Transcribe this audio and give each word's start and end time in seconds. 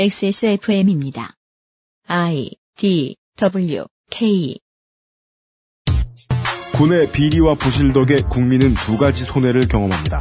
XSFM입니다. 0.00 1.34
I 2.08 2.52
D 2.78 3.16
W 3.36 3.84
K 4.10 4.58
군의 6.72 7.12
비리와 7.12 7.56
부실 7.56 7.92
덕에 7.92 8.22
국민은 8.22 8.72
두 8.72 8.96
가지 8.96 9.24
손해를 9.24 9.68
경험합니다. 9.68 10.20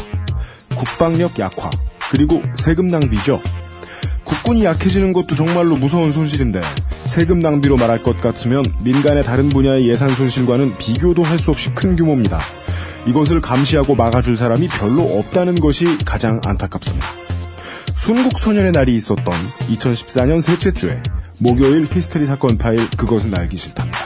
국방력 0.75 1.39
약화, 1.39 1.69
그리고 2.11 2.41
세금 2.57 2.89
낭비죠. 2.89 3.41
국군이 4.25 4.65
약해지는 4.65 5.13
것도 5.13 5.35
정말로 5.35 5.77
무서운 5.77 6.11
손실인데 6.11 6.59
세금 7.05 7.39
낭비로 7.39 7.77
말할 7.77 8.03
것 8.03 8.19
같으면 8.19 8.65
민간의 8.83 9.23
다른 9.23 9.47
분야의 9.47 9.87
예산 9.87 10.09
손실과는 10.09 10.77
비교도 10.77 11.23
할 11.23 11.39
수 11.39 11.51
없이 11.51 11.69
큰 11.73 11.95
규모입니다. 11.95 12.37
이것을 13.07 13.39
감시하고 13.39 13.95
막아줄 13.95 14.35
사람이 14.35 14.67
별로 14.67 15.03
없다는 15.19 15.55
것이 15.55 15.97
가장 15.99 16.41
안타깝습니다. 16.43 17.38
순국 18.03 18.39
소년의 18.39 18.71
날이 18.71 18.95
있었던 18.95 19.25
2014년 19.25 20.41
셋째 20.41 20.71
주에 20.71 21.01
목요일 21.43 21.85
히스테리 21.85 22.25
사건 22.25 22.57
파일 22.57 22.79
그것은 22.97 23.37
알기 23.37 23.57
싫답니다. 23.57 23.99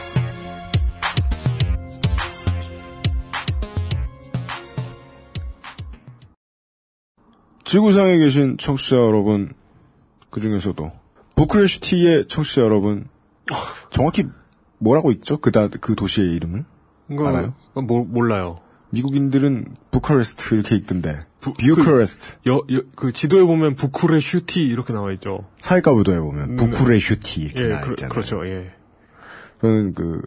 지구상에 7.63 8.17
계신 8.17 8.57
청취자 8.57 8.97
여러분, 8.97 9.53
그 10.29 10.41
중에서도 10.41 10.91
부크레슈티의 11.35 12.27
청취자 12.27 12.61
여러분, 12.61 13.07
정확히 13.89 14.25
뭐라고 14.79 15.11
있죠? 15.13 15.37
그, 15.37 15.51
다, 15.51 15.67
그 15.67 15.95
도시의 15.95 16.35
이름을? 16.35 16.65
알아요? 17.25 17.53
뭐, 17.73 18.03
몰라요. 18.03 18.62
미국인들은 18.93 19.75
부카레스트 19.89 20.53
이렇게 20.53 20.75
읽던데. 20.75 21.19
부, 21.39 21.53
부카레스트. 21.53 22.35
여, 22.47 22.57
여, 22.71 22.81
그 22.95 23.11
지도에 23.11 23.43
보면 23.43 23.75
부쿠레 23.75 24.19
슈티 24.19 24.61
이렇게 24.61 24.93
나와 24.93 25.11
있죠. 25.13 25.45
사회과부도에 25.57 26.19
보면 26.19 26.51
음, 26.51 26.55
부쿠레 26.57 26.99
슈티 26.99 27.41
이렇게 27.41 27.63
예, 27.63 27.67
나와 27.69 27.81
그, 27.81 27.89
있잖아요. 27.91 28.09
그렇죠. 28.11 28.47
예. 28.47 28.71
저는 29.61 29.93
그 29.95 30.21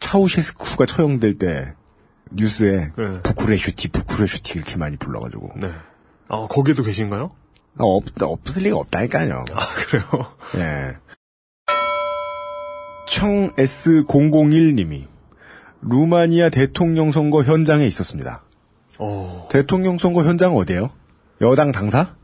차우셰스쿠가 0.00 0.86
처형될 0.86 1.38
때 1.38 1.74
뉴스에 2.32 2.90
네. 2.98 3.22
부쿠레 3.22 3.56
슈티 3.56 3.88
부쿠레 3.88 4.26
슈티 4.26 4.58
이렇게 4.58 4.76
많이 4.76 4.96
불러가지고 4.96 5.52
네. 5.60 5.70
아, 6.28 6.46
거기도 6.48 6.82
계신가요? 6.82 7.30
아, 7.78 7.84
없, 7.84 8.04
없을 8.20 8.64
리가 8.64 8.78
없다니까요. 8.78 9.44
아, 9.52 9.66
그래요? 9.74 10.04
예. 10.56 10.96
청 13.06 13.52
S001님이 13.54 15.11
루마니아 15.82 16.50
대통령 16.50 17.10
선거 17.10 17.42
현장에 17.42 17.86
있었습니다. 17.86 18.42
어, 18.98 19.48
대통령 19.50 19.98
선거 19.98 20.24
현장 20.24 20.56
어디예요? 20.56 20.90
여당 21.40 21.72
당사? 21.72 22.14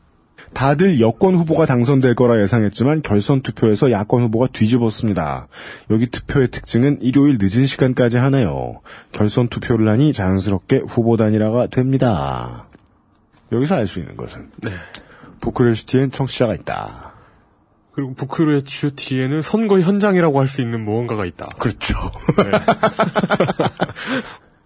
다들 0.55 1.01
여권 1.01 1.35
후보가 1.35 1.67
당선될 1.67 2.15
거라 2.15 2.41
예상했지만 2.41 3.03
결선 3.03 3.43
투표에서 3.43 3.91
야권 3.91 4.23
후보가 4.23 4.47
뒤집었습니다. 4.53 5.49
여기 5.91 6.07
투표의 6.07 6.49
특징은 6.51 7.03
일요일 7.03 7.37
늦은 7.41 7.67
시간까지 7.67 8.17
하네요. 8.19 8.81
결선 9.13 9.49
투표를 9.49 9.89
하니 9.89 10.13
자연스럽게 10.13 10.83
후보 10.89 11.17
단일화가 11.17 11.67
됩니다. 11.67 12.67
여기서 13.53 13.75
알 13.75 13.87
수 13.87 13.99
있는 13.99 14.17
것은 14.17 14.51
네. 14.63 14.71
부크레슈티엔 15.41 16.13
청취자가 16.13 16.55
있다. 16.55 17.08
그리고 17.99 18.15
부쿠레슈티에는 18.15 19.43
선거 19.43 19.81
현장이라고 19.81 20.39
할 20.39 20.47
수 20.47 20.61
있는 20.61 20.85
무언가가 20.85 21.25
있다. 21.25 21.49
그렇죠. 21.59 21.95
네. 22.37 22.45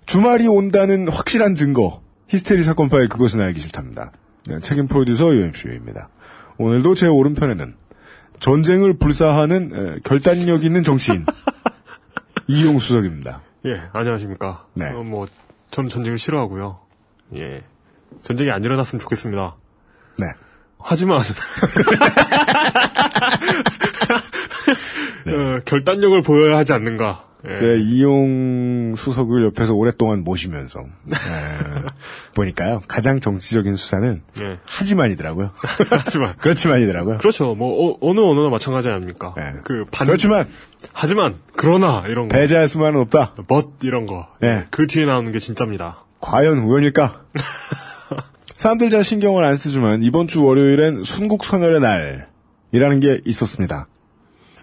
주말이 0.04 0.46
온다는 0.46 1.08
확실한 1.08 1.54
증거. 1.54 2.02
히스테리 2.28 2.62
사건 2.62 2.90
파일 2.90 3.08
그것은 3.08 3.40
알기 3.40 3.58
싫답니다. 3.58 4.12
네, 4.48 4.58
책임 4.58 4.86
프로듀서 4.86 5.34
UMCU입니다. 5.34 6.10
오늘도 6.58 6.94
제 6.94 7.06
오른편에는 7.06 7.74
전쟁을 8.38 8.98
불사하는 8.98 9.70
에, 9.74 9.98
결단력 10.04 10.62
있는 10.62 10.82
정치인 10.82 11.24
이용 12.48 12.78
수석입니다. 12.78 13.40
예, 13.64 13.80
안녕하십니까. 13.94 14.66
네. 14.74 14.90
어, 14.90 15.02
뭐, 15.02 15.26
저는 15.70 15.88
전쟁을 15.88 16.18
싫어하고요. 16.18 16.80
예. 17.36 17.62
전쟁이 18.22 18.50
안 18.50 18.62
일어났으면 18.62 19.00
좋겠습니다. 19.00 19.56
네. 20.18 20.26
하지만, 20.84 21.18
어, 25.26 25.60
결단력을 25.64 26.22
보여야 26.22 26.58
하지 26.58 26.72
않는가. 26.72 27.24
예. 27.48 27.58
제 27.58 27.76
이용 27.80 28.94
수석을 28.96 29.44
옆에서 29.46 29.74
오랫동안 29.74 30.22
모시면서 30.22 30.78
에, 30.80 30.84
보니까요 32.36 32.82
가장 32.86 33.18
정치적인 33.18 33.74
수사는 33.74 34.22
예. 34.40 34.58
하지만이더라고요. 34.64 35.50
하지만. 35.90 36.34
그렇지만이더라고요. 36.38 37.18
그렇죠. 37.18 37.56
뭐, 37.56 37.98
어, 38.00 38.14
느 38.14 38.20
언어나 38.20 38.48
마찬가지 38.48 38.90
아닙니까? 38.90 39.34
네. 39.36 39.54
그, 39.64 39.86
반, 39.90 40.06
그렇지만 40.06 40.46
하지만, 40.92 41.40
그러나, 41.56 42.04
이런 42.06 42.28
거. 42.28 42.36
배제할 42.36 42.68
수만은 42.68 43.00
없다. 43.00 43.34
but, 43.48 43.68
이런 43.82 44.06
거. 44.06 44.28
예. 44.44 44.66
그 44.70 44.86
뒤에 44.86 45.04
나오는 45.04 45.32
게 45.32 45.38
진짜입니다. 45.40 46.04
과연 46.20 46.58
우연일까? 46.58 47.22
사람들 48.62 48.90
잘 48.90 49.02
신경을 49.02 49.44
안 49.44 49.56
쓰지만 49.56 50.04
이번 50.04 50.28
주 50.28 50.40
월요일엔 50.44 51.02
순국 51.02 51.42
선열의 51.44 51.80
날이라는 51.80 53.00
게 53.00 53.20
있었습니다. 53.24 53.88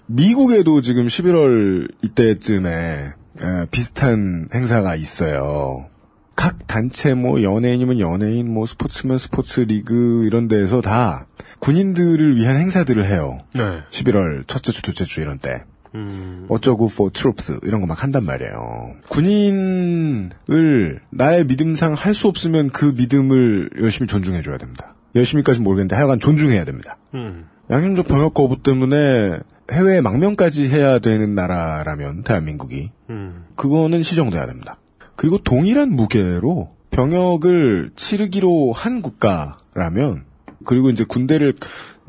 미국에도 0.05 0.79
지금 0.79 1.07
11월 1.07 1.93
이때쯤에 2.01 2.69
에, 2.71 3.65
비슷한 3.71 4.47
행사가 4.53 4.95
있어요. 4.95 5.89
각 6.37 6.65
단체 6.65 7.13
뭐 7.13 7.43
연예인이면 7.43 7.99
연예인 7.99 8.49
뭐 8.49 8.65
스포츠면 8.65 9.17
스포츠 9.17 9.59
리그 9.59 10.23
이런 10.25 10.47
데에서 10.47 10.79
다 10.79 11.27
군인들을 11.59 12.37
위한 12.37 12.55
행사들을 12.55 13.05
해요. 13.05 13.39
네. 13.53 13.81
11월 13.91 14.47
첫째 14.47 14.71
주, 14.71 14.81
둘째 14.81 15.03
주 15.03 15.19
이런 15.19 15.39
때. 15.39 15.65
음, 15.95 16.45
어쩌고 16.49 16.87
for 16.91 17.11
troops 17.11 17.59
이런 17.63 17.81
거 17.81 17.87
막 17.87 18.03
한단 18.03 18.23
말이에요. 18.25 18.93
군인을 19.09 21.01
나의 21.09 21.45
믿음상 21.45 21.93
할 21.93 22.13
수 22.13 22.27
없으면 22.27 22.69
그 22.69 22.93
믿음을 22.95 23.69
열심히 23.81 24.07
존중해 24.07 24.41
줘야 24.41 24.57
됩니다. 24.57 24.95
열심히까지 25.15 25.61
모르겠는데 25.61 25.95
하여간 25.95 26.19
존중해야 26.19 26.65
됩니다. 26.65 26.97
음, 27.13 27.47
양심적 27.69 28.07
병역 28.07 28.33
거부 28.33 28.61
때문에 28.61 29.39
해외 29.71 30.01
망명까지 30.01 30.67
해야 30.69 30.99
되는 30.99 31.35
나라라면 31.35 32.23
대한민국이 32.23 32.91
음, 33.09 33.45
그거는 33.55 34.01
시정돼야 34.03 34.45
됩니다. 34.47 34.79
그리고 35.15 35.37
동일한 35.37 35.91
무게로 35.91 36.71
병역을 36.91 37.91
치르기로 37.95 38.73
한 38.73 39.01
국가라면 39.01 40.25
그리고 40.65 40.89
이제 40.89 41.03
군대를 41.03 41.53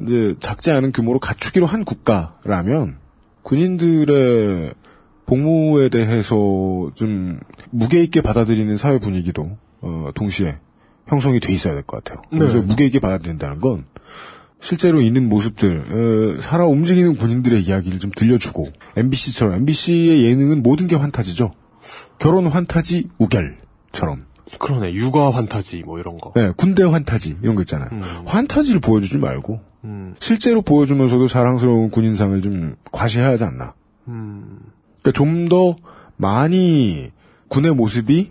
이제 0.01 0.35
작지 0.41 0.71
않은 0.71 0.93
규모로 0.93 1.19
갖추기로 1.19 1.67
한 1.67 1.85
국가라면 1.85 2.97
군인들의 3.43 4.75
복무에 5.27 5.89
대해서 5.89 6.35
좀 6.95 7.39
무게 7.71 8.03
있게 8.03 8.21
받아들이는 8.21 8.77
사회 8.77 8.99
분위기도 8.99 9.57
어, 9.81 10.11
동시에 10.15 10.59
형성이 11.09 11.41
돼 11.41 11.53
있어야 11.53 11.75
될 11.75 11.83
것 11.85 12.03
같아요. 12.03 12.23
그래서 12.31 12.61
네. 12.61 12.67
무게 12.67 12.87
있게 12.87 12.99
받아들인다는 13.01 13.61
건 13.61 13.85
실제로 14.61 15.01
있는 15.01 15.29
모습들, 15.29 16.39
어, 16.39 16.43
살아 16.43 16.67
움직이는 16.67 17.17
군인들의 17.17 17.63
이야기를 17.63 17.99
좀 17.99 18.11
들려주고 18.15 18.69
MBC처럼 18.97 19.55
MBC의 19.55 20.25
예능은 20.27 20.63
모든 20.63 20.87
게 20.87 20.97
환타지죠. 20.97 21.53
결혼 22.19 22.47
환타지 22.47 23.09
우결처럼. 23.19 24.27
그러네. 24.59 24.93
육아 24.95 25.31
환타지, 25.31 25.83
뭐 25.87 25.99
이런 26.01 26.19
거. 26.19 26.33
네, 26.35 26.51
군대 26.57 26.83
환타지 26.83 27.39
이런 27.43 27.55
거 27.55 27.63
있잖아요. 27.63 27.89
음. 27.93 28.03
환타지를 28.27 28.81
보여주지 28.81 29.17
말고 29.19 29.61
음, 29.85 30.15
실제로 30.21 30.63
보여주면서도 30.63 31.29
자랑스러운 31.29 31.91
군인상을 31.91 32.41
좀 32.43 32.77
과시해야 32.93 33.29
하지 33.31 33.45
않나. 33.45 33.75
음, 34.09 34.59
그러니까 35.03 35.17
좀 35.17 35.49
더 35.49 35.77
많이 36.17 37.11
군의 37.49 37.75
모습이 37.75 38.31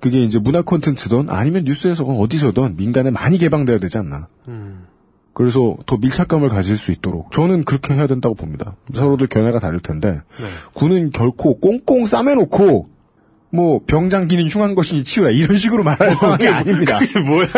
그게 0.00 0.22
이제 0.22 0.38
문화 0.38 0.60
콘텐츠든 0.62 1.30
아니면 1.30 1.64
뉴스에서건 1.64 2.16
어디서든 2.18 2.76
민간에 2.76 3.10
많이 3.10 3.38
개방돼야 3.38 3.78
되지 3.78 3.96
않나. 3.98 4.28
음. 4.48 4.84
그래서 5.32 5.76
더 5.86 5.96
밀착감을 5.96 6.48
가질 6.50 6.76
수 6.76 6.92
있도록 6.92 7.32
저는 7.32 7.64
그렇게 7.64 7.94
해야 7.94 8.06
된다고 8.06 8.34
봅니다. 8.34 8.76
서로들 8.94 9.26
견해가 9.26 9.58
다를 9.58 9.80
텐데 9.80 10.12
네. 10.12 10.46
군은 10.74 11.10
결코 11.10 11.58
꽁꽁 11.58 12.06
싸매놓고 12.06 12.88
뭐 13.50 13.80
병장기는 13.86 14.48
흉한 14.48 14.74
것이니 14.74 15.04
치우라 15.04 15.30
이런 15.30 15.56
식으로 15.56 15.82
말할 15.84 16.14
상황이 16.16 16.46
아닙니다. 16.46 16.98
그게 16.98 17.18
뭐야? 17.20 17.48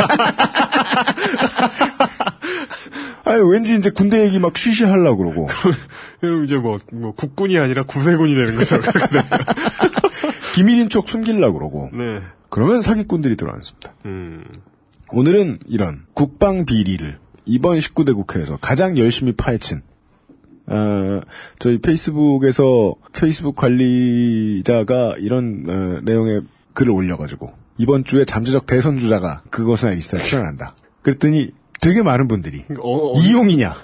아니 3.28 3.42
왠지 3.52 3.76
이제 3.76 3.90
군대 3.90 4.25
얘기 4.25 4.38
막 4.38 4.56
쉬쉬 4.56 4.84
하려고 4.84 5.19
그러고 5.19 5.48
그럼 6.20 6.44
이제 6.44 6.56
뭐, 6.56 6.78
뭐, 6.92 7.12
국군이 7.12 7.58
아니라 7.58 7.82
구세군이 7.82 8.34
되는 8.34 8.56
거죠. 8.56 8.78
기밀인 10.54 10.88
척 10.88 11.08
숨기려고 11.08 11.58
그러고 11.58 11.90
네. 11.92 12.22
그러면 12.48 12.80
사기꾼들이 12.80 13.36
들어앉습니다. 13.36 13.92
음, 14.06 14.44
오늘은 15.12 15.58
이런 15.66 16.06
국방 16.14 16.64
비리를 16.64 17.19
이번 17.44 17.78
19대 17.78 18.14
국회에서 18.14 18.56
가장 18.60 18.96
열심히 18.96 19.32
파헤친 19.32 19.82
어, 20.66 21.20
저희 21.58 21.78
페이스북에서 21.78 22.94
페이스북 23.12 23.56
관리자가 23.56 25.16
이런 25.19 25.64
어, 25.69 26.00
내용의 26.02 26.42
글을 26.72 26.92
올려가지고 26.92 27.52
이번 27.76 28.04
주에 28.04 28.25
잠재적 28.25 28.66
대선 28.66 28.98
주자가 28.98 29.42
그것은 29.50 30.00
싫다 30.00 30.19
출연한다. 30.19 30.75
그랬더니 31.02 31.52
되게 31.80 32.02
많은 32.02 32.28
분들이 32.28 32.64
어, 32.80 33.12
어, 33.12 33.20
이용이냐 33.20 33.75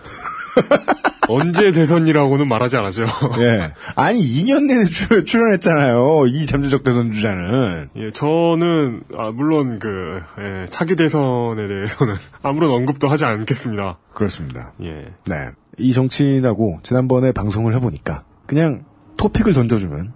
언제 1.29 1.73
대선이라고는 1.73 2.49
말하지 2.49 2.77
않았죠. 2.77 3.05
예. 3.41 3.73
아니 3.97 4.21
2년 4.21 4.67
내내 4.67 4.85
출, 4.85 5.25
출연 5.25 5.53
했잖아요. 5.55 6.27
이 6.27 6.47
잠재적 6.47 6.85
대선 6.85 7.13
주자는. 7.13 7.89
예, 7.97 8.11
저는 8.11 9.03
아, 9.17 9.31
물론 9.31 9.79
그 9.79 10.21
예, 10.39 10.67
차기 10.69 10.97
대선에 10.97 11.67
대해서는 11.67 12.15
아무런 12.43 12.71
언급도 12.71 13.09
하지 13.09 13.25
않겠습니다. 13.25 13.99
그렇습니다. 14.13 14.73
예. 14.83 15.13
네. 15.27 15.51
이 15.79 15.93
정치인하고 15.93 16.81
지난번에 16.83 17.33
방송을 17.33 17.75
해보니까 17.75 18.25
그냥 18.47 18.85
토픽을 19.17 19.55
던져주면 19.55 20.13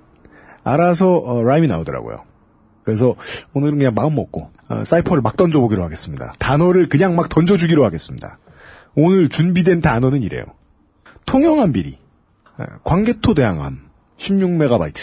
알아서 0.62 1.16
어, 1.16 1.42
라임이 1.42 1.66
나오더라고요. 1.66 2.27
그래서 2.88 3.16
오늘은 3.52 3.76
그냥 3.76 3.92
마음 3.94 4.14
먹고 4.14 4.50
어, 4.70 4.82
사이퍼를 4.82 5.20
막 5.20 5.36
던져보기로 5.36 5.84
하겠습니다. 5.84 6.32
단어를 6.38 6.88
그냥 6.88 7.16
막 7.16 7.28
던져주기로 7.28 7.84
하겠습니다. 7.84 8.38
오늘 8.94 9.28
준비된 9.28 9.82
단어는 9.82 10.22
이래요. 10.22 10.44
통영함 11.26 11.72
비리, 11.72 11.98
에, 12.58 12.64
광개토 12.84 13.34
대항함, 13.34 13.80
16메가바이트, 14.16 15.00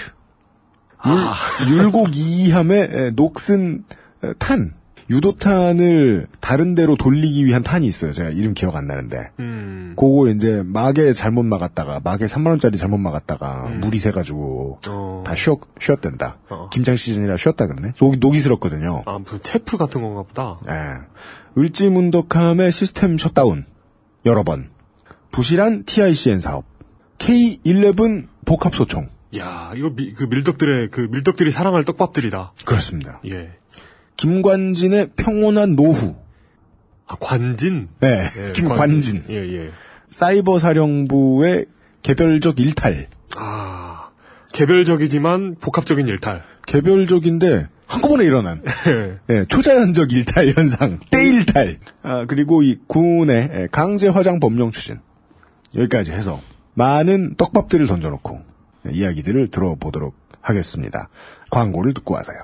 율, 1.69 1.77
율곡 1.77 2.07
2함의 2.07 2.71
에, 2.71 3.11
녹슨 3.11 3.83
에, 4.23 4.33
탄, 4.39 4.73
유도탄을 5.09 6.27
다른 6.39 6.75
데로 6.75 6.95
돌리기 6.95 7.45
위한 7.45 7.63
탄이 7.63 7.85
있어요. 7.87 8.11
제가 8.11 8.29
이름 8.29 8.53
기억 8.53 8.75
안 8.75 8.87
나는데. 8.87 9.31
음. 9.39 9.93
그거 9.97 10.29
이제 10.29 10.63
막에 10.65 11.13
잘못 11.13 11.43
막았다가 11.43 12.01
막에 12.03 12.25
3만 12.25 12.47
원짜리 12.47 12.77
잘못 12.77 12.97
막았다가 12.97 13.69
물이 13.81 13.99
새가지고 13.99 14.79
어. 14.87 15.23
다 15.25 15.35
쉬었 15.35 15.59
쉬었댄다. 15.79 16.37
어. 16.49 16.69
김장 16.71 16.95
시즌이라 16.95 17.37
쉬었다 17.37 17.67
그러네. 17.67 17.93
녹이 18.01 18.17
녹이 18.17 18.39
슬었거든요. 18.39 19.03
아 19.05 19.19
무슨 19.19 19.39
테프 19.41 19.77
같은 19.77 20.01
건가 20.01 20.23
보다. 20.23 20.55
예. 20.69 21.61
을지문덕함의 21.61 22.71
시스템 22.71 23.17
셧다운 23.17 23.65
여러 24.25 24.43
번. 24.43 24.69
부실한 25.31 25.83
TICN 25.85 26.39
사업. 26.39 26.65
K11 27.19 28.27
복합 28.45 28.73
소총. 28.75 29.09
야 29.37 29.73
이거 29.75 29.89
미, 29.89 30.13
그 30.13 30.23
밀덕들의 30.23 30.89
그 30.91 31.07
밀덕들이 31.11 31.51
사랑할 31.51 31.83
떡밥들이다. 31.83 32.53
그렇습니다. 32.65 33.21
예. 33.27 33.51
김관진의 34.17 35.09
평온한 35.15 35.75
노후. 35.75 36.15
아 37.07 37.15
관진. 37.19 37.89
네. 37.99 38.07
예, 38.37 38.51
김관진. 38.53 39.23
예 39.29 39.35
예. 39.35 39.69
사이버 40.09 40.59
사령부의 40.59 41.65
개별적 42.01 42.59
일탈. 42.59 43.07
아 43.35 44.09
개별적이지만 44.53 45.55
복합적인 45.59 46.07
일탈. 46.07 46.43
개별적인데 46.67 47.67
한꺼번에 47.87 48.23
일어난 48.25 48.63
예. 48.87 49.19
예, 49.29 49.45
초자연적 49.45 50.11
일탈 50.11 50.53
현상, 50.55 50.99
때일탈. 51.11 51.77
아, 52.01 52.25
그리고 52.25 52.63
이 52.63 52.77
군의 52.87 53.49
예, 53.53 53.67
강제 53.71 54.07
화장 54.07 54.39
법령 54.39 54.71
추진. 54.71 54.99
여기까지 55.75 56.11
해서 56.11 56.41
많은 56.73 57.35
떡밥들을 57.35 57.85
던져놓고 57.85 58.41
예, 58.87 58.91
이야기들을 58.91 59.49
들어보도록 59.49 60.15
하겠습니다. 60.41 61.09
광고를 61.51 61.93
듣고 61.93 62.13
와서요. 62.15 62.37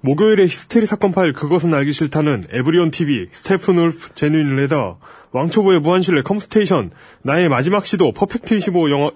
목요일에 0.00 0.44
히스테리 0.44 0.86
사건 0.86 1.12
파일 1.12 1.32
그것은 1.32 1.74
알기 1.74 1.92
싫다는 1.92 2.46
에브리온 2.52 2.90
TV, 2.90 3.28
스테픈 3.32 3.78
울프, 3.78 4.14
genuine 4.14 4.54
leather, 4.56 4.98
왕초보의 5.32 5.80
무한실내 5.80 6.22
컴스테이션, 6.22 6.90
나의 7.24 7.48
마지막 7.48 7.84
시도 7.84 8.12
퍼펙트 8.12 8.54
25 8.56 8.90
영어 8.90 9.10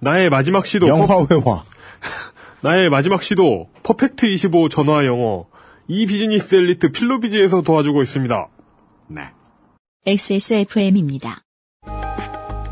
나의 0.00 0.28
마지막 0.30 0.66
시도 0.66 0.86
퍼- 0.86 0.92
영어 0.92 1.26
회화. 1.30 1.62
나의 2.62 2.90
마지막 2.90 3.22
시도 3.22 3.68
퍼펙트 3.82 4.26
25 4.26 4.68
전화 4.68 5.04
영어 5.06 5.46
이 5.88 6.06
비즈니스 6.06 6.54
엘리트 6.54 6.92
필로비지에서 6.92 7.62
도와주고 7.62 8.02
있습니다. 8.02 8.48
네. 9.08 9.22
XSFM입니다. 10.06 11.42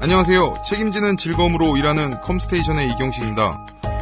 안녕하세요. 0.00 0.62
책임지는 0.64 1.16
즐거움으로 1.16 1.76
일하는 1.76 2.20
컴스테이션의 2.20 2.90
이경식입니다. 2.92 3.66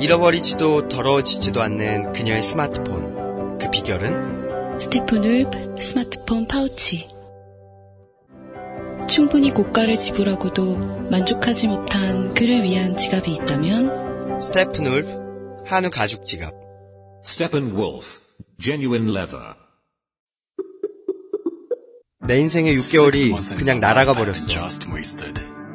잃어버리지도 0.00 0.88
더러워지지도 0.88 1.60
않는 1.60 2.12
그녀의 2.12 2.40
스마트폰. 2.42 3.58
그 3.58 3.70
비결은? 3.70 4.78
스테픈 4.80 5.22
울프 5.22 5.76
스마트폰 5.78 6.48
파우치. 6.48 7.06
충분히 9.08 9.50
고가를 9.50 9.96
지불하고도 9.96 10.76
만족하지 11.10 11.68
못한 11.68 12.32
그를 12.32 12.62
위한 12.62 12.96
지갑이 12.96 13.32
있다면 13.34 14.40
스테픈 14.40 14.86
울프 14.86 15.64
한우 15.66 15.90
가죽 15.90 16.24
지갑. 16.24 16.54
Steppenwolf, 17.24 18.20
genuine 18.58 19.10
leather. 19.10 19.54
내 22.26 22.38
인생의 22.38 22.74
6개월이 22.78 23.56
그냥 23.58 23.80
날아가 23.80 24.14
버렸어. 24.14 24.48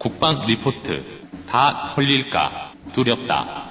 국방 0.00 0.46
리포트 0.46 1.02
다 1.46 1.92
털릴까 1.94 2.72
두렵다. 2.94 3.68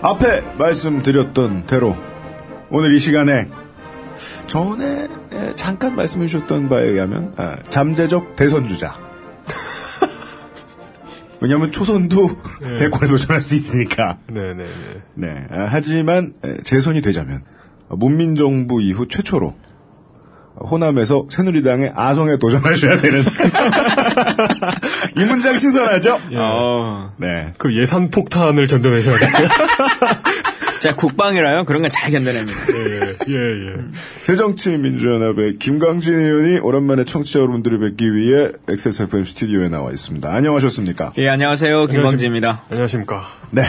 앞에 0.00 0.40
말씀드렸던 0.56 1.64
대로 1.64 1.94
오늘 2.70 2.94
이 2.94 2.98
시간에 2.98 3.50
전에 4.46 5.08
에, 5.30 5.56
잠깐 5.56 5.94
말씀해 5.94 6.26
주셨던 6.26 6.70
바에 6.70 6.84
의하면 6.86 7.34
아, 7.36 7.56
잠재적 7.68 8.36
대선 8.36 8.66
주자. 8.66 8.98
왜냐하면 11.42 11.70
초선도 11.70 12.28
대권에 12.78 13.10
도전할 13.10 13.42
수 13.42 13.54
있으니까. 13.54 14.16
네네네. 14.26 14.64
네. 15.16 15.46
아, 15.50 15.66
하지만 15.68 16.32
에, 16.44 16.62
재선이 16.62 17.02
되자면 17.02 17.44
문민정부 17.90 18.82
이후 18.82 19.06
최초로 19.08 19.54
호남에서 20.70 21.26
새누리당의 21.30 21.92
아성에 21.94 22.36
도전하셔야 22.38 22.98
되는 22.98 23.22
이 25.16 25.24
문장 25.24 25.56
신선하죠? 25.56 26.18
아, 26.36 27.12
네. 27.16 27.54
그 27.56 27.74
예산 27.80 28.10
폭탄을 28.10 28.66
견뎌내셔야 28.66 29.16
돼요. 29.18 29.48
제가 30.80 30.96
국방이라요. 30.96 31.64
그런 31.66 31.82
건 31.82 31.90
잘 31.90 32.10
견뎌냅니다. 32.10 32.58
예, 32.74 33.00
예, 33.28 33.34
예. 33.34 33.74
새정치민주연합의 34.22 35.58
김광진 35.58 36.14
의원이 36.14 36.58
오랜만에 36.60 37.04
청취자 37.04 37.38
여러분들을 37.40 37.78
뵙기 37.80 38.14
위해 38.14 38.50
XSFM 38.68 39.24
스튜디오에 39.26 39.68
나와 39.68 39.90
있습니다. 39.90 40.30
안녕하셨습니까? 40.32 41.12
예, 41.18 41.28
안녕하세요. 41.28 41.86
김광진입니다. 41.86 42.64
안녕하십니까. 42.70 43.26
네. 43.50 43.62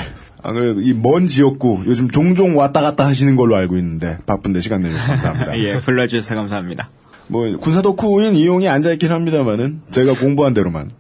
아, 0.44 0.52
이먼 0.54 1.28
지역구 1.28 1.84
요즘 1.86 2.10
종종 2.10 2.58
왔다 2.58 2.82
갔다 2.82 3.06
하시는 3.06 3.36
걸로 3.36 3.56
알고 3.56 3.78
있는데 3.78 4.18
바쁜데 4.26 4.60
시간 4.60 4.82
내주셔서 4.82 5.08
감사합니다. 5.08 5.58
예, 5.60 5.80
불러주셔서 5.80 6.36
감사합니다. 6.36 6.90
뭐 7.28 7.58
군사 7.58 7.82
덕후인 7.82 8.36
이용이 8.36 8.68
앉아있긴 8.68 9.12
합니다만은 9.12 9.82
제가 9.92 10.14
공부한 10.16 10.54
대로만 10.54 10.92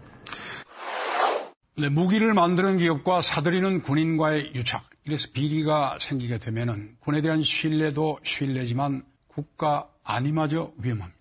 네, 1.77 1.89
무기를 1.89 2.33
만드는 2.33 2.77
기업과 2.77 3.21
사들이는 3.21 3.81
군인과의 3.81 4.51
유착. 4.55 4.83
이래서 5.05 5.27
비리가 5.33 5.97
생기게 5.99 6.37
되면은 6.37 6.97
군에 6.99 7.21
대한 7.21 7.41
신뢰도 7.41 8.19
신뢰지만 8.23 9.03
국가 9.27 9.87
안위마저 10.03 10.71
위험합니다. 10.77 11.20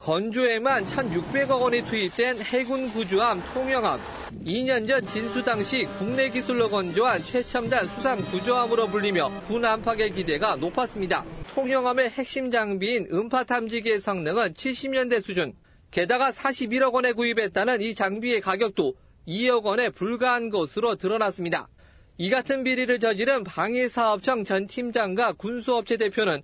건조에만 0.00 0.86
1,600억 0.86 1.60
원이 1.60 1.82
투입된 1.84 2.38
해군 2.38 2.88
구조함 2.88 3.42
통영함. 3.52 4.00
2년 4.46 4.88
전 4.88 5.04
진수 5.04 5.44
당시 5.44 5.84
국내 5.98 6.30
기술로 6.30 6.70
건조한 6.70 7.22
최첨단 7.22 7.86
수상 7.88 8.18
구조함으로 8.22 8.86
불리며 8.86 9.42
군 9.46 9.62
안팎의 9.62 10.14
기대가 10.14 10.56
높았습니다. 10.56 11.22
통영함의 11.54 12.08
핵심 12.08 12.50
장비인 12.50 13.08
음파 13.12 13.44
탐지기의 13.44 14.00
성능은 14.00 14.54
70년대 14.54 15.20
수준. 15.20 15.52
게다가 15.90 16.30
41억 16.30 16.94
원에 16.94 17.12
구입했다는 17.12 17.82
이 17.82 17.94
장비의 17.94 18.40
가격도 18.40 18.94
2억 19.28 19.64
원에 19.64 19.90
불과한 19.90 20.48
것으로 20.48 20.94
드러났습니다. 20.94 21.68
이 22.16 22.30
같은 22.30 22.64
비리를 22.64 22.98
저지른 22.98 23.44
방위사업청 23.44 24.44
전 24.44 24.66
팀장과 24.66 25.34
군수업체 25.34 25.98
대표는 25.98 26.40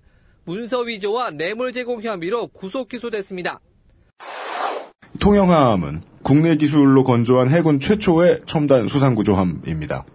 문서 0.47 0.79
위조와 0.79 1.31
뇌물 1.31 1.73
제공 1.73 2.01
혐의로 2.01 2.47
구속 2.47 2.87
기소됐습니다. 2.87 3.59
통영함은 5.19 6.01
국내 6.23 6.55
기술로 6.55 7.03
건조한 7.03 7.49
해군 7.49 7.81
최초의 7.81 8.41
첨단 8.45 8.87
수상구조함입니다. 8.87 10.05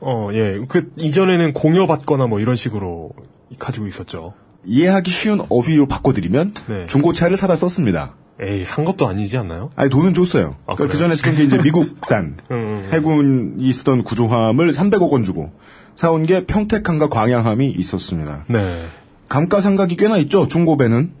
어, 0.00 0.30
예. 0.32 0.64
그, 0.66 0.90
이전에는 0.96 1.52
공여받거나 1.52 2.26
뭐 2.26 2.40
이런 2.40 2.56
식으로 2.56 3.10
가지고 3.58 3.86
있었죠. 3.86 4.32
이해하기 4.64 5.10
쉬운 5.10 5.40
어휘로 5.50 5.88
바꿔드리면 5.88 6.54
네. 6.68 6.86
중고차를 6.86 7.36
사다 7.36 7.54
썼습니다. 7.56 8.14
에이, 8.42 8.64
산 8.64 8.86
것도 8.86 9.06
아니지 9.06 9.36
않나요? 9.36 9.68
아니 9.76 9.90
돈은 9.90 10.14
줬어요. 10.14 10.56
아, 10.66 10.74
그러니까 10.74 10.94
그? 10.94 10.98
전에 10.98 11.14
쓰던 11.14 11.36
게 11.36 11.44
이제 11.44 11.58
미국산 11.62 12.38
음, 12.50 12.88
해군이 12.90 13.70
쓰던 13.70 14.04
구조함을 14.04 14.72
300억 14.72 15.12
원 15.12 15.24
주고 15.24 15.52
사온 15.96 16.24
게 16.24 16.46
평택함과 16.46 17.10
광양함이 17.10 17.68
있었습니다. 17.70 18.46
네. 18.48 18.86
감가상각이 19.30 19.96
꽤나 19.96 20.18
있죠. 20.18 20.46
중고배는 20.48 21.12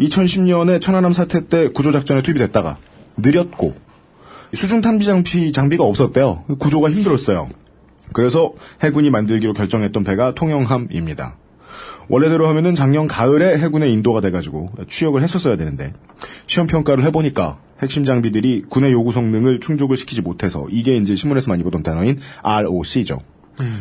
2010년에 0.00 0.80
천안함 0.80 1.12
사태 1.12 1.46
때 1.46 1.68
구조작전에 1.68 2.22
투입이 2.22 2.38
됐다가 2.40 2.78
느렸고 3.18 3.74
수중 4.54 4.80
탐지 4.80 5.06
장비 5.06 5.52
장비가 5.52 5.84
없었대요. 5.84 6.44
구조가 6.58 6.90
힘들었어요. 6.90 7.48
그래서 8.12 8.52
해군이 8.82 9.10
만들기로 9.10 9.52
결정했던 9.52 10.02
배가 10.02 10.34
통영함입니다. 10.34 11.36
원래대로 12.08 12.48
하면은 12.48 12.74
작년 12.74 13.06
가을에 13.06 13.58
해군에 13.58 13.88
인도가 13.88 14.20
돼가지고 14.20 14.70
취역을 14.88 15.22
했었어야 15.22 15.56
되는데 15.56 15.92
시험 16.48 16.66
평가를 16.66 17.04
해보니까 17.04 17.58
핵심 17.80 18.04
장비들이 18.04 18.64
군의 18.68 18.90
요구 18.92 19.12
성능을 19.12 19.60
충족을 19.60 19.96
시키지 19.96 20.22
못해서 20.22 20.66
이게 20.70 20.96
이제 20.96 21.14
신문에서 21.14 21.50
많이 21.50 21.62
보던 21.62 21.82
단어인 21.82 22.18
ROC죠. 22.42 23.20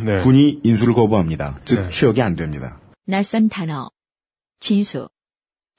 네. 0.05 0.19
군이 0.19 0.59
인수를 0.63 0.93
거부합니다. 0.93 1.59
즉 1.63 1.81
네. 1.81 1.89
취역이 1.89 2.21
안 2.21 2.35
됩니다. 2.35 2.77
낯선 3.09 3.49
단어. 3.49 3.89
진수. 4.59 5.09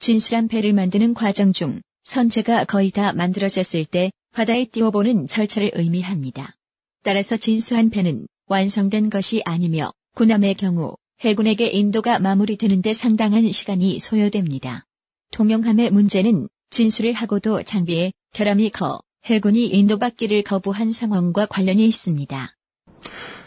진수란 0.00 0.48
배를 0.48 0.72
만드는 0.72 1.14
과정 1.14 1.52
중 1.52 1.80
선체가 2.02 2.64
거의 2.64 2.90
다 2.90 3.12
만들어졌을 3.12 3.84
때 3.84 4.10
바다에 4.32 4.64
띄워보는 4.64 5.28
절차를 5.28 5.70
의미합니다. 5.74 6.56
따라서 7.04 7.36
진수한 7.36 7.90
배는 7.90 8.26
완성된 8.48 9.10
것이 9.10 9.42
아니며 9.44 9.92
군함의 10.16 10.56
경우 10.56 10.96
해군에게 11.20 11.68
인도가 11.68 12.18
마무리되는데 12.18 12.94
상당한 12.94 13.48
시간이 13.52 14.00
소요됩니다. 14.00 14.84
통영함의 15.30 15.92
문제는 15.92 16.48
진수를 16.70 17.12
하고도 17.12 17.62
장비에 17.62 18.10
결함이 18.32 18.70
커 18.70 19.02
해군이 19.26 19.68
인도받기를 19.68 20.42
거부한 20.42 20.90
상황과 20.90 21.46
관련이 21.46 21.86
있습니다. 21.86 22.56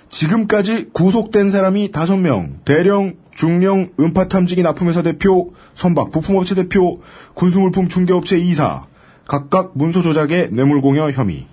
지금까지 0.07 0.89
구속된 0.93 1.49
사람이 1.49 1.89
5명, 1.89 2.63
대령, 2.63 3.22
중령, 3.35 3.89
음파 3.99 4.27
탐지기 4.27 4.63
납품회사 4.63 5.01
대표, 5.01 5.53
선박 5.73 6.11
부품업체 6.11 6.55
대표, 6.55 7.01
군수물품 7.33 7.87
중개업체 7.87 8.37
이사, 8.37 8.85
각각 9.27 9.71
문서 9.75 10.01
조작의 10.01 10.49
뇌물공여 10.51 11.11
혐의. 11.11 11.47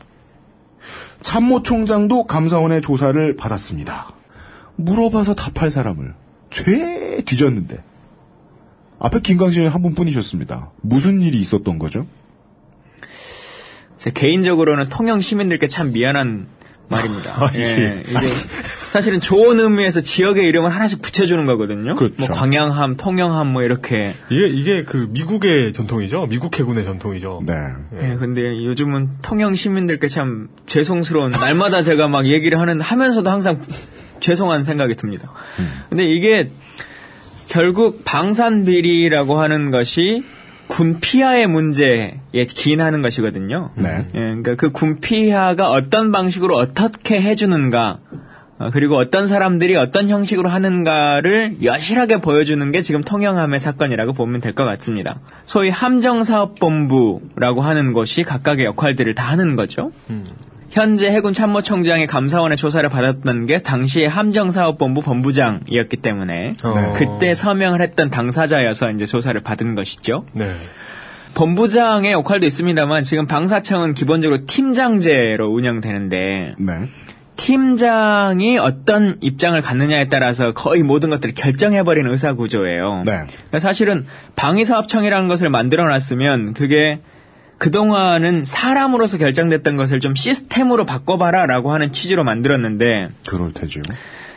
참모총장도 1.22 2.24
감사원의 2.24 2.82
조사를 2.82 3.36
받았습니다. 3.36 4.12
물어봐서 4.76 5.34
답할 5.34 5.70
사람을 5.70 6.14
죄 6.50 7.22
뒤졌는데 7.24 7.82
앞에 8.98 9.20
김강진이 9.20 9.66
한 9.66 9.82
분뿐이셨습니다. 9.82 10.70
무슨 10.80 11.22
일이 11.22 11.38
있었던 11.40 11.78
거죠? 11.78 12.06
제 13.98 14.10
개인적으로는 14.10 14.88
통영 14.88 15.20
시민들께 15.20 15.68
참 15.68 15.92
미안한 15.92 16.46
말입니다. 16.90 17.36
아, 17.36 17.50
예, 17.56 17.62
예. 17.62 18.02
이게 18.06 18.28
사실은 18.92 19.20
좋은 19.20 19.60
의미에서 19.60 20.00
지역의 20.00 20.46
이름을 20.48 20.74
하나씩 20.74 21.00
붙여주는 21.00 21.46
거거든요. 21.46 21.94
그렇죠. 21.94 22.16
뭐 22.18 22.28
광양함, 22.28 22.96
통영함 22.96 23.46
뭐 23.46 23.62
이렇게. 23.62 24.12
이게, 24.28 24.48
이게 24.48 24.84
그 24.84 25.08
미국의 25.10 25.72
전통이죠? 25.72 26.26
미국 26.26 26.58
해군의 26.58 26.84
전통이죠? 26.84 27.42
네. 27.46 27.54
예, 28.02 28.16
근데 28.16 28.64
요즘은 28.64 29.10
통영 29.22 29.54
시민들께 29.54 30.08
참 30.08 30.48
죄송스러운 30.66 31.30
날마다 31.30 31.82
제가 31.82 32.08
막 32.08 32.26
얘기를 32.26 32.58
하는 32.58 32.80
하면서도 32.80 33.30
항상 33.30 33.62
죄송한 34.18 34.64
생각이 34.64 34.96
듭니다. 34.96 35.32
근데 35.88 36.04
이게 36.04 36.50
결국 37.48 38.04
방산 38.04 38.64
비리라고 38.64 39.38
하는 39.40 39.70
것이 39.70 40.24
군 40.70 41.00
피하의 41.00 41.46
문제에 41.48 42.20
기인하는 42.48 43.02
것이거든요. 43.02 43.70
네. 43.74 44.06
예, 44.06 44.18
그러니까 44.18 44.54
그 44.54 44.70
군 44.72 45.00
피하가 45.00 45.70
어떤 45.70 46.12
방식으로 46.12 46.54
어떻게 46.56 47.20
해주는가, 47.20 47.98
어, 48.58 48.70
그리고 48.72 48.96
어떤 48.96 49.26
사람들이 49.26 49.74
어떤 49.76 50.08
형식으로 50.08 50.48
하는가를 50.48 51.62
여실하게 51.64 52.20
보여주는 52.20 52.70
게 52.72 52.82
지금 52.82 53.02
통영함의 53.02 53.58
사건이라고 53.58 54.12
보면 54.12 54.40
될 54.40 54.54
것 54.54 54.64
같습니다. 54.64 55.18
소위 55.44 55.70
함정사업본부라고 55.70 57.60
하는 57.62 57.92
곳이 57.92 58.22
각각의 58.22 58.64
역할들을 58.66 59.14
다 59.14 59.24
하는 59.24 59.56
거죠. 59.56 59.90
현재 60.70 61.10
해군 61.10 61.34
참모총장의 61.34 62.06
감사원의 62.06 62.56
조사를 62.56 62.88
받았던 62.88 63.46
게 63.46 63.60
당시에 63.60 64.06
함정사업본부 64.06 65.02
본부장이었기 65.02 65.96
때문에 65.96 66.54
어. 66.62 66.92
그때 66.94 67.34
서명을 67.34 67.80
했던 67.80 68.10
당사자여서 68.10 68.92
이제 68.92 69.04
조사를 69.04 69.40
받은 69.40 69.74
것이죠. 69.74 70.24
네. 70.32 70.56
본부장의 71.34 72.12
역할도 72.12 72.46
있습니다만 72.46 73.04
지금 73.04 73.26
방사청은 73.26 73.94
기본적으로 73.94 74.46
팀장제로 74.46 75.48
운영되는데 75.48 76.54
네. 76.58 76.72
팀장이 77.36 78.58
어떤 78.58 79.16
입장을 79.22 79.58
갖느냐에 79.60 80.08
따라서 80.08 80.52
거의 80.52 80.82
모든 80.82 81.08
것들을 81.08 81.34
결정해버리는 81.34 82.10
의사 82.10 82.34
구조예요. 82.34 83.02
네. 83.06 83.12
그러니까 83.26 83.58
사실은 83.58 84.06
방위사업청이라는 84.36 85.26
것을 85.26 85.48
만들어놨으면 85.48 86.52
그게 86.52 87.00
그동안은 87.60 88.46
사람으로서 88.46 89.18
결정됐던 89.18 89.76
것을 89.76 90.00
좀 90.00 90.14
시스템으로 90.14 90.86
바꿔봐라 90.86 91.44
라고 91.44 91.72
하는 91.72 91.92
취지로 91.92 92.24
만들었는데 92.24 93.10
그럴 93.28 93.52
테죠. 93.52 93.82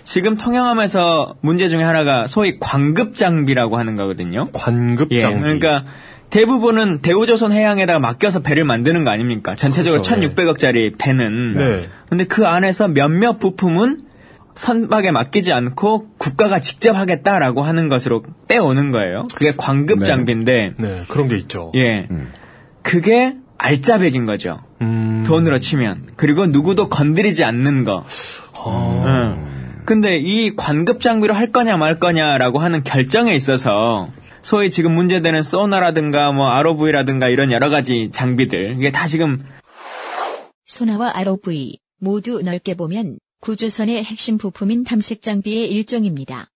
지금 0.04 0.36
통영함에서 0.36 1.36
문제 1.40 1.70
중에 1.70 1.84
하나가 1.84 2.28
소위 2.28 2.60
관급 2.60 3.16
장비라고 3.16 3.78
하는 3.78 3.96
거거든요. 3.96 4.50
관급 4.52 5.14
예, 5.14 5.22
장비. 5.22 5.40
그러니까 5.40 5.86
대부분은 6.32 7.02
대우조선 7.02 7.54
해양에다가 7.54 8.00
맡겨서 8.00 8.42
배를 8.42 8.66
만드는 8.66 9.06
거 9.06 9.12
아닙니까? 9.12 9.56
전체적으로 9.56 10.02
그렇죠, 10.02 10.20
1600억짜리 10.20 10.98
배는. 10.98 11.54
네. 11.54 11.90
근데 12.10 12.26
그 12.26 12.46
안에서 12.46 12.90
몇몇 12.90 13.40
부품은 13.40 14.02
선박에 14.56 15.12
맡기지 15.12 15.54
않고 15.54 16.10
국가가 16.18 16.60
직접 16.60 16.98
하겠다라고 16.98 17.62
하는 17.62 17.88
것으로 17.88 18.26
떼오는 18.50 18.92
거예요. 18.92 19.24
그게 19.34 19.54
관급 19.56 20.00
네. 20.00 20.08
장비인데, 20.08 20.72
네, 20.78 21.06
그런 21.08 21.30
게 21.30 21.38
있죠. 21.38 21.72
예. 21.76 22.08
음. 22.12 22.34
그게 22.84 23.36
알짜배기인 23.58 24.26
거죠. 24.26 24.60
음. 24.82 25.24
돈으로 25.26 25.60
치면. 25.60 26.10
그리고 26.18 26.46
누구도 26.46 26.90
건드리지 26.90 27.44
않는 27.44 27.86
거. 27.86 28.06
어. 28.58 29.04
응. 29.06 29.84
근데 29.86 30.18
이 30.18 30.56
관급 30.56 31.02
장비로 31.02 31.34
할 31.34 31.52
거냐 31.52 31.78
말 31.78 32.00
거냐라고 32.00 32.60
하는 32.60 32.84
결정에 32.84 33.36
있어서 33.36 34.10
소위 34.42 34.70
지금 34.70 34.94
문제되는 34.94 35.42
소나라든가 35.42 36.32
뭐 36.32 36.50
ROV라든가 36.50 37.28
이런 37.30 37.52
여러 37.52 37.70
가지 37.70 38.10
장비들 38.12 38.76
이게 38.78 38.92
다 38.92 39.08
지금 39.08 39.38
소나와 40.66 41.12
ROV 41.16 41.80
모두 42.00 42.42
넓게 42.42 42.76
보면 42.76 43.18
구조선의 43.42 44.04
핵심 44.04 44.38
부품인 44.38 44.84
탐색 44.86 45.22
장비의 45.22 45.70
일종입니다. 45.70 46.50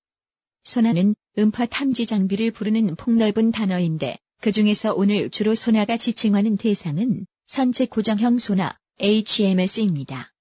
소나는 0.63 1.15
음파 1.37 1.65
탐지 1.65 2.05
장비를 2.05 2.51
부르는 2.51 2.95
폭넓은 2.95 3.51
단어인데 3.51 4.17
그 4.41 4.51
중에서 4.51 4.93
오늘 4.93 5.29
주로 5.29 5.55
소나가 5.55 5.97
지칭하는 5.97 6.57
대상은 6.57 7.25
선체 7.47 7.85
고정형 7.85 8.39
소나 8.39 8.75
HMS입니다. 8.99 10.31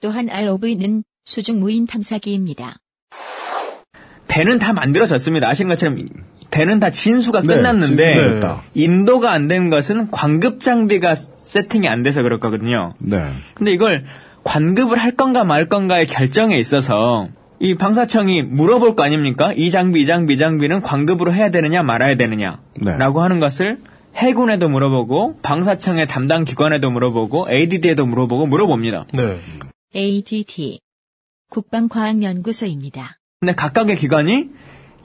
또한 0.00 0.28
ROV는 0.30 1.04
수중 1.24 1.58
무인 1.60 1.86
탐사기입니다. 1.86 2.76
배는 4.28 4.58
다 4.58 4.72
만들어졌습니다. 4.72 5.48
아시는 5.48 5.68
것처럼 5.70 6.08
배는 6.50 6.80
다 6.80 6.90
진수가 6.90 7.42
네, 7.42 7.46
끝났는데 7.56 8.14
진수됐다. 8.14 8.62
인도가 8.74 9.32
안 9.32 9.48
된 9.48 9.68
것은 9.70 10.10
관급 10.10 10.62
장비가 10.62 11.14
세팅이 11.14 11.88
안 11.88 12.02
돼서 12.02 12.22
그렇거든요. 12.22 12.94
네. 12.98 13.32
근데 13.54 13.72
이걸 13.72 14.04
관급을 14.44 14.96
할 14.98 15.12
건가 15.16 15.44
말 15.44 15.66
건가의 15.68 16.06
결정에 16.06 16.58
있어서 16.58 17.28
이 17.60 17.74
방사청이 17.74 18.42
물어볼 18.42 18.94
거 18.94 19.02
아닙니까? 19.02 19.52
이 19.52 19.70
장비, 19.70 20.02
이 20.02 20.06
장비, 20.06 20.34
이 20.34 20.38
장비는 20.38 20.82
관급으로 20.82 21.32
해야 21.32 21.50
되느냐 21.50 21.82
말아야 21.82 22.16
되느냐 22.16 22.60
네. 22.80 22.96
라고 22.96 23.20
하는 23.20 23.40
것을 23.40 23.80
해군에도 24.14 24.68
물어보고 24.68 25.40
방사청의 25.42 26.06
담당 26.06 26.44
기관에도 26.44 26.90
물어보고 26.90 27.50
ADD에도 27.50 28.06
물어보고 28.06 28.46
물어봅니다. 28.46 29.06
네. 29.14 29.40
ADT 29.94 30.80
국방과학연구소입니다. 31.50 33.18
근데 33.40 33.54
각각의 33.54 33.96
기관이 33.96 34.50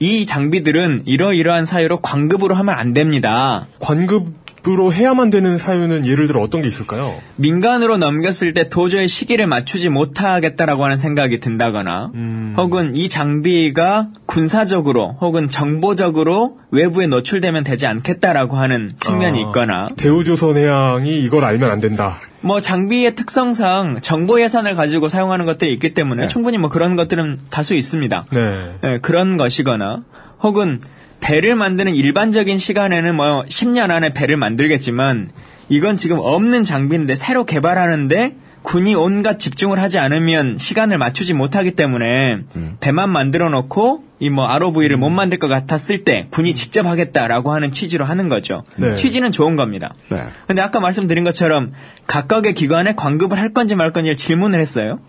이 0.00 0.26
장비들은 0.26 1.04
이러이러한 1.06 1.66
사유로 1.66 2.00
관급으로 2.00 2.54
하면 2.56 2.74
안 2.74 2.92
됩니다. 2.92 3.66
관급 3.78 4.43
으로 4.66 4.94
해야만 4.94 5.28
되는 5.28 5.58
사유는 5.58 6.06
예를 6.06 6.26
들어 6.26 6.40
어떤 6.40 6.62
게 6.62 6.68
있을까요? 6.68 7.14
민간으로 7.36 7.98
넘겼을 7.98 8.54
때 8.54 8.70
도저히 8.70 9.08
시기를 9.08 9.46
맞추지 9.46 9.90
못하겠다라고 9.90 10.84
하는 10.84 10.96
생각이 10.96 11.38
든다거나 11.40 12.12
음. 12.14 12.54
혹은 12.56 12.96
이 12.96 13.10
장비가 13.10 14.08
군사적으로 14.24 15.18
혹은 15.20 15.50
정보적으로 15.50 16.58
외부에 16.70 17.06
노출되면 17.06 17.62
되지 17.64 17.86
않겠다라고 17.86 18.56
하는 18.56 18.94
측면이 19.00 19.38
아, 19.38 19.46
있거나 19.48 19.88
대우조선해양이 19.96 21.22
이걸 21.24 21.44
알면 21.44 21.70
안 21.70 21.80
된다. 21.80 22.20
뭐 22.40 22.62
장비의 22.62 23.16
특성상 23.16 24.00
정보 24.00 24.40
예산을 24.40 24.74
가지고 24.74 25.10
사용하는 25.10 25.44
것들이 25.44 25.72
있기 25.74 25.92
때문에 25.92 26.28
충분히 26.28 26.56
뭐 26.56 26.70
그런 26.70 26.96
것들은 26.96 27.40
다수 27.50 27.74
있습니다. 27.74 28.26
네. 28.32 28.74
네, 28.80 28.98
그런 28.98 29.36
것이거나 29.36 30.04
혹은 30.42 30.80
배를 31.24 31.54
만드는 31.56 31.94
일반적인 31.94 32.58
시간에는 32.58 33.14
뭐 33.14 33.44
10년 33.44 33.90
안에 33.90 34.12
배를 34.12 34.36
만들겠지만 34.36 35.30
이건 35.70 35.96
지금 35.96 36.18
없는 36.20 36.64
장비인데 36.64 37.14
새로 37.14 37.46
개발하는데 37.46 38.36
군이 38.62 38.94
온갖 38.94 39.38
집중을 39.38 39.78
하지 39.78 39.98
않으면 39.98 40.58
시간을 40.58 40.98
맞추지 40.98 41.32
못하기 41.34 41.72
때문에 41.72 42.40
배만 42.80 43.10
만들어 43.10 43.48
놓고 43.48 44.04
이 44.20 44.30
뭐 44.30 44.46
ROV를 44.46 44.96
못 44.96 45.10
만들 45.10 45.38
것 45.38 45.48
같았을 45.48 46.04
때 46.04 46.28
군이 46.30 46.54
직접 46.54 46.86
하겠다라고 46.86 47.52
하는 47.52 47.72
취지로 47.72 48.04
하는 48.06 48.28
거죠. 48.28 48.64
네. 48.78 48.94
취지는 48.94 49.32
좋은 49.32 49.56
겁니다. 49.56 49.94
네. 50.08 50.22
근데 50.46 50.62
아까 50.62 50.80
말씀드린 50.80 51.24
것처럼 51.24 51.72
각각의 52.06 52.54
기관에 52.54 52.94
관급을 52.94 53.38
할 53.38 53.52
건지 53.52 53.74
말 53.74 53.90
건지를 53.90 54.16
질문을 54.16 54.60
했어요. 54.60 55.00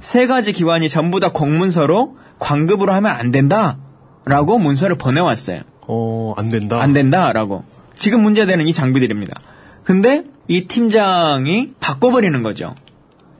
세 0.00 0.26
가지 0.26 0.52
기관이 0.52 0.88
전부 0.88 1.18
다 1.20 1.30
공문서로 1.30 2.16
관급으로 2.38 2.92
하면 2.92 3.10
안 3.10 3.30
된다 3.32 3.78
라고 4.24 4.58
문서를 4.58 4.96
보내왔어요. 4.96 5.62
어, 5.86 6.34
안 6.36 6.48
된다. 6.50 6.80
안 6.80 6.92
된다 6.92 7.32
라고. 7.32 7.64
지금 7.94 8.22
문제되는 8.22 8.66
이 8.66 8.72
장비들입니다. 8.72 9.40
근데 9.84 10.24
이 10.48 10.66
팀장이 10.66 11.74
바꿔버리는 11.80 12.42
거죠. 12.42 12.74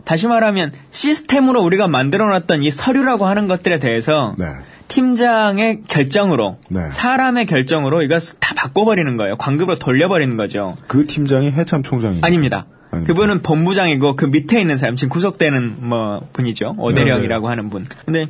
다시 0.05 0.27
말하면 0.27 0.73
시스템으로 0.91 1.63
우리가 1.63 1.87
만들어놨던 1.87 2.63
이 2.63 2.71
서류라고 2.71 3.27
하는 3.27 3.47
것들에 3.47 3.79
대해서 3.79 4.35
네. 4.39 4.47
팀장의 4.89 5.83
결정으로 5.87 6.59
네. 6.69 6.91
사람의 6.91 7.47
결정으로 7.47 8.03
이거 8.03 8.19
다 8.41 8.55
바꿔버리는 8.57 9.17
거예요. 9.17 9.37
관급으로 9.37 9.79
돌려버리는 9.79 10.37
거죠. 10.37 10.75
그 10.89 11.07
팀장이 11.07 11.53
해참 11.53 11.83
총장입니다. 11.83 12.27
아닙니다. 12.27 12.67
아닙니다. 12.91 13.13
그분은 13.13 13.43
본부장이고 13.43 14.17
그 14.17 14.27
밑에 14.27 14.61
있는 14.61 14.79
사람 14.79 14.97
지금 14.97 15.11
구속되는 15.11 15.77
뭐 15.89 16.27
분이죠. 16.33 16.75
오대령이라고 16.77 17.47
네, 17.47 17.51
하는 17.51 17.71
분. 17.71 17.87
근데 18.05 18.27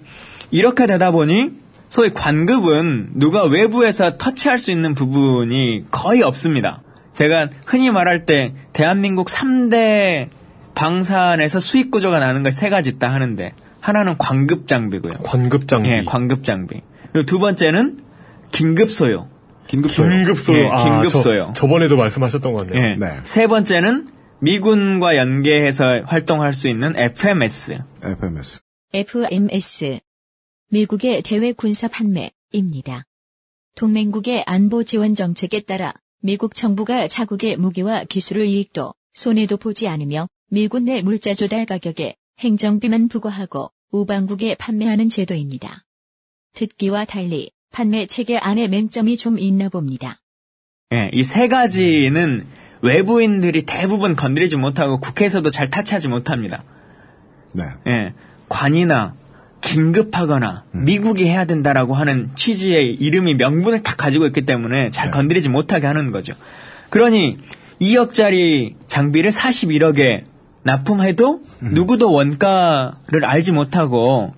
이렇게 0.50 0.86
되다 0.86 1.12
보니 1.12 1.52
소위 1.90 2.10
관급은 2.14 3.10
누가 3.16 3.44
외부에서 3.44 4.16
터치할 4.16 4.58
수 4.58 4.70
있는 4.70 4.94
부분이 4.94 5.86
거의 5.90 6.22
없습니다. 6.22 6.82
제가 7.12 7.48
흔히 7.66 7.90
말할 7.90 8.24
때 8.24 8.54
대한민국 8.72 9.28
3대 9.28 10.28
방산에서 10.74 11.60
수익 11.60 11.90
구조가 11.90 12.20
나는 12.20 12.42
것이 12.42 12.56
세 12.58 12.70
가지 12.70 12.90
있다 12.90 13.12
하는데 13.12 13.52
하나는 13.80 14.16
관급 14.18 14.66
장비고요. 14.68 15.14
관급 15.24 15.66
장비. 15.68 15.90
예, 15.90 16.04
관급 16.06 16.44
장비. 16.44 16.80
그리고 17.12 17.26
두 17.26 17.38
번째는 17.38 17.98
긴급 18.52 18.88
소요. 18.88 19.28
긴급 19.66 19.90
소요. 19.92 20.08
긴급 20.08 20.38
소요. 20.38 20.58
예, 20.58 20.68
아, 20.70 20.84
긴급 20.84 21.10
저- 21.10 21.18
소요. 21.18 21.52
저 21.56 21.66
번에도 21.66 21.96
말씀하셨던 21.96 22.52
건데. 22.54 22.74
예. 22.76 22.96
네. 22.96 23.18
세 23.24 23.46
번째는 23.46 24.08
미군과 24.38 25.16
연계해서 25.16 26.02
활동할 26.04 26.54
수 26.54 26.68
있는 26.68 26.96
FMS. 26.96 27.78
FMS. 28.02 28.60
FMS 28.94 29.98
미국의 30.72 31.22
대외 31.22 31.52
군사 31.52 31.88
판매입니다. 31.88 33.04
동맹국의 33.74 34.44
안보 34.46 34.84
지원 34.84 35.16
정책에 35.16 35.60
따라 35.60 35.92
미국 36.22 36.54
정부가 36.54 37.08
자국의 37.08 37.56
무기와 37.56 38.04
기술을 38.04 38.46
이익도 38.46 38.94
손해도 39.14 39.56
보지 39.56 39.88
않으며 39.88 40.28
미군 40.48 40.84
내 40.84 41.02
물자 41.02 41.34
조달 41.34 41.66
가격에 41.66 42.14
행정비만 42.38 43.08
부과하고 43.08 43.72
우방국에 43.90 44.54
판매하는 44.54 45.08
제도입니다. 45.08 45.84
듣기와 46.54 47.04
달리 47.04 47.50
판매 47.72 48.06
체계 48.06 48.38
안에 48.38 48.68
맹점이 48.68 49.16
좀 49.16 49.38
있나 49.40 49.68
봅니다. 49.68 50.20
예, 50.92 51.10
이 51.12 51.22
세 51.24 51.48
가지는 51.48 52.46
외부인들이 52.82 53.66
대부분 53.66 54.14
건드리지 54.14 54.56
못하고 54.56 55.00
국회에서도 55.00 55.50
잘 55.50 55.68
타치하지 55.70 56.08
못합니다. 56.08 56.64
네. 57.52 57.64
예, 57.88 58.14
관이나 58.48 59.16
긴급하거나 59.60 60.64
미국이 60.72 61.26
해야 61.26 61.44
된다라고 61.44 61.94
하는 61.94 62.30
취지의 62.34 62.94
이름이 62.94 63.34
명분을 63.34 63.82
딱 63.82 63.96
가지고 63.96 64.26
있기 64.26 64.46
때문에 64.46 64.90
잘 64.90 65.10
건드리지 65.10 65.48
못하게 65.48 65.86
하는 65.86 66.10
거죠. 66.12 66.34
그러니 66.88 67.38
2억짜리 67.80 68.74
장비를 68.86 69.30
41억에 69.30 70.24
납품해도 70.62 71.40
누구도 71.60 72.12
원가를 72.12 73.24
알지 73.24 73.52
못하고 73.52 74.32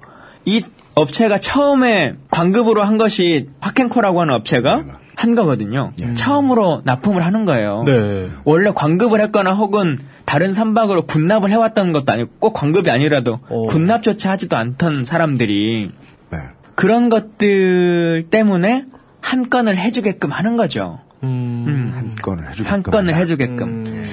이 0.45 0.63
업체가 0.95 1.39
처음에 1.39 2.15
관급으로 2.31 2.83
한 2.83 2.99
것이 2.99 3.49
파켄코라고 3.61 4.21
하는 4.21 4.35
업체가 4.35 4.85
한 5.17 5.35
거거든요. 5.35 5.93
처음으로 6.15 6.83
납품을 6.85 7.25
하는 7.25 7.45
거예요. 7.45 7.83
네. 7.87 8.31
원래 8.45 8.71
관급을 8.75 9.21
했거나 9.23 9.53
혹은 9.53 9.99
다른 10.25 10.53
선박으로 10.53 11.07
군납을 11.07 11.51
해왔던 11.51 11.93
것도 11.93 12.13
아니고 12.13 12.31
꼭 12.39 12.53
관급이 12.53 12.91
아니라도 12.91 13.41
어. 13.49 13.67
군납조차 13.67 14.31
하지도 14.31 14.57
않던 14.57 15.05
사람들이 15.05 15.91
네. 16.31 16.39
그런 16.75 17.09
것들 17.09 18.27
때문에 18.31 18.87
한 19.21 19.51
건을 19.51 19.77
해주게끔 19.77 20.33
하는 20.33 20.57
거죠. 20.57 21.01
음. 21.23 21.93
한 21.95 22.15
건을 22.17 22.49
해주게끔. 22.49 22.73
한 22.73 22.83
건을. 22.83 23.15
해주게끔. 23.15 24.05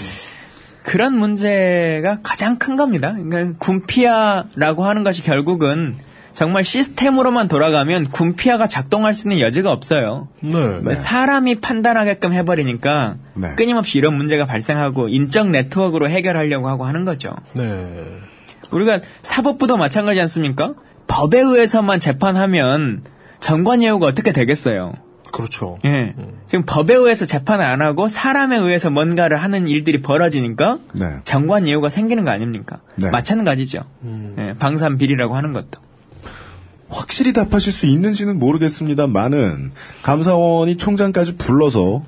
그런 0.83 1.17
문제가 1.17 2.19
가장 2.23 2.57
큰 2.57 2.75
겁니다. 2.75 3.13
그러니까 3.13 3.57
군피아라고 3.59 4.85
하는 4.85 5.03
것이 5.03 5.21
결국은 5.21 5.97
정말 6.39 6.63
시스템으로만 6.63 7.49
돌아가면 7.49 8.05
군피아가 8.05 8.65
작동할 8.67 9.13
수 9.13 9.27
있는 9.27 9.41
여지가 9.41 9.73
없어요. 9.73 10.29
네. 10.39 10.95
사람이 10.95 11.59
판단하게끔 11.59 12.31
해버리니까 12.31 13.17
네. 13.33 13.55
끊임없이 13.57 13.97
이런 13.97 14.13
문제가 14.13 14.45
발생하고 14.45 15.09
인적 15.09 15.49
네트워크로 15.49 16.07
해결하려고 16.07 16.69
하고 16.69 16.85
하는 16.85 17.03
거죠. 17.03 17.35
네. 17.55 17.89
우리가 18.71 19.01
사법부도 19.21 19.75
마찬가지 19.75 20.21
않습니까? 20.21 20.75
법에 21.07 21.41
의해서만 21.41 21.99
재판하면 21.99 23.03
정관예우가 23.41 24.07
어떻게 24.07 24.31
되겠어요? 24.31 24.93
그렇죠. 25.33 25.77
예. 25.83 26.15
지금 26.47 26.63
법에 26.65 26.93
의해서 26.93 27.25
재판을 27.25 27.65
안 27.65 27.81
하고 27.81 28.07
사람에 28.07 28.55
의해서 28.55 28.89
뭔가를 28.89 29.35
하는 29.35 29.67
일들이 29.67 30.01
벌어지니까 30.01 30.79
네. 30.93 31.17
정관 31.25 31.67
예우가 31.67 31.89
생기는 31.89 32.23
거 32.23 32.31
아닙니까? 32.31 32.79
네. 32.95 33.09
마찬가지죠. 33.09 33.83
예, 34.37 34.55
방산 34.57 34.97
비리라고 34.97 35.35
하는 35.35 35.51
것도. 35.51 35.88
확실히 36.89 37.33
답하실 37.33 37.71
수 37.71 37.85
있는지는 37.85 38.39
모르겠습니다만은 38.39 39.71
감사원이 40.01 40.77
총장까지 40.77 41.37
불러서 41.37 42.03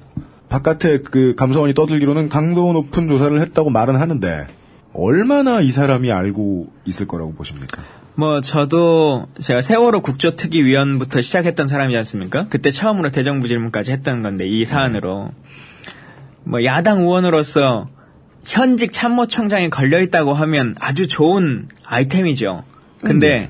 바깥에 0.49 0.99
그 0.99 1.35
감사원이 1.35 1.73
떠들기로는 1.73 2.29
강도 2.29 2.73
높은 2.73 3.07
조사를 3.07 3.39
했다고 3.39 3.69
말은 3.69 3.95
하는데 3.95 4.47
얼마나 4.93 5.61
이 5.61 5.71
사람이 5.71 6.11
알고 6.11 6.67
있을 6.85 7.07
거라고 7.07 7.33
보십니까? 7.33 7.81
뭐 8.15 8.41
저도 8.41 9.27
제가 9.39 9.61
세월호 9.61 10.01
국조특위위원부터 10.01 11.21
시작했던 11.21 11.67
사람이지 11.67 11.97
않습니까? 11.99 12.47
그때 12.49 12.69
처음으로 12.71 13.11
대정부 13.11 13.47
질문까지 13.47 13.91
했던 13.91 14.21
건데 14.21 14.45
이 14.45 14.65
사안으로 14.65 15.31
뭐 16.43 16.63
야당 16.65 17.03
의원으로서 17.03 17.87
현직 18.43 18.91
참모총장이 18.91 19.69
걸려 19.69 20.01
있다고 20.01 20.33
하면 20.33 20.75
아주 20.79 21.07
좋은 21.07 21.69
아이템이죠. 21.85 22.63
근데 23.03 23.49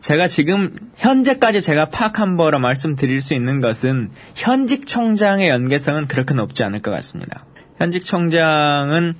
제가 0.00 0.28
지금 0.28 0.72
현재까지 0.96 1.60
제가 1.60 1.86
파악한 1.86 2.36
바로 2.36 2.58
말씀드릴 2.58 3.20
수 3.20 3.34
있는 3.34 3.60
것은 3.60 4.10
현직 4.34 4.86
총장의 4.86 5.48
연계성은 5.48 6.06
그렇게 6.06 6.34
높지 6.34 6.62
않을 6.64 6.80
것 6.80 6.90
같습니다. 6.92 7.44
현직 7.78 8.04
총장은 8.04 9.14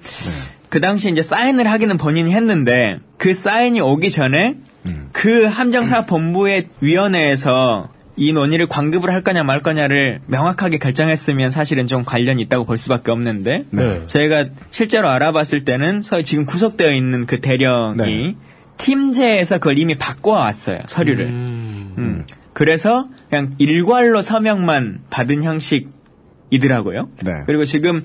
그 0.69 0.81
당시 0.81 1.11
이제 1.11 1.23
사인을 1.23 1.71
하기는 1.71 1.97
본인이 1.99 2.33
했는데 2.33 2.99
그 3.19 3.35
사인이 3.35 3.81
오기 3.81 4.11
전에 4.11 4.57
그 5.12 5.45
함정사 5.45 6.07
본부의 6.07 6.69
위원회에서 6.81 7.91
이 8.19 8.33
논의를 8.33 8.67
관급을 8.67 9.11
할 9.11 9.21
거냐 9.21 9.43
말 9.45 9.61
거냐를 9.61 10.21
명확하게 10.27 10.79
결정했으면 10.79 11.51
사실은 11.51 11.87
좀 11.87 12.05
관련이 12.05 12.43
있다고 12.43 12.65
볼 12.65 12.79
수밖에 12.79 13.11
없는데 13.11 13.65
네. 13.71 14.07
저희가 14.07 14.47
실제로 14.71 15.09
알아봤을 15.09 15.65
때는 15.65 16.01
서희 16.01 16.25
지금 16.25 16.47
구속되어 16.47 16.93
있는 16.93 17.27
그 17.27 17.41
대령이 17.41 17.97
네. 17.97 18.35
팀제에서 18.79 19.59
그걸 19.59 19.79
이미 19.79 19.97
바꿔왔어요 19.97 20.81
서류를. 20.87 21.27
음. 21.27 21.95
음. 21.99 22.27
그래서 22.53 23.09
그냥 23.29 23.53
일괄로 23.59 24.23
서명만 24.23 25.01
받은 25.11 25.43
형식의 25.43 25.91
이더라고요. 26.51 27.09
네. 27.23 27.43
그리고 27.47 27.65
지금 27.65 28.03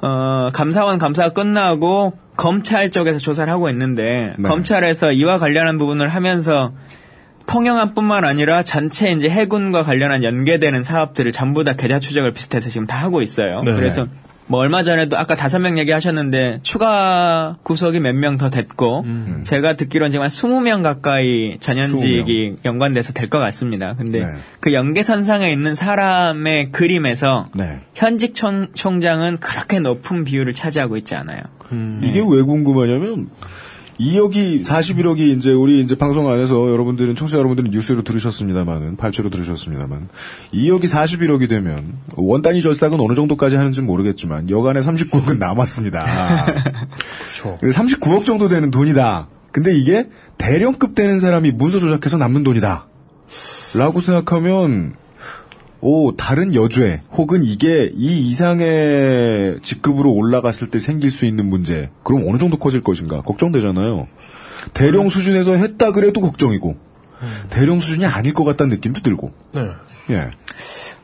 어, 0.00 0.50
감사원 0.52 0.98
감사가 0.98 1.30
끝나고 1.30 2.12
검찰 2.36 2.90
쪽에서 2.90 3.18
조사를 3.18 3.50
하고 3.52 3.70
있는데 3.70 4.34
네. 4.38 4.48
검찰에서 4.48 5.12
이와 5.12 5.38
관련한 5.38 5.78
부분을 5.78 6.08
하면서 6.08 6.72
통영함뿐만 7.46 8.24
아니라 8.24 8.62
전체 8.62 9.10
이제 9.12 9.28
해군과 9.28 9.82
관련한 9.82 10.24
연계되는 10.24 10.82
사업들을 10.82 11.32
전부 11.32 11.64
다 11.64 11.74
계좌 11.74 12.00
추적을 12.00 12.32
비슷해서 12.32 12.70
지금 12.70 12.86
다 12.86 12.96
하고 12.96 13.22
있어요. 13.22 13.60
네. 13.64 13.72
그래서 13.72 14.06
뭐 14.46 14.60
얼마 14.60 14.82
전에도 14.82 15.16
아까 15.18 15.34
다섯 15.36 15.58
명 15.58 15.78
얘기하셨는데 15.78 16.60
추가 16.62 17.56
구속이 17.62 18.00
몇 18.00 18.14
명 18.14 18.36
더 18.36 18.50
됐고 18.50 19.00
음. 19.04 19.40
제가 19.44 19.72
듣기로는 19.74 20.10
지금 20.12 20.22
한 20.22 20.28
20명 20.30 20.82
가까이 20.82 21.56
전현직이 21.60 22.56
연관돼서 22.64 23.12
될 23.12 23.28
것 23.28 23.38
같습니다. 23.38 23.94
근데 23.94 24.20
네. 24.26 24.32
그 24.60 24.72
연계선상에 24.74 25.50
있는 25.50 25.74
사람의 25.74 26.72
그림에서 26.72 27.48
네. 27.54 27.80
현직 27.94 28.34
총, 28.34 28.68
총장은 28.74 29.38
그렇게 29.38 29.78
높은 29.80 30.24
비율을 30.24 30.52
차지하고 30.52 30.96
있지 30.98 31.14
않아요. 31.14 31.40
이게 32.02 32.20
왜 32.20 32.42
궁금하냐면 32.42 33.28
2억이 34.00 34.64
41억이 34.64 35.36
이제 35.36 35.52
우리 35.52 35.80
이제 35.80 35.94
방송 35.96 36.28
안에서 36.30 36.70
여러분들은 36.70 37.14
청취자 37.14 37.38
여러분들은 37.38 37.70
뉴스로 37.70 38.02
들으셨습니다만은 38.02 38.96
발췌로 38.96 39.30
들으셨습니다만 39.30 40.08
2억이 40.52 40.84
41억이 40.84 41.48
되면 41.48 41.94
원 42.16 42.42
단위 42.42 42.62
절삭은 42.62 43.00
어느 43.00 43.14
정도까지 43.14 43.56
하는지는 43.56 43.86
모르겠지만 43.86 44.50
여간에 44.50 44.80
39억은 44.80 45.38
남았습니다. 45.38 46.04
그렇죠. 47.42 47.58
39억 47.60 48.24
정도 48.24 48.48
되는 48.48 48.70
돈이다. 48.70 49.28
근데 49.52 49.76
이게 49.76 50.08
대령급 50.38 50.94
되는 50.94 51.20
사람이 51.20 51.52
문서 51.52 51.78
조작해서 51.78 52.16
남는 52.18 52.42
돈이다. 52.42 52.86
라고 53.74 54.00
생각하면 54.00 54.94
오 55.86 56.16
다른 56.16 56.54
여주에 56.54 57.02
혹은 57.12 57.42
이게 57.44 57.90
이 57.94 58.26
이상의 58.26 59.58
직급으로 59.62 60.10
올라갔을 60.12 60.68
때 60.68 60.78
생길 60.78 61.10
수 61.10 61.26
있는 61.26 61.50
문제 61.50 61.90
그럼 62.02 62.24
어느 62.26 62.38
정도 62.38 62.56
커질 62.56 62.80
것인가 62.80 63.20
걱정되잖아요. 63.20 64.08
대령 64.72 65.10
수준에서 65.10 65.52
했다 65.52 65.92
그래도 65.92 66.22
걱정이고 66.22 66.74
대령 67.50 67.80
수준이 67.80 68.06
아닐 68.06 68.32
것 68.32 68.44
같다는 68.44 68.76
느낌도 68.76 69.02
들고 69.02 69.34
네. 69.54 69.60
예 70.08 70.30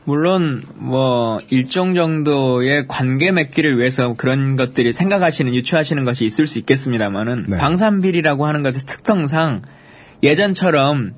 물론 0.03 0.63
뭐 0.73 1.37
일정 1.51 1.93
정도의 1.93 2.87
관계 2.87 3.31
맺기를 3.31 3.77
위해서 3.77 4.15
그런 4.15 4.55
것들이 4.55 4.93
생각하시는 4.93 5.53
유추하시는 5.53 6.03
것이 6.05 6.25
있을 6.25 6.47
수 6.47 6.57
있겠습니다만은 6.57 7.45
네. 7.49 7.57
방산비리라고 7.59 8.47
하는 8.47 8.63
것의 8.63 8.81
특성상 8.87 9.61
예전처럼 10.23 11.13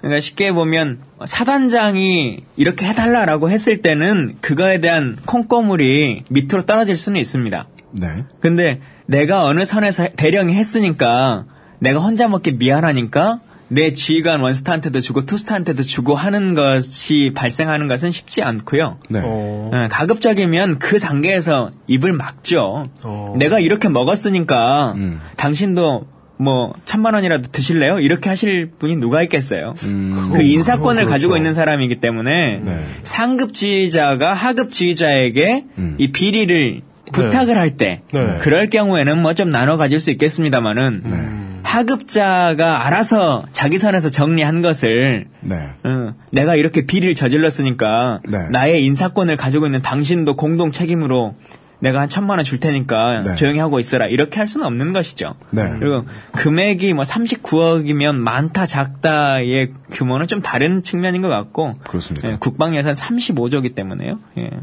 그러니까 0.00 0.20
쉽게 0.20 0.52
보면 0.52 1.00
사단장이 1.24 2.44
이렇게 2.56 2.86
해달라라고 2.86 3.50
했을 3.50 3.82
때는 3.82 4.36
그거에 4.40 4.80
대한 4.80 5.16
콩고물이 5.26 6.24
밑으로 6.28 6.66
떨어질 6.66 6.96
수는 6.96 7.20
있습니다. 7.20 7.66
네. 7.92 8.24
근데 8.40 8.80
내가 9.06 9.44
어느 9.44 9.64
선에서 9.64 10.08
대령이 10.16 10.54
했으니까 10.54 11.46
내가 11.80 12.00
혼자 12.00 12.28
먹기 12.28 12.52
미안하니까 12.52 13.40
내 13.70 13.92
지휘관 13.92 14.40
원스타한테도 14.40 15.00
주고 15.00 15.26
투스타한테도 15.26 15.82
주고 15.82 16.14
하는 16.14 16.54
것이 16.54 17.32
발생하는 17.34 17.86
것은 17.86 18.10
쉽지 18.10 18.42
않고요. 18.42 18.98
네. 19.10 19.20
어. 19.22 19.70
어, 19.72 19.88
가급적이면 19.90 20.78
그 20.78 20.98
단계에서 20.98 21.70
입을 21.86 22.12
막죠. 22.12 22.88
어. 23.02 23.34
내가 23.36 23.60
이렇게 23.60 23.88
먹었으니까 23.88 24.94
음. 24.96 25.20
당신도 25.36 26.06
뭐 26.38 26.72
천만 26.84 27.14
원이라도 27.14 27.50
드실래요? 27.50 27.98
이렇게 28.00 28.28
하실 28.28 28.70
분이 28.78 28.96
누가 28.96 29.22
있겠어요. 29.24 29.74
음, 29.84 30.30
그 30.32 30.42
인사권을 30.42 31.02
그렇죠. 31.02 31.10
가지고 31.10 31.36
있는 31.36 31.52
사람이기 31.54 31.96
때문에 32.00 32.60
네. 32.62 32.84
상급 33.02 33.52
지휘자가 33.54 34.32
하급 34.34 34.72
지휘자에게 34.72 35.64
음. 35.78 35.96
이 35.98 36.12
비리를 36.12 36.82
부탁을 37.12 37.56
할때 37.58 38.02
네. 38.12 38.38
그럴 38.40 38.68
경우에는 38.68 39.20
뭐 39.22 39.32
좀 39.34 39.50
나눠 39.50 39.76
가질 39.76 39.98
수 40.00 40.10
있겠습니다만은 40.10 41.02
네. 41.04 41.60
하급자가 41.62 42.86
알아서 42.86 43.44
자기 43.52 43.78
선에서 43.78 44.08
정리한 44.10 44.62
것을 44.62 45.26
네. 45.40 45.56
어, 45.84 46.14
내가 46.32 46.54
이렇게 46.56 46.86
비리를 46.86 47.14
저질렀으니까 47.14 48.20
네. 48.28 48.38
나의 48.50 48.84
인사권을 48.84 49.36
가지고 49.36 49.66
있는 49.66 49.82
당신도 49.82 50.36
공동 50.36 50.70
책임으로 50.72 51.34
내가 51.80 52.00
한 52.00 52.08
천만 52.08 52.38
원 52.38 52.44
줄 52.44 52.58
테니까 52.58 53.20
네. 53.20 53.34
조용히 53.36 53.58
하고 53.60 53.78
있어라 53.78 54.06
이렇게 54.06 54.38
할 54.38 54.48
수는 54.48 54.66
없는 54.66 54.92
것이죠. 54.92 55.34
네. 55.50 55.74
그리고 55.78 56.04
금액이 56.32 56.92
뭐 56.94 57.04
39억이면 57.04 58.16
많다 58.16 58.66
작다의 58.66 59.72
규모는 59.92 60.26
좀 60.26 60.40
다른 60.42 60.82
측면인 60.82 61.22
것 61.22 61.28
같고 61.28 61.76
그렇습니다. 61.86 62.30
예, 62.32 62.36
국방 62.40 62.74
예산 62.76 62.94
35조기 62.94 63.74
때문에요. 63.76 64.18
예. 64.38 64.50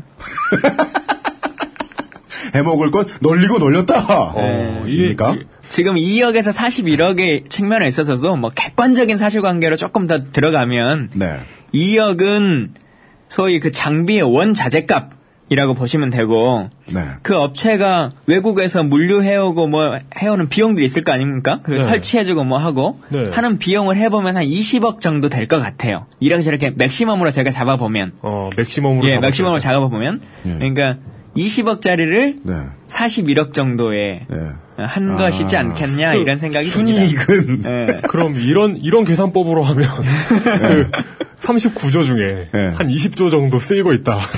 해먹을 2.54 2.92
건 2.92 3.06
널리고 3.22 3.60
널렸다. 3.60 4.32
어, 4.36 4.84
입니까? 4.88 5.34
이게- 5.36 5.46
지금 5.70 5.96
2억에서 5.96 6.54
41억의 6.56 7.50
측면에 7.50 7.88
있어서도 7.88 8.36
뭐 8.38 8.50
객관적인 8.52 9.18
사실관계로 9.18 9.76
조금 9.78 10.08
더 10.08 10.32
들어가면 10.32 11.10
네. 11.14 11.40
2억은 11.74 12.70
소위 13.28 13.60
그 13.60 13.72
장비의 13.72 14.22
원자재값 14.22 15.10
이라고 15.50 15.76
보시면 15.76 16.10
되고 16.10 16.70
네. 16.92 17.02
그 17.22 17.36
업체가 17.38 18.10
외국에서 18.26 18.84
물류 18.84 19.22
해오고 19.22 19.68
뭐 19.68 20.00
해오는 20.20 20.50
비용들이 20.50 20.86
있을 20.86 21.04
거 21.04 21.12
아닙니까? 21.14 21.60
그리고 21.62 21.84
네. 21.84 21.88
설치해주고 21.88 22.44
뭐 22.44 22.58
하고 22.58 23.00
네. 23.10 23.30
하는 23.32 23.60
비용을 23.60 23.96
해보면 23.98 24.38
한 24.38 24.44
20억 24.44 25.02
정도 25.02 25.30
될 25.30 25.48
것 25.48 25.60
같아요. 25.60 26.08
이렇게 26.20 26.42
저렇게 26.42 26.72
maximum으로 26.72 27.30
제가 27.30 27.52
잡아보면 27.52 28.14
어, 28.24 28.50
maximum으로. 28.58 29.06
예, 29.06 29.12
잡았어요. 29.12 29.22
maximum으로 29.28 29.60
잡아보면 29.60 30.22
예. 30.48 30.54
그러니까 30.54 30.98
20억짜리를 31.36 32.40
네. 32.44 32.54
41억 32.88 33.54
정도에 33.54 34.26
네. 34.30 34.38
한 34.78 35.12
아, 35.12 35.16
것이지 35.16 35.56
않겠냐 35.56 36.14
그 36.14 36.20
이런 36.20 36.38
생각이 36.38 36.70
듭니다. 36.70 37.00
순이익은 37.00 37.64
예. 37.66 38.02
그럼 38.08 38.36
이런 38.36 38.78
이런 38.78 39.04
계산법으로 39.04 39.64
하면 39.64 39.90
그 40.44 40.92
39조 41.42 42.06
중에 42.06 42.50
네. 42.54 42.68
한 42.70 42.88
20조 42.88 43.32
정도 43.32 43.60
쓰이고 43.60 43.94
있다. 43.94 44.20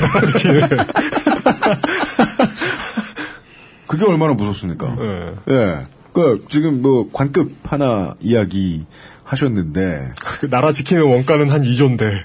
그게 3.88 4.06
얼마나 4.06 4.34
무섭습니까? 4.34 4.98
예. 5.00 5.34
예. 5.54 5.86
그 6.14 6.46
지금 6.50 6.82
뭐 6.82 7.10
관급 7.12 7.52
하나 7.64 8.16
이야기 8.20 8.86
하셨는데 9.24 10.14
그 10.40 10.50
나라 10.50 10.72
지키는 10.72 11.04
원가는 11.04 11.50
한 11.50 11.62
2조인데. 11.62 12.24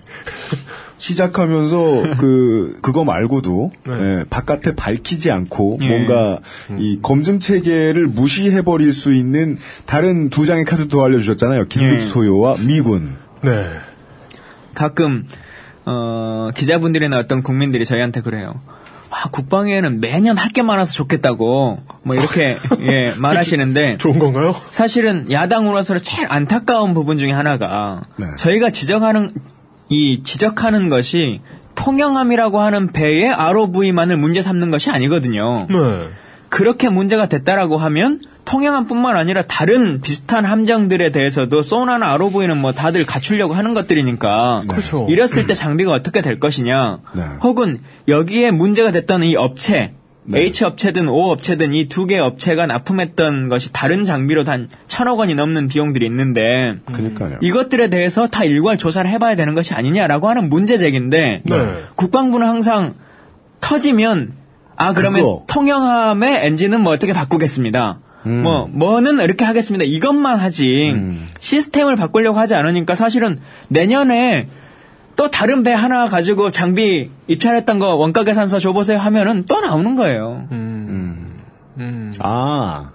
시작하면서 1.02 2.14
그 2.18 2.78
그거 2.80 3.02
말고도 3.04 3.72
네. 3.88 3.92
예, 3.92 4.24
바깥에 4.30 4.76
밝히지 4.76 5.32
않고 5.32 5.78
예. 5.82 5.88
뭔가 5.88 6.38
이 6.78 7.00
검증 7.02 7.40
체계를 7.40 8.06
무시해 8.06 8.62
버릴 8.62 8.92
수 8.92 9.12
있는 9.12 9.58
다른 9.84 10.30
두 10.30 10.46
장의 10.46 10.64
카드도 10.64 10.96
더 10.96 11.04
알려주셨잖아요. 11.04 11.64
긴급 11.66 11.96
예. 11.96 12.00
소요와 12.00 12.56
미군. 12.66 13.16
네. 13.42 13.66
가끔 14.74 15.26
어, 15.84 16.50
기자분들이나 16.54 17.18
어떤 17.18 17.42
국민들이 17.42 17.84
저희한테 17.84 18.20
그래요. 18.20 18.60
아, 19.10 19.28
국방위에는 19.30 20.00
매년 20.00 20.38
할 20.38 20.52
게 20.52 20.62
많아서 20.62 20.92
좋겠다고 20.92 21.78
뭐 22.04 22.14
이렇게 22.14 22.56
예, 22.80 23.12
말하시는데 23.18 23.96
좋은 23.98 24.18
건가요? 24.20 24.54
사실은 24.70 25.30
야당으로서 25.32 25.98
제일 25.98 26.28
안타까운 26.30 26.94
부분 26.94 27.18
중에 27.18 27.32
하나가 27.32 28.02
네. 28.16 28.26
저희가 28.38 28.70
지적하는 28.70 29.32
이 29.92 30.22
지적하는 30.22 30.88
것이 30.88 31.40
통영함이라고 31.74 32.60
하는 32.60 32.92
배의 32.92 33.28
ROV만을 33.32 34.16
문제 34.16 34.42
삼는 34.42 34.70
것이 34.70 34.90
아니거든요. 34.90 35.66
네. 35.70 36.08
그렇게 36.48 36.88
문제가 36.88 37.26
됐다라고 37.26 37.78
하면 37.78 38.20
통영함뿐만 38.44 39.16
아니라 39.16 39.42
다른 39.42 40.00
비슷한 40.00 40.44
함정들에 40.44 41.12
대해서도 41.12 41.62
소나나 41.62 42.12
ROV는 42.12 42.58
뭐 42.58 42.72
다들 42.72 43.06
갖추려고 43.06 43.54
하는 43.54 43.72
것들이니까 43.74 44.62
그렇죠. 44.68 45.06
이랬을 45.08 45.46
때 45.46 45.54
장비가 45.54 45.92
어떻게 45.92 46.22
될 46.22 46.40
것이냐 46.40 46.98
네. 47.14 47.22
혹은 47.42 47.78
여기에 48.08 48.50
문제가 48.50 48.90
됐던 48.90 49.22
이 49.22 49.36
업체 49.36 49.94
네. 50.24 50.40
H 50.42 50.64
업체든 50.64 51.08
O 51.08 51.30
업체든 51.32 51.74
이 51.74 51.88
두 51.88 52.06
개 52.06 52.18
업체가 52.18 52.66
납품했던 52.66 53.48
것이 53.48 53.72
다른 53.72 54.04
장비로 54.04 54.44
단 54.44 54.68
천억 54.86 55.18
원이 55.18 55.34
넘는 55.34 55.66
비용들이 55.68 56.06
있는데 56.06 56.76
그러니까요. 56.86 57.38
이것들에 57.40 57.88
대해서 57.90 58.28
다 58.28 58.44
일괄 58.44 58.78
조사를 58.78 59.10
해봐야 59.10 59.34
되는 59.34 59.54
것이 59.54 59.74
아니냐라고 59.74 60.28
하는 60.28 60.48
문제 60.48 60.78
제기인데 60.78 61.42
네. 61.44 61.56
국방부는 61.96 62.46
항상 62.46 62.94
터지면 63.60 64.32
아 64.76 64.92
그러면 64.92 65.20
그거. 65.22 65.44
통영함의 65.48 66.46
엔진은 66.46 66.80
뭐 66.82 66.92
어떻게 66.92 67.12
바꾸겠습니다. 67.12 67.98
음. 68.26 68.42
뭐 68.42 68.68
뭐는 68.70 69.20
이렇게 69.20 69.44
하겠습니다. 69.44 69.84
이것만 69.84 70.38
하지 70.38 70.92
음. 70.94 71.28
시스템을 71.40 71.96
바꾸려고 71.96 72.38
하지 72.38 72.54
않으니까 72.54 72.94
사실은 72.94 73.40
내년에 73.68 74.46
또 75.16 75.30
다른 75.30 75.62
배 75.62 75.72
하나 75.72 76.06
가지고 76.06 76.50
장비 76.50 77.10
입찰했던 77.26 77.78
거 77.78 77.94
원가 77.94 78.24
계산서 78.24 78.58
줘보세요 78.58 78.98
하면은 78.98 79.44
또 79.48 79.60
나오는 79.60 79.94
거예요. 79.96 80.46
음. 80.50 81.40
음. 81.78 82.12
아 82.20 82.90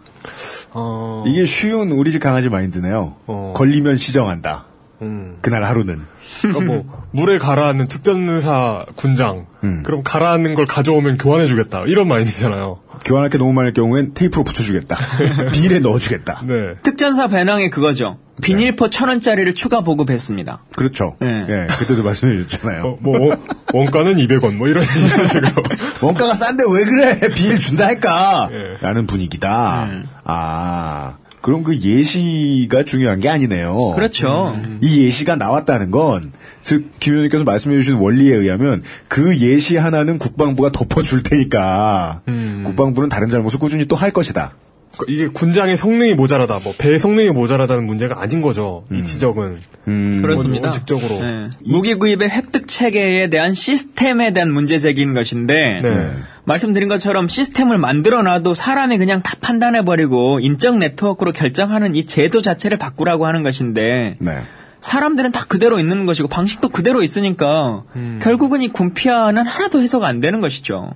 어. 0.71 1.23
이게 1.27 1.45
쉬운 1.45 1.91
우리 1.91 2.12
집 2.12 2.19
강아지 2.19 2.49
마인드네요. 2.49 3.15
어. 3.27 3.53
걸리면 3.56 3.95
시정한다. 3.95 4.65
음. 5.01 5.38
그날 5.41 5.63
하루는. 5.63 6.01
그러니까 6.41 6.65
뭐 6.65 7.08
물에 7.12 7.38
가라앉는 7.38 7.88
특전사 7.88 8.86
군장. 8.95 9.47
음. 9.63 9.84
그럼 9.84 10.03
가라앉는 10.03 10.53
걸 10.56 10.65
가져오면 10.65 11.17
교환해주겠다. 11.17 11.84
이런 11.88 12.08
마인드잖아요. 12.08 12.80
교환할 13.06 13.30
게 13.30 13.38
너무 13.38 13.53
많을 13.53 13.73
경우엔 13.73 14.13
테이프로 14.13 14.43
붙여주겠다. 14.43 14.97
비닐에 15.53 15.80
넣어주겠다. 15.80 16.41
네. 16.45 16.75
특전사 16.84 17.27
배낭이 17.27 17.69
그거죠. 17.69 18.17
비닐포 18.41 18.89
천 18.89 19.10
원짜리를 19.10 19.54
추가 19.56 19.82
보급했습니다. 19.82 20.60
그렇죠. 20.76 21.15
네. 21.19 21.28
예, 21.50 21.67
그때도 21.78 22.04
말씀해 22.04 22.43
주셨잖아요. 22.47 22.84
어, 22.86 22.97
뭐 23.02 23.19
원- 23.30 23.39
원가는 23.73 24.15
200원 24.15 24.56
뭐 24.56 24.67
이런 24.67 24.86
식으로. 24.86 25.50
원가가 26.02 26.34
싼데 26.36 26.63
왜 26.71 26.84
그래? 26.86 27.19
비닐 27.36 27.58
준다 27.60 27.88
할까? 27.88 28.50
예. 28.52 28.78
라는 28.82 29.08
분위기다. 29.08 29.86
음. 29.86 30.06
아, 30.23 31.17
그럼 31.41 31.63
그 31.63 31.78
예시가 31.78 32.84
중요한 32.84 33.19
게 33.19 33.30
아니네요. 33.30 33.93
그렇죠. 33.95 34.54
이 34.82 35.02
예시가 35.04 35.36
나왔다는 35.36 35.91
건, 35.91 36.32
즉, 36.62 36.91
김 37.00 37.13
의원님께서 37.13 37.43
말씀해 37.45 37.76
주신 37.78 37.93
원리에 37.95 38.36
의하면 38.36 38.84
그 39.08 39.38
예시 39.38 39.78
하나는 39.78 40.19
국방부가 40.19 40.71
덮어줄 40.71 41.23
테니까, 41.23 42.21
음. 42.28 42.63
국방부는 42.65 43.08
다른 43.10 43.30
잘못을 43.30 43.60
꾸준히 43.60 43.86
또 43.88 43.95
할 43.95 44.12
것이다. 44.12 44.54
이게 45.07 45.27
군장의 45.27 45.77
성능이 45.77 46.13
모자라다, 46.15 46.60
뭐 46.63 46.73
배의 46.77 46.99
성능이 46.99 47.31
모자라다는 47.31 47.86
문제가 47.86 48.21
아닌 48.21 48.41
거죠. 48.41 48.86
이 48.91 49.03
지적은. 49.03 49.60
음, 49.88 50.21
그렇습니다. 50.21 50.69
원칙적으로. 50.69 51.19
네. 51.19 51.49
무기 51.65 51.95
구입의 51.95 52.29
획득 52.29 52.67
체계에 52.67 53.29
대한 53.29 53.53
시스템에 53.53 54.33
대한 54.33 54.51
문제 54.51 54.77
제기인 54.77 55.13
것인데 55.13 55.81
네. 55.81 56.12
말씀드린 56.43 56.89
것처럼 56.89 57.27
시스템을 57.27 57.77
만들어 57.77 58.21
놔도 58.21 58.53
사람이 58.53 58.97
그냥 58.97 59.21
다 59.21 59.36
판단해 59.39 59.83
버리고 59.86 60.39
인적 60.39 60.77
네트워크로 60.77 61.31
결정하는 61.31 61.95
이 61.95 62.05
제도 62.05 62.41
자체를 62.41 62.77
바꾸라고 62.77 63.25
하는 63.25 63.43
것인데 63.43 64.17
네. 64.19 64.31
사람들은 64.79 65.31
다 65.31 65.43
그대로 65.47 65.79
있는 65.79 66.05
것이고 66.05 66.27
방식도 66.27 66.69
그대로 66.69 67.01
있으니까 67.03 67.83
음. 67.95 68.19
결국은 68.21 68.62
이 68.62 68.69
군피아는 68.69 69.45
하나도 69.45 69.81
해석 69.81 70.03
안 70.03 70.21
되는 70.21 70.39
것이죠. 70.39 70.91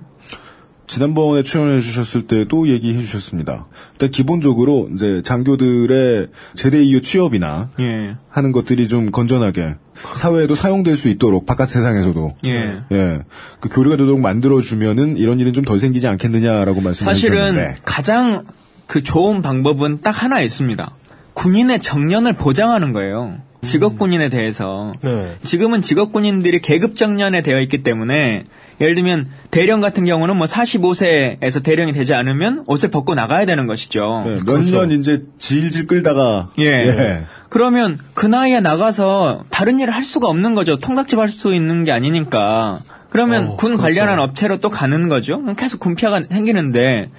지난번에 0.86 1.42
출연해 1.42 1.80
주셨을 1.80 2.26
때도 2.26 2.68
얘기해 2.68 3.00
주셨습니다. 3.00 3.66
일단 3.92 4.10
기본적으로 4.10 4.90
이제 4.94 5.22
장교들의 5.24 6.28
제대 6.54 6.82
이후 6.82 7.00
취업이나 7.00 7.70
예. 7.80 8.16
하는 8.28 8.52
것들이 8.52 8.88
좀 8.88 9.10
건전하게 9.10 9.76
사회에도 10.16 10.54
사용될 10.54 10.96
수 10.96 11.08
있도록 11.08 11.46
바깥 11.46 11.70
세상에서도 11.70 12.28
예. 12.44 12.82
예. 12.92 13.20
그 13.60 13.68
교류가 13.68 13.96
되도록 13.96 14.20
만들어 14.20 14.60
주면은 14.60 15.16
이런 15.16 15.40
일은 15.40 15.52
좀 15.52 15.64
덜 15.64 15.78
생기지 15.78 16.08
않겠느냐라고 16.08 16.80
말씀해 16.80 17.14
사실은 17.14 17.38
주셨는데 17.38 17.76
가장 17.84 18.44
그 18.86 19.02
좋은 19.02 19.40
방법은 19.40 20.00
딱 20.02 20.10
하나 20.10 20.40
있습니다. 20.40 20.92
군인의 21.34 21.80
정년을 21.80 22.34
보장하는 22.34 22.92
거예요. 22.92 23.38
직업 23.62 23.96
군인에 23.96 24.28
대해서. 24.28 24.92
네. 25.02 25.36
지금은 25.44 25.82
직업 25.82 26.10
군인들이 26.12 26.60
계급 26.60 26.96
정년에 26.96 27.42
되어 27.42 27.60
있기 27.60 27.84
때문에 27.84 28.44
예를 28.80 28.94
들면 28.94 29.28
대령 29.50 29.80
같은 29.80 30.04
경우는 30.04 30.36
뭐 30.36 30.46
45세에서 30.46 31.62
대령이 31.62 31.92
되지 31.92 32.14
않으면 32.14 32.64
옷을 32.66 32.90
벗고 32.90 33.14
나가야 33.14 33.46
되는 33.46 33.66
것이죠. 33.66 34.22
네, 34.26 34.38
몇년 34.44 34.90
이제 34.92 35.22
질질 35.38 35.86
끌다가 35.86 36.48
예. 36.58 36.64
예. 36.64 37.26
그러면 37.48 37.98
그 38.14 38.26
나이에 38.26 38.60
나가서 38.60 39.44
다른 39.50 39.78
일을 39.78 39.94
할 39.94 40.02
수가 40.04 40.28
없는 40.28 40.54
거죠. 40.54 40.78
통닭집 40.78 41.18
할 41.18 41.28
수 41.28 41.54
있는 41.54 41.84
게 41.84 41.92
아니니까. 41.92 42.78
그러면 43.10 43.48
어, 43.48 43.56
군 43.56 43.76
그렇죠. 43.76 43.82
관련한 43.82 44.18
업체로 44.18 44.58
또 44.58 44.70
가는 44.70 45.08
거죠. 45.08 45.42
계속 45.56 45.80
군피아가 45.80 46.22
생기는데 46.22 47.10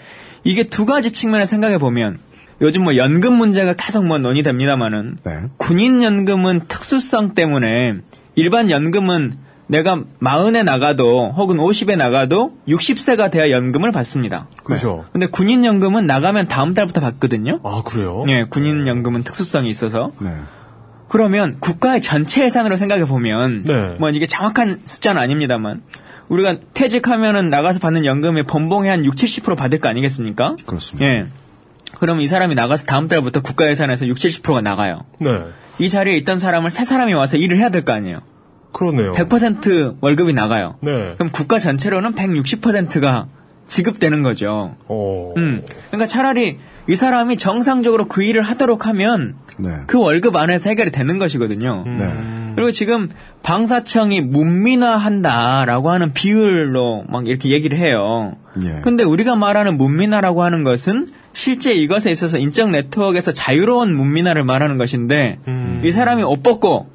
이게 0.44 0.63
두 0.63 0.86
가지 0.86 1.12
측면에 1.12 1.46
생각해 1.46 1.78
보면 1.78 2.18
요즘 2.62 2.84
뭐 2.84 2.96
연금 2.96 3.34
문제가 3.34 3.74
계속 3.74 4.06
뭐 4.06 4.18
논의됩니다만은 4.18 5.18
네. 5.24 5.39
군인 5.58 6.02
연금은 6.04 6.62
특수성 6.68 7.34
때문에 7.36 7.96
일반 8.36 8.70
연금은 8.72 9.34
내가 9.67 10.04
마흔에 10.19 10.63
나가도 10.63 11.34
혹은 11.38 11.58
50에 11.58 11.95
나가도 11.97 12.54
60세가 12.67 13.32
돼야 13.32 13.49
연금을 13.49 13.91
받습니다. 13.91 14.47
그렇죠. 14.63 15.06
근데 15.13 15.26
군인 15.26 15.63
연금은 15.65 16.06
나가면 16.06 16.47
다음 16.47 16.73
달부터 16.73 17.02
받거든요. 17.02 17.60
아, 17.63 17.82
그래요? 17.86 18.23
예, 18.28 18.43
군인 18.49 18.88
연금은 18.88 19.23
특수성이 19.23 19.69
있어서 19.69 20.12
네. 20.19 20.30
그러면 21.08 21.60
국가의 21.60 22.02
전체 22.02 22.43
예산으로 22.43 22.76
생각해 22.76 23.06
보면 23.06 23.62
네. 23.62 23.97
뭐 23.99 24.10
이게 24.10 24.26
정확한 24.28 24.82
숫자는 24.86 25.21
아닙니다만 25.21 25.82
우리가 26.28 26.58
퇴직하면은 26.73 27.49
나가서 27.49 27.80
받는 27.80 28.06
연금의 28.06 28.43
번봉의 28.43 28.89
한 28.89 29.06
6, 29.06 29.15
70% 29.15 29.56
받을 29.56 29.80
거 29.80 29.89
아니겠습니까? 29.89 30.56
그렇습니다. 30.65 31.06
예. 31.08 31.26
그럼 31.99 32.19
이 32.21 32.28
사람이 32.28 32.56
나가서 32.56 32.86
다음 32.86 33.08
달부터 33.08 33.41
국가 33.41 33.69
예산에서 33.69 34.08
6, 34.08 34.17
70%가 34.17 34.62
나가요. 34.62 35.02
네. 35.19 35.30
이 35.80 35.89
자리에 35.89 36.15
있던 36.17 36.39
사람을 36.39 36.71
새 36.71 36.84
사람이 36.86 37.13
와서 37.13 37.38
일을 37.38 37.58
해야 37.60 37.69
될 37.69 37.86
거 37.86 37.93
아니에요. 37.93 38.21
그러네요. 38.74 39.12
100% 39.12 39.98
월급이 40.02 40.34
나가요. 40.34 40.76
네. 40.82 40.92
그럼 41.16 41.32
국가 41.32 41.60
전체로는 41.60 42.14
160%가 42.14 43.28
지급되는 43.68 44.24
거죠. 44.24 44.76
어. 44.88 45.34
음. 45.38 45.64
그러니까 45.88 46.08
차라리 46.08 46.58
이 46.90 46.96
사람이 46.96 47.38
정상적으로 47.38 48.08
그 48.08 48.24
일을 48.24 48.42
하도록 48.42 48.86
하면 48.88 49.36
네. 49.58 49.70
그 49.88 50.00
월급 50.00 50.36
안에서 50.36 50.70
해결이 50.70 50.92
되는 50.92 51.18
것이거든요. 51.18 51.84
음. 51.86 51.94
네. 51.94 52.54
그리고 52.56 52.72
지금 52.72 53.10
방사청이 53.42 54.22
문민화한다라고 54.22 55.90
하는 55.90 56.14
비율로 56.14 57.06
막 57.10 57.28
이렇게 57.28 57.50
얘기를 57.50 57.78
해요. 57.78 58.36
예. 58.62 58.82
근데 58.84 59.04
우리가 59.04 59.36
말하는 59.36 59.78
문민화라고 59.78 60.44
하는 60.44 60.64
것은 60.64 61.08
실제 61.32 61.74
이것에 61.74 62.12
있어서 62.12 62.38
인적 62.38 62.70
네트워크에서 62.70 63.32
자유로운 63.32 63.96
문민화를 63.96 64.44
말하는 64.44 64.78
것인데 64.78 65.40
이 65.84 65.92
사람이 65.92 66.22
옷 66.22 66.44
벗고 66.44 66.92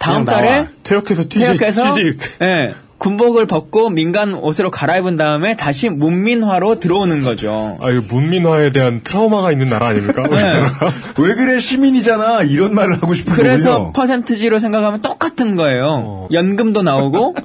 다음 0.00 0.24
달에. 0.24 0.66
퇴역해서 0.82 1.24
튀직, 1.24 1.38
퇴역해서 1.40 1.94
튀직. 1.94 2.18
예, 2.42 2.74
군복을 2.98 3.46
벗고 3.46 3.88
민간 3.90 4.34
옷으로 4.34 4.70
갈아입은 4.70 5.16
다음에 5.16 5.56
다시 5.56 5.88
문민화로 5.88 6.80
들어오는 6.80 7.20
거죠. 7.20 7.78
아, 7.80 7.90
이거 7.90 8.02
문민화에 8.08 8.72
대한 8.72 9.02
트라우마가 9.02 9.52
있는 9.52 9.68
나라 9.68 9.88
아닙니까? 9.88 10.22
네. 10.28 10.64
왜 11.18 11.34
그래 11.34 11.60
시민이잖아 11.60 12.42
이런 12.42 12.74
말을 12.74 12.96
하고 12.96 13.14
싶은 13.14 13.34
그래서 13.34 13.72
거군요. 13.72 13.92
퍼센트지로 13.92 14.58
생각하면 14.58 15.00
똑같은 15.00 15.54
거예요. 15.54 15.86
어. 16.04 16.28
연금도 16.32 16.82
나오고 16.82 17.36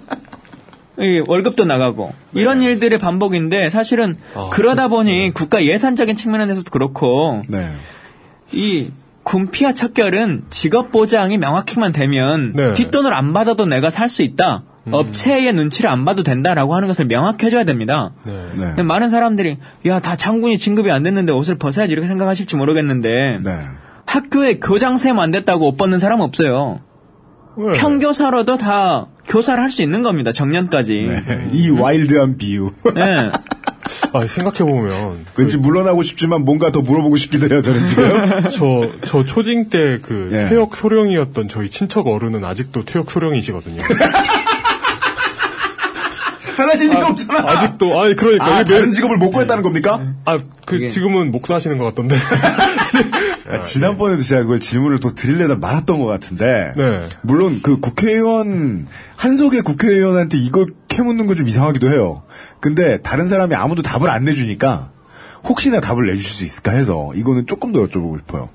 이 1.00 1.22
월급도 1.28 1.66
나가고 1.66 2.14
이런 2.34 2.62
일들의 2.62 2.98
반복인데 3.00 3.70
사실은 3.70 4.16
아, 4.34 4.50
그러다 4.52 4.88
보니 4.88 5.32
국가 5.34 5.64
예산적인 5.66 6.16
측면에서도 6.16 6.70
그렇고 6.72 7.42
네. 7.50 7.70
이 8.52 8.90
군피와 9.26 9.74
척결은 9.74 10.46
직업 10.50 10.92
보장이 10.92 11.38
명확히만 11.38 11.92
되면 11.92 12.54
네. 12.54 12.72
뒷돈을 12.74 13.12
안 13.14 13.34
받아도 13.34 13.66
내가 13.66 13.90
살 13.90 14.08
수 14.08 14.22
있다. 14.22 14.64
업체의 14.92 15.52
눈치를 15.52 15.90
안 15.90 16.06
봐도 16.06 16.22
된다라고 16.22 16.76
하는 16.76 16.88
것을 16.88 17.06
명확히 17.08 17.48
해줘야 17.48 17.64
됩니다. 17.64 18.12
네. 18.24 18.74
네. 18.78 18.84
많은 18.84 19.10
사람들이 19.10 19.58
야 19.88 20.00
다 20.00 20.16
장군이 20.16 20.60
진급이 20.60 20.92
안 20.92 21.02
됐는데 21.02 21.34
옷을 21.34 21.58
벗어야지 21.58 21.92
이렇게 21.92 22.08
생각하실지 22.08 22.56
모르겠는데 22.56 23.40
네. 23.44 23.52
학교에 24.06 24.60
교장쌤 24.60 25.18
안 25.20 25.32
됐다고 25.32 25.70
옷 25.70 25.78
벗는 25.78 25.98
사람 25.98 26.22
없어요. 26.22 26.82
왜? 27.58 27.78
평교사로도 27.80 28.58
다 28.58 29.08
교사를 29.28 29.62
할 29.62 29.72
수 29.72 29.82
있는 29.82 30.04
겁니다. 30.04 30.32
정년까지. 30.32 30.94
네. 31.28 31.50
이 31.52 31.70
와일드한 31.70 32.38
비유. 32.38 32.72
네. 32.94 33.32
아, 34.16 34.26
생각해보면. 34.28 35.26
왠지 35.36 35.58
물러나고 35.58 36.04
싶지만 36.04 36.46
뭔가 36.46 36.72
더 36.72 36.82
물어보고 36.82 37.18
싶기도 37.18 37.54
해요, 37.54 37.62
저는 37.62 37.86
지금. 37.86 38.04
저, 38.56 38.90
저 39.06 39.26
초딩 39.26 39.70
때그 39.70 40.30
예. 40.32 40.50
퇴역 40.50 40.76
소령이었던 40.76 41.48
저희 41.50 41.70
친척 41.70 42.08
어른은 42.08 42.44
아직도 42.46 42.86
퇴역 42.86 43.12
소령이시거든요. 43.12 43.82
달라질 46.56 46.88
리가 46.90 47.08
없잖아. 47.10 47.40
아직도, 47.50 48.00
아니, 48.02 48.16
그러니까. 48.16 48.46
아, 48.46 48.64
다른 48.64 48.94
직업을 48.94 49.18
못 49.18 49.32
구했다는 49.32 49.62
겁니까? 49.62 50.00
아, 50.24 50.38
그, 50.66 50.78
이게- 50.78 50.90
지금은 50.90 51.32
목사하시는 51.32 51.78
것 51.78 51.84
같던데. 51.86 52.16
아, 53.52 53.62
지난번에도 53.62 54.24
제가 54.24 54.44
그걸 54.44 54.62
질문을 54.62 55.00
또 55.00 55.14
드리려다 55.14 55.56
말았던 55.56 56.00
것 56.00 56.06
같은데. 56.06 56.72
네. 56.78 57.04
물론 57.22 57.60
그 57.62 57.80
국회의원, 57.82 58.88
한석의 59.18 59.62
국회의원한테 59.64 60.38
이걸 60.38 60.68
캐묻는 60.96 61.28
건 61.28 61.36
좀 61.36 61.48
이상하기도 61.48 61.92
해요. 61.92 62.24
근데 62.62 63.02
다른 63.02 63.28
사람이 63.28 63.54
아무도 63.56 63.82
답을 63.82 64.10
안 64.10 64.24
내주니까 64.24 64.92
혹시나 65.44 65.82
답을 65.82 66.08
내주실 66.08 66.34
수 66.34 66.44
있을까 66.46 66.72
해서 66.72 67.12
이거는 67.16 67.46
조금 67.48 67.74
더 67.74 67.86
여쭤보고 67.86 68.18
싶어요. 68.20 68.50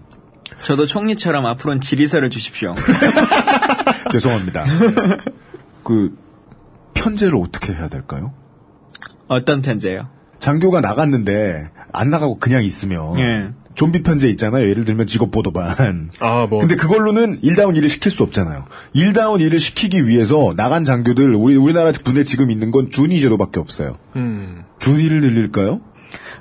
저도 0.64 0.87
총리처럼 0.87 1.44
앞으로는 1.44 1.81
질의서를 1.83 2.31
주십시오. 2.31 2.74
죄송합니다. 4.12 4.64
그, 5.85 6.16
편제를 6.94 7.37
어떻게 7.37 7.72
해야 7.74 7.88
될까요? 7.88 8.33
어떤 9.29 9.61
편제요? 9.62 10.09
장교가 10.38 10.81
나갔는데 10.81 11.68
안 11.92 12.09
나가고 12.11 12.38
그냥 12.38 12.64
있으면 12.64 13.18
예. 13.18 13.50
좀비 13.81 14.03
편제 14.03 14.29
있잖아요. 14.29 14.69
예를 14.69 14.85
들면 14.85 15.07
직업 15.07 15.31
보도반. 15.31 16.11
아, 16.21 16.47
뭐. 16.51 16.61
근데 16.61 16.77
그걸로는 16.77 17.38
일다운 17.40 17.75
일을 17.75 17.88
시킬 17.88 18.12
수 18.12 18.23
없잖아요. 18.23 18.66
일다운 18.93 19.40
일을 19.40 19.59
시키기 19.59 20.07
위해서 20.07 20.53
나간 20.55 20.85
장교들 20.85 21.35
우리 21.35 21.57
우리나라 21.57 21.90
군에 21.93 22.23
지금 22.23 22.51
있는 22.51 22.71
건 22.71 22.90
준위 22.90 23.21
제도밖에 23.21 23.59
없어요. 23.59 23.97
음. 24.16 24.64
준위를 24.81 25.23
늘릴까요? 25.23 25.81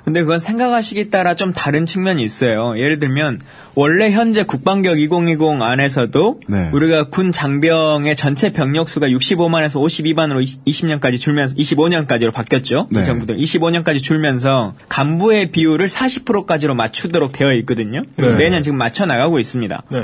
근데 0.04 0.22
그건 0.22 0.38
생각하시기 0.38 1.10
따라 1.10 1.34
좀 1.34 1.52
다른 1.52 1.86
측면이 1.86 2.22
있어요. 2.22 2.78
예를 2.78 2.98
들면 2.98 3.40
원래 3.74 4.10
현재 4.10 4.42
국방격 4.42 4.98
2020 4.98 5.62
안에서도 5.62 6.40
네. 6.48 6.70
우리가 6.72 7.04
군 7.04 7.32
장병의 7.32 8.16
전체 8.16 8.50
병력 8.52 8.88
수가 8.88 9.06
65만에서 9.06 9.74
52만으로 9.74 10.44
20년까지 10.66 11.18
줄면서 11.18 11.54
25년까지로 11.54 12.32
바뀌었죠. 12.32 12.88
네. 12.90 13.00
이 13.00 13.04
정부들 13.04 13.36
25년까지 13.36 14.02
줄면서 14.02 14.74
간부의 14.88 15.50
비율을 15.52 15.86
40%까지로 15.86 16.74
맞추도록 16.74 17.32
되어 17.32 17.52
있거든요. 17.54 18.02
네. 18.16 18.32
매년 18.34 18.62
지금 18.62 18.78
맞춰 18.78 19.06
나가고 19.06 19.38
있습니다. 19.38 19.82
네. 19.90 20.02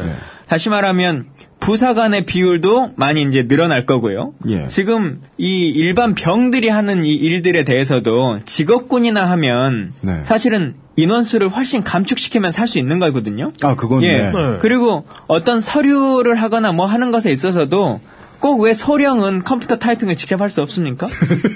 다시 0.49 0.69
말하면 0.69 1.27
부사 1.61 1.95
간의 1.95 2.27
비율도 2.27 2.93
많이 2.97 3.23
이제 3.23 3.49
늘어날 3.49 3.87
거고요. 3.87 4.35
예. 4.49 4.69
지금 4.69 5.21
이 5.39 5.69
일반 5.69 6.15
병들이 6.15 6.69
하는 6.69 7.05
이 7.05 7.15
일들에 7.15 7.65
대해서도 7.65 8.41
직업군이나 8.45 9.29
하면 9.31 9.95
네. 10.03 10.21
사실은 10.25 10.75
인원수를 10.97 11.49
훨씬 11.49 11.83
감축시키면 11.83 12.53
살 12.53 12.69
수 12.69 12.79
있는 12.79 12.99
거거든요. 12.99 13.53
아, 13.63 13.75
그건 13.77 14.03
예. 14.03 14.13
네. 14.19 14.33
네. 14.33 14.59
그리고 14.61 15.05
어떤 15.27 15.61
서류를 15.61 16.37
하거나 16.37 16.73
뭐 16.73 16.87
하는 16.87 17.11
것에 17.11 17.31
있어서도 17.33 18.01
꼭 18.41 18.61
왜 18.61 18.75
소령은 18.75 19.43
컴퓨터 19.45 19.77
타이핑을 19.77 20.15
직접 20.17 20.41
할 20.41 20.51
수 20.51 20.63
없습니까? 20.63 21.07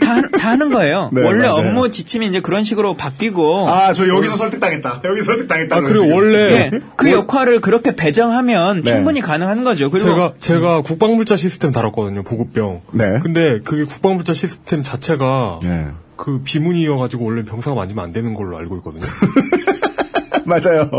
다, 0.00 0.14
하- 0.16 0.22
다 0.38 0.48
하는 0.50 0.70
거예요. 0.70 1.10
네, 1.14 1.22
원래 1.22 1.48
맞아요. 1.48 1.68
업무 1.68 1.90
지침이 1.90 2.26
이제 2.26 2.40
그런 2.40 2.64
식으로 2.64 2.94
바뀌고 2.96 3.68
아, 3.68 3.92
저 3.92 4.08
여기서 4.08 4.36
설득당했다. 4.36 5.02
여기서 5.04 5.24
설득당했다. 5.26 5.76
아, 5.76 5.80
그리고 5.80 6.12
원래 6.14 6.38
예, 6.52 6.70
그 6.96 7.10
역할을 7.12 7.60
그렇게 7.60 7.94
배정하면 7.94 8.82
네. 8.82 8.90
충분히 8.92 9.20
가능한 9.20 9.62
거죠. 9.64 9.90
그리고 9.90 10.08
제가 10.08 10.32
제가 10.38 10.82
국방물자 10.82 11.36
시스템 11.36 11.70
다뤘거든요. 11.72 12.22
보급병. 12.24 12.80
네. 12.92 13.18
근데 13.22 13.60
그게 13.64 13.84
국방물자 13.84 14.32
시스템 14.32 14.82
자체가 14.82 15.60
네. 15.62 15.88
그 16.16 16.40
비문이어가지고 16.44 17.24
원래 17.24 17.44
병사가 17.44 17.76
만지면 17.76 18.04
안 18.04 18.12
되는 18.12 18.34
걸로 18.34 18.58
알고 18.58 18.76
있거든요. 18.78 19.06
맞아요. 20.44 20.90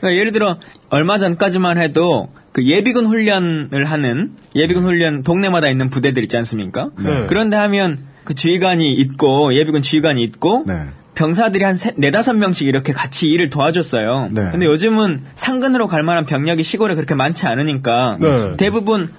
그러니까 0.00 0.18
예를 0.18 0.32
들어 0.32 0.58
얼마 0.90 1.18
전까지만 1.18 1.78
해도 1.78 2.28
그 2.52 2.64
예비군 2.64 3.06
훈련을 3.06 3.84
하는 3.84 4.32
예비군 4.54 4.84
훈련 4.84 5.22
동네마다 5.22 5.68
있는 5.68 5.88
부대들 5.90 6.22
있지 6.24 6.36
않습니까? 6.38 6.90
네. 6.98 7.26
그런데 7.28 7.56
하면 7.56 7.98
그 8.24 8.34
지휘관이 8.34 8.92
있고 8.94 9.54
예비군 9.54 9.82
지휘관이 9.82 10.22
있고 10.24 10.64
네. 10.66 10.86
병사들이 11.14 11.62
한 11.64 11.74
세, 11.74 11.92
네다섯 11.96 12.36
명씩 12.36 12.66
이렇게 12.66 12.92
같이 12.92 13.26
일을 13.28 13.50
도와줬어요. 13.50 14.30
네. 14.32 14.48
근데 14.50 14.66
요즘은 14.66 15.24
상근으로 15.34 15.86
갈 15.86 16.02
만한 16.02 16.24
병력이 16.26 16.62
시골에 16.62 16.94
그렇게 16.94 17.14
많지 17.14 17.46
않으니까 17.46 18.16
네. 18.20 18.56
대부분 18.56 19.10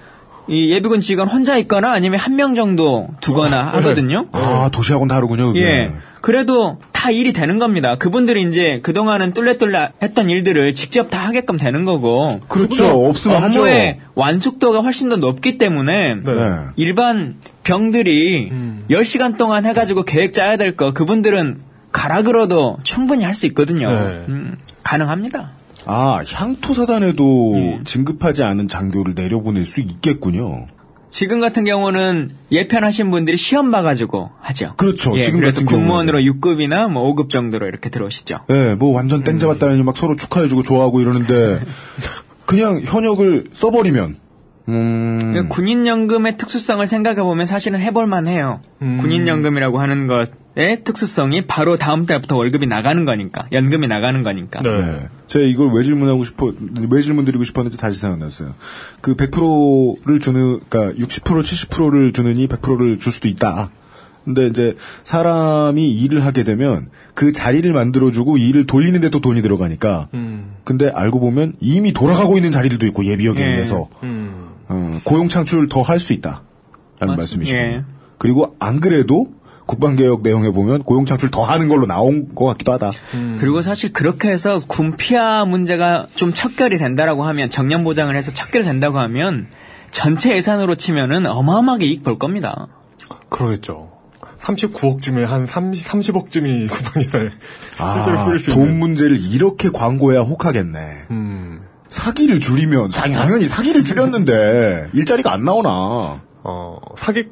이 0.48 0.70
예비군 0.72 1.00
지휘관 1.00 1.28
혼자 1.28 1.56
있거나 1.58 1.92
아니면 1.92 2.18
한 2.18 2.34
명 2.34 2.54
정도 2.54 3.08
두거나 3.20 3.64
하거든요. 3.74 4.26
아, 4.32 4.68
도시하고는 4.72 5.08
다르군요, 5.14 5.48
그게. 5.48 5.60
예. 5.62 5.92
그래도 6.20 6.78
다 7.02 7.10
일이 7.10 7.32
되는 7.32 7.58
겁니다. 7.58 7.96
그분들이 7.96 8.42
이제 8.48 8.78
그동안은 8.80 9.32
뚫레뚫레 9.32 9.88
했던 10.00 10.30
일들을 10.30 10.72
직접 10.74 11.10
다 11.10 11.18
하게끔 11.26 11.56
되는 11.56 11.84
거고. 11.84 12.38
그렇죠. 12.46 13.06
없으면 13.08 13.42
하죠. 13.42 13.62
업무의 13.62 13.98
완숙도가 14.14 14.82
훨씬 14.82 15.08
더 15.08 15.16
높기 15.16 15.58
때문에 15.58 16.14
네. 16.14 16.32
네. 16.32 16.56
일반 16.76 17.34
병들이 17.64 18.50
음. 18.52 18.84
10시간 18.88 19.36
동안 19.36 19.66
해가지고 19.66 20.04
계획 20.04 20.32
짜야 20.32 20.56
될 20.56 20.76
거 20.76 20.92
그분들은 20.92 21.60
가라 21.90 22.22
그러도 22.22 22.78
충분히 22.84 23.24
할 23.24 23.34
수 23.34 23.46
있거든요. 23.46 23.90
네. 23.90 24.24
음, 24.28 24.56
가능합니다. 24.84 25.54
아, 25.86 26.20
향토사단에도 26.32 27.52
예. 27.56 27.80
진급하지 27.84 28.44
않은 28.44 28.68
장교를 28.68 29.14
내려보낼 29.16 29.66
수 29.66 29.80
있겠군요. 29.80 30.68
지금 31.12 31.40
같은 31.40 31.64
경우는 31.64 32.30
예편하신 32.50 33.10
분들이 33.10 33.36
시험 33.36 33.70
봐가지고 33.70 34.30
하죠. 34.40 34.72
그렇죠. 34.78 35.16
예, 35.18 35.22
지금 35.22 35.40
그래서 35.40 35.62
공무원으로 35.62 36.18
6급이나 36.20 36.90
뭐 36.90 37.14
5급 37.14 37.28
정도로 37.28 37.68
이렇게 37.68 37.90
들어오시죠. 37.90 38.40
예, 38.48 38.74
뭐 38.74 38.94
완전 38.94 39.22
땡 39.22 39.38
잡았다니 39.38 39.82
막 39.84 39.94
서로 39.94 40.16
축하해주고 40.16 40.62
좋아하고 40.62 41.02
이러는데 41.02 41.60
그냥 42.46 42.80
현역을 42.82 43.44
써버리면 43.52 44.16
음, 44.72 45.18
그러니까 45.20 45.48
군인연금의 45.54 46.36
특수성을 46.38 46.84
생각해보면 46.86 47.46
사실은 47.46 47.78
해볼만 47.80 48.26
해요. 48.26 48.60
음. 48.80 48.98
군인연금이라고 48.98 49.78
하는 49.78 50.06
것의 50.06 50.84
특수성이 50.84 51.42
바로 51.42 51.76
다음 51.76 52.06
달부터 52.06 52.36
월급이 52.36 52.66
나가는 52.66 53.04
거니까. 53.04 53.46
연금이 53.52 53.86
나가는 53.86 54.22
거니까. 54.22 54.62
네. 54.62 54.70
네. 54.70 55.08
제가 55.28 55.44
이걸 55.44 55.70
왜 55.74 55.84
질문하고 55.84 56.24
싶어, 56.24 56.52
왜 56.90 57.02
질문 57.02 57.24
드리고 57.26 57.44
싶었는지 57.44 57.76
다시 57.76 58.00
생각났어요. 58.00 58.54
그 59.00 59.14
100%를 59.14 60.20
주는, 60.20 60.60
그니까 60.68 60.92
60% 60.92 61.42
70%를 61.42 62.12
주느니 62.12 62.48
100%를 62.48 62.98
줄 62.98 63.12
수도 63.12 63.28
있다. 63.28 63.70
근데 64.24 64.46
이제 64.46 64.74
사람이 65.02 65.90
일을 65.90 66.24
하게 66.24 66.44
되면 66.44 66.90
그 67.14 67.32
자리를 67.32 67.70
만들어주고 67.72 68.38
이 68.38 68.48
일을 68.50 68.66
돌리는데 68.66 69.10
또 69.10 69.20
돈이 69.20 69.42
들어가니까. 69.42 70.08
음. 70.14 70.54
근데 70.64 70.88
알고 70.88 71.20
보면 71.20 71.54
이미 71.60 71.92
돌아가고 71.92 72.36
있는 72.36 72.50
자리들도 72.50 72.86
있고 72.86 73.04
예비역에 73.04 73.40
예. 73.40 73.46
의해서 73.46 73.88
음. 74.04 74.51
어, 74.72 75.00
고용 75.04 75.28
창출을 75.28 75.68
더할 75.68 76.00
수 76.00 76.12
있다. 76.12 76.42
라는 76.98 77.16
맞습니다. 77.16 77.16
말씀이시고. 77.16 77.58
예. 77.58 77.84
그리고 78.18 78.56
안 78.58 78.80
그래도 78.80 79.26
국방개혁 79.66 80.22
내용에 80.22 80.50
보면 80.50 80.82
고용 80.82 81.06
창출 81.06 81.30
더 81.30 81.42
하는 81.42 81.68
걸로 81.68 81.86
나온 81.86 82.34
것 82.34 82.44
같기도 82.46 82.72
하다. 82.72 82.90
그리고 83.38 83.62
사실 83.62 83.92
그렇게 83.92 84.28
해서 84.28 84.60
군피아 84.66 85.44
문제가 85.44 86.06
좀 86.14 86.34
척결이 86.34 86.78
된다라고 86.78 87.24
하면 87.24 87.48
정년 87.50 87.84
보장을 87.84 88.14
해서 88.14 88.32
척결이 88.32 88.64
된다고 88.64 88.98
하면 88.98 89.46
전체 89.90 90.36
예산으로 90.36 90.74
치면은 90.74 91.26
어마어마하게 91.26 91.86
이익 91.86 92.02
볼 92.02 92.18
겁니다. 92.18 92.68
그러겠죠. 93.28 93.90
39억 94.38 95.00
쯤에 95.00 95.24
한 95.24 95.46
30, 95.46 95.84
30억쯤이 95.86 96.68
국방이사에 96.68 97.28
실제로 97.94 98.18
아, 98.18 98.24
쓰일 98.24 98.38
수돈 98.40 98.62
있는. 98.64 98.78
문제를 98.80 99.16
이렇게 99.32 99.70
광고해야 99.70 100.22
혹하겠네. 100.22 100.78
음. 101.12 101.60
사기를 101.92 102.40
줄이면 102.40 102.90
당연히 102.90 103.44
사기를 103.44 103.84
줄였는데 103.84 104.88
일자리가 104.94 105.32
안 105.32 105.44
나오나. 105.44 106.22
어, 106.44 106.78
사기, 106.96 107.26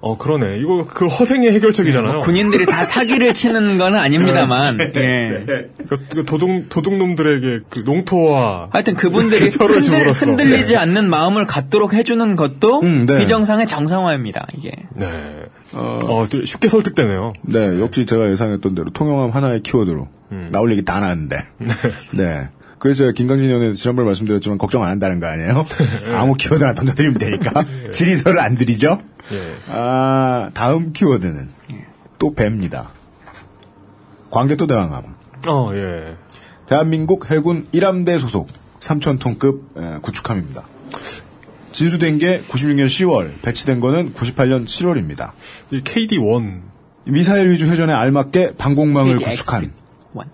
어, 0.00 0.16
그러네. 0.18 0.58
이거 0.60 0.86
그 0.86 1.06
허생의 1.06 1.52
해결책이잖아요. 1.54 2.20
군인들이 2.20 2.66
다 2.66 2.84
사기를 2.84 3.34
치는 3.34 3.78
건 3.78 3.96
아닙니다만, 3.96 4.76
네. 4.76 4.92
예. 4.94 5.46
그, 5.88 5.98
그 6.14 6.24
도둑, 6.24 6.68
도둑놈들에게 6.68 7.60
그 7.70 7.78
농토와. 7.80 8.68
하여튼 8.70 8.94
그분들이 8.94 9.50
서로의 9.50 9.80
흔들. 9.80 10.12
흔들리지 10.12 10.74
네. 10.74 10.78
않는 10.78 11.08
마음을 11.08 11.46
갖도록 11.46 11.94
해주는 11.94 12.36
것도 12.36 12.80
음, 12.82 13.06
네. 13.06 13.18
비정상의 13.18 13.66
정상화입니다, 13.66 14.46
이게. 14.56 14.72
네. 14.94 15.08
어, 15.72 16.26
되게 16.30 16.44
쉽게 16.44 16.68
설득되네요. 16.68 17.32
네, 17.42 17.80
역시 17.80 18.06
제가 18.06 18.30
예상했던 18.30 18.74
대로 18.74 18.90
통영함 18.90 19.30
하나의 19.30 19.62
키워드로 19.62 20.08
음. 20.32 20.48
나올 20.52 20.70
얘기 20.70 20.84
다 20.84 21.00
나왔는데. 21.00 21.38
네. 22.16 22.48
그래서 22.86 22.98
제가 22.98 23.12
김강진 23.12 23.48
의원에 23.48 23.72
지난번에 23.72 24.06
말씀드렸지만 24.06 24.58
걱정 24.58 24.84
안 24.84 24.90
한다는 24.90 25.18
거 25.18 25.26
아니에요? 25.26 25.66
아무 26.14 26.34
키워드 26.34 26.62
하나 26.62 26.72
던져드리면 26.72 27.18
되니까. 27.18 27.64
질의서를 27.90 28.38
안 28.38 28.56
드리죠? 28.56 29.00
예. 29.32 29.56
아, 29.66 30.50
다음 30.54 30.92
키워드는 30.92 31.48
또 32.20 32.32
뱀니다. 32.32 32.90
광개토 34.30 34.68
대왕함. 34.68 35.02
어, 35.48 35.70
예. 35.74 36.14
대한민국 36.68 37.28
해군 37.28 37.66
1함대 37.74 38.20
소속 38.20 38.46
3,000톤급 38.78 39.62
에, 39.76 39.98
구축함입니다. 40.02 40.62
진수된 41.72 42.18
게 42.18 42.44
96년 42.48 42.86
10월, 42.86 43.42
배치된 43.42 43.80
거는 43.80 44.14
98년 44.14 44.64
7월입니다. 44.66 45.32
이 45.72 45.82
KD-1. 45.82 46.60
미사일 47.06 47.50
위주 47.50 47.68
회전에 47.68 47.92
알맞게 47.92 48.54
방공망을. 48.56 49.16
구축한 49.16 49.72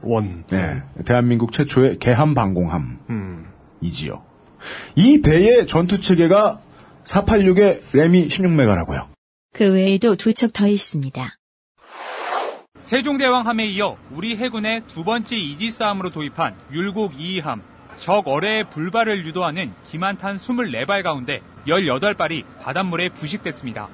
원. 0.02 0.44
네, 0.50 0.82
대한민국 1.04 1.52
최초의 1.52 1.98
개함 1.98 2.34
방공함이지요. 2.34 3.02
음. 3.10 4.22
이 4.94 5.20
배의 5.22 5.66
전투 5.66 6.00
체계가 6.00 6.60
486의 7.04 7.80
레미 7.92 8.28
16메가라고요. 8.28 9.08
그 9.54 9.72
외에도 9.74 10.14
두 10.16 10.32
척 10.32 10.52
더 10.52 10.66
있습니다. 10.66 11.36
세종대왕함에 12.78 13.66
이어 13.68 13.96
우리 14.10 14.36
해군의 14.36 14.82
두 14.86 15.04
번째 15.04 15.36
이지스함으로 15.36 16.10
도입한 16.10 16.54
율곡 16.72 17.14
2함, 17.16 17.60
적 17.98 18.26
어뢰의 18.28 18.68
불발을 18.70 19.24
유도하는 19.26 19.72
기만탄 19.88 20.38
24발 20.38 21.02
가운데 21.02 21.40
18발이 21.66 22.44
바닷물에 22.60 23.08
부식됐습니다. 23.10 23.88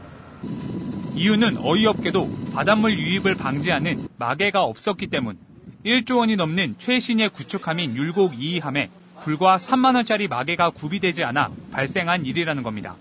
이유는 1.15 1.59
어이없게도 1.59 2.53
바닷물 2.55 2.99
유입을 2.99 3.35
방지하는 3.35 4.07
마개가 4.19 4.63
없었기 4.63 5.09
때문 5.09 5.39
1조 5.85 6.19
원이 6.19 6.37
넘는 6.37 6.75
최신의 6.79 7.31
구축함인 7.31 7.95
율곡 7.95 8.33
2함에 8.33 8.89
불과 9.23 9.57
3만 9.57 9.95
원짜리 9.95 10.27
마개가 10.27 10.71
구비되지 10.71 11.23
않아 11.25 11.51
발생한 11.71 12.25
일이라는 12.27 12.63
겁니다. 12.63 12.97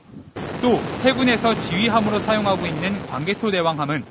또 0.61 0.79
해군에서 1.03 1.59
지휘함으로 1.59 2.19
사용하고 2.19 2.65
있는 2.65 3.05
광개토 3.07 3.51
대왕함은 3.51 4.03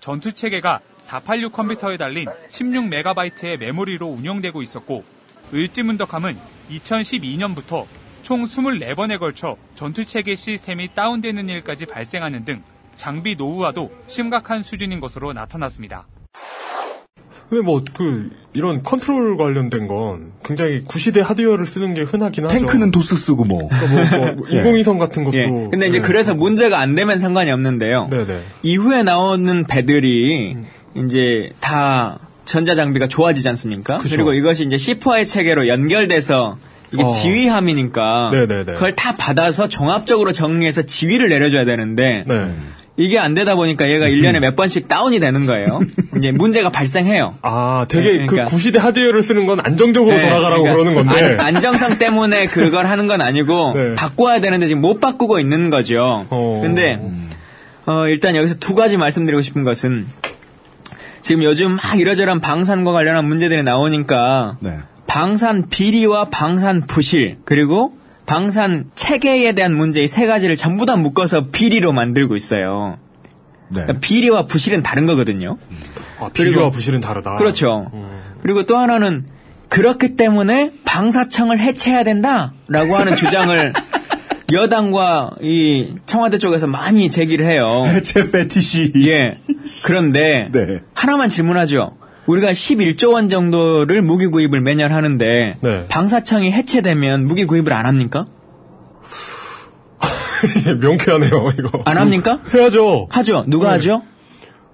전투 0.00 0.32
체계가 0.32 0.80
486 1.02 1.52
컴퓨터에 1.52 1.96
달린 1.96 2.26
16MB의 2.50 3.58
메모리로 3.58 4.06
운영되고 4.06 4.62
있었고 4.62 5.04
을지문덕함은 5.52 6.38
2012년부터 6.70 7.86
총 8.22 8.44
24번에 8.44 9.18
걸쳐 9.18 9.56
전투 9.74 10.04
체계 10.04 10.34
시스템이 10.34 10.94
다운되는 10.94 11.48
일까지 11.48 11.86
발생하는 11.86 12.44
등 12.44 12.62
장비 12.96 13.36
노후화도 13.36 13.92
심각한 14.08 14.62
수준인 14.62 15.00
것으로 15.00 15.32
나타났습니다. 15.32 16.06
근데 17.48 17.62
뭐 17.62 17.80
그 17.94 18.30
이런 18.56 18.82
컨트롤 18.82 19.36
관련된 19.36 19.86
건 19.86 20.32
굉장히 20.42 20.82
구시대 20.86 21.20
하드웨어를 21.20 21.66
쓰는 21.66 21.92
게 21.92 22.02
흔하긴 22.02 22.44
하죠. 22.44 22.58
탱크는 22.58 22.90
도스 22.90 23.14
쓰고 23.14 23.44
뭐. 23.44 23.68
그러니까 23.68 24.16
뭐, 24.16 24.32
뭐 24.32 24.46
예. 24.50 24.56
인공위성 24.58 24.98
같은 24.98 25.24
것도. 25.24 25.36
예. 25.36 25.46
근데 25.46 25.86
이제 25.88 26.00
네. 26.00 26.02
그래서 26.02 26.34
문제가 26.34 26.80
안 26.80 26.94
되면 26.94 27.18
상관이 27.18 27.50
없는데요. 27.50 28.08
네네. 28.10 28.40
이후에 28.62 29.02
나오는 29.02 29.64
배들이 29.66 30.56
이제 30.94 31.50
다 31.60 32.18
전자 32.46 32.74
장비가 32.74 33.08
좋아지지 33.08 33.46
않습니까? 33.50 33.98
그죠. 33.98 34.16
리고 34.16 34.32
이것이 34.32 34.64
이제 34.64 34.76
C4의 34.76 35.26
체계로 35.26 35.68
연결돼서 35.68 36.56
이게 36.92 37.02
어. 37.02 37.08
지휘함이니까 37.08 38.30
네네네. 38.32 38.72
그걸 38.72 38.96
다 38.96 39.14
받아서 39.16 39.68
종합적으로 39.68 40.32
정리해서 40.32 40.82
지휘를 40.82 41.28
내려줘야 41.28 41.66
되는데 41.66 42.24
네. 42.26 42.54
이게 42.98 43.18
안 43.18 43.34
되다 43.34 43.54
보니까 43.54 43.90
얘가 43.90 44.06
1년에 44.06 44.40
몇 44.40 44.56
번씩 44.56 44.88
다운이 44.88 45.20
되는 45.20 45.44
거예요. 45.44 45.80
이제 46.16 46.32
문제가 46.32 46.70
발생해요. 46.70 47.34
아, 47.42 47.84
되게 47.88 48.04
네, 48.04 48.26
그러니까. 48.26 48.44
그 48.44 48.50
구시대 48.50 48.78
하드웨어를 48.78 49.22
쓰는 49.22 49.46
건 49.46 49.60
안정적으로 49.62 50.16
네, 50.16 50.22
돌아가라고 50.28 50.62
그러니까 50.62 50.72
그러는 50.72 50.94
건데. 50.94 51.36
안, 51.42 51.60
정성 51.60 51.98
때문에 51.98 52.46
그걸 52.46 52.86
하는 52.86 53.06
건 53.06 53.20
아니고 53.20 53.72
네. 53.76 53.94
바꿔야 53.96 54.40
되는데 54.40 54.66
지금 54.66 54.80
못 54.80 55.00
바꾸고 55.00 55.38
있는 55.38 55.68
거죠. 55.70 56.26
어. 56.30 56.60
근데 56.62 57.00
어, 57.84 58.08
일단 58.08 58.34
여기서 58.34 58.56
두 58.56 58.74
가지 58.74 58.96
말씀드리고 58.96 59.42
싶은 59.42 59.62
것은 59.62 60.06
지금 61.22 61.42
요즘 61.42 61.76
막 61.76 61.98
이러저런 61.98 62.40
방산과 62.40 62.92
관련한 62.92 63.24
문제들이 63.26 63.62
나오니까 63.62 64.56
네. 64.62 64.78
방산 65.06 65.68
비리와 65.68 66.26
방산 66.30 66.86
부실 66.86 67.36
그리고 67.44 67.96
방산 68.26 68.90
체계에 68.94 69.52
대한 69.52 69.74
문제 69.74 70.02
이 70.02 70.08
세 70.08 70.26
가지를 70.26 70.56
전부 70.56 70.84
다 70.86 70.96
묶어서 70.96 71.46
비리로 71.52 71.92
만들고 71.92 72.36
있어요. 72.36 72.98
네. 73.68 73.82
그러니까 73.82 74.00
비리와 74.00 74.46
부실은 74.46 74.82
다른 74.82 75.06
거거든요. 75.06 75.58
아, 76.20 76.28
비리와 76.30 76.54
그리고- 76.54 76.70
부실은 76.70 77.00
다르다. 77.00 77.34
그렇죠. 77.36 77.90
그리고 78.42 78.64
또 78.64 78.76
하나는 78.76 79.24
그렇기 79.68 80.16
때문에 80.16 80.72
방사청을 80.84 81.58
해체해야 81.58 82.04
된다라고 82.04 82.96
하는 82.96 83.16
주장을 83.16 83.72
여당과 84.52 85.30
이 85.42 85.94
청와대 86.06 86.38
쪽에서 86.38 86.66
많이 86.68 87.10
제기를 87.10 87.44
해요. 87.46 87.82
해체 87.86 88.30
패티시. 88.30 88.92
예. 89.08 89.38
그런데 89.84 90.48
네. 90.52 90.80
하나만 90.94 91.28
질문하죠. 91.28 91.96
우리가 92.26 92.52
11조 92.52 93.12
원 93.12 93.28
정도를 93.28 94.02
무기 94.02 94.26
구입을 94.26 94.60
매년 94.60 94.92
하는데 94.92 95.58
네. 95.60 95.86
방사청이 95.88 96.50
해체되면 96.52 97.26
무기 97.26 97.44
구입을 97.44 97.72
안 97.72 97.86
합니까? 97.86 98.24
명쾌하네요, 100.80 101.52
이거. 101.58 101.70
안 101.84 101.96
합니까? 101.98 102.40
해야죠. 102.52 103.06
하죠. 103.10 103.44
누가 103.46 103.66
네. 103.68 103.72
하죠? 103.72 104.02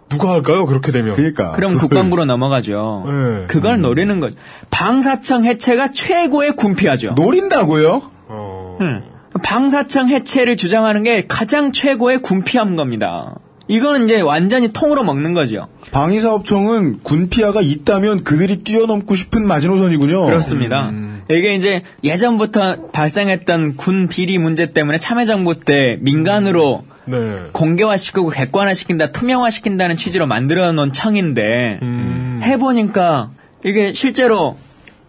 누가 0.09 0.31
할까요, 0.33 0.67
그렇게 0.67 0.93
되면? 0.93 1.15
그러니까. 1.15 1.53
그럼 1.53 1.75
그걸- 1.75 1.89
국방부로 1.89 2.25
넘어가죠. 2.25 3.05
네. 3.07 3.47
그걸 3.47 3.81
노리는 3.81 4.21
거죠. 4.21 4.37
방사청 4.71 5.45
해체가 5.45 5.93
최고의 5.93 6.57
군피하죠. 6.57 7.13
노린다고요? 7.13 8.03
어. 8.29 8.79
응. 8.81 9.03
방사청 9.43 10.09
해체를 10.09 10.57
주장하는 10.59 11.03
게 11.05 11.27
가장 11.27 11.73
최고의 11.73 12.19
군피한 12.21 12.77
겁니다. 12.77 13.37
이거는 13.69 14.05
이제 14.05 14.21
완전히 14.21 14.73
통으로 14.73 15.05
먹는 15.05 15.35
거죠. 15.35 15.69
방위사업청은 15.93 17.01
군피아가 17.03 17.61
있다면 17.63 18.25
그들이 18.25 18.65
뛰어넘고 18.65 19.15
싶은 19.15 19.47
마지노선이군요. 19.47 20.25
그렇습니다. 20.27 20.93
이게 21.31 21.55
이제 21.55 21.83
예전부터 22.05 22.91
발생했던 22.93 23.77
군 23.77 24.09
비리 24.09 24.39
문제 24.39 24.73
때문에 24.73 24.99
참여정부 24.99 25.61
때 25.61 25.97
민간으로 26.01 26.85
네. 27.05 27.17
공개화시키고 27.53 28.29
객관화시킨다, 28.29 29.13
투명화시킨다는 29.13 29.97
취지로 29.97 30.27
만들어 30.27 30.73
놓은 30.73 30.93
청인데 30.93 31.81
음. 31.83 32.41
해보니까 32.43 33.31
이게 33.65 33.93
실제로 33.93 34.57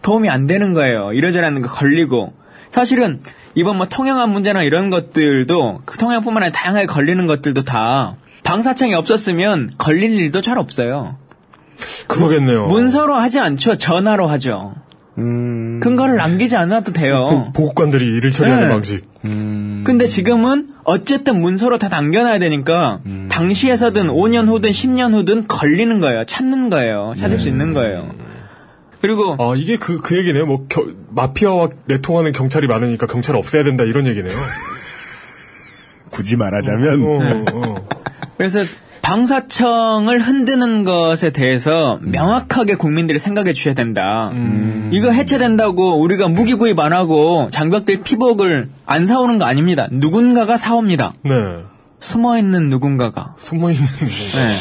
도움이 0.02 0.30
안 0.30 0.48
되는 0.48 0.74
거예요. 0.74 1.14
이러저러한 1.14 1.62
거 1.62 1.70
걸리고 1.70 2.34
사실은 2.72 3.22
이번 3.56 3.78
뭐 3.78 3.86
통영한 3.88 4.32
문제나 4.32 4.64
이런 4.64 4.90
것들도 4.90 5.82
그 5.86 5.98
통영뿐만 5.98 6.44
아니라 6.44 6.60
다양하게 6.60 6.88
걸리는 6.88 7.28
것들도 7.28 7.64
다 7.64 8.16
방사청이 8.44 8.94
없었으면 8.94 9.72
걸릴 9.78 10.12
일도 10.20 10.42
잘 10.42 10.58
없어요. 10.58 11.18
그거겠네요. 12.08 12.66
문서로 12.68 13.16
하지 13.16 13.40
않죠. 13.40 13.78
전화로 13.78 14.28
하죠. 14.28 14.76
음. 15.18 15.80
근거를 15.82 16.16
남기지 16.16 16.56
않아도 16.56 16.92
돼요. 16.92 17.52
그 17.54 17.60
보급관들이 17.62 18.04
일을 18.18 18.32
처리하는 18.32 18.68
네. 18.68 18.74
방식. 18.74 19.06
근데 19.22 20.06
지금은 20.06 20.70
어쨌든 20.84 21.40
문서로 21.42 21.78
다 21.78 21.88
남겨놔야 21.88 22.40
되니까 22.40 23.00
당시에서든 23.30 24.08
5년 24.08 24.48
후든 24.48 24.72
10년 24.72 25.14
후든 25.14 25.48
걸리는 25.48 26.00
거예요. 26.00 26.24
찾는 26.26 26.70
거예요. 26.70 27.14
찾을 27.16 27.40
수 27.40 27.48
있는 27.48 27.74
거예요. 27.74 28.12
그리고 29.02 29.36
아, 29.38 29.54
이게 29.58 29.78
그, 29.78 30.00
그 30.00 30.18
얘기네요. 30.18 30.46
뭐, 30.46 30.66
겨- 30.70 30.88
마피아와 31.10 31.68
내통하는 31.88 32.32
경찰이 32.32 32.68
많으니까 32.68 33.06
경찰을 33.06 33.38
없애야 33.38 33.64
된다, 33.64 33.84
이런 33.84 34.08
얘기네요. 34.08 34.34
굳이 36.10 36.38
말하자면 36.38 37.04
어, 37.04 37.46
어. 37.54 37.76
그래서 38.44 38.60
방사청을 39.02 40.20
흔드는 40.20 40.84
것에 40.84 41.30
대해서 41.30 41.98
명확하게 42.02 42.76
국민들이 42.76 43.18
생각해 43.18 43.54
주셔야 43.54 43.74
된다. 43.74 44.34
이거 44.92 45.12
해체된다고 45.12 46.02
우리가 46.02 46.28
무기 46.28 46.54
구입 46.54 46.78
안 46.80 46.92
하고 46.92 47.48
장벽들 47.52 48.04
피복을 48.04 48.68
안 48.86 49.06
사오는 49.06 49.38
거 49.38 49.46
아닙니다. 49.46 49.88
누군가가 49.92 50.58
사옵니다. 50.58 51.14
네. 51.24 51.32
숨어 52.02 52.38
있는 52.38 52.68
누군가가. 52.68 53.36
숨어 53.40 53.72
있는 53.72 53.86
네. 53.86 54.56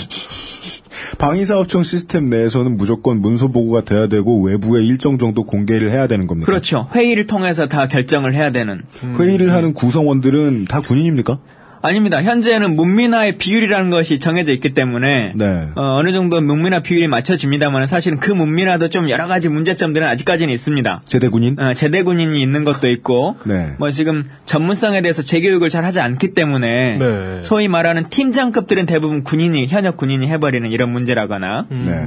방위사업청 1.19 1.83
시스템 1.83 2.31
내에서는 2.31 2.77
무조건 2.77 3.21
문서 3.21 3.49
보고가 3.49 3.81
돼야 3.81 4.07
되고 4.07 4.41
외부에 4.43 4.85
일정 4.85 5.19
정도 5.19 5.43
공개를 5.43 5.91
해야 5.91 6.07
되는 6.07 6.29
겁니다. 6.29 6.47
그렇죠. 6.47 6.87
회의를 6.95 7.27
통해서 7.27 7.67
다 7.67 7.89
결정을 7.89 8.33
해야 8.33 8.53
되는. 8.53 8.83
회의를 9.19 9.53
하는 9.53 9.75
구성원들은 9.75 10.67
다 10.67 10.81
군인입니까? 10.81 11.41
아닙니다. 11.83 12.23
현재는 12.23 12.77
문민화의 12.77 13.39
비율이라는 13.39 13.91
것이 13.91 14.21
정해져 14.21 14.53
있기 14.53 14.73
때문에 14.73 15.33
네. 15.35 15.69
어, 15.75 16.01
느 16.05 16.13
정도 16.13 16.41
문민화 16.41 16.79
비율이 16.79 17.09
맞춰집니다만 17.09 17.89
사실은 17.89 18.21
그 18.21 18.31
문민화도 18.31 18.89
좀 18.89 19.11
여러 19.11 19.27
가지 19.27 19.49
문제점들은 19.49 20.07
아직까지는 20.07 20.55
있습니다. 20.55 21.03
제대 21.05 21.29
군인? 21.29 21.59
어, 21.59 21.75
제대 21.75 22.05
군인이 22.05 22.41
있는 22.41 22.65
것도 22.65 22.89
있고 22.89 23.37
네. 23.45 23.73
뭐 23.81 23.91
지금 23.91 24.23
전문성에 24.47 25.03
대해서 25.03 25.23
재교육을 25.23 25.71
잘 25.71 25.85
하지 25.85 25.99
않기 25.99 26.35
때문에 26.35 26.99
네. 26.99 27.41
소위 27.43 27.67
말하는 27.67 28.09
팀장급들은 28.09 28.87
대부분 28.87 29.25
군인이 29.25 29.67
현역 29.67 29.97
군인이 29.97 30.25
해버리는 30.29 30.71
이런 30.71 30.93
문제라거나 30.93 31.67
네. 31.69 32.07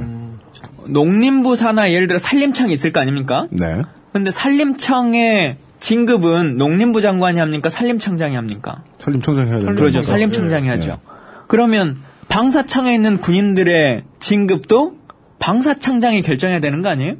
농림부 0.88 1.54
산하 1.54 1.90
예를 1.90 2.06
들어 2.06 2.18
산림청이 2.18 2.72
있을 2.72 2.92
거 2.92 3.00
아닙니까? 3.00 3.46
네. 3.50 3.82
근데 4.14 4.30
산림청의 4.30 5.58
진급은 5.80 6.56
농림부 6.56 7.00
장관이 7.00 7.38
합니까? 7.38 7.68
산림청장이 7.68 8.34
합니까? 8.34 8.82
산림청장 8.98 9.46
해야 9.48 9.58
되는 9.58 9.74
그러죠. 9.74 9.98
거죠. 9.98 10.10
산림청장이 10.10 10.64
네. 10.64 10.70
하죠. 10.70 10.98
그러면 11.48 11.96
방사청에 12.28 12.94
있는 12.94 13.18
군인들의 13.18 14.02
진급도 14.18 14.96
방사청장이 15.38 16.22
결정해야 16.22 16.60
되는 16.60 16.82
거 16.82 16.88
아니에요? 16.88 17.14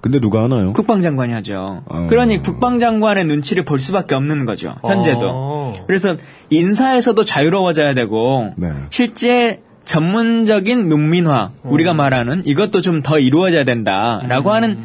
근데 0.00 0.18
누가 0.18 0.42
하나요? 0.44 0.72
국방장관이 0.72 1.32
하죠. 1.34 1.82
어. 1.86 2.06
그러니 2.08 2.42
국방장관의 2.42 3.24
눈치를 3.26 3.64
볼 3.64 3.78
수밖에 3.78 4.14
없는 4.16 4.46
거죠. 4.46 4.74
현재도. 4.82 5.20
어. 5.22 5.84
그래서 5.86 6.16
인사에서도 6.50 7.24
자유로워져야 7.24 7.94
되고 7.94 8.52
네. 8.56 8.70
실제 8.90 9.62
전문적인 9.84 10.88
문민화 10.88 11.50
우리가 11.62 11.92
말하는 11.94 12.42
이것도 12.46 12.80
좀 12.80 13.02
더 13.02 13.18
이루어져야 13.18 13.64
된다라고 13.64 14.52
하는 14.52 14.78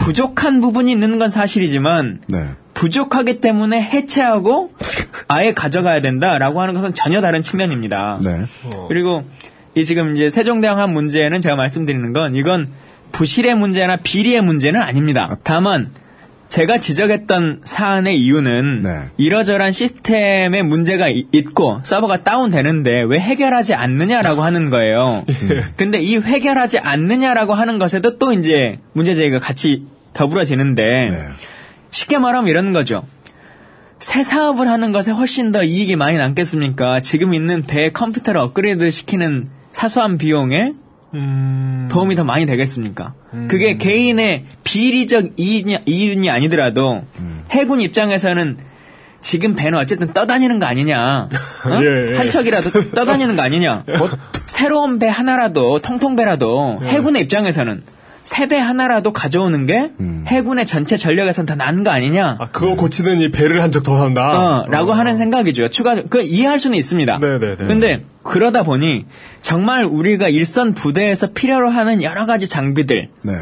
부족한 0.00 0.60
부분이 0.60 0.90
있는 0.90 1.18
건 1.18 1.30
사실이지만 1.30 2.22
네. 2.28 2.48
부족하기 2.74 3.40
때문에 3.40 3.80
해체하고 3.80 4.72
아예 5.28 5.52
가져가야 5.52 6.00
된다라고 6.00 6.60
하는 6.60 6.74
것은 6.74 6.94
전혀 6.94 7.20
다른 7.20 7.42
측면입니다. 7.42 8.18
네. 8.24 8.46
그리고 8.88 9.24
이 9.74 9.84
지금 9.84 10.16
이제 10.16 10.30
세종대왕한 10.30 10.92
문제는 10.92 11.40
제가 11.40 11.54
말씀드리는 11.54 12.12
건 12.12 12.34
이건 12.34 12.68
부실의 13.12 13.54
문제나 13.54 13.96
비리의 13.96 14.40
문제는 14.40 14.80
아닙니다. 14.80 15.36
다만 15.44 15.90
제가 16.50 16.78
지적했던 16.80 17.60
사안의 17.64 18.20
이유는 18.20 18.82
네. 18.82 18.90
이러저러한 19.16 19.70
시스템에 19.72 20.62
문제가 20.62 21.08
이- 21.08 21.26
있고 21.32 21.80
서버가 21.84 22.24
다운되는데 22.24 23.02
왜 23.02 23.20
해결하지 23.20 23.74
않느냐라고 23.74 24.42
하는 24.42 24.68
거예요. 24.68 25.24
근데 25.76 26.00
이 26.00 26.16
해결하지 26.18 26.80
않느냐라고 26.80 27.54
하는 27.54 27.78
것에도 27.78 28.18
또 28.18 28.32
이제 28.32 28.80
문제 28.92 29.14
제기가 29.14 29.38
같이 29.38 29.86
더불어지는데 30.12 31.10
네. 31.10 31.18
쉽게 31.92 32.18
말하면 32.18 32.48
이런 32.48 32.72
거죠. 32.72 33.06
새 34.00 34.24
사업을 34.24 34.68
하는 34.68 34.90
것에 34.90 35.12
훨씬 35.12 35.52
더 35.52 35.62
이익이 35.62 35.94
많이 35.94 36.16
남겠습니까? 36.16 37.00
지금 37.00 37.32
있는 37.32 37.62
배 37.66 37.90
컴퓨터를 37.92 38.40
업그레이드 38.40 38.90
시키는 38.90 39.46
사소한 39.70 40.18
비용에 40.18 40.72
음. 41.14 41.88
도움이 41.90 42.14
더 42.14 42.24
많이 42.24 42.46
되겠습니까? 42.46 43.14
그게 43.48 43.76
개인의 43.76 44.44
비리적 44.64 45.32
이윤이, 45.36 45.78
이윤이 45.86 46.30
아니더라도 46.30 47.02
해군 47.50 47.80
입장에서는 47.80 48.58
지금 49.20 49.54
배는 49.54 49.78
어쨌든 49.78 50.12
떠다니는 50.12 50.58
거 50.58 50.66
아니냐. 50.66 51.28
어? 51.66 51.70
예, 51.82 52.12
예. 52.12 52.16
한 52.16 52.30
척이라도 52.30 52.90
떠다니는 52.92 53.36
거 53.36 53.42
아니냐. 53.42 53.84
뭐 53.98 54.08
새로운 54.46 54.98
배 54.98 55.08
하나라도 55.08 55.78
통통배라도 55.80 56.80
해군의 56.82 57.22
입장에서는 57.22 57.82
새배 58.24 58.58
하나라도 58.58 59.12
가져오는 59.12 59.66
게 59.66 59.90
해군의 60.26 60.66
전체 60.66 60.96
전력에선 60.96 61.46
더 61.46 61.54
나은 61.56 61.82
거 61.84 61.90
아니냐. 61.90 62.36
아, 62.38 62.50
그거 62.52 62.76
고치는 62.76 63.20
이 63.20 63.30
배를 63.30 63.62
한적더 63.62 63.98
산다. 63.98 64.60
어, 64.60 64.66
라고 64.68 64.92
하는 64.92 65.16
생각이죠. 65.16 65.68
추가, 65.68 66.00
그 66.08 66.22
이해할 66.22 66.58
수는 66.58 66.78
있습니다. 66.78 67.18
네네네. 67.18 67.56
근데 67.66 68.04
그러다 68.22 68.62
보니 68.62 69.06
정말 69.42 69.84
우리가 69.84 70.28
일선 70.28 70.74
부대에서 70.74 71.32
필요로 71.32 71.70
하는 71.70 72.02
여러 72.02 72.26
가지 72.26 72.46
장비들, 72.48 73.08
네. 73.24 73.32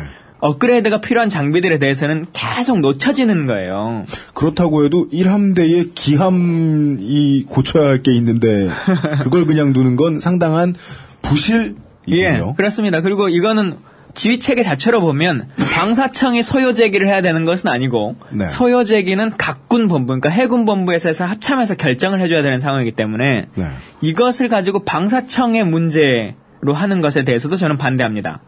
업그레이드가 0.40 1.00
필요한 1.00 1.30
장비들에 1.30 1.78
대해서는 1.78 2.26
계속 2.32 2.80
놓쳐지는 2.80 3.46
거예요. 3.48 4.06
그렇다고 4.34 4.84
해도 4.84 5.08
1함대의 5.12 5.90
기함이 5.96 7.44
고쳐야 7.48 7.88
할 7.88 8.02
게 8.02 8.14
있는데 8.14 8.68
그걸 9.24 9.46
그냥 9.46 9.72
두는 9.72 9.96
건 9.96 10.20
상당한 10.20 10.74
부실이군요. 11.22 11.76
예, 12.10 12.40
그렇습니다. 12.56 13.00
그리고 13.00 13.28
이거는 13.28 13.74
지휘 14.18 14.40
체계 14.40 14.64
자체로 14.64 15.00
보면 15.00 15.48
방사청이 15.76 16.42
소요 16.42 16.74
제기를 16.74 17.06
해야 17.06 17.22
되는 17.22 17.44
것은 17.44 17.70
아니고 17.70 18.16
네. 18.32 18.48
소요 18.48 18.82
제기는 18.82 19.36
각군 19.38 19.86
본부, 19.86 20.06
그러니까 20.08 20.28
해군 20.28 20.64
본부에서 20.64 21.08
해서 21.08 21.24
합참해서 21.24 21.76
결정을 21.76 22.20
해줘야 22.20 22.42
되는 22.42 22.60
상황이기 22.60 22.96
때문에 22.96 23.46
네. 23.54 23.64
이것을 24.00 24.48
가지고 24.48 24.80
방사청의 24.80 25.64
문제로 25.66 26.74
하는 26.74 27.00
것에 27.00 27.22
대해서도 27.22 27.54
저는 27.54 27.78
반대합니다. 27.78 28.40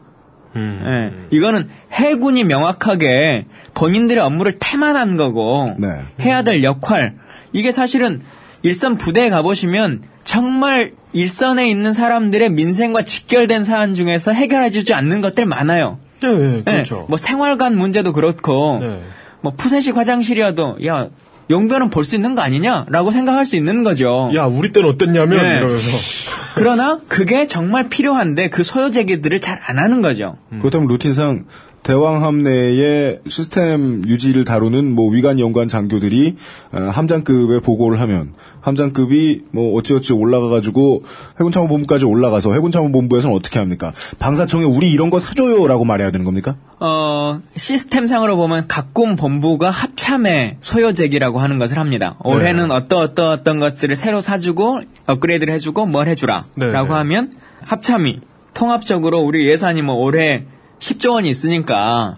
음. 0.56 0.82
예, 1.30 1.36
이거는 1.36 1.68
해군이 1.92 2.42
명확하게 2.42 3.46
본인들의 3.74 4.20
업무를 4.24 4.58
태만한 4.58 5.16
거고 5.16 5.76
네. 5.78 5.86
해야 6.20 6.42
될 6.42 6.64
역할 6.64 7.14
이게 7.52 7.70
사실은 7.70 8.22
일선 8.62 8.98
부대에 8.98 9.30
가보시면 9.30 10.02
정말 10.30 10.92
일선에 11.12 11.68
있는 11.68 11.92
사람들의 11.92 12.50
민생과 12.50 13.02
직결된 13.02 13.64
사안 13.64 13.94
중에서 13.94 14.30
해결해주지 14.30 14.94
않는 14.94 15.22
것들 15.22 15.44
많아요. 15.44 15.98
네, 16.22 16.28
네, 16.28 16.58
예, 16.58 16.62
그렇죠. 16.62 17.06
뭐 17.08 17.18
생활관 17.18 17.76
문제도 17.76 18.12
그렇고 18.12 18.78
네. 18.80 19.02
뭐 19.40 19.54
푸세식 19.56 19.96
화장실이어도 19.96 20.86
야 20.86 21.08
용변은 21.50 21.90
볼 21.90 22.04
수 22.04 22.14
있는 22.14 22.36
거 22.36 22.42
아니냐라고 22.42 23.10
생각할 23.10 23.44
수 23.44 23.56
있는 23.56 23.82
거죠. 23.82 24.30
야, 24.36 24.44
우리 24.44 24.70
때는 24.70 24.88
어땠냐면 24.90 25.42
네. 25.42 25.56
이러면서 25.56 25.98
그러나 26.54 27.00
그게 27.08 27.48
정말 27.48 27.88
필요한데 27.88 28.50
그 28.50 28.62
소요 28.62 28.92
제기들을 28.92 29.40
잘 29.40 29.58
안 29.66 29.80
하는 29.80 30.00
거죠. 30.00 30.36
그렇다면 30.60 30.86
루틴상 30.86 31.46
대왕함 31.90 32.44
내의 32.44 33.18
시스템 33.26 34.04
유지를 34.06 34.44
다루는 34.44 34.94
뭐 34.94 35.10
위관 35.10 35.40
연관 35.40 35.66
장교들이 35.66 36.36
어, 36.70 36.78
함장급에 36.78 37.58
보고를 37.58 38.00
하면 38.02 38.34
함장급이 38.60 39.46
뭐 39.50 39.76
어찌어찌 39.76 40.12
올라가가지고 40.12 41.02
해군참모본부까지 41.40 42.04
올라가서 42.04 42.52
해군참모본부에서는 42.52 43.34
어떻게 43.34 43.58
합니까? 43.58 43.92
방사청에 44.20 44.62
우리 44.62 44.92
이런 44.92 45.10
거 45.10 45.18
사줘요라고 45.18 45.84
말해야 45.84 46.12
되는 46.12 46.24
겁니까? 46.24 46.54
어, 46.78 47.40
시스템상으로 47.56 48.36
보면 48.36 48.68
각군 48.68 49.16
본부가 49.16 49.70
합참의 49.70 50.58
소요제기라고 50.60 51.40
하는 51.40 51.58
것을 51.58 51.76
합니다. 51.76 52.14
올해는 52.22 52.70
어떠 52.70 53.00
어떠 53.00 53.32
어떤 53.32 53.58
것들을 53.58 53.96
새로 53.96 54.20
사주고 54.20 54.80
업그레이드를 55.06 55.52
해주고 55.54 55.86
뭘 55.86 56.06
해주라. 56.06 56.44
네, 56.54 56.66
라고 56.66 56.90
네. 56.90 56.94
하면 56.98 57.32
합참이 57.66 58.20
통합적으로 58.54 59.22
우리 59.22 59.48
예산이 59.48 59.82
뭐 59.82 59.96
올해 59.96 60.44
10조 60.80 61.12
원이 61.14 61.28
있으니까 61.30 62.16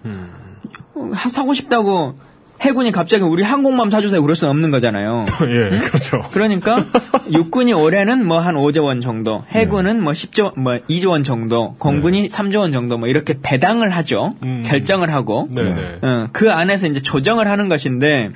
어, 0.95 1.29
사고 1.29 1.53
싶다고 1.53 2.15
해군이 2.61 2.93
갑자기 2.93 3.25
우리 3.25 3.43
항공모함 3.43 3.91
사주세요 3.91 4.23
그럴 4.23 4.37
수는 4.37 4.51
없는 4.53 4.71
거잖아요. 4.71 5.25
예, 5.51 5.79
그렇죠. 5.81 6.21
그러니까 6.31 6.85
육군이 7.33 7.73
올해는 7.73 8.25
뭐 8.25 8.39
한 8.39 8.55
5조 8.55 8.85
원 8.85 9.01
정도, 9.01 9.43
해군은 9.51 10.01
뭐 10.01 10.13
10조 10.13 10.57
뭐 10.59 10.75
2조 10.89 11.11
원 11.11 11.25
정도, 11.25 11.75
공군이 11.79 12.29
3조 12.29 12.61
원 12.61 12.71
정도 12.71 12.99
뭐 12.99 13.09
이렇게 13.09 13.35
배당을 13.43 13.91
하죠. 13.91 14.37
결정을 14.65 15.13
하고 15.13 15.49
네, 15.51 15.63
네. 15.63 15.99
어, 16.03 16.29
그 16.33 16.53
안에서 16.53 16.87
이제 16.87 17.01
조정을 17.01 17.49
하는 17.49 17.69
것인데 17.69 18.31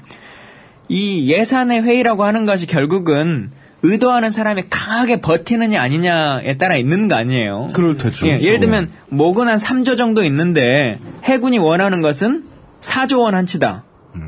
이 0.88 1.30
예산의 1.30 1.82
회의라고 1.82 2.24
하는 2.24 2.46
것이 2.46 2.66
결국은 2.66 3.52
의도하는 3.82 4.30
사람이 4.30 4.64
강하게 4.70 5.20
버티느냐 5.20 5.80
아니냐에 5.80 6.56
따라 6.56 6.76
있는 6.76 7.08
거 7.08 7.14
아니에요. 7.14 7.68
그럴 7.72 7.96
테죠. 7.98 8.26
예, 8.26 8.40
예를 8.40 8.58
들면 8.60 8.90
목은 9.08 9.48
한 9.48 9.58
3조 9.58 9.96
정도 9.96 10.24
있는데 10.24 10.98
해군이 11.24 11.58
원하는 11.58 12.02
것은 12.02 12.44
4조 12.80 13.20
원 13.20 13.34
한치다. 13.34 13.84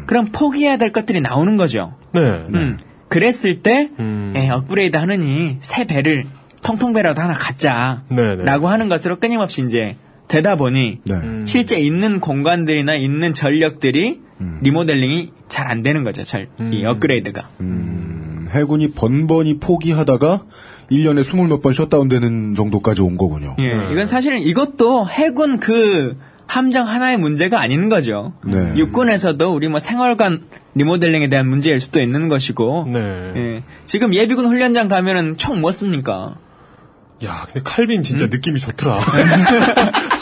그럼 0.06 0.26
포기해야 0.32 0.76
될 0.76 0.92
것들이 0.92 1.20
나오는 1.22 1.56
거죠. 1.56 1.94
네. 2.12 2.20
음, 2.20 2.76
그랬을 3.08 3.62
때 3.62 3.88
음. 3.98 4.34
에, 4.36 4.50
업그레이드 4.50 4.96
하느니 4.98 5.56
새 5.60 5.86
배를 5.86 6.26
통통배라도 6.62 7.20
하나 7.22 7.32
갖자. 7.32 8.02
네, 8.10 8.36
네. 8.36 8.44
라고 8.44 8.68
하는 8.68 8.88
것으로 8.88 9.18
끊임없이 9.18 9.64
이제 9.64 9.96
되다 10.28 10.56
보니 10.56 11.00
네. 11.04 11.14
실제 11.46 11.78
있는 11.78 12.20
공간들이나 12.20 12.94
있는 12.96 13.32
전력들이 13.32 14.20
리모델링이 14.62 15.32
잘 15.48 15.66
안 15.66 15.82
되는 15.82 16.04
거죠. 16.04 16.22
잘, 16.22 16.48
이 16.70 16.84
업그레이드가. 16.84 17.48
음, 18.48 18.56
해군이 18.58 18.92
번번이 18.92 19.58
포기하다가 19.58 20.42
1년에 20.90 21.22
20몇 21.22 21.62
번 21.62 21.72
셧다운되는 21.72 22.54
정도까지 22.54 23.02
온 23.02 23.16
거군요. 23.16 23.56
예, 23.58 23.68
이건 23.92 24.06
사실은 24.06 24.38
이것도 24.40 25.06
해군 25.08 25.58
그 25.60 26.16
함정 26.46 26.88
하나의 26.88 27.18
문제가 27.18 27.60
아닌 27.60 27.90
거죠. 27.90 28.32
네. 28.44 28.72
육군에서도 28.76 29.54
우리 29.54 29.68
뭐 29.68 29.78
생활관 29.80 30.44
리모델링에 30.74 31.28
대한 31.28 31.46
문제일 31.46 31.78
수도 31.78 32.00
있는 32.00 32.28
것이고. 32.30 32.88
네. 32.90 32.98
예, 33.36 33.62
지금 33.84 34.14
예비군 34.14 34.46
훈련장 34.46 34.88
가면은 34.88 35.36
총 35.36 35.60
뭐 35.60 35.72
씁니까? 35.72 36.36
야, 37.24 37.42
근데 37.46 37.60
칼빈 37.64 38.02
진짜 38.02 38.24
음? 38.26 38.30
느낌이 38.30 38.60
좋더라. 38.60 38.98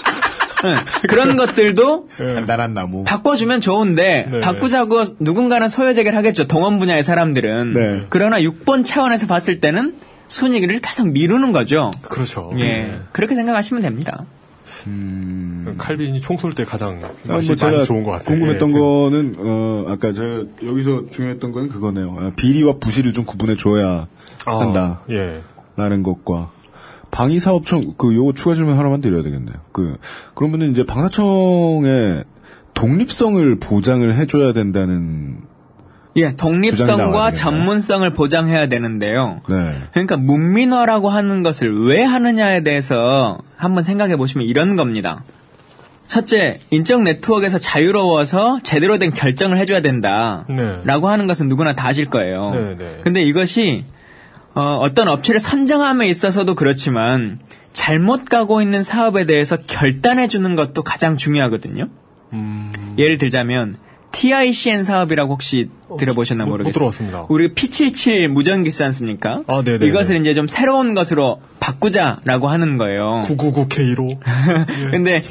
예, 0.64 1.06
그런 1.08 1.36
것들도 1.36 2.08
단단한 2.16 2.72
나무. 2.74 3.04
바꿔주면 3.04 3.60
좋은데 3.60 4.28
네. 4.30 4.40
바꾸자고 4.40 5.02
누군가는 5.20 5.68
소요제기를 5.68 6.16
하겠죠. 6.16 6.46
동원 6.46 6.78
분야의 6.78 7.02
사람들은. 7.04 7.72
네. 7.72 8.06
그러나 8.08 8.38
6번 8.40 8.84
차원에서 8.84 9.26
봤을 9.26 9.60
때는 9.60 9.96
순위기를 10.28 10.80
계속 10.80 11.08
미루는 11.08 11.52
거죠. 11.52 11.92
그렇죠. 12.02 12.50
예, 12.58 13.00
그렇게 13.12 13.34
생각하시면 13.34 13.82
됩니다. 13.82 14.24
칼빈이 15.78 16.20
총 16.20 16.36
쏠 16.38 16.52
때 16.54 16.64
가장 16.64 17.00
아, 17.02 17.08
맛이, 17.32 17.54
뭐 17.54 17.68
맛이 17.68 17.84
좋은 17.84 18.02
것 18.02 18.12
같아요. 18.12 18.26
궁금했던 18.38 18.70
예, 18.70 18.74
거는 18.74 19.34
어 19.38 19.84
아까 19.88 20.12
제가 20.12 20.44
여기서 20.64 21.04
중요했던 21.10 21.52
거는 21.52 21.68
그거네요. 21.68 22.16
아, 22.18 22.30
비리와 22.36 22.74
부실을 22.80 23.12
좀 23.12 23.24
구분해 23.24 23.56
줘야 23.56 24.06
아, 24.44 24.58
한다. 24.60 25.00
예. 25.10 25.42
라는 25.76 26.02
것과 26.02 26.50
방위사업청 27.16 27.94
그 27.96 28.14
요거 28.14 28.34
추가 28.34 28.54
질문 28.54 28.76
하나만 28.76 29.00
드려야 29.00 29.22
되겠네요. 29.22 29.54
그 29.72 29.96
그러면은 30.34 30.70
이제 30.70 30.84
방사청의 30.84 32.24
독립성을 32.74 33.58
보장을 33.58 34.14
해줘야 34.14 34.52
된다는 34.52 35.38
예, 36.16 36.36
독립성과. 36.36 37.32
전문성을 37.32 38.08
보장해야 38.10 38.68
되는데요. 38.68 39.40
네. 39.48 39.78
그러니까 39.92 40.18
문민화라고 40.18 41.08
하는 41.08 41.42
것을 41.42 41.88
왜 41.88 42.02
하느냐에 42.02 42.62
대해서 42.62 43.38
한번 43.56 43.82
생각해 43.82 44.16
보시면 44.16 44.46
이런 44.46 44.76
겁니다. 44.76 45.24
첫째, 46.06 46.58
인적 46.70 47.02
네트워크에서 47.02 47.56
자유로워서 47.58 48.60
제대로 48.62 48.98
된 48.98 49.12
결정을 49.14 49.56
해줘야 49.56 49.80
된다. 49.80 50.44
네. 50.50 50.80
라고 50.84 51.08
하는 51.08 51.26
것은 51.26 51.48
누구나 51.48 51.74
다 51.74 51.88
아실 51.88 52.10
거예요. 52.10 52.50
네, 52.54 52.76
네. 52.76 53.00
근데 53.02 53.22
이것이 53.22 53.84
어, 54.56 54.88
떤 54.94 55.08
업체를 55.08 55.38
선정함에 55.38 56.08
있어서도 56.08 56.54
그렇지만 56.54 57.38
잘못 57.72 58.24
가고 58.24 58.62
있는 58.62 58.82
사업에 58.82 59.26
대해서 59.26 59.56
결단해 59.58 60.28
주는 60.28 60.56
것도 60.56 60.82
가장 60.82 61.16
중요하거든요. 61.18 61.88
음. 62.32 62.94
예를 62.98 63.18
들자면 63.18 63.76
TICN 64.12 64.82
사업이라고 64.82 65.34
혹시 65.34 65.68
들어보셨나 65.98 66.44
못- 66.44 66.50
못 66.52 66.52
모르겠어요. 66.54 66.72
들어봤습니다. 66.72 67.26
우리 67.28 67.52
P77 67.54 68.28
무전기지 68.28 68.82
않습니까? 68.84 69.42
아, 69.46 69.62
네네. 69.62 69.84
이것을 69.86 70.16
이제 70.16 70.32
좀 70.32 70.48
새로운 70.48 70.94
것으로 70.94 71.42
바꾸자라고 71.60 72.48
하는 72.48 72.78
거예요. 72.78 73.24
999K로. 73.26 74.18
근데 74.90 75.22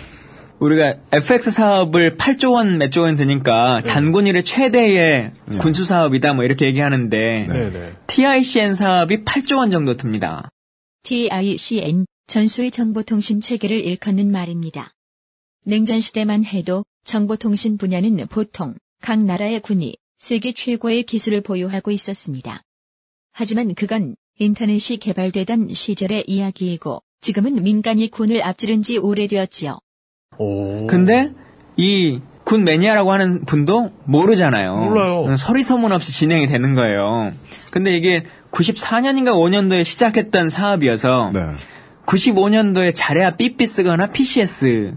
우리가 0.59 0.95
FX 1.11 1.51
사업을 1.51 2.17
8조 2.17 2.53
원 2.53 2.77
몇조 2.77 3.01
원 3.01 3.15
드니까 3.15 3.81
네. 3.81 3.89
단군 3.89 4.27
일의 4.27 4.43
최대의 4.43 5.31
군수 5.59 5.83
사업이다 5.83 6.33
뭐 6.33 6.43
이렇게 6.43 6.65
얘기하는데 6.65 7.47
네, 7.49 7.69
네. 7.71 7.93
TICN 8.07 8.75
사업이 8.75 9.23
8조 9.25 9.57
원 9.57 9.71
정도 9.71 9.97
듭니다. 9.97 10.49
TICN 11.03 12.05
전술 12.27 12.71
정보통신 12.71 13.41
체계를 13.41 13.83
일컫는 13.83 14.31
말입니다. 14.31 14.91
냉전 15.65 15.99
시대만 15.99 16.45
해도 16.45 16.85
정보통신 17.03 17.77
분야는 17.77 18.27
보통 18.27 18.75
각 19.01 19.23
나라의 19.23 19.59
군이 19.59 19.95
세계 20.17 20.53
최고의 20.53 21.03
기술을 21.03 21.41
보유하고 21.41 21.91
있었습니다. 21.91 22.61
하지만 23.31 23.75
그건 23.75 24.15
인터넷이 24.39 24.97
개발되던 24.97 25.73
시절의 25.73 26.25
이야기이고 26.27 27.01
지금은 27.21 27.61
민간이 27.61 28.09
군을 28.09 28.43
앞지른 28.43 28.81
지 28.81 28.97
오래되었지요. 28.97 29.79
오. 30.37 30.87
근데 30.87 31.31
이 31.77 32.19
군 32.45 32.63
매니아라고 32.63 33.11
하는 33.11 33.43
분도 33.43 33.91
모르잖아요. 34.03 34.75
몰라요. 34.77 35.35
서리 35.35 35.63
소문 35.63 35.91
없이 35.91 36.11
진행이 36.13 36.47
되는 36.47 36.75
거예요. 36.75 37.31
근데 37.71 37.91
이게 37.97 38.23
94년인가 38.51 39.31
5년도에 39.31 39.83
시작했던 39.83 40.51
사업이어서 40.51 41.31
네. 41.33 41.41
95년도에 42.05 42.93
자레아 42.93 43.31
삐삐 43.31 43.65
쓰거나 43.65 44.11
PCS 44.11 44.93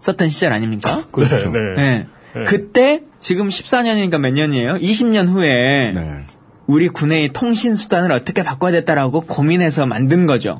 썼던 0.00 0.30
시절 0.30 0.54
아닙니까? 0.54 1.04
그렇죠. 1.12 1.50
네, 1.50 2.06
네. 2.34 2.42
그때 2.46 3.02
지금 3.20 3.48
14년이니까 3.48 4.18
몇 4.18 4.32
년이에요? 4.32 4.76
20년 4.76 5.28
후에 5.28 5.92
네. 5.92 6.24
우리 6.66 6.88
군의 6.88 7.28
통신 7.28 7.76
수단을 7.76 8.10
어떻게 8.10 8.42
바꿔야 8.42 8.72
됐다라고 8.72 9.20
고민해서 9.20 9.84
만든 9.84 10.26
거죠. 10.26 10.58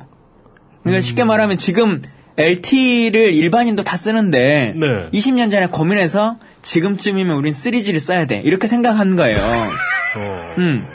그러니까 0.83 1.01
쉽게 1.01 1.23
말하면 1.23 1.57
지금 1.57 2.01
LTE를 2.37 3.33
일반인도 3.33 3.83
다 3.83 3.97
쓰는데 3.97 4.73
네. 4.75 5.09
20년 5.11 5.49
전에 5.49 5.67
고민해서 5.67 6.37
지금쯤이면 6.61 7.35
우린 7.35 7.51
3G를 7.51 7.99
써야 7.99 8.25
돼. 8.25 8.41
이렇게 8.43 8.67
생각한 8.67 9.15
거예요. 9.15 9.37
음. 10.59 10.85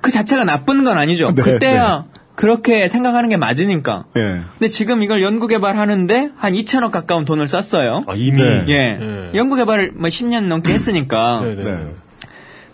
그 0.00 0.10
자체가 0.10 0.44
나쁜 0.44 0.84
건 0.84 0.98
아니죠. 0.98 1.34
네, 1.34 1.42
그때야 1.42 2.06
그렇게 2.34 2.88
생각하는 2.88 3.28
게 3.28 3.36
맞으니까. 3.36 4.06
예. 4.16 4.40
근데 4.58 4.68
지금 4.68 5.02
이걸 5.02 5.22
연구 5.22 5.46
개발하는데 5.46 6.30
한 6.36 6.52
2천억 6.52 6.90
가까운 6.90 7.24
돈을 7.24 7.46
썼어요. 7.46 8.04
아, 8.06 8.14
이미. 8.16 8.42
네. 8.42 8.64
예. 8.68 8.92
네. 8.98 9.30
연구 9.34 9.56
개발을 9.56 9.92
뭐 9.94 10.08
10년 10.08 10.46
넘게 10.46 10.72
했으니까. 10.72 11.42
네, 11.44 11.54
네. 11.56 11.64
네. 11.64 11.86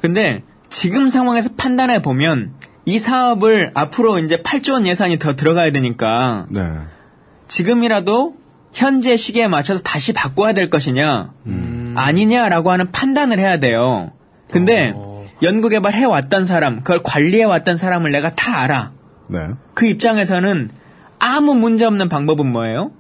근데 0.01 0.43
지금 0.69 1.09
상황에서 1.11 1.51
판단해 1.57 2.01
보면 2.03 2.53
이 2.85 2.99
사업을 2.99 3.73
앞으로 3.75 4.19
이제 4.21 4.37
8조 4.39 4.73
원 4.73 4.87
예산이 4.87 5.19
더 5.19 5.35
들어가야 5.35 5.73
되니까 5.73 6.47
네. 6.51 6.63
지금이라도 7.49 8.37
현재 8.73 9.17
시기에 9.17 9.49
맞춰서 9.49 9.83
다시 9.83 10.13
바꿔야 10.13 10.53
될 10.53 10.71
것이냐 10.71 11.33
아니냐라고 11.95 12.71
하는 12.71 12.93
판단을 12.93 13.39
해야 13.39 13.59
돼요. 13.59 14.13
근데 14.51 14.95
연구 15.43 15.69
개발 15.69 15.95
해 15.95 16.05
왔던 16.05 16.45
사람, 16.45 16.79
그걸 16.79 17.01
관리해 17.03 17.45
왔던 17.45 17.77
사람을 17.77 18.11
내가 18.13 18.35
다 18.35 18.61
알아. 18.61 18.93
네. 19.29 19.39
그 19.75 19.87
입장에서는 19.87 20.71
아무 21.19 21.55
문제 21.55 21.85
없는 21.85 22.09
방법은 22.09 22.51
뭐예요? 22.51 22.93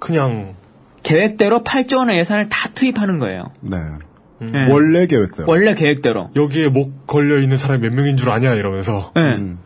그냥 0.00 0.54
계획대로 1.02 1.62
8조 1.62 1.98
원의 1.98 2.18
예산을 2.18 2.48
다 2.48 2.68
투입하는 2.74 3.18
거예요. 3.18 3.52
네. 3.60 3.76
네. 4.40 4.70
원래 4.70 5.06
계획대로. 5.06 5.48
원래 5.48 5.74
계획대로. 5.74 6.30
여기에 6.34 6.68
목 6.68 7.06
걸려 7.06 7.38
있는 7.38 7.56
사람이 7.56 7.80
몇 7.82 7.94
명인 7.94 8.16
줄 8.16 8.30
아냐 8.30 8.54
이러면서. 8.54 9.12
네. 9.14 9.20
음. 9.36 9.58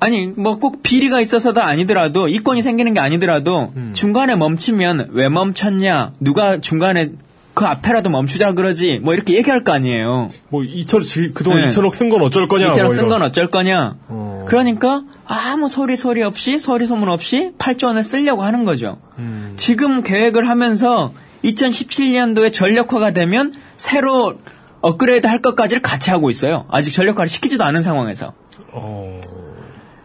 아니 0.00 0.26
뭐 0.28 0.56
꼭 0.58 0.82
비리가 0.82 1.20
있어서도 1.20 1.60
아니더라도 1.62 2.26
이권이 2.28 2.62
생기는 2.62 2.94
게 2.94 3.00
아니더라도 3.00 3.72
중간에 3.92 4.34
멈추면 4.36 5.10
왜 5.12 5.28
멈췄냐 5.28 6.12
누가 6.20 6.58
중간에 6.60 7.10
그 7.52 7.64
앞에라도 7.66 8.08
멈추자 8.10 8.52
그러지 8.52 9.00
뭐 9.02 9.12
이렇게 9.12 9.34
얘기할 9.34 9.62
거 9.64 9.72
아니에요. 9.72 10.28
뭐 10.48 10.62
2천 10.62 11.02
지- 11.02 11.32
그동안 11.34 11.62
네. 11.62 11.68
2천억 11.68 11.94
쓴 11.94 12.08
건 12.08 12.22
어쩔 12.22 12.48
거냐. 12.48 12.68
이처럼 12.70 12.86
뭐쓴 12.86 13.06
이런. 13.06 13.08
건 13.10 13.22
어쩔 13.22 13.46
거냐. 13.48 13.96
어. 14.08 14.44
그러니까 14.48 15.02
아무 15.26 15.68
소리 15.68 15.96
소리 15.96 16.22
없이 16.22 16.58
소리 16.58 16.86
소문 16.86 17.08
없이 17.10 17.52
8조 17.58 17.86
원을 17.88 18.02
쓰려고 18.04 18.42
하는 18.42 18.64
거죠. 18.64 18.98
음. 19.18 19.52
지금 19.56 20.02
계획을 20.02 20.48
하면서 20.48 21.12
2017년도에 21.44 22.52
전력화가 22.52 23.10
되면 23.12 23.52
새로 23.76 24.34
업그레이드 24.80 25.26
할 25.26 25.42
것까지를 25.42 25.82
같이 25.82 26.10
하고 26.10 26.30
있어요. 26.30 26.64
아직 26.70 26.92
전력화를 26.92 27.28
시키지도 27.28 27.64
않은 27.64 27.82
상황에서. 27.82 28.32
어. 28.72 29.18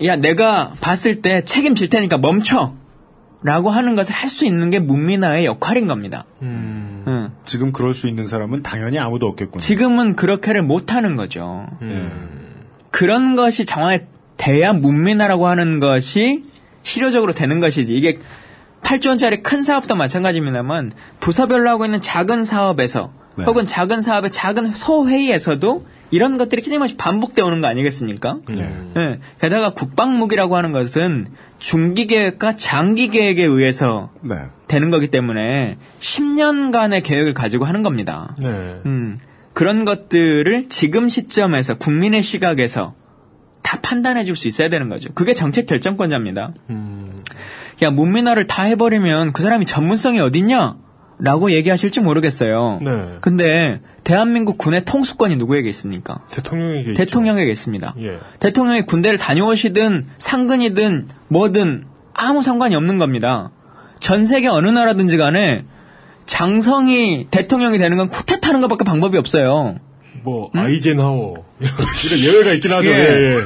야, 0.03 0.15
내가 0.15 0.73
봤을 0.81 1.21
때 1.21 1.43
책임질 1.45 1.89
테니까 1.89 2.17
멈춰! 2.17 2.73
라고 3.43 3.69
하는 3.69 3.95
것을 3.95 4.13
할 4.13 4.29
수 4.29 4.43
있는 4.43 4.71
게 4.71 4.79
문민화의 4.79 5.45
역할인 5.45 5.85
겁니다. 5.87 6.25
음. 6.41 7.03
응. 7.07 7.31
지금 7.45 7.71
그럴 7.71 7.93
수 7.93 8.07
있는 8.07 8.25
사람은 8.25 8.63
당연히 8.63 8.97
아무도 8.97 9.27
없겠군요. 9.27 9.61
지금은 9.61 10.15
그렇게를 10.15 10.63
못 10.63 10.93
하는 10.93 11.15
거죠. 11.15 11.67
음. 11.83 12.65
그런 12.89 13.35
것이 13.35 13.65
정확히 13.65 14.05
돼야 14.37 14.73
문민화라고 14.73 15.47
하는 15.47 15.79
것이 15.79 16.43
실효적으로 16.81 17.33
되는 17.33 17.59
것이지. 17.59 17.93
이게 17.93 18.19
8조 18.81 19.09
원짜리 19.09 19.43
큰 19.43 19.61
사업도 19.61 19.95
마찬가지입니다만 19.95 20.91
부서별로 21.19 21.69
하고 21.69 21.85
있는 21.85 22.01
작은 22.01 22.43
사업에서 22.43 23.13
네. 23.37 23.43
혹은 23.45 23.67
작은 23.67 24.01
사업의 24.01 24.31
작은 24.31 24.73
소회의에서도 24.73 25.85
이런 26.11 26.37
것들이 26.37 26.61
끊임없이 26.61 26.95
반복되어 26.97 27.45
오는 27.45 27.61
거 27.61 27.67
아니겠습니까? 27.67 28.37
음. 28.49 28.93
예. 28.95 29.19
게다가 29.41 29.71
국방무기라고 29.73 30.55
하는 30.55 30.71
것은 30.71 31.27
중기 31.59 32.07
계획과 32.07 32.55
장기 32.55 33.09
계획에 33.09 33.43
의해서 33.43 34.11
네. 34.21 34.35
되는 34.67 34.91
거기 34.91 35.07
때문에 35.09 35.77
10년간의 35.99 37.03
계획을 37.03 37.33
가지고 37.33 37.65
하는 37.65 37.81
겁니다. 37.81 38.35
네. 38.41 38.47
음, 38.85 39.19
그런 39.53 39.85
것들을 39.85 40.69
지금 40.69 41.09
시점에서 41.09 41.77
국민의 41.77 42.21
시각에서 42.21 42.93
다 43.61 43.79
판단해 43.81 44.23
줄 44.25 44.35
수 44.35 44.47
있어야 44.47 44.69
되는 44.69 44.89
거죠. 44.89 45.09
그게 45.15 45.33
정책 45.33 45.65
결정권자입니다. 45.65 46.53
음. 46.69 47.15
야, 47.81 47.89
문민화를 47.89 48.47
다 48.47 48.63
해버리면 48.63 49.33
그 49.33 49.41
사람이 49.41 49.65
전문성이 49.65 50.19
어딨냐? 50.19 50.77
라고 51.17 51.51
얘기하실지 51.51 52.01
모르겠어요. 52.01 52.79
네. 52.81 53.17
근데 53.21 53.79
대한민국 54.03 54.57
군의 54.57 54.83
통수권이 54.83 55.37
누구에게 55.37 55.69
있습니까? 55.69 56.19
대통령에게. 56.29 56.93
대통령에게 56.93 57.51
있습니다. 57.51 57.95
예. 57.99 58.19
대통령이 58.39 58.81
군대를 58.81 59.17
다녀오시든 59.17 60.07
상근이든 60.17 61.07
뭐든 61.29 61.85
아무 62.13 62.41
상관이 62.41 62.75
없는 62.75 62.97
겁니다. 62.97 63.51
전 63.99 64.25
세계 64.25 64.47
어느 64.47 64.67
나라든지 64.67 65.17
간에 65.17 65.65
장성이 66.25 67.27
대통령이 67.31 67.77
되는 67.77 67.97
건 67.97 68.09
쿠데타하는 68.09 68.61
것밖에 68.61 68.83
방법이 68.83 69.17
없어요. 69.17 69.77
뭐 70.23 70.49
아이젠하워 70.53 71.35
이런 71.59 72.19
예외가 72.19 72.51
있긴 72.53 72.71
하죠. 72.71 72.89
예. 72.89 72.93
예, 72.93 73.35
예. 73.35 73.37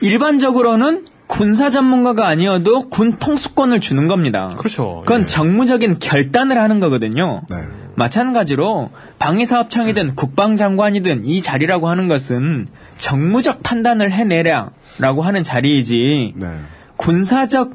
일반적으로는 0.00 1.06
군사 1.30 1.70
전문가가 1.70 2.26
아니어도 2.26 2.88
군 2.88 3.12
통수권을 3.12 3.80
주는 3.80 4.08
겁니다. 4.08 4.52
그렇죠. 4.58 5.02
그건 5.06 5.22
예. 5.22 5.26
정무적인 5.26 6.00
결단을 6.00 6.60
하는 6.60 6.80
거거든요. 6.80 7.42
네. 7.48 7.56
마찬가지로 7.94 8.90
방위사업청이든 9.20 10.16
국방장관이든 10.16 11.24
이 11.24 11.40
자리라고 11.40 11.88
하는 11.88 12.08
것은 12.08 12.66
정무적 12.96 13.62
판단을 13.62 14.10
해내라라고 14.10 15.22
하는 15.22 15.44
자리이지 15.44 16.34
네. 16.34 16.46
군사적 16.96 17.74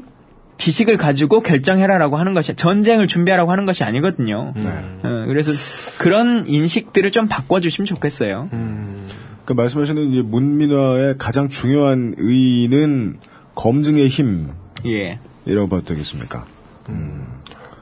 지식을 0.57 0.97
가지고 0.97 1.41
결정해라라고 1.41 2.17
하는 2.17 2.33
것이 2.33 2.55
전쟁을 2.55 3.07
준비하라고 3.07 3.53
하는 3.53 3.65
것이 3.65 3.85
아니거든요. 3.85 4.53
네. 4.57 4.67
어, 4.67 5.25
그래서 5.27 5.53
그런 5.97 6.45
인식들을 6.45 7.09
좀 7.11 7.29
바꿔주시면 7.29 7.85
좋겠어요. 7.85 8.49
음. 8.51 9.07
그 9.45 9.53
말씀하시는 9.53 10.11
이제 10.11 10.21
문민화의 10.23 11.15
가장 11.17 11.47
중요한 11.47 12.15
의의는 12.17 13.19
검증의 13.55 14.07
힘. 14.07 14.49
예. 14.85 15.19
이라고 15.45 15.67
봐도 15.69 15.83
되겠습니까? 15.85 16.45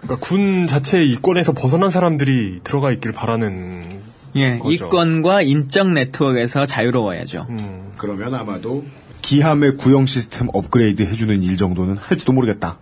그러니까 0.01 0.27
군 0.27 0.67
자체의 0.67 1.09
이권에서 1.11 1.53
벗어난 1.53 1.89
사람들이 1.89 2.61
들어가 2.63 2.91
있길 2.91 3.11
바라는 3.11 4.01
예, 4.35 4.57
거죠. 4.57 4.85
이권과 4.85 5.41
인적 5.43 5.91
네트워크에서 5.91 6.65
자유로워야죠. 6.65 7.47
음. 7.49 7.91
그러면 7.97 8.33
아마도 8.35 8.83
기함의 9.21 9.77
구형 9.77 10.05
시스템 10.05 10.49
업그레이드 10.53 11.03
해주는 11.03 11.43
일 11.43 11.55
정도는 11.55 11.95
할지도 11.97 12.33
모르겠다. 12.33 12.77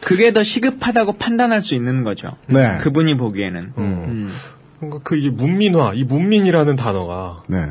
그게 0.00 0.32
더 0.32 0.42
시급하다고 0.42 1.14
판단할 1.14 1.62
수 1.62 1.74
있는 1.74 2.04
거죠. 2.04 2.36
네. 2.48 2.76
그분이 2.78 3.16
보기에는. 3.16 3.72
음. 3.78 4.30
그러니까 4.78 5.00
그 5.04 5.16
이게 5.16 5.30
문민화, 5.30 5.92
이 5.94 6.04
문민이라는 6.04 6.76
단어가 6.76 7.42
네. 7.48 7.68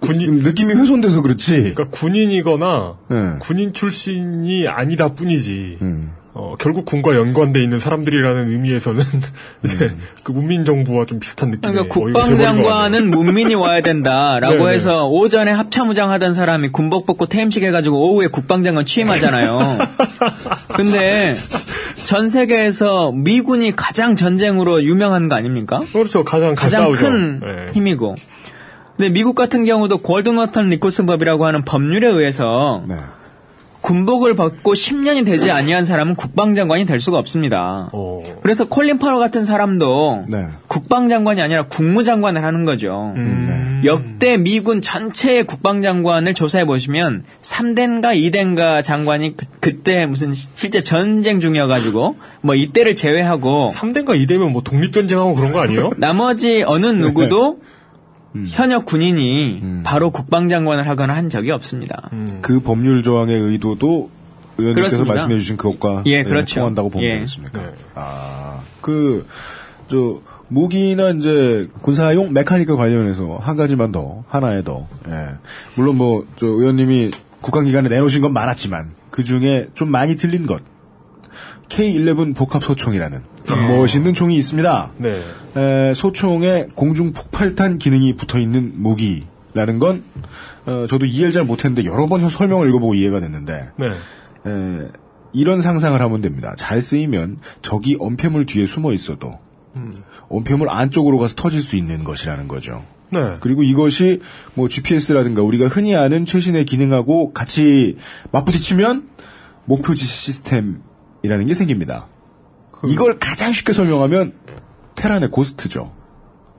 군인 0.00 0.26
좀 0.26 0.38
느낌이 0.38 0.74
훼손돼서 0.74 1.22
그렇지. 1.22 1.52
그러니까 1.74 1.88
군인이거나 1.90 2.96
네. 3.08 3.16
군인 3.40 3.72
출신이 3.72 4.68
아니다 4.68 5.14
뿐이지. 5.14 5.78
음. 5.82 6.12
어, 6.34 6.54
결국 6.60 6.84
군과 6.84 7.16
연관돼 7.16 7.60
있는 7.60 7.80
사람들이라는 7.80 8.52
의미에서는 8.52 9.02
이제 9.64 9.90
그 10.22 10.30
문민 10.30 10.64
정부와 10.64 11.04
좀 11.04 11.18
비슷한 11.18 11.50
느낌이. 11.50 11.72
그러니까 11.72 11.92
국방장관은 11.92 13.10
문민이 13.10 13.56
와야 13.56 13.80
된다라고 13.80 14.58
네네. 14.58 14.72
해서 14.72 15.08
오전에 15.08 15.50
합참의장 15.50 16.12
하던 16.12 16.34
사람이 16.34 16.68
군복 16.68 17.06
벗고 17.06 17.26
퇴임식 17.26 17.64
해가지고 17.64 18.12
오후에 18.12 18.28
국방장관 18.28 18.86
취임하잖아요. 18.86 19.78
근데 20.74 21.34
전 22.04 22.28
세계에서 22.28 23.10
미군이 23.10 23.74
가장 23.74 24.14
전쟁으로 24.14 24.84
유명한 24.84 25.28
거 25.28 25.34
아닙니까? 25.34 25.82
그렇죠. 25.92 26.22
가장 26.22 26.54
잘 26.54 26.70
가장 26.70 26.82
싸우죠. 26.84 27.04
큰 27.04 27.40
네. 27.40 27.72
힘이고. 27.74 28.14
근데 28.98 29.10
미국 29.10 29.36
같은 29.36 29.64
경우도 29.64 29.98
골든 29.98 30.36
워터 30.36 30.62
니콜슨 30.64 31.06
법이라고 31.06 31.46
하는 31.46 31.64
법률에 31.64 32.08
의해서 32.08 32.82
네. 32.88 32.96
군복을 33.80 34.34
벗고 34.34 34.74
10년이 34.74 35.24
되지 35.24 35.52
아니한 35.52 35.84
사람은 35.84 36.16
국방장관이 36.16 36.84
될 36.84 36.98
수가 36.98 37.16
없습니다. 37.18 37.90
어. 37.92 38.22
그래서 38.42 38.66
콜린 38.66 38.98
파월 38.98 39.20
같은 39.20 39.44
사람도 39.44 40.24
네. 40.28 40.46
국방장관이 40.66 41.40
아니라 41.40 41.62
국무장관을 41.68 42.42
하는 42.42 42.64
거죠. 42.64 43.12
음. 43.14 43.82
역대 43.84 44.36
미군 44.36 44.82
전체의 44.82 45.44
국방장관을 45.44 46.34
조사해 46.34 46.64
보시면 46.64 47.22
3대인가 47.40 48.16
2대인가 48.16 48.82
장관이 48.82 49.36
그, 49.60 49.78
때 49.78 50.06
무슨 50.06 50.34
실제 50.34 50.82
전쟁 50.82 51.38
중이어가지고 51.38 52.16
뭐 52.40 52.54
이때를 52.56 52.96
제외하고 52.96 53.70
3대인가 53.72 54.20
2대면 54.20 54.50
뭐 54.50 54.62
독립전쟁하고 54.62 55.34
그런 55.34 55.52
거 55.52 55.60
아니에요? 55.60 55.92
나머지 55.98 56.64
어느 56.66 56.86
누구도 56.86 57.60
음. 58.34 58.46
현역 58.50 58.84
군인이 58.86 59.82
바로 59.84 60.10
국방장관을 60.10 60.86
하거나 60.88 61.16
한 61.16 61.30
적이 61.30 61.50
없습니다. 61.52 62.10
그 62.42 62.60
법률 62.60 63.02
조항의 63.02 63.38
의도도 63.38 64.10
의원님께서 64.58 64.96
그렇습니다. 64.96 65.14
말씀해 65.14 65.38
주신 65.38 65.56
그것과 65.56 66.02
예, 66.06 66.22
네, 66.22 66.28
그렇죠. 66.28 66.56
통한다고 66.56 66.90
보면 66.90 67.08
예. 67.08 67.14
되겠습니까? 67.14 67.60
아, 67.94 68.60
그, 68.80 69.26
저, 69.88 70.20
무기나 70.48 71.10
이제 71.10 71.68
군사용 71.80 72.32
메카니크 72.32 72.76
관련해서 72.76 73.38
한 73.40 73.56
가지만 73.56 73.92
더, 73.92 74.24
하나에 74.28 74.62
더, 74.62 74.86
예. 75.08 75.34
물론 75.74 75.96
뭐, 75.96 76.26
저 76.36 76.46
의원님이 76.46 77.10
국방기관에 77.40 77.88
내놓으신 77.88 78.20
건 78.20 78.32
많았지만, 78.32 78.90
그 79.10 79.24
중에 79.24 79.68
좀 79.74 79.90
많이 79.90 80.16
틀린 80.16 80.46
것. 80.46 80.60
K11 81.68 82.34
복합소총이라는 82.36 83.20
멋있는 83.48 84.14
총이 84.14 84.36
있습니다. 84.36 84.92
네. 84.98 85.22
에, 85.56 85.94
소총에 85.94 86.68
공중 86.74 87.12
폭발탄 87.12 87.78
기능이 87.78 88.16
붙어 88.16 88.38
있는 88.38 88.72
무기라는 88.76 89.78
건 89.78 90.02
어, 90.66 90.86
저도 90.88 91.06
이해를 91.06 91.32
잘 91.32 91.44
못했는데 91.44 91.88
여러 91.88 92.06
번 92.06 92.28
설명을 92.28 92.68
읽어보고 92.68 92.94
이해가 92.94 93.20
됐는데 93.20 93.70
네. 93.78 93.86
에, 93.86 94.88
이런 95.32 95.60
상상을 95.62 96.00
하면 96.00 96.20
됩니다. 96.20 96.54
잘 96.56 96.80
쓰이면 96.80 97.38
적이 97.62 97.96
엄폐물 98.00 98.46
뒤에 98.46 98.66
숨어 98.66 98.92
있어도 98.92 99.38
엄폐물 100.28 100.68
안쪽으로 100.68 101.18
가서 101.18 101.34
터질 101.36 101.60
수 101.60 101.76
있는 101.76 102.04
것이라는 102.04 102.48
거죠. 102.48 102.84
네. 103.10 103.36
그리고 103.40 103.62
이것이 103.62 104.20
뭐 104.54 104.68
GPS라든가 104.68 105.42
우리가 105.42 105.68
흔히 105.68 105.94
아는 105.96 106.26
최신의 106.26 106.66
기능하고 106.66 107.32
같이 107.32 107.96
맞부딪히면 108.32 109.08
목표 109.64 109.94
지시 109.94 110.12
시스템 110.12 110.80
이라는 111.22 111.46
게 111.46 111.54
생깁니다. 111.54 112.08
이걸 112.86 113.18
가장 113.18 113.52
쉽게 113.52 113.72
설명하면 113.72 114.32
테란의 114.94 115.30
고스트죠. 115.30 115.92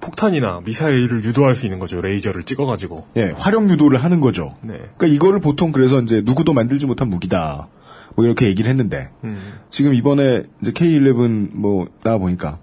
폭탄이나 0.01 0.61
미사일을 0.65 1.23
유도할 1.23 1.55
수 1.55 1.65
있는 1.65 1.79
거죠. 1.79 2.01
레이저를 2.01 2.43
찍어가지고. 2.43 3.07
예, 3.17 3.33
활용 3.37 3.69
유도를 3.69 4.03
하는 4.03 4.19
거죠. 4.19 4.53
네. 4.61 4.73
그러니까 4.97 5.07
이거를 5.07 5.39
보통 5.39 5.71
그래서 5.71 6.01
이제 6.01 6.21
누구도 6.23 6.53
만들지 6.53 6.85
못한 6.85 7.09
무기다. 7.09 7.67
뭐 8.15 8.25
이렇게 8.25 8.47
얘기를 8.47 8.69
했는데 8.69 9.09
음. 9.23 9.37
지금 9.69 9.93
이번에 9.93 10.43
이제 10.61 10.71
K11 10.71 11.49
뭐 11.53 11.87
나와 12.03 12.17
보니까 12.17 12.59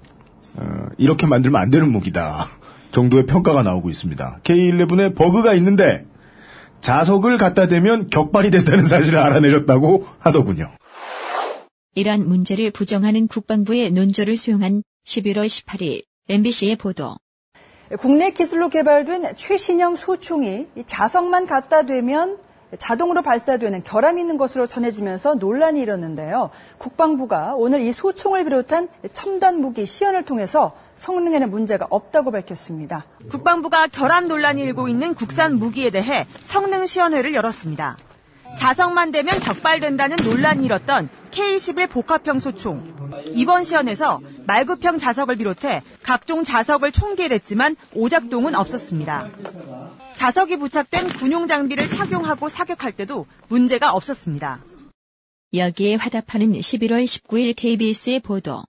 어, 0.55 0.87
이렇게 0.99 1.27
만들면 1.27 1.61
안 1.61 1.71
되는 1.71 1.91
무기다 1.93 2.47
정도의 2.93 3.27
평가가 3.27 3.63
나오고 3.63 3.91
있습니다. 3.91 4.41
K11에 4.43 5.15
버그가 5.15 5.55
있는데 5.55 6.07
자석을 6.81 7.39
갖다 7.39 7.69
대면 7.69 8.11
격발이 8.11 8.51
된다는 8.51 8.87
사실을 8.89 9.19
알아내셨다고 9.19 10.07
하더군요. 10.19 10.71
이러한 11.97 12.29
문제를 12.29 12.71
부정하는 12.71 13.27
국방부의 13.27 13.91
논조를 13.91 14.37
수용한 14.37 14.83
11월 15.07 15.47
18일 15.47 16.05
MBC의 16.29 16.77
보도. 16.77 17.17
국내 17.99 18.33
기술로 18.33 18.69
개발된 18.69 19.35
최신형 19.35 19.97
소총이 19.97 20.67
이 20.77 20.85
자석만 20.85 21.47
갖다 21.47 21.85
대면 21.87 22.37
자동으로 22.79 23.23
발사되는 23.23 23.83
결함이 23.83 24.21
있는 24.21 24.37
것으로 24.37 24.67
전해지면서 24.67 25.37
논란이 25.37 25.81
일었는데요. 25.81 26.51
국방부가 26.77 27.55
오늘 27.57 27.81
이 27.81 27.93
소총을 27.93 28.45
비롯한 28.45 28.89
첨단 29.11 29.61
무기 29.63 29.87
시연을 29.87 30.25
통해서 30.25 30.77
성능에는 30.97 31.51
문제가 31.51 31.87
없다고 31.89 32.31
밝혔습니다. 32.31 33.07
국방부가 33.31 33.87
결함 33.87 34.29
논란이 34.29 34.61
일고 34.63 34.89
있는 34.89 35.15
국산 35.15 35.57
무기에 35.57 35.89
대해 35.89 36.27
성능 36.41 36.85
시연회를 36.85 37.33
열었습니다. 37.35 37.97
자석만 38.59 39.13
되면 39.13 39.39
격발된다는 39.39 40.17
논란이 40.25 40.65
일었던 40.67 41.09
K11 41.37 41.91
복합형 41.91 42.41
소총. 42.41 42.97
이번 43.35 43.63
시연에서 43.63 44.21
말급형 44.47 44.97
자석을 44.97 45.37
비롯해 45.37 45.83
각종 46.03 46.45
자석을 46.45 46.93
총개했지만 46.93 47.77
오작동은 47.95 48.55
없었습니다. 48.55 49.29
자석이 50.15 50.57
부착된 50.57 51.09
군용 51.09 51.47
장비를 51.47 51.91
착용하고 51.91 52.49
사격할 52.49 52.93
때도 52.93 53.27
문제가 53.49 53.93
없었습니다. 53.93 54.65
여기에 55.53 55.97
화답하는 55.97 56.53
11월 56.53 57.05
19일 57.05 57.55
KBS의 57.55 58.21
보도. 58.21 58.65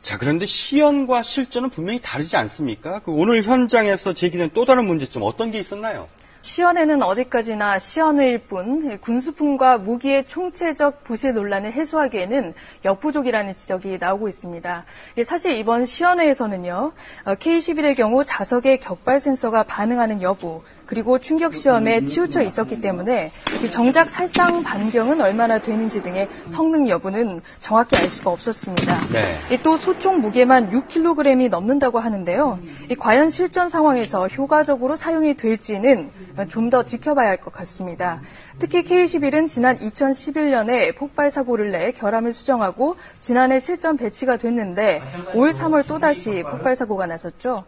자, 0.00 0.16
그런데 0.16 0.46
시연과 0.46 1.22
실전은 1.22 1.68
분명히 1.68 2.00
다르지 2.00 2.36
않습니까? 2.36 3.00
그 3.00 3.12
오늘 3.12 3.42
현장에서 3.42 4.14
제기된 4.14 4.50
또 4.54 4.64
다른 4.64 4.86
문제점 4.86 5.22
어떤 5.22 5.50
게 5.50 5.58
있었나요? 5.58 6.08
시연회는 6.50 7.00
어디까지나 7.00 7.78
시연회일 7.78 8.38
뿐 8.38 8.98
군수품과 8.98 9.78
무기의 9.78 10.26
총체적 10.26 11.04
부실 11.04 11.32
논란을 11.32 11.72
해소하기에는 11.72 12.54
역부족이라는 12.84 13.52
지적이 13.52 13.98
나오고 14.00 14.26
있습니다. 14.26 14.84
사실 15.24 15.56
이번 15.56 15.84
시연회에서는요, 15.84 16.90
K11의 17.24 17.96
경우 17.96 18.24
자석의 18.24 18.80
격발 18.80 19.20
센서가 19.20 19.62
반응하는 19.62 20.22
여부, 20.22 20.62
그리고 20.86 21.20
충격 21.20 21.54
시험에 21.54 22.04
치우쳐 22.04 22.42
있었기 22.42 22.80
때문에 22.80 23.30
정작 23.70 24.10
살상 24.10 24.64
반경은 24.64 25.20
얼마나 25.20 25.58
되는지 25.60 26.02
등의 26.02 26.28
성능 26.48 26.88
여부는 26.88 27.38
정확히 27.60 27.96
알 27.96 28.08
수가 28.08 28.32
없었습니다. 28.32 29.06
네. 29.12 29.62
또 29.62 29.76
소총 29.76 30.20
무게만 30.20 30.70
6kg이 30.70 31.48
넘는다고 31.48 32.00
하는데요. 32.00 32.58
과연 32.98 33.30
실전 33.30 33.68
상황에서 33.68 34.26
효과적으로 34.26 34.96
사용이 34.96 35.36
될지는 35.36 36.10
좀 36.48 36.70
더 36.70 36.84
지켜봐야 36.84 37.28
할 37.28 37.36
것 37.40 37.52
같습니다. 37.52 38.22
특히 38.58 38.82
K11은 38.84 39.48
지난 39.48 39.78
2011년에 39.78 40.94
폭발 40.96 41.30
사고를 41.30 41.72
내 41.72 41.90
결함을 41.92 42.32
수정하고 42.32 42.96
지난해 43.18 43.58
실전 43.58 43.96
배치가 43.96 44.36
됐는데 44.36 45.02
올 45.34 45.50
3월 45.50 45.86
또다시 45.86 46.42
폭발 46.42 46.76
사고가 46.76 47.06
났었죠. 47.06 47.64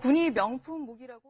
군이 0.00 0.30
명품 0.30 0.84
무기라고 0.86 1.22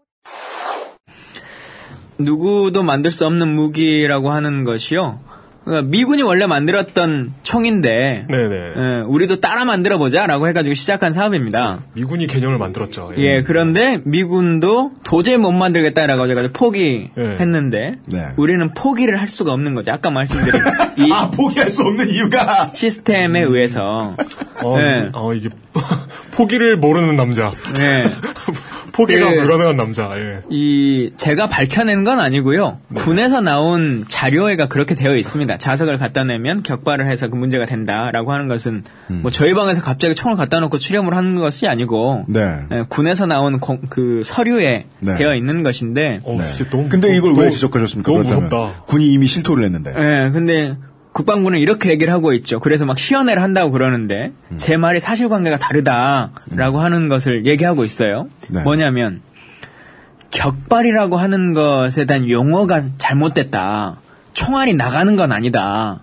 누구도 2.19 2.83
만들 2.83 3.11
수 3.13 3.27
없는 3.27 3.49
무기라고 3.49 4.31
하는 4.31 4.65
것이요. 4.65 5.21
그러니까 5.67 5.91
미군이 5.91 6.23
원래 6.23 6.47
만들었던 6.47 7.35
총인데, 7.43 8.27
네네. 8.31 8.55
예, 8.77 9.03
우리도 9.05 9.41
따라 9.41 9.65
만들어 9.65 9.99
보자라고 9.99 10.47
해가지고 10.47 10.75
시작한 10.75 11.13
사업입니다. 11.13 11.81
미군이 11.95 12.29
개념을 12.29 12.57
만들었죠. 12.57 13.15
예, 13.17 13.43
그런데 13.43 14.01
미군도 14.05 14.93
도저히 15.03 15.37
못 15.39 15.51
만들겠다라고 15.51 16.29
해가지고 16.29 16.53
포기했는데, 16.53 17.97
네. 18.07 18.29
우리는 18.37 18.73
포기를 18.75 19.21
할 19.21 19.29
수가 19.29 19.53
없는 19.53 19.75
거죠. 19.75 19.91
아까 19.91 20.11
말씀드린 20.11 20.61
이 21.05 21.13
아, 21.13 21.33
포기할 21.33 21.69
수 21.69 21.83
없는 21.83 22.11
이유가 22.11 22.71
시스템에 22.73 23.41
의해서. 23.43 24.15
어, 24.63 24.79
예. 24.81 25.11
어, 25.15 25.35
이게 25.35 25.49
포기를 26.33 26.77
모르는 26.77 27.17
남자. 27.17 27.51
예. 27.79 28.05
포기가 28.93 29.29
그- 29.31 29.37
불가능한 29.37 29.77
남자. 29.77 30.11
예. 30.17 30.41
이 30.49 31.11
제가 31.19 31.49
밝혀낸 31.49 32.03
건 32.05 32.19
아니고요. 32.19 32.79
군에서 32.95 33.43
나온 33.43 34.07
자료에가 34.09 34.69
그렇게 34.69 34.95
되어 34.95 35.17
있습니다. 35.17 35.59
자석을 35.59 35.99
갖다 35.99 36.25
내면 36.25 36.63
격발을 36.63 37.07
해서 37.07 37.29
그 37.29 37.37
문제가 37.37 37.67
된다라고 37.67 38.33
하는 38.33 38.49
것은 38.49 38.85
뭐 39.09 39.31
저희 39.31 39.53
방에서 39.53 39.83
갑자기 39.83 40.15
총을 40.15 40.37
갖다 40.37 40.61
놓고 40.61 40.79
출염을 40.79 41.15
하는 41.15 41.35
것이 41.35 41.69
아니고 41.69 42.25
네. 42.29 42.41
예, 42.73 42.85
군에서 42.89 43.27
나온 43.27 43.61
공- 43.61 43.83
그 43.91 44.23
서류에 44.25 44.87
네. 45.01 45.15
되어 45.17 45.35
있는 45.35 45.63
것인데. 45.63 46.21
근데 46.89 47.15
이걸 47.17 47.33
왜 47.33 47.37
너무- 47.41 47.51
지적하셨습니까? 47.51 48.11
너무 48.11 48.25
그렇다면 48.25 48.49
무섭다. 48.49 48.85
군이 48.87 49.13
이미 49.13 49.27
실토를 49.27 49.65
했는데. 49.65 49.91
예, 49.91 50.31
근데 50.31 50.75
국방부는 51.17 51.59
이렇게 51.59 51.89
얘기를 51.89 52.13
하고 52.13 52.35
있죠. 52.35 52.61
그래서 52.61 52.85
막 52.85 52.99
시연회를 52.99 53.43
한다고 53.43 53.71
그러는데 53.71 54.33
제 54.59 54.77
말이 54.77 55.01
사실관계가 55.01 55.57
다르다라고 55.57 56.79
하는 56.79 57.09
것을 57.09 57.47
얘기하고 57.47 57.85
있어요. 57.85 58.29
네. 58.51 58.63
뭐냐면 58.63 59.23
격발이라고 60.31 61.17
하는 61.17 61.55
것에 61.55 62.05
대한 62.05 62.29
용어가 62.29 62.85
잘못됐다. 62.99 63.97
총알이 64.35 64.75
나가는 64.75 65.17
건 65.17 65.33
아니다. 65.33 66.01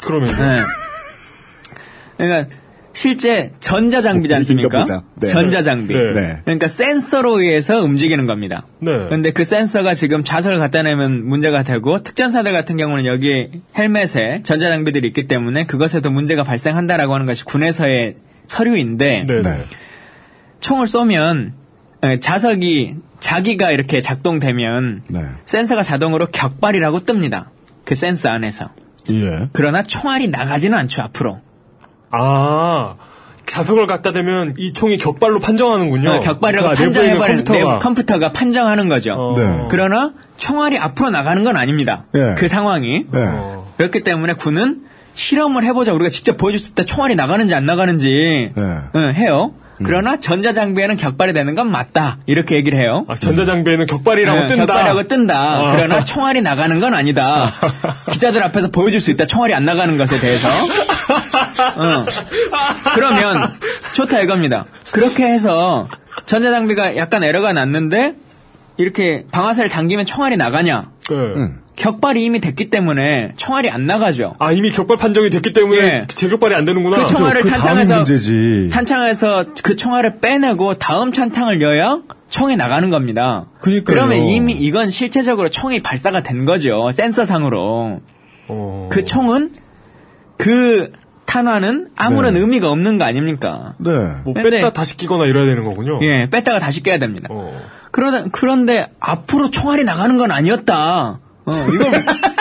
그러면 0.00 0.34
그러니까 2.16 2.56
실제 2.96 3.52
전자 3.60 4.00
장비지 4.00 4.34
않습니까? 4.36 4.78
보자. 4.78 5.02
네. 5.16 5.26
전자 5.26 5.60
장비. 5.60 5.92
네. 5.92 6.12
네. 6.14 6.40
그러니까 6.44 6.66
센서로 6.66 7.40
의해서 7.40 7.82
움직이는 7.82 8.24
겁니다. 8.24 8.64
네. 8.78 8.90
근데 9.10 9.32
그 9.32 9.44
센서가 9.44 9.92
지금 9.92 10.24
자석을 10.24 10.58
갖다 10.58 10.82
내면 10.82 11.26
문제가 11.26 11.62
되고 11.62 12.02
특전사들 12.02 12.52
같은 12.52 12.78
경우는 12.78 13.04
여기 13.04 13.50
헬멧에 13.76 14.44
전자 14.44 14.70
장비들이 14.70 15.08
있기 15.08 15.28
때문에 15.28 15.66
그것에도 15.66 16.10
문제가 16.10 16.42
발생한다라고 16.42 17.12
하는 17.12 17.26
것이 17.26 17.44
군에서의 17.44 18.16
서류인데 18.48 19.26
네. 19.28 19.42
총을 20.60 20.86
쏘면 20.86 21.52
에, 22.02 22.18
자석이 22.18 22.94
자기가 23.20 23.72
이렇게 23.72 24.00
작동되면 24.00 25.02
네. 25.10 25.20
센서가 25.44 25.82
자동으로 25.82 26.28
격발이라고 26.28 27.00
뜹니다. 27.00 27.48
그 27.84 27.94
센스 27.94 28.26
안에서. 28.26 28.70
예. 29.10 29.50
그러나 29.52 29.82
총알이 29.82 30.28
나가지는 30.28 30.76
않죠, 30.78 31.02
앞으로. 31.02 31.42
아, 32.18 32.94
자석을 33.46 33.86
갖다 33.86 34.12
대면 34.12 34.54
이 34.58 34.72
총이 34.72 34.98
격발로 34.98 35.40
판정하는군요. 35.40 36.10
어, 36.10 36.20
격발이라고 36.20 36.68
그러니까 36.74 36.84
판정해버리는 36.84 37.44
컴퓨터가. 37.44 37.78
컴퓨터가. 37.78 38.32
판정하는 38.32 38.88
거죠. 38.88 39.14
어. 39.14 39.34
네. 39.38 39.66
그러나 39.70 40.12
총알이 40.38 40.78
앞으로 40.78 41.10
나가는 41.10 41.42
건 41.44 41.56
아닙니다. 41.56 42.06
예. 42.14 42.34
그 42.36 42.48
상황이. 42.48 43.06
네. 43.10 43.28
그렇기 43.78 44.02
때문에 44.02 44.34
군은 44.34 44.82
실험을 45.14 45.64
해보자. 45.64 45.92
우리가 45.92 46.10
직접 46.10 46.36
보여줬을 46.36 46.74
때 46.74 46.84
총알이 46.84 47.14
나가는지 47.14 47.54
안 47.54 47.64
나가는지 47.64 48.52
네. 48.54 48.78
응, 48.94 49.14
해요. 49.14 49.54
그러나 49.84 50.18
전자장비에는 50.18 50.96
격발이 50.96 51.32
되는 51.32 51.54
건 51.54 51.70
맞다. 51.70 52.18
이렇게 52.26 52.56
얘기를 52.56 52.78
해요. 52.78 53.04
아, 53.08 53.14
전자장비에는 53.14 53.86
격발이라고 53.86 54.40
네, 54.40 54.46
뜬다. 54.48 54.66
격발이라고 54.66 55.08
뜬다. 55.08 55.38
아. 55.38 55.72
그러나 55.76 56.04
총알이 56.04 56.40
나가는 56.42 56.78
건 56.80 56.94
아니다. 56.94 57.52
기자들 58.10 58.42
앞에서 58.42 58.70
보여줄 58.70 59.00
수 59.00 59.10
있다. 59.10 59.26
총알이 59.26 59.54
안 59.54 59.64
나가는 59.64 59.96
것에 59.98 60.18
대해서. 60.18 60.48
어. 60.48 62.06
그러면 62.94 63.50
좋다 63.94 64.20
이겁니다. 64.20 64.64
그렇게 64.90 65.26
해서 65.26 65.88
전자장비가 66.24 66.96
약간 66.96 67.22
에러가 67.22 67.52
났는데 67.52 68.14
이렇게 68.78 69.24
방아쇠를 69.30 69.68
당기면 69.70 70.06
총알이 70.06 70.36
나가냐? 70.36 70.84
네. 71.10 71.16
격발이 71.76 72.24
이미 72.24 72.40
됐기 72.40 72.70
때문에 72.70 73.32
총알이 73.36 73.68
안 73.70 73.86
나가죠. 73.86 74.34
아, 74.38 74.50
이미 74.52 74.72
격발 74.72 74.96
판정이 74.96 75.30
됐기 75.30 75.52
때문에 75.52 75.78
예. 75.80 76.06
재격발이 76.08 76.54
안 76.54 76.64
되는구나. 76.64 76.96
그 76.96 77.14
총알을 77.14 77.42
그 77.42 77.50
탄창에서 77.50 77.96
문제지. 77.96 78.70
탄창에서 78.72 79.44
그 79.62 79.76
총알을 79.76 80.18
빼내고 80.20 80.74
다음 80.74 81.12
탄창을 81.12 81.60
여야 81.62 82.00
총이 82.30 82.56
나가는 82.56 82.88
겁니다. 82.90 83.46
그러니까요. 83.60 83.94
그러면 83.94 84.18
이미 84.26 84.52
이건 84.54 84.90
실체적으로 84.90 85.50
총이 85.50 85.82
발사가 85.82 86.22
된 86.22 86.44
거죠. 86.46 86.90
센서상으로. 86.90 88.00
어. 88.48 88.88
그 88.90 89.04
총은 89.04 89.52
그 90.38 90.92
탄환은 91.26 91.88
아무런 91.96 92.34
네. 92.34 92.40
의미가 92.40 92.70
없는 92.70 92.98
거 92.98 93.04
아닙니까? 93.04 93.74
네. 93.78 93.90
뭐 94.24 94.32
근데- 94.32 94.50
뺐다 94.50 94.72
다시 94.72 94.96
끼거나 94.96 95.24
이래야 95.26 95.44
되는 95.44 95.62
거군요. 95.62 95.98
예, 96.02 96.28
뺐다가 96.30 96.58
다시 96.58 96.82
껴야 96.82 96.98
됩니다. 96.98 97.28
어. 97.30 97.60
그러다, 97.90 98.24
그런데 98.30 98.86
앞으로 99.00 99.50
총알이 99.50 99.84
나가는 99.84 100.16
건 100.18 100.30
아니었다. 100.30 101.18
어, 101.46 101.52
이걸, 101.72 101.92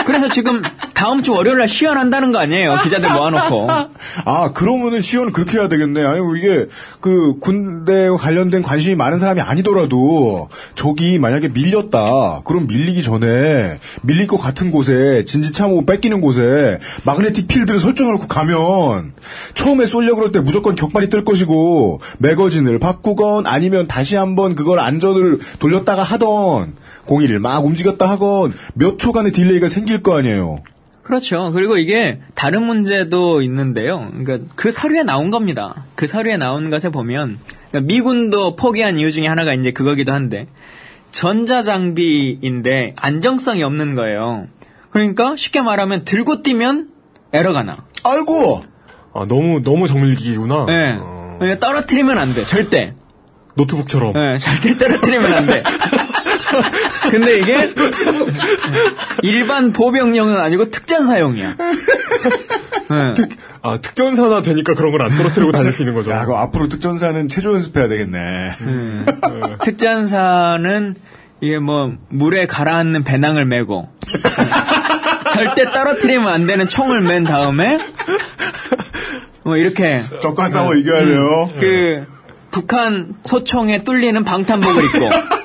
그래서 0.06 0.30
지금 0.30 0.64
다음 0.95 1.22
주 1.22 1.34
월요일 1.34 1.60
날 1.60 1.68
시연한다는 1.68 2.32
거 2.32 2.39
아니에요. 2.39 2.80
기자들 2.84 3.12
모아놓고. 3.12 3.68
아, 4.26 4.51
그러면은 4.51 5.01
시연을 5.01 5.32
그렇게 5.32 5.60
해야 5.60 5.68
되겠네. 5.68 6.03
아니, 6.03 6.20
이게, 6.39 6.66
그, 7.01 7.38
군대와 7.39 8.18
관련된 8.18 8.64
관심이 8.64 8.95
많은 8.95 9.20
사람이 9.20 9.41
아니더라도, 9.41 10.49
저기 10.74 11.20
만약에 11.20 11.49
밀렸다. 11.49 12.41
그럼 12.45 12.66
밀리기 12.66 13.03
전에, 13.03 13.80
밀릴 14.01 14.26
것 14.26 14.38
같은 14.38 14.72
곳에, 14.72 15.24
진지 15.26 15.51
참호 15.51 15.86
뺏기는 15.86 16.20
곳에, 16.22 16.80
마그네틱 17.03 17.47
필드를 17.47 17.80
설정해놓고 17.80 18.28
가면, 18.28 19.14
처음에 19.53 19.86
쏠려 19.86 20.16
그럴 20.16 20.32
때 20.32 20.39
무조건 20.39 20.76
격발이 20.76 21.10
뜰 21.10 21.24
것이고, 21.26 22.01
매거진을 22.18 22.80
바꾸건, 22.80 23.45
아니면 23.45 23.86
다시 23.88 24.16
한번 24.16 24.56
그걸 24.56 24.80
안전을 24.80 25.39
돌렸다가 25.60 26.01
하던, 26.01 26.74
공이를 27.05 27.39
막 27.39 27.66
움직였다 27.66 28.10
하건, 28.10 28.53
몇 28.74 28.97
초간의 28.97 29.32
delay가 29.32 29.68
생길 29.68 30.01
거 30.01 30.18
아니에요. 30.18 30.60
그렇죠. 31.03 31.51
그리고 31.51 31.78
이게 31.78 32.20
다른 32.34 32.64
문제도 32.64 33.41
있는데요. 33.43 34.10
그러니까 34.18 34.47
그 34.56 34.72
서류에 34.72 35.03
나온 35.03 35.30
겁니다. 35.30 35.86
그 35.93 36.08
서류에 36.08 36.38
나온 36.38 36.72
것에 36.72 36.89
보면 36.89 37.38
그러니까 37.70 37.88
미군도 37.93 38.56
포기한 38.56 38.97
이유 38.97 39.12
중에 39.12 39.28
하나가 39.28 39.53
이제 39.53 39.70
그거기도 39.70 40.14
한데 40.14 40.47
전자장비인데 41.12 42.95
안정성이 42.97 43.62
없는 43.62 43.93
거예요. 43.93 44.47
그러니까 44.89 45.36
쉽게 45.36 45.62
말하면 45.62 46.06
들고 46.06 46.41
뛰면 46.41 46.89
에러가 47.34 47.64
나. 47.64 47.78
아이고! 48.03 48.64
아, 49.14 49.26
너무, 49.28 49.62
너무 49.62 49.88
정밀기구나. 49.88 50.66
예. 50.70 50.99
그러니까 51.39 51.60
떨어뜨리면 51.60 52.18
안 52.18 52.34
돼. 52.34 52.43
절대. 52.43 52.93
노트북처럼. 53.56 54.14
예, 54.16 54.38
절대 54.38 54.78
떨어뜨리면 54.78 55.34
안 55.34 55.45
돼. 55.45 55.64
근데 57.12 57.39
이게 57.39 57.74
일반 59.24 59.72
보병용은 59.74 60.36
아니고 60.38 60.70
특전사용이야. 60.70 61.56
예. 62.91 63.16
아, 63.62 63.78
특전사나 63.82 64.41
되니까 64.43 64.76
그런 64.76 64.91
걸 64.91 65.02
안 65.02 65.16
떨어뜨리고 65.18 65.52
다닐 65.52 65.72
수 65.72 65.82
있는 65.82 65.96
거죠. 65.96 66.12
야, 66.12 66.26
그 66.26 66.34
앞으로 66.34 66.68
특전사는 66.68 67.28
체조 67.28 67.54
연습해야 67.54 67.88
되겠네. 67.88 68.52
특전사는 69.64 70.96
이게 71.41 71.60
뭐 71.60 71.93
물에 72.10 72.46
가라앉는 72.46 73.04
배낭을 73.04 73.46
메고 73.46 73.89
절대 75.34 75.66
떨어뜨리면 75.66 76.28
안 76.28 76.48
되는 76.48 76.68
총을 76.68 77.02
맨 77.02 77.24
다음에 77.24 77.78
뭐 79.43 79.58
이렇게 79.58 80.02
적과 80.22 80.50
싸워 80.50 80.74
이겨야 80.76 81.06
돼요. 81.06 81.52
그 81.60 82.06
북한 82.52 83.16
소총에 83.26 83.84
뚫리는 83.84 84.24
방탄복을 84.24 84.86
입고 84.86 85.10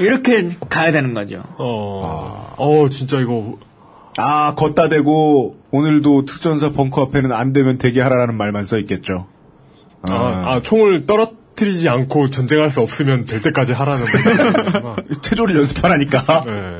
이렇게 0.00 0.56
가야 0.68 0.92
되는 0.92 1.14
거죠. 1.14 1.42
어, 1.58 2.54
어, 2.56 2.88
진짜 2.88 3.20
이거. 3.20 3.58
아, 4.18 4.54
걷다 4.54 4.88
대고 4.88 5.56
오늘도 5.70 6.26
특전사 6.26 6.70
벙커 6.70 7.02
앞에는 7.02 7.32
안 7.32 7.52
되면 7.52 7.78
대기하라라는 7.78 8.36
말만 8.36 8.64
써 8.64 8.78
있겠죠. 8.78 9.26
아, 10.02 10.12
아, 10.12 10.60
총을 10.62 11.06
떨어뜨리지 11.06 11.88
않고 11.88 12.30
전쟁할 12.30 12.68
수 12.70 12.80
없으면 12.80 13.24
될 13.24 13.40
때까지 13.40 13.72
하라는. 13.72 14.04
체조를 15.22 15.56
연습하라니까. 15.56 16.44
네. 16.44 16.78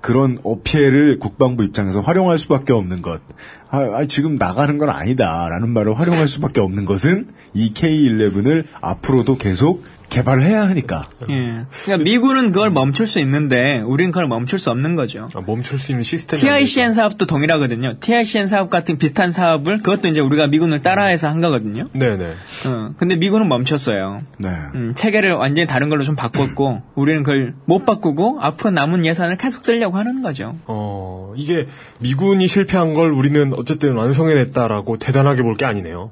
그런 0.00 0.38
어폐를 0.44 1.18
국방부 1.18 1.64
입장에서 1.64 2.02
활용할 2.02 2.38
수밖에 2.38 2.74
없는 2.74 3.00
것. 3.00 3.22
아, 3.70 3.78
아, 3.78 4.06
지금 4.06 4.36
나가는 4.36 4.76
건 4.76 4.90
아니다라는 4.90 5.70
말을 5.70 5.98
활용할 5.98 6.28
수밖에 6.28 6.60
없는 6.60 6.84
것은 6.84 7.28
이 7.54 7.72
K11을 7.72 8.64
앞으로도 8.82 9.38
계속 9.38 9.82
개발을 10.08 10.44
해야 10.44 10.68
하니까. 10.68 11.08
예. 11.28 11.64
그러니까 11.84 12.04
미군은 12.04 12.52
그걸 12.52 12.70
멈출 12.70 13.06
수 13.06 13.18
있는데 13.20 13.80
우리는 13.80 14.12
그걸 14.12 14.28
멈출 14.28 14.58
수 14.60 14.70
없는 14.70 14.94
거죠. 14.94 15.28
아, 15.34 15.40
멈출 15.40 15.78
수 15.78 15.90
있는 15.90 16.04
시스템이. 16.04 16.40
TICN 16.40 16.94
사업도 16.94 17.26
동일하거든요. 17.26 17.94
TICN 17.98 18.46
사업 18.46 18.70
같은 18.70 18.96
비슷한 18.98 19.32
사업을 19.32 19.78
그것도 19.78 20.08
이제 20.08 20.20
우리가 20.20 20.46
미군을 20.46 20.82
따라해서 20.82 21.28
한 21.28 21.40
거거든요. 21.40 21.88
네네. 21.94 22.34
어, 22.66 22.90
근데 22.96 23.16
미군은 23.16 23.48
멈췄어요. 23.48 24.20
네. 24.38 24.48
음, 24.76 24.94
체계를 24.94 25.32
완전히 25.32 25.66
다른 25.66 25.88
걸로 25.88 26.04
좀 26.04 26.14
바꿨고 26.14 26.82
우리는 26.94 27.22
그걸 27.24 27.54
못 27.64 27.84
바꾸고 27.84 28.38
앞으로 28.40 28.70
남은 28.70 29.04
예산을 29.04 29.36
계속 29.36 29.64
쓰려고 29.64 29.96
하는 29.98 30.22
거죠. 30.22 30.56
어, 30.66 31.32
이게 31.36 31.66
미군이 32.00 32.46
실패한 32.46 32.94
걸 32.94 33.10
우리는 33.10 33.52
어쨌든 33.54 33.94
완성해냈다라고 33.96 34.98
대단하게 34.98 35.42
볼 35.42 35.54
게 35.56 35.64
아니네요. 35.64 36.10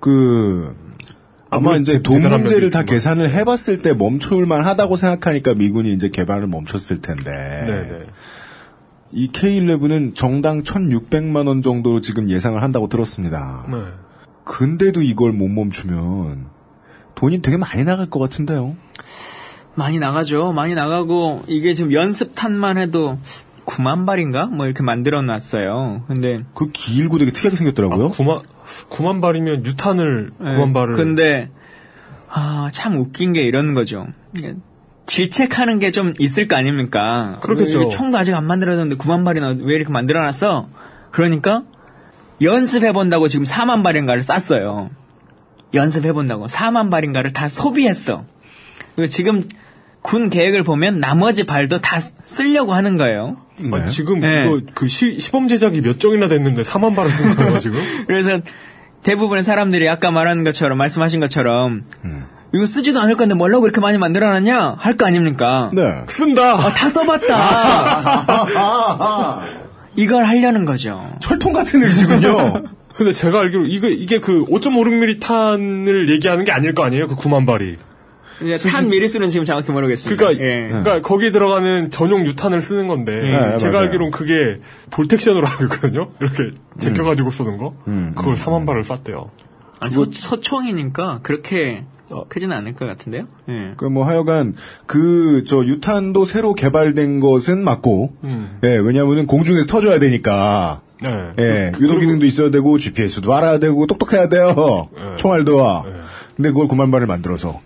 그 0.00 0.74
아마 1.52 1.76
이제 1.76 2.00
돈 2.02 2.22
문제를 2.22 2.70
다. 2.70 2.82
계산을 2.82 3.30
해봤을 3.30 3.82
때 3.82 3.92
멈출만 3.92 4.64
하다고 4.64 4.96
생각하니까 4.96 5.54
미군이 5.54 5.92
이제 5.92 6.08
개발을 6.08 6.46
멈췄을 6.46 7.00
텐데. 7.00 7.30
네네. 7.30 8.06
이 9.12 9.30
K11은 9.30 10.14
정당 10.14 10.62
1,600만 10.62 11.46
원 11.46 11.60
정도 11.60 12.00
지금 12.00 12.30
예상을 12.30 12.60
한다고 12.62 12.88
들었습니다. 12.88 13.66
네. 13.70 13.76
근데도 14.44 15.02
이걸 15.02 15.32
못 15.32 15.48
멈추면 15.48 16.46
돈이 17.14 17.42
되게 17.42 17.58
많이 17.58 17.84
나갈 17.84 18.08
것 18.08 18.18
같은데요. 18.18 18.74
많이 19.74 19.98
나가죠. 19.98 20.52
많이 20.52 20.74
나가고 20.74 21.42
이게 21.46 21.74
지금 21.74 21.92
연습탄만 21.92 22.78
해도 22.78 23.18
9만 23.66 24.06
발인가? 24.06 24.46
뭐 24.46 24.66
이렇게 24.66 24.82
만들어 24.82 25.22
놨어요. 25.22 26.04
근데 26.08 26.42
그 26.54 26.70
길고 26.72 27.18
되게 27.18 27.30
특이하게 27.32 27.56
생겼더라고요. 27.56 28.10
9만, 28.10 28.42
9만 28.90 29.20
발이면 29.20 29.64
유탄을 29.66 30.30
예, 30.40 30.44
9만 30.44 30.74
발을. 30.74 30.94
근데 30.94 31.50
아, 32.28 32.70
참 32.72 32.96
웃긴 32.96 33.32
게 33.32 33.42
이런 33.42 33.74
거죠. 33.74 34.06
질책하는 35.06 35.78
게 35.78 35.90
좀 35.90 36.12
있을 36.18 36.48
거 36.48 36.56
아닙니까? 36.56 37.38
그렇겠죠. 37.42 37.80
왜 37.80 37.88
총도 37.90 38.16
아직 38.16 38.34
안 38.34 38.46
만들어졌는데 38.46 38.96
9만 39.02 39.24
발이나 39.24 39.54
왜 39.60 39.74
이렇게 39.74 39.90
만들어 39.92 40.20
놨어? 40.22 40.68
그러니까 41.10 41.64
연습해 42.40 42.92
본다고 42.92 43.28
지금 43.28 43.44
4만 43.44 43.82
발인가를 43.82 44.22
쌌어요. 44.22 44.90
연습해 45.74 46.12
본다고 46.12 46.46
4만 46.46 46.90
발인가를 46.90 47.32
다 47.32 47.48
소비했어. 47.48 48.24
그리고 48.96 49.10
지금 49.10 49.42
군 50.02 50.30
계획을 50.30 50.62
보면 50.64 50.98
나머지 51.00 51.44
발도 51.44 51.80
다 51.80 51.98
쓰려고 52.00 52.74
하는 52.74 52.96
거예요. 52.96 53.36
아니, 53.72 53.90
지금 53.90 54.20
네. 54.20 54.44
이거 54.46 54.60
그 54.74 54.88
시, 54.88 55.18
시범 55.20 55.46
제작이 55.46 55.80
몇 55.80 56.00
정이나 56.00 56.26
됐는데 56.28 56.62
4만 56.62 56.94
발을 56.96 57.10
쓴 57.10 57.34
거예요, 57.36 57.58
지금? 57.58 57.80
그래서 58.08 58.40
대부분의 59.04 59.44
사람들이 59.44 59.88
아까 59.88 60.10
말하는 60.10 60.42
것처럼 60.44 60.76
말씀하신 60.78 61.20
것처럼 61.20 61.84
이거 62.54 62.66
쓰지도 62.66 63.00
않을 63.00 63.16
건데 63.16 63.34
뭐라고 63.34 63.64
이렇게 63.66 63.80
많이 63.80 63.96
만들어놨냐 63.98 64.76
할 64.78 64.96
거 64.96 65.06
아닙니까? 65.06 65.70
네. 65.72 66.02
쓴다. 66.08 66.54
아, 66.54 66.68
다 66.70 66.88
써봤다. 66.90 67.32
이걸 69.96 70.24
하려는 70.24 70.64
거죠. 70.64 71.16
철통 71.20 71.52
같은 71.52 71.82
의지군요. 71.82 72.62
근데 72.94 73.12
제가 73.12 73.38
알기로 73.40 73.66
이게 73.66 73.90
이게 73.90 74.20
그 74.20 74.44
5.56mm 74.46 75.20
탄을 75.20 76.10
얘기하는 76.10 76.44
게 76.44 76.52
아닐 76.52 76.74
거 76.74 76.84
아니에요? 76.84 77.06
그 77.08 77.14
9만 77.16 77.46
발이. 77.46 77.76
탄 78.70 78.88
미리수는 78.88 79.30
지금 79.30 79.46
정확히 79.46 79.72
모르겠습니다. 79.72 80.16
그러니까, 80.16 80.44
예. 80.44 80.68
그러니까 80.68 81.00
거기 81.02 81.32
들어가는 81.32 81.90
전용 81.90 82.26
유탄을 82.26 82.60
쓰는 82.60 82.86
건데 82.88 83.12
네, 83.12 83.58
제가 83.58 83.72
맞아요. 83.72 83.86
알기로는 83.86 84.10
그게 84.12 84.60
볼텍션으로 84.90 85.46
알고 85.48 85.64
있거든요. 85.64 86.08
이렇게 86.20 86.50
제껴가지고 86.78 87.30
쏘는 87.30 87.56
거. 87.58 87.74
음, 87.88 88.12
그걸 88.16 88.34
4만 88.34 88.66
발을 88.66 88.84
쐈대요. 88.84 89.30
아, 89.80 89.88
소, 89.88 90.06
소총이니까 90.10 91.20
그렇게 91.22 91.84
크지는 92.28 92.54
않을 92.58 92.74
것 92.74 92.86
같은데요. 92.86 93.24
예. 93.48 93.72
그뭐 93.78 94.04
하여간 94.04 94.54
그 94.86 95.42
저 95.46 95.64
유탄도 95.64 96.24
새로 96.26 96.54
개발된 96.54 97.20
것은 97.20 97.64
맞고 97.64 98.12
음. 98.24 98.58
예 98.64 98.68
왜냐하면은 98.76 99.26
공중에서 99.26 99.66
터져야 99.66 99.98
되니까 99.98 100.82
네. 101.02 101.08
예 101.38 101.72
그- 101.74 101.82
유도 101.82 101.98
기능도 101.98 102.26
있어야 102.26 102.50
되고 102.50 102.76
GPS도 102.78 103.32
알아야 103.34 103.58
되고 103.58 103.86
똑똑해야 103.86 104.28
돼요 104.28 104.88
네. 104.94 105.16
총알도 105.16 105.56
와 105.56 105.82
근데 106.36 106.50
그걸 106.50 106.68
9만 106.68 106.92
발을 106.92 107.06
만들어서 107.06 107.60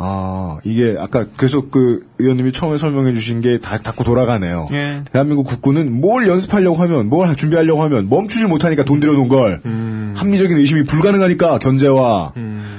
아 0.00 0.58
이게 0.64 0.96
아까 0.98 1.26
계속 1.38 1.70
그 1.72 2.06
의원님이 2.18 2.52
처음에 2.52 2.78
설명해 2.78 3.12
주신 3.14 3.40
게다 3.40 3.78
닫고 3.78 4.04
돌아가네요 4.04 4.68
예. 4.72 5.02
대한민국 5.12 5.44
국군은 5.44 5.92
뭘 6.00 6.28
연습하려고 6.28 6.76
하면 6.76 7.08
뭘 7.08 7.34
준비하려고 7.34 7.82
하면 7.82 8.08
멈추질 8.08 8.46
못하니까 8.46 8.84
돈 8.84 9.00
들여놓은 9.00 9.28
걸 9.28 9.60
음. 9.66 10.14
합리적인 10.16 10.56
의심이 10.56 10.84
불가능하니까 10.84 11.58
견제와 11.58 12.32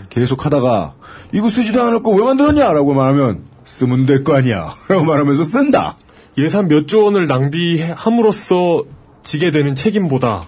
계속 0.10 0.46
하다가 0.46 0.94
이거 1.34 1.50
쓰지도 1.50 2.02
거왜 2.02 2.24
만들었냐 2.24 2.72
라고 2.72 2.94
말하면 2.94 3.42
쓰면 3.66 4.06
될 4.06 4.24
거 4.24 4.36
아니야 4.38 4.74
라고 4.88 5.04
말하면서 5.04 5.44
쓴다 5.44 5.98
예산 6.38 6.68
몇 6.70 6.88
조 6.88 7.04
원을 7.04 7.28
낭비함으로써 7.28 8.84
지게 9.24 9.52
되는 9.52 9.76
책임보다 9.76 10.48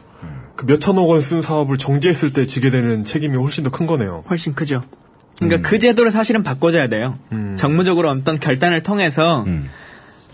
그 0.56 0.66
몇천억 0.66 1.10
원 1.10 1.20
쓴 1.20 1.42
사업을 1.42 1.78
정지했을 1.78 2.32
때 2.34 2.46
지게 2.46 2.70
되는 2.70 3.04
책임이 3.04 3.36
훨씬 3.38 3.64
더 3.64 3.72
큰 3.72 3.88
거네요. 3.88 4.24
훨씬 4.30 4.54
크죠. 4.54 4.82
그러니까 5.42 5.68
그 5.68 5.80
제도를 5.80 6.12
사실은 6.12 6.44
바꿔줘야 6.44 6.88
돼요. 6.88 7.18
정무적으로 7.56 8.10
어떤 8.10 8.40
결단을 8.40 8.84
통해서 8.84 9.46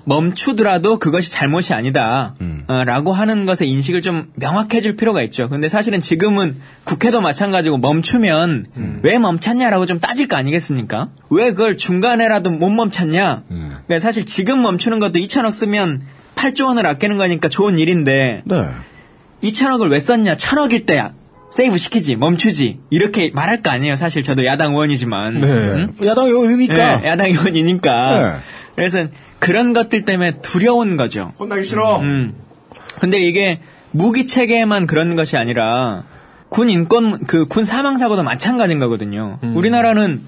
멈추더라도 0.03 0.99
그것이 0.99 1.31
잘못이 1.31 1.73
아니다. 1.73 2.35
어, 2.67 2.83
라고 2.85 3.11
하는 3.11 3.45
것에 3.45 3.65
인식을 3.65 4.01
좀 4.01 4.31
명확해질 4.35 4.95
필요가 4.95 5.21
있죠. 5.23 5.49
근데 5.49 5.67
사실은 5.67 5.99
지금은 6.01 6.57
국회도 6.85 7.19
마찬가지고 7.21 7.77
멈추면 7.77 8.65
왜 9.03 9.17
멈췄냐라고 9.17 9.85
좀 9.85 9.99
따질 9.99 10.27
거 10.27 10.37
아니겠습니까? 10.37 11.09
왜 11.29 11.51
그걸 11.51 11.77
중간에라도 11.77 12.49
못 12.51 12.69
멈췄냐? 12.69 13.43
그러니까 13.49 13.99
사실 13.99 14.25
지금 14.25 14.61
멈추는 14.61 14.99
것도 14.99 15.19
2천억 15.19 15.53
쓰면 15.53 16.01
8조 16.35 16.67
원을 16.67 16.85
아끼는 16.85 17.17
거니까 17.17 17.49
좋은 17.49 17.77
일인데 17.77 18.43
네. 18.45 18.65
2천억을 19.43 19.91
왜 19.91 19.99
썼냐? 19.99 20.35
1천억일 20.35 20.85
때 20.85 21.11
세이브 21.51 21.77
시키지, 21.77 22.15
멈추지. 22.17 22.79
이렇게 22.89 23.31
말할 23.33 23.61
거 23.61 23.69
아니에요. 23.71 23.95
사실 23.95 24.21
저도 24.23 24.45
야당 24.45 24.71
의원이지만. 24.73 25.39
네. 25.39 25.47
응? 25.47 25.93
야당 26.05 26.25
의원이니까 26.25 26.99
네, 27.01 27.07
야당 27.07 27.27
의원이니까. 27.29 28.19
네. 28.21 28.35
그래서 28.75 29.07
그런 29.39 29.73
것들 29.73 30.05
때문에 30.05 30.39
두려운 30.41 30.97
거죠. 30.97 31.33
혼나기 31.39 31.63
싫어 31.63 31.99
음. 31.99 32.33
근데 32.99 33.19
이게 33.19 33.59
무기 33.91 34.25
체계만 34.27 34.87
그런 34.87 35.15
것이 35.15 35.37
아니라 35.37 36.03
군 36.49 36.69
인권 36.69 37.25
그 37.25 37.45
군 37.47 37.63
사망 37.65 37.97
사고도 37.97 38.23
마찬가지인 38.23 38.79
거거든요. 38.79 39.39
우리나라는 39.41 40.21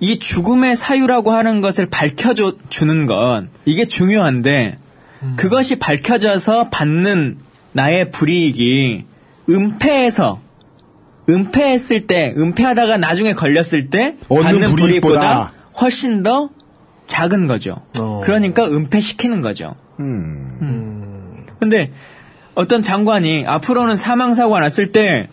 이 0.00 0.18
죽음의 0.18 0.76
사유라고 0.76 1.32
하는 1.32 1.60
것을 1.60 1.86
밝혀줘 1.86 2.54
주는 2.68 3.06
건 3.06 3.50
이게 3.64 3.86
중요한데 3.86 4.78
그것이 5.36 5.78
밝혀져서 5.78 6.68
받는 6.70 7.38
나의 7.72 8.10
불이익이 8.10 9.04
은폐해서 9.48 10.40
은폐했을 11.28 12.06
때 12.06 12.34
은폐하다가 12.36 12.96
나중에 12.96 13.34
걸렸을 13.34 13.90
때 13.90 14.16
받는 14.28 14.70
불이익보다. 14.76 15.52
훨씬 15.80 16.22
더 16.22 16.50
작은 17.06 17.46
거죠. 17.46 17.82
그러니까 18.22 18.64
은폐시키는 18.64 19.40
거죠. 19.40 19.76
근데 21.58 21.92
어떤 22.54 22.82
장관이 22.82 23.44
앞으로는 23.46 23.96
사망 23.96 24.34
사고가 24.34 24.60
났을 24.60 24.92
때 24.92 25.28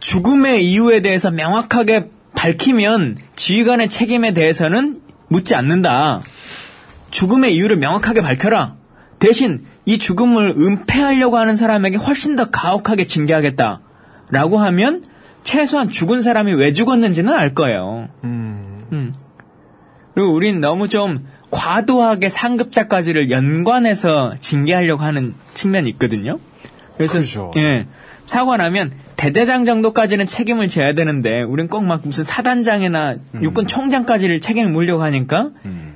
죽음의 0.00 0.64
이유에 0.64 1.02
대해서 1.02 1.30
명확하게 1.30 2.10
밝히면 2.34 3.18
지휘관의 3.36 3.88
책임에 3.88 4.34
대해서는 4.34 5.00
묻지 5.28 5.54
않는다. 5.54 6.20
죽음의 7.10 7.54
이유를 7.54 7.76
명확하게 7.76 8.22
밝혀라. 8.22 8.76
대신 9.18 9.64
이 9.86 9.98
죽음을 9.98 10.54
은폐하려고 10.56 11.36
하는 11.36 11.56
사람에게 11.56 11.96
훨씬 11.96 12.36
더 12.36 12.50
가혹하게 12.50 13.06
징계하겠다. 13.06 13.80
라고 14.30 14.58
하면 14.58 15.04
최소한 15.42 15.90
죽은 15.90 16.22
사람이 16.22 16.54
왜 16.54 16.72
죽었는지는 16.72 17.32
알 17.34 17.54
거예요. 17.54 18.08
음. 18.24 19.12
그리고 20.14 20.32
우린 20.32 20.60
너무 20.60 20.88
좀 20.88 21.26
과도하게 21.50 22.28
상급자까지를 22.30 23.30
연관해서 23.30 24.34
징계하려고 24.40 25.02
하는 25.02 25.34
측면이 25.52 25.88
있거든요. 25.90 26.38
그래서 26.96 27.14
그렇죠. 27.14 27.52
예. 27.56 27.86
사고 28.26 28.56
나면 28.56 28.92
대대장 29.16 29.64
정도까지는 29.64 30.26
책임을 30.26 30.68
져야 30.68 30.94
되는데 30.94 31.42
우린 31.42 31.68
꼭 31.68 31.82
막 31.82 32.00
무슨 32.04 32.24
사단장이나 32.24 33.16
육군 33.42 33.66
총장까지를 33.66 34.40
책임을 34.40 34.70
물려고 34.72 35.02
하니까 35.02 35.50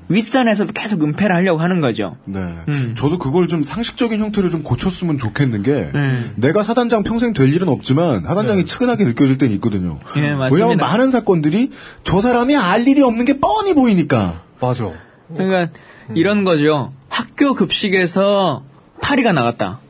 윗선에서도 0.09 0.72
계속 0.72 1.02
은폐를 1.02 1.34
하려고 1.34 1.61
하는 1.61 1.80
거죠. 1.80 2.16
네. 2.24 2.40
음. 2.68 2.94
저도 2.96 3.18
그걸 3.18 3.46
좀 3.46 3.62
상식적인 3.62 4.20
형태로 4.20 4.50
좀 4.50 4.62
고쳤으면 4.62 5.18
좋겠는 5.18 5.62
게 5.62 5.90
네. 5.92 6.30
내가 6.36 6.64
사단장 6.64 7.02
평생 7.02 7.34
될 7.34 7.52
일은 7.52 7.68
없지만 7.68 8.24
사단장이 8.24 8.64
측은하게 8.64 9.04
느껴질 9.04 9.38
때는 9.38 9.54
있거든요. 9.56 9.98
예, 10.16 10.34
맞습니다. 10.34 10.48
왜냐하면 10.54 10.76
많은 10.78 11.11
사건들이 11.11 11.70
저 12.04 12.20
사람이 12.20 12.56
알 12.56 12.88
일이 12.88 13.02
없는 13.02 13.24
게 13.24 13.38
뻔히 13.38 13.74
보이니까. 13.74 14.42
맞아. 14.61 14.90
그러니까 15.34 15.72
이런 16.14 16.44
거죠. 16.44 16.92
학교 17.11 17.54
급식에서 17.54 18.62
파리가 19.02 19.32
나갔다. 19.32 19.80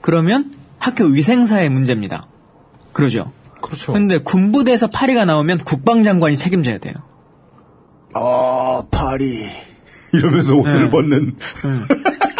그러면 0.00 0.52
학교 0.78 1.04
위생사의 1.04 1.68
문제입니다. 1.68 2.26
그러죠. 2.92 3.32
그렇죠. 3.60 3.92
근데 3.92 4.18
군부대에서 4.18 4.88
파리가 4.88 5.24
나오면 5.24 5.58
국방장관이 5.58 6.36
책임져야 6.36 6.78
돼요. 6.78 6.94
아, 8.14 8.82
파리. 8.90 9.67
이러면서 10.18 10.54
옷을 10.56 10.84
네. 10.84 10.90
벗는. 10.90 11.34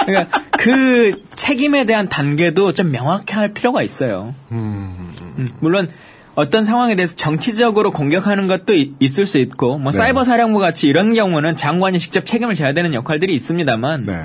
그러니까 0.06 0.40
그 0.58 1.22
책임에 1.34 1.84
대한 1.86 2.08
단계도 2.08 2.72
좀 2.72 2.90
명확히 2.90 3.34
할 3.34 3.52
필요가 3.52 3.82
있어요. 3.82 4.34
음, 4.52 5.12
물론 5.60 5.88
어떤 6.34 6.64
상황에 6.64 6.94
대해서 6.94 7.16
정치적으로 7.16 7.90
공격하는 7.92 8.46
것도 8.46 8.74
이- 8.74 8.94
있을 9.00 9.26
수 9.26 9.38
있고 9.38 9.76
뭐 9.78 9.90
네. 9.92 9.98
사이버 9.98 10.22
사령부 10.24 10.58
같이 10.60 10.86
이런 10.86 11.12
경우는 11.14 11.56
장관이 11.56 11.98
직접 11.98 12.24
책임을 12.26 12.54
져야 12.54 12.72
되는 12.72 12.94
역할들이 12.94 13.34
있습니다만 13.34 14.04
네. 14.06 14.24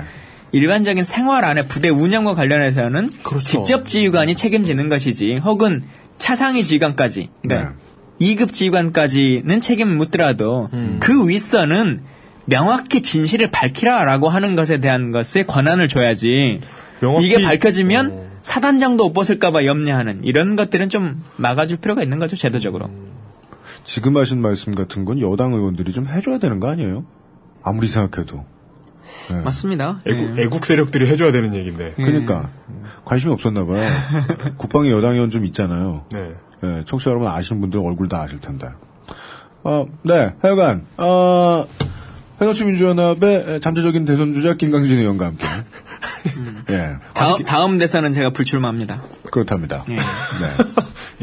일반적인 0.52 1.02
생활 1.02 1.44
안에 1.44 1.66
부대 1.66 1.88
운영과 1.88 2.34
관련해서는 2.34 3.10
그렇죠. 3.24 3.44
직접 3.44 3.86
지휘관이 3.88 4.36
책임지는 4.36 4.88
것이지 4.88 5.38
혹은 5.44 5.82
차상위 6.18 6.64
지휘관까지 6.64 7.30
그러니까 7.42 7.74
네. 8.20 8.36
2급 8.36 8.52
지휘관까지는 8.52 9.60
책임을 9.60 9.96
묻더라도 9.96 10.68
음. 10.72 10.98
그 11.00 11.28
윗선은 11.28 12.02
명확히 12.46 13.02
진실을 13.02 13.50
밝히라라고 13.50 14.28
하는 14.28 14.56
것에 14.56 14.78
대한 14.78 15.12
것에 15.12 15.44
권한을 15.44 15.88
줘야지 15.88 16.60
명확히- 17.00 17.26
이게 17.26 17.42
밝혀지면 17.42 18.10
어. 18.12 18.24
사단장도 18.42 19.04
못 19.04 19.12
벗을까봐 19.14 19.64
염려하는 19.64 20.20
이런 20.24 20.54
것들은 20.56 20.88
좀 20.90 21.22
막아줄 21.36 21.78
필요가 21.78 22.02
있는 22.02 22.18
거죠 22.18 22.36
제도적으로. 22.36 22.90
지금 23.84 24.16
하신 24.16 24.40
말씀 24.40 24.74
같은 24.74 25.04
건 25.04 25.20
여당 25.20 25.52
의원들이 25.54 25.92
좀 25.92 26.06
해줘야 26.06 26.38
되는 26.38 26.60
거 26.60 26.68
아니에요? 26.68 27.04
아무리 27.62 27.88
생각해도. 27.88 28.44
네. 29.30 29.40
맞습니다. 29.42 30.00
애국, 30.06 30.38
예. 30.38 30.42
애국 30.44 30.66
세력들이 30.66 31.08
해줘야 31.08 31.32
되는 31.32 31.54
얘기인데. 31.54 31.92
그러니까 31.96 32.48
관심이 33.04 33.32
없었나 33.32 33.64
봐요. 33.64 33.82
국방에 34.58 34.90
여당 34.90 35.14
의원 35.14 35.30
좀 35.30 35.44
있잖아요. 35.46 36.04
네. 36.12 36.32
네, 36.62 36.82
청취자 36.86 37.10
여러분 37.10 37.28
아시는 37.28 37.60
분들 37.62 37.80
얼굴 37.80 38.08
다 38.08 38.20
아실 38.22 38.40
텐데. 38.40 38.68
어, 39.62 39.86
네, 40.02 40.34
하여간, 40.42 40.84
어, 40.98 41.66
새정치민주연합의 42.38 43.60
잠재적인 43.60 44.04
대선 44.04 44.32
주자 44.32 44.54
김강진 44.54 44.98
의원과 44.98 45.26
함께. 45.26 45.46
예, 46.70 46.96
다음, 47.14 47.44
다음 47.44 47.78
대선은 47.78 48.12
제가 48.12 48.30
불출마합니다. 48.30 49.02
그렇답니다. 49.30 49.84
예. 49.88 49.96
네. 49.96 50.02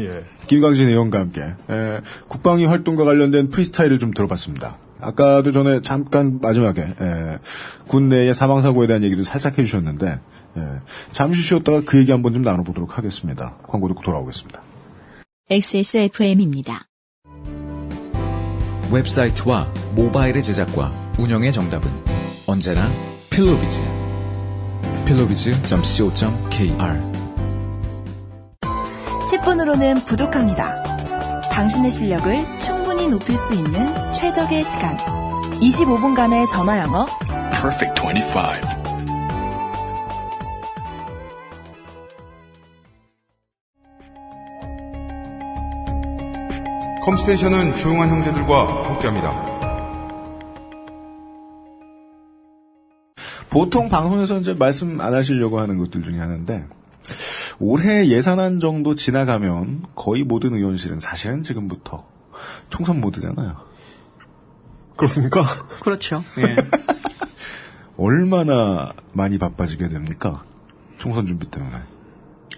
예. 0.04 0.24
김강진 0.46 0.88
의원과 0.88 1.18
함께 1.18 1.42
에, 1.42 2.00
국방위 2.28 2.64
활동과 2.64 3.04
관련된 3.04 3.50
프리스타일을 3.50 3.98
좀 3.98 4.12
들어봤습니다. 4.12 4.78
아까도 5.00 5.52
전에 5.52 5.80
잠깐 5.82 6.38
마지막에 6.40 6.82
에, 6.82 7.38
군 7.88 8.08
내의 8.08 8.34
사망 8.34 8.62
사고에 8.62 8.86
대한 8.86 9.02
얘기도 9.02 9.22
살짝 9.24 9.58
해주셨는데 9.58 10.06
에, 10.08 10.60
잠시 11.12 11.42
쉬었다가 11.42 11.82
그 11.84 11.98
얘기 11.98 12.12
한번 12.12 12.32
좀 12.32 12.42
나눠보도록 12.42 12.96
하겠습니다. 12.98 13.56
광고 13.66 13.88
듣고 13.88 14.02
돌아오겠습니다. 14.02 14.62
XSFM입니다. 15.50 16.86
웹사이트와 18.90 19.72
모바일의 19.94 20.42
제작과 20.42 21.01
운영의 21.18 21.52
정답은 21.52 21.90
언제나 22.46 22.90
필로비즈. 23.30 23.80
필로비즈.co.kr 25.04 27.00
10분으로는 29.30 30.06
부족합니다. 30.06 30.82
당신의 31.50 31.90
실력을 31.90 32.40
충분히 32.60 33.08
높일 33.08 33.36
수 33.36 33.54
있는 33.54 34.12
최적의 34.12 34.64
시간. 34.64 34.96
25분간의 35.60 36.48
전화 36.50 36.78
영어. 36.80 37.06
Perfect 37.50 38.00
25. 38.00 38.82
컴스테이션은 47.04 47.76
조용한 47.76 48.08
형제들과 48.08 48.84
함께합니다. 48.88 49.51
보통 53.52 53.90
방송에서 53.90 54.38
이제 54.38 54.54
말씀 54.54 55.00
안 55.02 55.14
하시려고 55.14 55.60
하는 55.60 55.76
것들 55.76 56.02
중에 56.02 56.18
하나인데 56.18 56.66
올해 57.58 58.08
예산안 58.08 58.60
정도 58.60 58.94
지나가면 58.94 59.84
거의 59.94 60.24
모든 60.24 60.54
의원실은 60.54 61.00
사실은 61.00 61.42
지금부터 61.42 62.06
총선 62.70 63.00
모드잖아요. 63.00 63.56
그렇습니까? 64.96 65.44
그렇죠. 65.80 66.24
예. 66.40 66.56
얼마나 67.98 68.94
많이 69.12 69.36
바빠지게 69.36 69.88
됩니까? 69.88 70.42
총선 70.96 71.26
준비 71.26 71.50
때문에. 71.50 71.91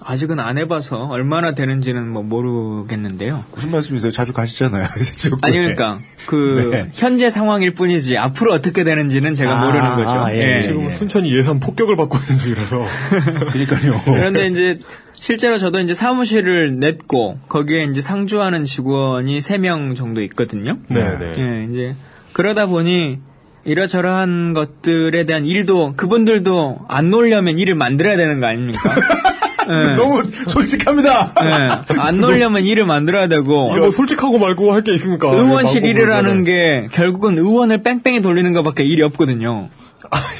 아직은 0.04 0.38
안 0.38 0.58
해봐서 0.58 1.06
얼마나 1.06 1.52
되는지는 1.52 2.08
뭐 2.08 2.22
모르겠는데요. 2.22 3.44
무슨 3.54 3.70
말씀이세요? 3.70 4.12
자주 4.12 4.32
가시잖아요. 4.32 4.84
아니 5.42 5.56
그러니까 5.56 5.98
그 6.26 6.70
네. 6.72 6.90
현재 6.92 7.30
상황일 7.30 7.74
뿐이지 7.74 8.18
앞으로 8.18 8.52
어떻게 8.52 8.84
되는지는 8.84 9.34
제가 9.34 9.60
아, 9.60 9.64
모르는 9.64 9.88
거죠. 9.96 10.10
아, 10.10 10.32
예, 10.32 10.58
예. 10.58 10.62
지금 10.62 10.90
순천이 10.90 11.34
예산 11.36 11.58
폭격을 11.58 11.96
받고 11.96 12.18
있는 12.18 12.36
중이라서. 12.36 12.84
그러니까요. 13.52 14.02
그런데 14.04 14.46
이제 14.46 14.78
실제로 15.14 15.58
저도 15.58 15.80
이제 15.80 15.94
사무실을 15.94 16.78
냈고 16.78 17.38
거기에 17.48 17.84
이제 17.84 18.02
상주하는 18.02 18.64
직원이 18.64 19.38
3명 19.38 19.96
정도 19.96 20.22
있거든요. 20.22 20.78
네, 20.88 21.18
네. 21.18 21.32
예, 21.38 21.66
이제 21.70 21.96
그러다 22.32 22.66
보니 22.66 23.20
이러저러한 23.64 24.52
것들에 24.52 25.24
대한 25.24 25.46
일도 25.46 25.94
그분들도 25.96 26.80
안 26.88 27.10
놀려면 27.10 27.58
일을 27.58 27.74
만들어야 27.74 28.16
되는 28.16 28.40
거 28.40 28.46
아닙니까? 28.46 28.94
예. 29.68 29.94
너무 29.96 30.22
솔직합니다. 30.48 31.32
예. 31.42 31.94
안 31.98 32.20
놀려면 32.20 32.62
일을 32.62 32.84
만들어야 32.84 33.26
되고 33.28 33.72
아, 33.72 33.76
뭐 33.76 33.90
솔직하고 33.90 34.38
말고 34.38 34.72
할 34.72 34.82
게 34.82 34.92
있습니까? 34.94 35.28
의원실 35.30 35.82
네, 35.82 35.90
일을 35.90 36.12
하는 36.12 36.44
게 36.44 36.88
결국은 36.92 37.38
의원을 37.38 37.82
뺑뺑이 37.82 38.20
돌리는 38.22 38.52
것밖에 38.52 38.84
일이 38.84 39.02
없거든요. 39.02 39.68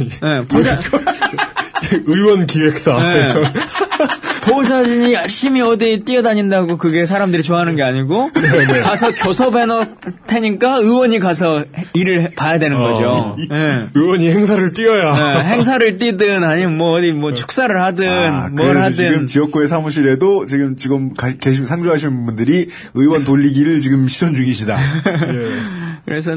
예, 0.00 0.44
보자, 0.46 0.78
의원 2.06 2.46
기획사. 2.46 2.92
예. 3.00 3.34
보좌진이 4.46 5.14
열심히 5.14 5.60
어디 5.60 6.02
뛰어다닌다고 6.04 6.76
그게 6.76 7.06
사람들이 7.06 7.42
좋아하는 7.42 7.76
게 7.76 7.82
아니고 7.82 8.30
가서 8.82 9.12
교섭해 9.12 9.66
놓을 9.66 9.86
테니까 10.26 10.78
의원이 10.78 11.18
가서 11.18 11.64
일을 11.94 12.20
해- 12.22 12.28
봐야 12.34 12.58
되는 12.58 12.78
거죠. 12.78 13.36
예. 13.50 13.86
의원이 13.94 14.30
행사를 14.30 14.72
뛰어야. 14.72 15.38
예, 15.38 15.42
행사를 15.44 15.98
뛰든 15.98 16.44
아니면 16.44 16.76
뭐 16.76 16.92
어디 16.98 17.12
뭐 17.12 17.34
축사를 17.34 17.80
하든 17.82 18.08
아, 18.08 18.48
뭘 18.52 18.76
하든 18.76 18.92
지금 18.92 19.26
지역구의 19.26 19.66
사무실에도 19.68 20.44
지금 20.44 20.76
지금 20.76 21.12
가, 21.14 21.30
계시 21.32 21.64
상주하시는 21.64 22.26
분들이 22.26 22.68
의원 22.94 23.24
돌리기를 23.24 23.80
지금 23.80 24.06
시전 24.08 24.34
중이시다. 24.34 24.76
그래서 26.04 26.36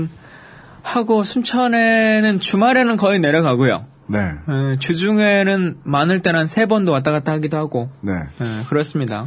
하고 0.82 1.24
순천에는 1.24 2.40
주말에는 2.40 2.96
거의 2.98 3.20
내려가고요. 3.20 3.86
네. 4.08 4.20
예, 4.20 4.78
주중에는 4.80 5.78
많을 5.84 6.20
때는 6.22 6.40
한 6.40 6.48
세 6.48 6.66
번도 6.66 6.92
왔다 6.92 7.12
갔다 7.12 7.34
하기도 7.34 7.58
하고. 7.58 7.90
네. 8.02 8.14
예, 8.42 8.64
그렇습니다. 8.70 9.26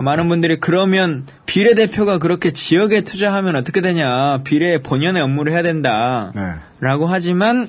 많은 0.00 0.28
분들이 0.28 0.56
그러면 0.58 1.26
비례대표가 1.46 2.18
그렇게 2.18 2.52
지역에 2.52 3.02
투자하면 3.02 3.54
어떻게 3.56 3.80
되냐. 3.80 4.40
비례 4.44 4.82
본연의 4.82 5.22
업무를 5.22 5.52
해야 5.52 5.62
된다. 5.62 6.32
네. 6.34 6.40
라고 6.80 7.06
하지만 7.06 7.68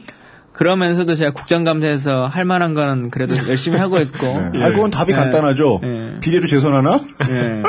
그러면서도 0.53 1.15
제가 1.15 1.31
국정감사에서 1.31 2.27
할 2.27 2.45
만한 2.45 2.73
거는 2.73 3.09
그래도 3.09 3.35
열심히 3.49 3.77
하고 3.77 3.99
있고. 3.99 4.25
네. 4.53 4.63
아, 4.63 4.69
그건 4.69 4.89
답이 4.91 5.11
예. 5.11 5.15
간단하죠. 5.17 5.81
예. 5.83 6.19
비례로 6.21 6.47
재선하나? 6.47 7.01
예. 7.29 7.63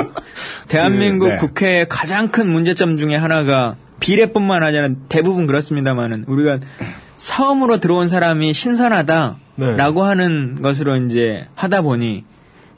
대한민국 0.68 1.26
네. 1.30 1.36
국회의 1.38 1.86
가장 1.88 2.28
큰 2.28 2.48
문제점 2.48 2.96
중에 2.96 3.16
하나가 3.16 3.74
비례뿐만 3.98 4.62
아니라 4.62 4.88
대부분 5.08 5.46
그렇습니다만은 5.48 6.24
우리가 6.28 6.58
처음으로 7.16 7.78
들어온 7.78 8.08
사람이 8.08 8.52
신선하다라고 8.54 10.04
하는 10.04 10.60
것으로 10.62 10.96
이제 10.96 11.46
하다 11.54 11.82
보니 11.82 12.24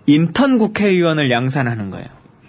인턴 0.07 0.59
국회의원을 0.59 1.31
양산하는 1.31 1.91
거예요. 1.91 2.07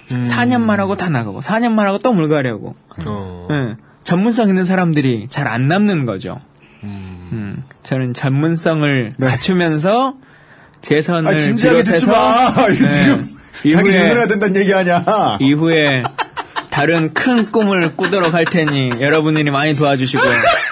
4년만 0.10 0.78
하고 0.78 0.96
다 0.98 1.10
나가고 1.10 1.42
4년만 1.42 1.84
하고 1.86 1.98
또 2.00 2.14
물가려고. 2.14 2.76
어. 3.06 3.48
예. 3.52 3.76
전문성 4.04 4.48
있는 4.50 4.66
사람들이 4.66 5.28
잘 5.30 5.48
안 5.48 5.68
남는 5.68 6.06
거죠. 6.06 6.40
음, 6.84 7.64
저는 7.84 8.14
전문성을 8.14 9.16
갖추면서 9.20 10.16
재선을 10.82 11.34
아, 11.34 11.38
진지하게 11.38 11.84
듣지 11.84 12.06
비롯해서 12.06 12.12
마. 12.12 12.68
이게 12.72 12.86
지금 13.04 13.26
자기 13.76 13.90
이후에 13.90 14.28
된다는 14.28 14.56
얘기 14.56 14.74
아니야. 14.74 15.04
이후에 15.42 16.04
다른 16.72 17.14
큰 17.14 17.46
꿈을 17.46 17.96
꾸도록 17.96 18.34
할 18.34 18.46
테니 18.46 18.92
여러분들이 19.02 19.52
많이 19.52 19.76
도와주시고 19.76 20.24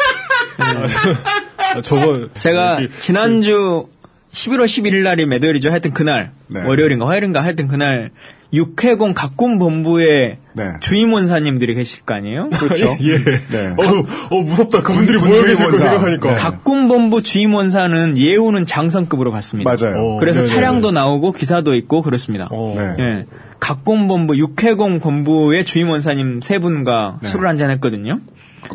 아, 0.58 1.82
저번 1.82 2.30
제가 2.36 2.80
지난주 3.00 3.88
11월 4.32 4.66
11일 4.66 5.04
날이 5.04 5.26
매도일이죠. 5.26 5.70
하여튼 5.70 5.92
그날 5.94 6.32
네. 6.48 6.62
월요일인가 6.62 7.08
화요일인가 7.08 7.44
하여튼 7.44 7.68
그날 7.68 8.12
육해공 8.54 9.14
각군 9.14 9.60
본부에 9.60 10.40
주임 10.82 11.12
원사님들이 11.12 11.76
계실 11.76 12.04
거 12.04 12.14
아니에요? 12.14 12.50
그렇죠. 12.58 12.96
예. 13.02 13.18
네. 13.18 13.68
어, 13.78 14.36
어, 14.36 14.42
무섭다. 14.42 14.82
그분들이 14.84 15.18
모여 15.18 15.44
계실 15.44 15.70
거 15.70 15.78
생각하니까. 15.78 16.36
각군 16.36 16.88
본부 16.88 17.22
주임 17.22 17.54
원사는 17.54 18.18
예우는 18.18 18.66
장성급으로 18.66 19.32
갔습니다. 19.32 19.70
맞아요. 19.70 20.18
그래서 20.18 20.40
어, 20.40 20.44
네네네. 20.44 20.48
차량도 20.48 20.92
나오고 20.92 21.34
기사도 21.34 21.76
있고 21.76 22.02
그렇습니다. 22.02 22.48
네. 22.76 22.96
예. 23.00 23.26
각군 23.60 24.08
본부 24.08 24.38
육해공 24.38 25.00
본부의 25.00 25.66
주임 25.66 25.90
원사님 25.90 26.42
세 26.42 26.60
분과 26.60 27.20
술을 27.24 27.48
한잔 27.48 27.70
했거든요. 27.72 28.20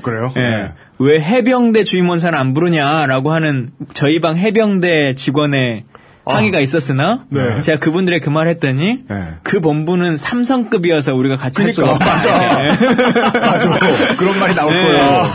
그래요? 0.03 0.33
예. 0.37 0.72
네. 1.03 1.09
왜 1.09 1.20
해병대 1.20 1.84
주임 1.84 2.09
원사는 2.09 2.38
안 2.38 2.55
부르냐라고 2.55 3.32
하는 3.32 3.68
저희 3.94 4.20
방 4.20 4.36
해병대 4.36 5.14
직원의 5.16 5.84
항의가 6.24 6.61
있었으나 6.61 7.24
네. 7.30 7.61
제가 7.62 7.80
그분들의 7.80 8.20
그 8.20 8.30
말 8.30 8.46
했더니 8.46 9.00
그 9.42 9.61
본부는 9.61 10.16
삼성급이어서 10.16 11.14
우리가 11.16 11.36
같이 11.36 11.61
할 11.62 11.72
수가 11.72 11.98
그러니까, 11.98 12.14
없다. 12.16 13.40
맞아. 13.40 14.14
그런 14.14 14.38
말이 14.38 14.55
나올 14.55 14.72
네. 14.72 14.82
거예요. 14.92 15.28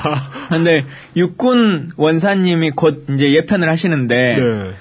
근데 0.49 0.85
육군 1.17 1.91
원사님이 1.97 2.71
곧 2.71 3.05
이제 3.13 3.33
예편을 3.33 3.67
하시는데 3.67 4.35
네. 4.37 4.71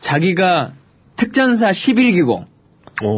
자기가 0.00 0.72
특전사 1.16 1.70
11기고 1.70 2.46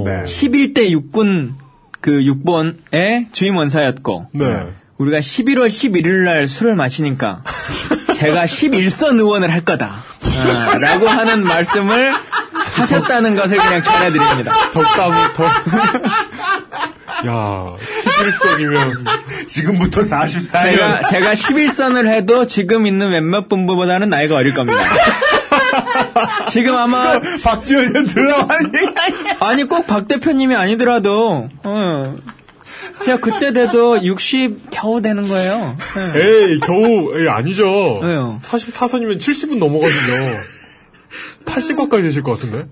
네. 0.05 0.23
11대 0.25 0.91
육군 0.91 1.55
그 2.01 2.11
6번의 2.23 3.27
주임 3.33 3.57
원사였고 3.57 4.27
네. 4.33 4.67
우리가 4.99 5.19
11월 5.19 5.67
11일 5.67 6.25
날 6.25 6.49
술을 6.49 6.75
마시니까 6.75 7.43
제가 8.17 8.45
11선 8.47 9.19
의원을 9.19 9.53
할 9.53 9.61
거다. 9.63 9.97
아, 10.25 10.79
라고 10.79 11.07
하는 11.09 11.45
말씀을 11.45 12.13
하셨다는 12.53 13.37
것을 13.37 13.59
그냥 13.59 13.83
전해드립니다. 13.83 14.71
덕담이 14.73 15.15
덕. 15.35 15.45
야, 17.27 17.77
11선이면 18.05 19.47
지금부터 19.47 20.01
44년. 20.03 20.63
제가, 20.63 21.03
제가 21.11 21.33
11선을 21.35 22.09
해도 22.09 22.47
지금 22.47 22.87
있는 22.87 23.11
몇몇 23.11 23.49
분보다는 23.49 24.09
나이가 24.09 24.37
어릴 24.37 24.55
겁니다. 24.55 24.81
지금 26.51 26.75
아마 26.77 27.21
박지원 27.45 27.93
전 27.93 28.07
들어가는 28.07 28.73
얘기 28.75 28.87
아니 29.41 29.65
꼭 29.65 29.87
박 29.87 30.09
대표님이 30.09 30.55
아니더라도 30.57 31.49
어, 31.63 32.17
제가 33.05 33.19
그때 33.21 33.53
돼도 33.53 34.03
60 34.05 34.71
겨우 34.71 35.01
되는 35.01 35.29
거예요. 35.29 35.77
네. 36.15 36.21
에이, 36.21 36.61
겨우, 36.61 37.17
에이, 37.19 37.29
아니죠. 37.29 37.99
왜요? 38.01 38.41
44선이면 38.43 39.19
70은 39.19 39.59
넘어가거든요. 39.59 40.39
80 41.45 41.77
가까이 41.77 42.03
되실 42.03 42.23
것 42.23 42.33
같은데? 42.33 42.67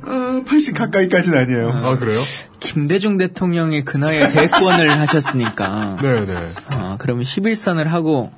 80 0.46 0.74
가까이까지는 0.76 1.38
아니에요. 1.38 1.68
아, 1.70 1.96
그래요? 1.98 2.20
김대중 2.60 3.16
대통령이 3.16 3.84
그 3.84 3.96
나이에 3.96 4.30
대권을 4.30 4.90
하셨으니까. 5.00 5.98
네네. 6.02 6.34
아, 6.68 6.96
그러면 6.98 7.24
11선을 7.24 7.84
하고, 7.84 8.32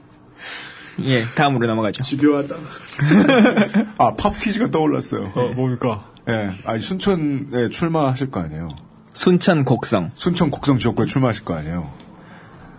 예, 1.05 1.25
다음으로 1.35 1.67
넘어가죠. 1.67 2.03
집요하다. 2.03 2.55
아, 3.99 4.15
팝 4.17 4.39
퀴즈가 4.39 4.71
떠올랐어요. 4.71 5.33
어, 5.35 5.49
뭡니까? 5.55 6.05
예. 6.29 6.51
아니, 6.65 6.81
순천에 6.83 7.71
출마하실 7.71 8.31
거 8.31 8.41
아니에요. 8.41 8.69
순천 9.17 9.65
곡성. 9.65 10.11
순천 10.15 10.51
곡성 10.51 10.79
지역구에 10.79 11.07
출마하실 11.07 11.47
거 11.47 11.55
아니에요. 11.55 11.91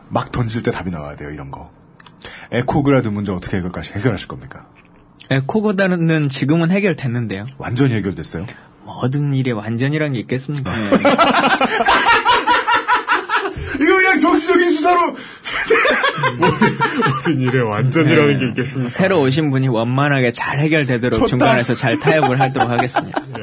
막 0.09 0.31
던질 0.31 0.61
때 0.61 0.69
답이 0.71 0.91
나와야 0.91 1.15
돼요, 1.15 1.31
이런 1.31 1.49
거. 1.49 1.71
에코그라드 2.51 3.07
문제 3.07 3.31
어떻게 3.31 3.57
해결, 3.57 3.71
해결하실 3.75 4.27
겁니까? 4.27 4.67
에코고다는 5.31 6.29
지금은 6.29 6.69
해결됐는데요. 6.69 7.45
완전히 7.57 7.95
해결됐어요? 7.95 8.45
모든 8.85 9.33
일에 9.33 9.49
완전이란 9.51 10.13
게 10.13 10.19
있겠습니까? 10.19 10.71
네. 10.71 10.89
이거 13.81 13.95
그냥 13.95 14.19
정치적인 14.19 14.75
수사로 14.75 15.15
모든 16.39 17.41
일에 17.41 17.61
완전이라는 17.61 18.39
게 18.39 18.47
있겠습니까? 18.49 18.91
새로 18.91 19.21
오신 19.21 19.49
분이 19.49 19.69
원만하게 19.69 20.33
잘 20.33 20.59
해결되도록. 20.59 21.27
중간에서 21.27 21.73
잘 21.73 21.97
타협을 21.99 22.39
하도록 22.39 22.69
하겠습니다. 22.69 23.23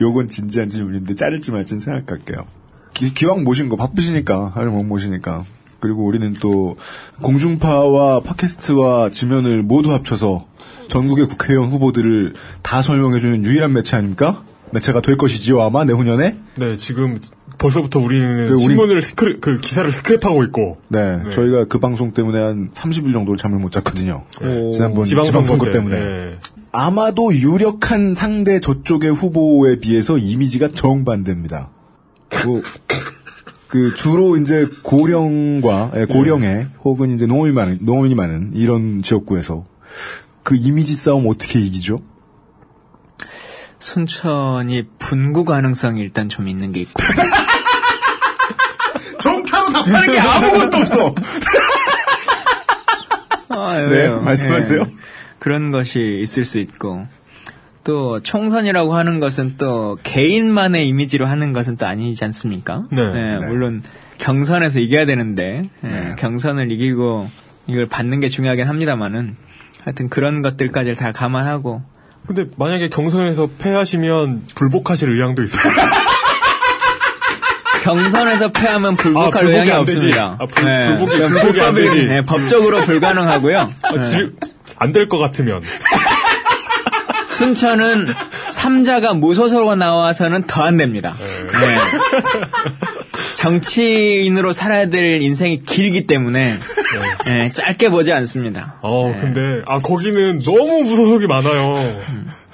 요건 0.00 0.28
진지한 0.28 0.70
질문인데 0.70 1.14
자를지 1.14 1.52
말지는 1.52 1.80
생각할게요. 1.80 2.46
기, 2.94 3.26
왕 3.26 3.42
모신 3.44 3.68
거 3.68 3.76
바쁘시니까 3.76 4.52
하루 4.54 4.70
못 4.70 4.84
모시니까 4.84 5.40
그리고 5.80 6.04
우리는 6.06 6.32
또 6.40 6.76
공중파와 7.22 8.20
팟캐스트와 8.20 9.10
지면을 9.10 9.62
모두 9.62 9.92
합쳐서 9.92 10.46
전국의 10.88 11.26
국회의원 11.26 11.70
후보들을 11.70 12.34
다 12.62 12.82
설명해주는 12.82 13.44
유일한 13.44 13.72
매체 13.72 13.96
아닙니까? 13.96 14.44
매체가 14.72 15.00
될 15.00 15.16
것이지요 15.16 15.60
아마 15.62 15.84
내후년에. 15.84 16.36
네, 16.56 16.76
지금 16.76 17.18
벌써부터 17.58 18.00
우리는 18.00 18.48
그 18.48 18.54
우리- 18.54 18.60
신문을 18.62 19.00
스크랩, 19.00 19.40
그 19.40 19.60
기사를 19.60 19.88
스크랩하고 19.90 20.44
있고. 20.48 20.78
네, 20.88 21.20
저희가 21.30 21.66
그 21.66 21.78
방송 21.78 22.12
때문에 22.12 22.38
한 22.40 22.70
30일 22.74 23.12
정도를 23.12 23.36
잠을 23.38 23.58
못 23.58 23.70
잤거든요. 23.72 24.24
오, 24.42 24.72
지난번 24.72 25.04
지방선거 25.04 25.42
지방선거 25.42 25.64
때, 25.66 25.72
때문에. 25.72 25.98
네. 26.00 26.38
아마도 26.74 27.32
유력한 27.32 28.14
상대 28.14 28.58
저쪽의 28.58 29.12
후보에 29.12 29.78
비해서 29.78 30.18
이미지가 30.18 30.70
정반대입니다. 30.74 31.70
그, 32.30 32.62
그 33.68 33.94
주로 33.94 34.36
이제 34.36 34.66
고령과 34.82 35.92
예, 35.94 36.04
고령의 36.06 36.70
혹은 36.82 37.14
이제 37.14 37.26
농업이 37.26 37.52
많은 37.52 37.78
농업인이 37.80 38.16
많은 38.16 38.50
이런 38.54 39.02
지역구에서 39.02 39.64
그 40.42 40.56
이미지 40.56 40.94
싸움 40.94 41.28
어떻게 41.28 41.60
이기죠? 41.60 42.02
순천이 43.78 44.88
분구 44.98 45.44
가능성이 45.44 46.00
일단 46.00 46.28
좀 46.28 46.48
있는 46.48 46.72
게 46.72 46.80
있고. 46.80 46.94
정타로 49.20 49.70
답하는 49.70 50.12
게 50.12 50.18
아무것도 50.18 50.76
없어. 50.76 51.14
아, 53.48 53.78
네? 53.78 54.08
말씀하세요. 54.08 54.80
예. 54.80 55.13
그런 55.44 55.70
것이 55.70 56.20
있을 56.22 56.46
수 56.46 56.58
있고. 56.58 57.06
또 57.84 58.18
총선이라고 58.20 58.94
하는 58.94 59.20
것은 59.20 59.56
또 59.58 59.98
개인만의 60.02 60.88
이미지로 60.88 61.26
하는 61.26 61.52
것은 61.52 61.76
또 61.76 61.84
아니지 61.84 62.24
않습니까? 62.24 62.82
네. 62.90 63.02
물론 63.46 63.82
경선에서 64.16 64.78
이겨야 64.78 65.04
되는데 65.04 65.68
예, 65.84 65.86
네. 65.86 66.14
경선을 66.18 66.72
이기고 66.72 67.28
이걸 67.66 67.86
받는 67.86 68.20
게 68.20 68.30
중요하긴 68.30 68.66
합니다만은 68.68 69.36
하여튼 69.82 70.08
그런 70.08 70.40
것들까지 70.40 70.94
다 70.94 71.12
감안하고 71.12 71.82
근데 72.26 72.46
만약에 72.56 72.88
경선에서 72.88 73.50
패하시면 73.58 74.44
불복하실 74.54 75.12
의향도 75.12 75.42
있어요. 75.42 75.60
경선에서 77.82 78.50
패하면 78.52 78.96
불복할 78.96 79.44
아, 79.44 79.48
의향이. 79.50 79.70
없습니다. 79.72 80.38
아, 80.40 80.46
불- 80.46 80.64
네. 80.64 80.88
불복이- 80.96 81.10
그건 81.10 81.28
불복이 81.32 81.60
안 81.60 81.74
되지. 81.74 82.02
네, 82.04 82.24
법적으로 82.24 82.80
불가능하고요. 82.80 83.70
네. 83.94 84.30
안 84.78 84.92
될 84.92 85.08
것 85.08 85.18
같으면. 85.18 85.62
순천은 87.36 88.06
삼자가 88.50 89.14
무소속으로 89.14 89.74
나와서는 89.74 90.46
더 90.46 90.62
안 90.62 90.76
됩니다. 90.76 91.14
네. 91.18 91.76
정치인으로 93.34 94.52
살아야 94.52 94.88
될 94.88 95.20
인생이 95.20 95.64
길기 95.64 96.06
때문에 96.06 96.54
네, 97.26 97.52
짧게 97.52 97.90
보지 97.90 98.12
않습니다. 98.12 98.76
어, 98.82 99.12
네. 99.14 99.20
근데, 99.20 99.40
아, 99.66 99.78
거기는 99.80 100.38
너무 100.40 100.82
무소속이 100.82 101.26
많아요. 101.26 102.00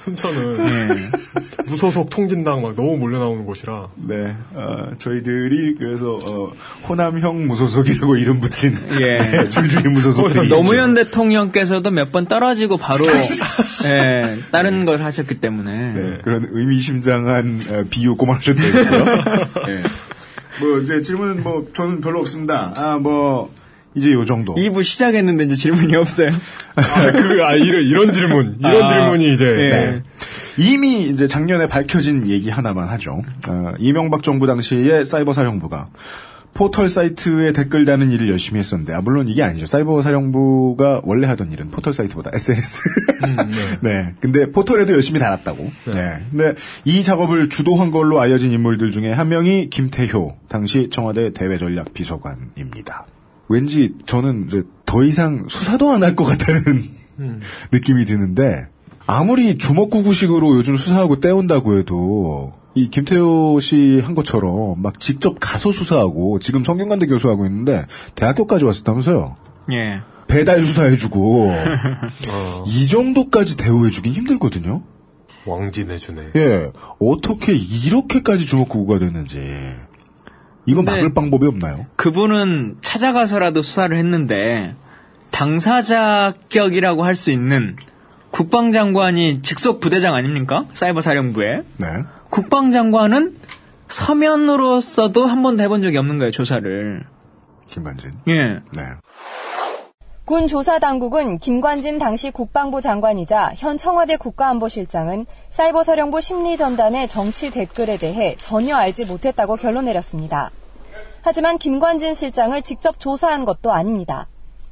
순천은. 0.03 0.57
네. 0.57 0.87
무소속 1.67 2.09
통진당 2.09 2.61
막 2.61 2.75
너무 2.75 2.97
몰려 2.97 3.19
나오는 3.19 3.45
곳이라. 3.45 3.87
네, 4.07 4.35
어, 4.53 4.91
저희들이 4.97 5.75
그래서 5.75 6.15
어, 6.15 6.51
호남형 6.89 7.47
무소속이라고 7.47 8.17
이름 8.17 8.41
붙인 8.41 8.77
예. 8.99 9.19
네, 9.21 9.49
줄줄이 9.49 9.87
무소속들이 9.89 10.49
노무현 10.49 10.93
대통령께서도 10.95 11.91
몇 11.91 12.11
번 12.11 12.25
떨어지고 12.25 12.75
바로 12.77 13.05
예, 13.85 14.37
다른 14.51 14.85
걸 14.85 15.01
하셨기 15.03 15.39
때문에 15.39 15.93
네, 15.93 16.17
그런 16.23 16.47
의미심장한 16.51 17.61
어, 17.69 17.83
비유 17.89 18.15
고만하셨다고요. 18.17 19.05
네. 19.67 19.83
뭐 20.59 20.79
이제 20.79 21.01
질문은 21.01 21.41
뭐 21.43 21.67
저는 21.73 22.01
별로 22.01 22.19
없습니다. 22.19 22.73
아 22.75 22.97
뭐 22.99 23.49
이제 23.93 24.11
요 24.11 24.25
정도. 24.25 24.55
2부 24.55 24.83
시작했는데 24.83 25.45
이제 25.45 25.55
질문이 25.55 25.95
없어요. 25.95 26.29
아, 26.75 27.11
그, 27.11 27.43
아, 27.43 27.53
이런, 27.55 27.83
이런 27.83 28.13
질문. 28.13 28.57
이런 28.59 28.83
아, 28.83 28.87
질문이 28.87 29.33
이제. 29.33 29.45
네. 29.45 30.03
이미 30.57 31.03
이제 31.03 31.27
작년에 31.27 31.67
밝혀진 31.67 32.29
얘기 32.29 32.49
하나만 32.49 32.87
하죠. 32.89 33.21
어, 33.47 33.73
이명박 33.79 34.23
정부 34.23 34.47
당시에 34.47 35.05
사이버 35.05 35.33
사령부가 35.33 35.89
포털 36.53 36.89
사이트에 36.89 37.53
댓글 37.53 37.85
다는 37.85 38.11
일을 38.11 38.29
열심히 38.29 38.59
했었는데, 38.59 38.93
아, 38.93 39.01
물론 39.01 39.27
이게 39.29 39.41
아니죠. 39.41 39.65
사이버 39.65 40.01
사령부가 40.01 41.01
원래 41.05 41.27
하던 41.27 41.51
일은 41.53 41.69
포털 41.69 41.93
사이트보다 41.93 42.31
SNS. 42.33 42.79
네. 43.81 44.13
근데 44.19 44.51
포털에도 44.51 44.93
열심히 44.93 45.19
달았다고. 45.19 45.71
네. 45.93 46.19
근데 46.29 46.53
이 46.83 47.03
작업을 47.03 47.49
주도한 47.49 47.91
걸로 47.91 48.19
알려진 48.19 48.51
인물들 48.51 48.91
중에 48.91 49.11
한 49.11 49.29
명이 49.29 49.69
김태효, 49.69 50.35
당시 50.49 50.89
청와대 50.91 51.31
대외전략비서관입니다. 51.31 53.05
왠지 53.51 53.93
저는 54.05 54.45
이제 54.47 54.63
더 54.85 55.03
이상 55.03 55.45
수사도 55.47 55.89
안 55.91 56.03
할 56.03 56.15
것 56.15 56.23
같다는 56.25 56.83
느낌이 57.71 58.05
드는데 58.05 58.67
아무리 59.05 59.57
주먹구구식으로 59.57 60.55
요즘 60.57 60.75
수사하고 60.75 61.19
떼온다고 61.19 61.77
해도 61.77 62.53
이 62.75 62.89
김태호 62.89 63.59
씨 63.59 63.99
한 64.03 64.15
것처럼 64.15 64.81
막 64.81 64.99
직접 64.99 65.35
가서 65.39 65.71
수사하고 65.71 66.39
지금 66.39 66.63
성균관대 66.63 67.05
교수하고 67.07 67.45
있는데 67.45 67.85
대학교까지 68.15 68.63
왔었다면서요. 68.65 69.35
예. 69.73 70.01
배달 70.27 70.63
수사해주고 70.63 71.51
이 72.65 72.87
정도까지 72.87 73.57
대우해주긴 73.57 74.13
힘들거든요. 74.13 74.81
왕진해주네. 75.45 76.21
예, 76.35 76.71
어떻게 76.99 77.53
이렇게까지 77.55 78.45
주먹구구가 78.45 78.99
됐는지 78.99 79.39
이건 80.65 80.85
근데 80.85 80.97
막을 80.99 81.13
방법이 81.13 81.47
없나요? 81.47 81.85
그분은 81.95 82.77
찾아가서라도 82.81 83.61
수사를 83.61 83.95
했는데 83.95 84.75
당사자 85.31 86.33
격이라고 86.49 87.03
할 87.03 87.15
수 87.15 87.31
있는 87.31 87.75
국방장관이 88.31 89.41
직속 89.41 89.79
부대장 89.79 90.13
아닙니까? 90.15 90.65
사이버 90.73 91.01
사령부에. 91.01 91.63
네. 91.77 91.87
국방장관은 92.29 93.37
서면으로서도 93.87 95.25
한 95.25 95.43
번도 95.43 95.63
해본 95.63 95.81
적이 95.81 95.97
없는 95.97 96.17
거예요, 96.17 96.31
조사를. 96.31 97.03
김관진. 97.67 98.11
예. 98.29 98.59
네. 98.73 98.81
군 100.31 100.47
조사 100.47 100.79
당국은 100.79 101.39
김관진 101.39 101.99
당시 101.99 102.31
국방부 102.31 102.79
장관이자 102.79 103.51
현 103.57 103.75
청와대 103.75 104.15
국가안보실장은 104.15 105.25
사이버 105.49 105.83
사령부 105.83 106.21
심리전단의 106.21 107.09
정치 107.09 107.51
댓글에 107.51 107.97
대해 107.97 108.37
전혀 108.39 108.77
알지 108.77 109.07
못했다고 109.07 109.57
결론 109.57 109.83
내렸습니다. 109.83 110.49
하지만 111.21 111.57
김관진 111.57 112.13
실장을 112.13 112.61
직접 112.61 112.97
조사한 112.97 113.43
것도 113.43 113.73
아닙니다. 113.73 114.29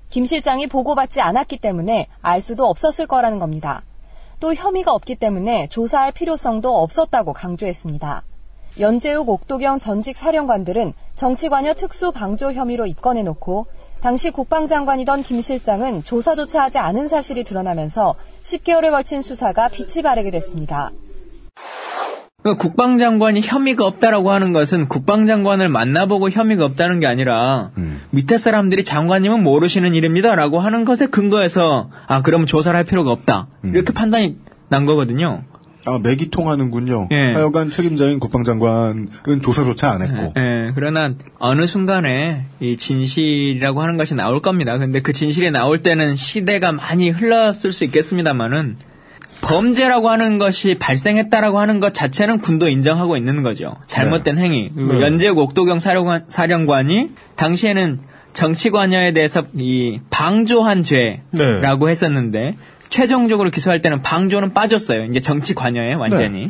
김 0.09 0.23
실장이 0.23 0.67
보고받지 0.67 1.19
않았기 1.19 1.57
때문에 1.57 2.07
알 2.21 2.39
수도 2.39 2.65
없었을 2.65 3.05
거라는 3.05 3.37
겁니다. 3.37 3.83
또 4.39 4.53
혐의가 4.53 4.93
없기 4.93 5.17
때문에 5.17 5.67
조사할 5.67 6.13
필요성도 6.13 6.73
없었다고 6.81 7.33
강조했습니다. 7.33 8.23
연재욱 8.79 9.27
옥도경 9.27 9.79
전직 9.79 10.15
사령관들은 10.15 10.93
정치관여 11.15 11.73
특수 11.73 12.13
방조 12.13 12.53
혐의로 12.53 12.85
입건해놓고 12.85 13.65
당시 14.01 14.31
국방장관이던 14.31 15.23
김 15.23 15.41
실장은 15.41 16.03
조사조차 16.03 16.63
하지 16.63 16.77
않은 16.77 17.07
사실이 17.07 17.43
드러나면서 17.43 18.15
10개월에 18.43 18.91
걸친 18.91 19.21
수사가 19.21 19.67
빛이 19.67 20.03
바래게 20.03 20.31
됐습니다. 20.31 20.91
그러니까 22.41 22.61
국방장관이 22.63 23.41
혐의가 23.41 23.85
없다라고 23.85 24.31
하는 24.31 24.53
것은 24.53 24.87
국방장관을 24.87 25.67
만나보고 25.67 26.29
혐의가 26.29 26.63
없다는 26.63 27.01
게 27.01 27.07
아니라 27.07 27.71
밑에 28.11 28.37
사람들이 28.37 28.85
장관님은 28.85 29.43
모르시는 29.43 29.93
일입니다라고 29.93 30.59
하는 30.59 30.85
것에 30.85 31.07
근거해서 31.07 31.89
아 32.07 32.21
그러면 32.21 32.47
조사를 32.47 32.75
할 32.77 32.85
필요가 32.85 33.11
없다 33.11 33.47
이렇게 33.65 33.91
판단이 33.91 34.37
난 34.69 34.85
거거든요. 34.85 35.43
아, 35.85 35.97
맥이 36.01 36.29
통하는군요. 36.29 37.07
예. 37.11 37.33
하여간 37.33 37.71
책임자인 37.71 38.19
국방장관은 38.19 39.09
조사조차 39.41 39.91
안 39.91 40.01
했고. 40.01 40.33
예, 40.37 40.71
그러나 40.75 41.13
어느 41.39 41.67
순간에 41.67 42.45
이 42.59 42.77
진실이라고 42.77 43.81
하는 43.81 43.97
것이 43.97 44.13
나올 44.13 44.41
겁니다. 44.41 44.77
근데 44.77 45.01
그 45.01 45.13
진실이 45.13 45.51
나올 45.51 45.81
때는 45.81 46.15
시대가 46.15 46.71
많이 46.71 47.09
흘렀을 47.09 47.71
수 47.71 47.85
있겠습니다만은 47.85 48.77
범죄라고 49.41 50.09
하는 50.09 50.37
것이 50.37 50.75
발생했다라고 50.77 51.59
하는 51.59 51.79
것 51.79 51.93
자체는 51.93 52.41
군도 52.41 52.67
인정하고 52.67 53.15
있는 53.15 53.41
거죠. 53.41 53.75
잘못된 53.87 54.37
행위. 54.37 54.69
그리고 54.75 54.93
네. 54.93 55.01
연재욱 55.01 55.37
옥도경 55.37 55.79
사령관, 55.79 56.25
사령관이 56.27 57.11
당시에는 57.37 57.99
정치 58.33 58.69
관여에 58.69 59.13
대해서 59.13 59.43
이 59.55 60.01
방조한 60.09 60.83
죄라고 60.83 61.85
네. 61.85 61.91
했었는데 61.91 62.57
최종적으로 62.89 63.49
기소할 63.51 63.81
때는 63.81 64.01
방조는 64.01 64.53
빠졌어요. 64.53 65.05
이제 65.05 65.19
정치 65.19 65.53
관여에 65.53 65.93
완전히. 65.93 66.47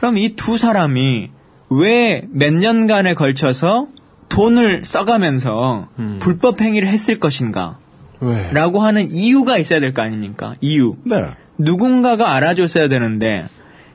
그럼 0.00 0.16
이 0.16 0.36
두 0.36 0.56
사람이 0.58 1.30
왜 1.70 2.24
몇 2.30 2.52
년간에 2.54 3.14
걸쳐서 3.14 3.88
돈을 4.28 4.84
써가면서 4.84 5.88
음. 5.98 6.18
불법 6.20 6.60
행위를 6.60 6.88
했을 6.88 7.18
것인가? 7.18 7.78
왜? 8.20 8.50
라고 8.52 8.80
하는 8.80 9.06
이유가 9.10 9.58
있어야 9.58 9.80
될 9.80 9.92
거 9.94 10.02
아닙니까? 10.02 10.54
이유. 10.60 10.96
네. 11.04 11.24
누군가가 11.58 12.32
알아줬어야 12.34 12.88
되는데 12.88 13.46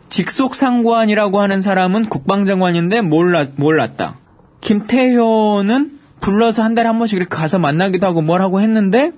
직속 0.10 0.56
상관이라고 0.56 1.42
하는 1.42 1.62
사람은 1.62 2.10
국방장관인데 2.10 3.02
몰랐, 3.02 3.52
몰랐다. 3.56 4.20
김태효는 4.62 6.00
불러서 6.20 6.64
한 6.64 6.74
달에 6.76 6.88
한 6.88 6.98
번씩 7.00 7.18
이렇게 7.18 7.36
가서 7.36 7.60
만나기도 7.60 8.06
하고 8.08 8.22
뭘 8.22 8.42
하고 8.42 8.62
했는데 8.62 9.12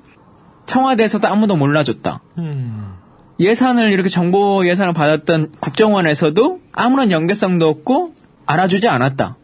청와대에서도 0.66 1.28
아무도 1.28 1.56
몰라줬다. 1.56 2.22
음. 2.38 2.94
예산을 3.40 3.92
이렇게 3.92 4.10
정보 4.10 4.66
예산을 4.66 4.94
받았던 4.94 5.54
국정원에서도 5.60 6.62
아무런 6.72 7.12
연계성도 7.12 7.68
없고 7.68 8.14
알아주지 8.46 8.88
않았다. 8.88 9.38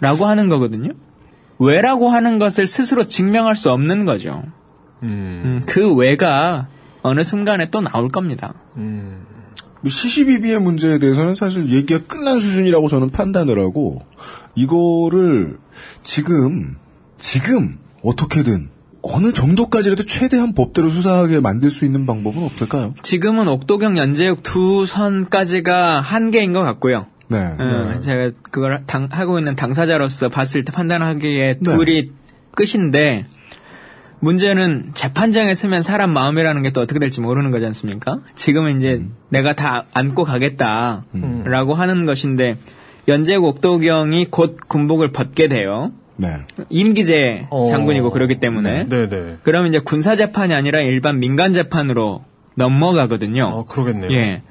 라고 0.00 0.26
하는 0.26 0.48
거거든요. 0.48 0.90
왜라고 1.58 2.10
하는 2.10 2.38
것을 2.38 2.66
스스로 2.66 3.06
증명할 3.06 3.56
수 3.56 3.70
없는 3.70 4.04
거죠. 4.04 4.42
음, 5.02 5.62
그 5.66 5.94
왜가 5.94 6.68
어느 7.02 7.22
순간에 7.22 7.70
또 7.70 7.80
나올 7.80 8.08
겁니다. 8.08 8.54
뭐 9.80 9.90
시시비비의 9.90 10.60
문제에 10.60 10.98
대해서는 10.98 11.34
사실 11.34 11.70
얘기가 11.70 12.00
끝난 12.06 12.40
수준이라고 12.40 12.88
저는 12.88 13.10
판단을 13.10 13.58
하고 13.60 14.02
이거를 14.54 15.58
지금 16.02 16.76
지금 17.18 17.78
어떻게든 18.02 18.70
어느 19.12 19.32
정도까지라도 19.32 20.04
최대한 20.06 20.52
법대로 20.54 20.88
수사하게 20.90 21.40
만들 21.40 21.70
수 21.70 21.84
있는 21.84 22.06
방법은 22.06 22.42
없을까요? 22.42 22.94
지금은 23.02 23.48
옥도경, 23.48 23.96
연재욱 23.96 24.42
두 24.42 24.86
선까지가 24.86 26.00
한계인 26.00 26.52
것 26.52 26.60
같고요. 26.62 27.06
네. 27.28 27.38
어, 27.58 28.00
제가 28.02 28.36
그걸 28.42 28.82
당- 28.86 29.08
하고 29.10 29.38
있는 29.38 29.56
당사자로서 29.56 30.28
봤을 30.28 30.64
때 30.64 30.72
판단하기에 30.72 31.58
네. 31.60 31.76
둘이 31.76 32.10
끝인데 32.52 33.26
문제는 34.20 34.92
재판장에 34.94 35.54
서면 35.54 35.82
사람 35.82 36.10
마음이라는 36.10 36.62
게 36.62 36.70
또 36.70 36.80
어떻게 36.80 36.98
될지 36.98 37.20
모르는 37.20 37.50
거지 37.50 37.66
않습니까? 37.66 38.20
지금은 38.34 38.78
이제 38.78 38.94
음. 38.94 39.14
내가 39.28 39.54
다 39.54 39.84
안고 39.92 40.24
가겠다라고 40.24 41.74
하는 41.74 42.06
것인데 42.06 42.56
연재욱 43.08 43.44
옥도경이 43.44 44.26
곧 44.30 44.56
군복을 44.68 45.12
벗게 45.12 45.48
돼요. 45.48 45.92
네. 46.16 46.38
임기제 46.70 47.48
어. 47.50 47.66
장군이고 47.66 48.10
그러기 48.10 48.40
때문에 48.40 48.88
네 48.88 49.08
네. 49.08 49.36
그러면 49.42 49.68
이제 49.68 49.78
군사 49.78 50.16
재판이 50.16 50.54
아니라 50.54 50.80
일반 50.80 51.18
민간 51.18 51.52
재판으로 51.52 52.24
넘어가거든요. 52.54 53.44
어, 53.44 53.66
그러겠네요. 53.66 54.10
예. 54.12 54.42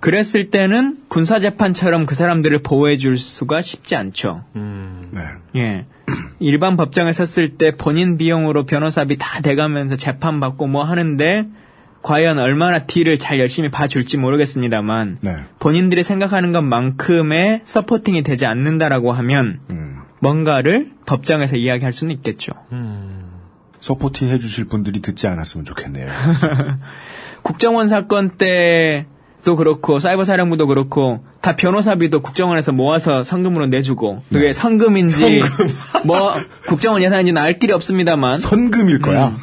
그랬을 0.00 0.50
때는 0.50 0.98
군사 1.08 1.40
재판처럼 1.40 2.04
그 2.04 2.14
사람들을 2.14 2.58
보호해 2.58 2.98
줄 2.98 3.16
수가 3.16 3.62
쉽지 3.62 3.96
않죠. 3.96 4.44
음. 4.54 5.02
네. 5.12 5.20
예. 5.56 5.86
일반 6.40 6.76
법정에 6.76 7.12
섰을 7.12 7.56
때 7.56 7.74
본인 7.74 8.18
비용으로 8.18 8.66
변호사비 8.66 9.16
다 9.18 9.40
대가면서 9.40 9.96
재판 9.96 10.40
받고 10.40 10.66
뭐 10.66 10.84
하는데 10.84 11.46
과연 12.02 12.38
얼마나 12.38 12.80
딜을 12.80 13.18
잘 13.18 13.40
열심히 13.40 13.70
봐줄지 13.70 14.18
모르겠습니다만 14.18 15.18
네. 15.22 15.36
본인들이 15.58 16.02
생각하는 16.02 16.52
것만큼의 16.52 17.62
서포팅이 17.64 18.22
되지 18.24 18.44
않는다라고 18.44 19.10
하면 19.12 19.60
음. 19.70 20.03
뭔가를 20.24 20.88
법정에서 21.04 21.56
이야기할 21.56 21.92
수는 21.92 22.14
있겠죠. 22.16 22.52
서포팅 23.80 24.28
해주실 24.28 24.64
분들이 24.68 25.02
듣지 25.02 25.26
않았으면 25.26 25.66
좋겠네요. 25.66 26.10
국정원 27.44 27.88
사건 27.88 28.30
때도 28.30 29.56
그렇고 29.56 29.98
사이버 29.98 30.24
사령부도 30.24 30.66
그렇고 30.66 31.22
다 31.42 31.56
변호사비도 31.56 32.22
국정원에서 32.22 32.72
모아서 32.72 33.22
성금으로 33.22 33.66
내주고 33.66 34.22
그게 34.32 34.54
성금인지 34.54 35.42
뭐 36.06 36.32
국정원 36.68 37.02
예산인지는 37.02 37.42
알 37.42 37.58
길이 37.58 37.74
없습니다만 37.74 38.38
선금일 38.38 39.00
거야. 39.00 39.36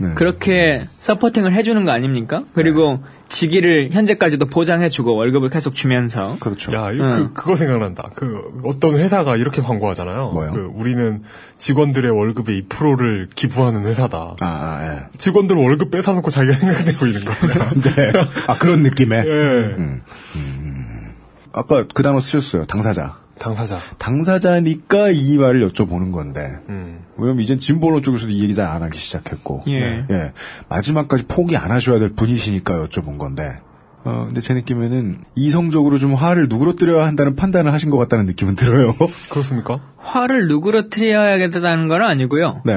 네. 0.00 0.12
그렇게 0.16 0.86
서포팅을 1.00 1.54
해주는 1.54 1.82
거 1.86 1.92
아닙니까? 1.92 2.44
그리고 2.52 3.00
직위를 3.28 3.90
현재까지도 3.92 4.46
보장해주고 4.46 5.14
월급을 5.14 5.50
계속 5.50 5.74
주면서 5.74 6.36
그렇죠. 6.40 6.72
야, 6.72 6.90
이거 6.92 7.04
응. 7.04 7.10
그, 7.10 7.32
그거 7.32 7.56
생각난다. 7.56 8.10
그, 8.14 8.60
어떤 8.64 8.96
회사가 8.96 9.36
이렇게 9.36 9.60
광고하잖아요. 9.62 10.30
뭐요? 10.30 10.52
그, 10.52 10.70
우리는 10.74 11.22
직원들의 11.58 12.10
월급의 12.10 12.64
2%를 12.68 13.28
기부하는 13.34 13.84
회사다. 13.84 14.36
아, 14.40 14.46
아, 14.46 14.80
예. 14.82 15.18
직원들 15.18 15.56
월급 15.56 15.90
뺏어놓고 15.90 16.30
자기가 16.30 16.54
생각내고 16.54 17.06
있는 17.06 17.24
거야. 17.24 17.34
네. 17.82 18.12
아, 18.46 18.58
그런 18.58 18.82
느낌의. 18.82 19.18
예. 19.26 19.30
음, 19.30 20.02
음. 20.36 21.12
아까 21.52 21.84
그 21.92 22.02
단어 22.02 22.20
쓰셨어요. 22.20 22.64
당사자. 22.66 23.25
당사자. 23.38 23.78
당사자니까 23.98 25.10
이 25.10 25.36
말을 25.38 25.68
여쭤보는 25.70 26.12
건데. 26.12 26.56
음. 26.68 27.00
왜냐면 27.16 27.42
이젠 27.42 27.58
진보론 27.58 28.02
쪽에서도 28.02 28.30
이 28.30 28.42
얘기 28.42 28.54
잘 28.54 28.66
안 28.66 28.82
하기 28.82 28.98
시작했고. 28.98 29.64
예. 29.68 30.04
예. 30.10 30.32
마지막까지 30.68 31.24
포기 31.26 31.56
안 31.56 31.70
하셔야 31.70 31.98
될 31.98 32.10
분이시니까 32.14 32.86
여쭤본 32.86 33.18
건데. 33.18 33.60
어, 34.04 34.24
근데 34.26 34.40
제 34.40 34.54
느낌에는 34.54 35.24
이성적으로 35.34 35.98
좀 35.98 36.14
화를 36.14 36.46
누그러뜨려야 36.48 37.04
한다는 37.06 37.34
판단을 37.34 37.72
하신 37.72 37.90
것 37.90 37.98
같다는 37.98 38.26
느낌은 38.26 38.54
들어요. 38.54 38.94
그렇습니까? 39.28 39.80
화를 39.98 40.46
누그러뜨려야겠다는 40.48 41.88
건 41.88 42.02
아니고요. 42.02 42.62
네. 42.64 42.74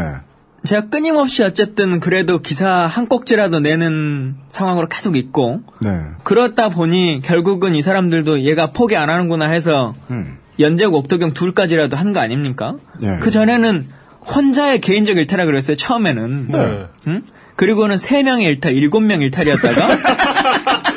제가 0.65 0.89
끊임없이 0.89 1.41
어쨌든 1.43 1.99
그래도 1.99 2.39
기사 2.39 2.69
한 2.69 3.07
꼭지라도 3.07 3.59
내는 3.61 4.35
상황으로 4.49 4.87
계속 4.87 5.15
있고 5.15 5.61
네. 5.79 5.89
그렇다 6.23 6.67
보니 6.69 7.21
결국은 7.23 7.75
이 7.75 7.81
사람들도 7.81 8.41
얘가 8.41 8.71
포기 8.71 8.97
안 8.97 9.09
하는구나 9.09 9.45
해서 9.45 9.93
음. 10.09 10.38
연재고 10.59 10.97
옥도경 10.99 11.33
둘까지라도 11.33 11.95
한 11.97 12.13
거 12.13 12.19
아닙니까? 12.19 12.75
예. 13.03 13.17
그 13.21 13.31
전에는 13.31 13.87
혼자의 14.25 14.81
개인적 14.81 15.17
일탈이라 15.17 15.45
그랬어요 15.45 15.77
처음에는. 15.77 16.47
네. 16.49 16.85
응? 17.07 17.21
그리고는 17.55 17.97
세 17.97 18.23
명의 18.23 18.45
일탈, 18.47 18.73
일곱 18.73 19.01
명 19.01 19.21
일탈이었다가 19.21 19.87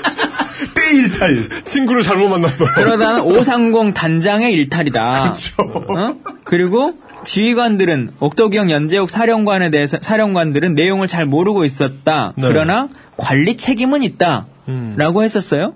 때일탈. 0.74 1.48
친구를 1.64 2.02
잘못 2.02 2.28
만났어. 2.28 2.64
그러다는 2.74 3.20
530 3.22 3.94
단장의 3.94 4.52
일탈이다. 4.52 5.34
어? 5.88 6.14
그리고 6.44 6.94
지휘관들은 7.24 8.08
옥도경 8.20 8.70
연재욱 8.70 9.10
사령관에 9.10 9.70
대해서 9.70 9.98
사령관들은 10.00 10.74
내용을 10.74 11.08
잘 11.08 11.24
모르고 11.26 11.64
있었다. 11.64 12.32
네. 12.36 12.42
그러나 12.48 12.88
관리 13.16 13.56
책임은 13.56 14.02
있다. 14.02 14.46
음. 14.68 14.94
라고 14.96 15.22
했었어요. 15.22 15.74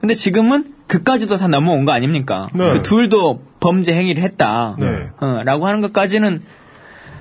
근데 0.00 0.14
지금은 0.14 0.64
그까지도 0.86 1.36
다 1.36 1.48
넘어온 1.48 1.84
거 1.84 1.92
아닙니까? 1.92 2.48
네. 2.54 2.70
그 2.72 2.82
둘도 2.82 3.42
범죄 3.60 3.92
행위를 3.94 4.22
했다. 4.22 4.76
네. 4.78 4.86
어, 5.20 5.42
라고 5.44 5.66
하는 5.66 5.80
것까지는 5.80 6.42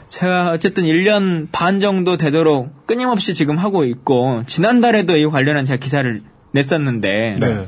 제가 0.10 0.52
어쨌든 0.52 0.84
1년 0.84 1.48
반 1.52 1.80
정도 1.80 2.16
되도록 2.18 2.86
끊임없이 2.88 3.34
지금 3.34 3.58
하고 3.58 3.84
있고 3.86 4.44
지난달에도 4.46 5.18
이 5.18 5.26
관련한 5.26 5.66
제가 5.66 5.78
기사를 5.78 6.22
냈었는데 6.52 7.38
네. 7.40 7.68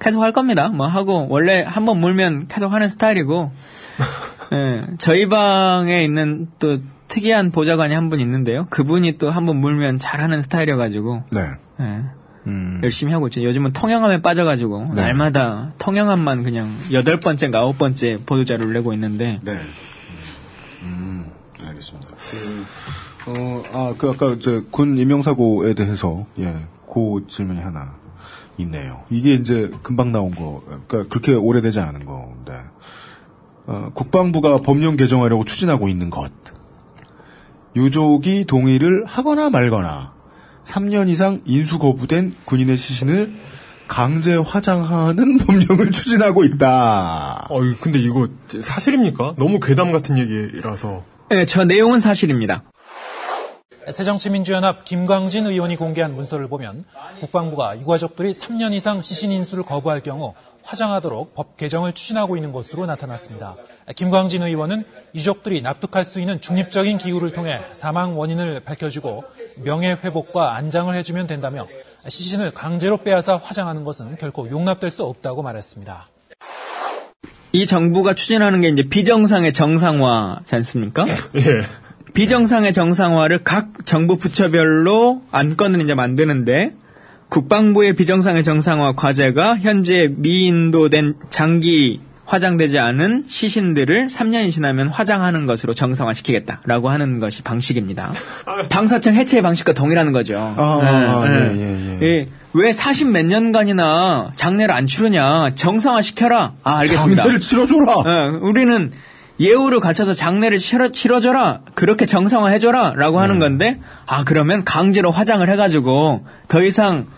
계속 0.00 0.22
할 0.22 0.32
겁니다. 0.32 0.68
뭐 0.70 0.86
하고 0.86 1.26
원래 1.28 1.62
한번 1.62 1.98
물면 1.98 2.48
계속 2.48 2.72
하는 2.72 2.88
스타일이고 2.88 3.52
예, 4.52 4.86
저희 4.98 5.28
방에 5.28 6.02
있는 6.02 6.48
또 6.58 6.78
특이한 7.08 7.50
보좌관이 7.52 7.94
한 7.94 8.08
분 8.10 8.18
있는데요. 8.20 8.66
그분이 8.70 9.18
또 9.18 9.30
한번 9.30 9.56
물면 9.58 9.98
잘하는 9.98 10.42
스타일이어가지고 10.42 11.22
네. 11.30 11.40
예, 11.80 12.00
음. 12.46 12.80
열심히 12.82 13.12
하고 13.12 13.28
있죠. 13.28 13.42
요즘은 13.42 13.72
통영함에 13.72 14.22
빠져가지고 14.22 14.92
네. 14.94 15.02
날마다 15.02 15.72
통영함만 15.78 16.42
그냥 16.42 16.74
여덟 16.92 17.20
번째인가 17.20 17.60
아홉 17.60 17.78
번째 17.78 18.18
보도 18.26 18.44
자료를 18.44 18.72
내고 18.72 18.92
있는데 18.94 19.40
네. 19.42 19.60
음, 20.82 21.30
알겠습니다. 21.64 22.08
그, 23.24 23.30
어, 23.30 23.62
아, 23.72 23.94
그 23.96 24.10
아까 24.10 24.30
이제 24.30 24.62
군 24.70 24.98
임명사고에 24.98 25.74
대해서 25.74 26.26
예, 26.38 26.66
그 26.92 27.24
질문이 27.28 27.60
하나 27.60 27.94
있네요. 28.58 29.02
이게 29.10 29.34
이제 29.34 29.70
금방 29.82 30.12
나온 30.12 30.32
거, 30.32 30.62
그러니까 30.66 31.08
그렇게 31.08 31.34
오래되지 31.34 31.80
않은 31.80 32.04
건데 32.04 32.60
어, 33.66 33.90
국방부가 33.94 34.60
법령 34.60 34.96
개정하려고 34.96 35.44
추진하고 35.44 35.88
있는 35.88 36.10
것. 36.10 36.32
유족이 37.74 38.44
동의를 38.46 39.04
하거나 39.06 39.48
말거나 39.48 40.11
3년 40.64 41.08
이상 41.08 41.40
인수 41.44 41.78
거부된 41.78 42.34
군인의 42.44 42.76
시신을 42.76 43.32
강제 43.88 44.36
화장하는 44.36 45.38
법령을 45.44 45.90
추진하고 45.90 46.44
있다. 46.44 47.46
어, 47.50 47.60
근데 47.80 47.98
이거 47.98 48.28
사실입니까? 48.62 49.34
너무 49.36 49.60
괴담 49.60 49.92
같은 49.92 50.18
얘기라서. 50.18 51.04
예, 51.32 51.44
저 51.46 51.64
내용은 51.64 52.00
사실입니다. 52.00 52.62
새정치민주연합 53.90 54.84
김광진 54.84 55.46
의원이 55.46 55.76
공개한 55.76 56.14
문서를 56.14 56.48
보면 56.48 56.84
국방부가 57.20 57.78
유가족들이 57.78 58.32
3년 58.32 58.72
이상 58.72 59.02
시신 59.02 59.32
인수를 59.32 59.64
거부할 59.64 60.00
경우 60.00 60.34
화장하도록 60.62 61.34
법 61.34 61.56
개정을 61.56 61.92
추진하고 61.92 62.36
있는 62.36 62.52
것으로 62.52 62.86
나타났습니다. 62.86 63.56
김광진 63.96 64.42
의원은 64.42 64.84
유족들이 65.14 65.60
납득할 65.62 66.04
수 66.04 66.20
있는 66.20 66.40
중립적인 66.40 66.98
기구를 66.98 67.32
통해 67.32 67.60
사망 67.72 68.16
원인을 68.18 68.60
밝혀주고 68.60 69.24
명예 69.64 69.92
회복과 69.92 70.54
안장을 70.54 70.94
해주면 70.94 71.26
된다며 71.26 71.66
시신을 72.06 72.52
강제로 72.54 72.98
빼앗아 72.98 73.38
화장하는 73.38 73.84
것은 73.84 74.16
결코 74.18 74.48
용납될 74.48 74.90
수 74.90 75.04
없다고 75.04 75.42
말했습니다. 75.42 76.06
이 77.54 77.66
정부가 77.66 78.14
추진하는 78.14 78.62
게 78.62 78.68
이제 78.68 78.82
비정상의 78.88 79.52
정상화지 79.52 80.54
않습니까? 80.54 81.06
예. 81.36 81.81
비정상의 82.14 82.72
정상화를 82.72 83.38
각 83.42 83.68
정부 83.84 84.18
부처별로 84.18 85.22
안건을 85.30 85.80
이제 85.80 85.94
만드는데 85.94 86.72
국방부의 87.28 87.94
비정상의 87.94 88.44
정상화 88.44 88.92
과제가 88.92 89.58
현재 89.58 90.12
미인도된 90.14 91.14
장기 91.30 92.00
화장되지 92.26 92.78
않은 92.78 93.24
시신들을 93.28 94.08
3년이 94.08 94.52
지나면 94.52 94.88
화장하는 94.88 95.46
것으로 95.46 95.74
정상화시키겠다라고 95.74 96.88
하는 96.90 97.18
것이 97.18 97.42
방식입니다. 97.42 98.12
방사청 98.70 99.14
해체의 99.14 99.42
방식과 99.42 99.72
동일하는 99.72 100.12
거죠. 100.12 100.54
아, 100.56 101.24
네, 101.26 101.56
예, 101.56 101.60
예. 101.60 101.98
예, 102.02 102.28
왜 102.52 102.72
40 102.72 103.08
몇 103.08 103.24
년간이나 103.24 104.32
장례를 104.36 104.74
안 104.74 104.86
치르냐 104.86 105.50
정상화 105.54 106.02
시켜라. 106.02 106.52
아 106.62 106.78
알겠습니다. 106.78 107.22
장례를 107.22 107.40
치러줘라. 107.40 107.96
예, 108.06 108.28
우리는 108.38 108.92
예우를 109.42 109.80
갖춰서 109.80 110.14
장례를 110.14 110.58
치러, 110.58 110.92
치러 110.92 111.20
줘라. 111.20 111.62
그렇게 111.74 112.06
정상화 112.06 112.50
해줘라. 112.50 112.94
라고 112.96 113.18
하는 113.18 113.40
건데, 113.40 113.80
아, 114.06 114.22
그러면 114.24 114.64
강제로 114.64 115.10
화장을 115.10 115.46
해가지고, 115.48 116.24
더 116.48 116.62
이상 116.62 117.08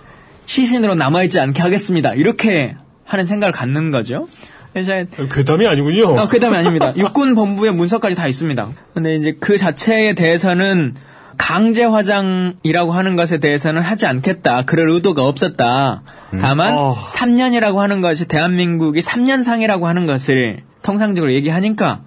시신으로 0.46 0.94
남아있지 0.94 1.38
않게 1.38 1.60
하겠습니다. 1.60 2.14
이렇게 2.14 2.76
하는 3.04 3.26
생각을 3.26 3.52
갖는 3.52 3.90
거죠. 3.90 4.26
이제 4.74 5.06
괴담이 5.30 5.66
아니군요. 5.66 6.18
아, 6.18 6.28
괴담이 6.28 6.56
아닙니다. 6.56 6.92
육군 6.98 7.34
본부의 7.34 7.72
문서까지 7.72 8.14
다 8.14 8.26
있습니다. 8.26 8.68
근데 8.94 9.16
이제 9.16 9.36
그 9.38 9.56
자체에 9.56 10.14
대해서는 10.14 10.94
강제 11.36 11.84
화장이라고 11.84 12.92
하는 12.92 13.16
것에 13.16 13.38
대해서는 13.38 13.82
하지 13.82 14.06
않겠다. 14.06 14.62
그럴 14.62 14.88
의도가 14.90 15.26
없었다. 15.26 16.02
다만 16.40 16.74
어. 16.74 16.94
3년이라고 16.94 17.76
하는 17.76 18.00
것이 18.00 18.26
대한민국이 18.26 19.00
3년상이라고 19.00 19.82
하는 19.82 20.06
것을 20.06 20.62
통상적으로 20.82 21.32
얘기하니까 21.32 22.02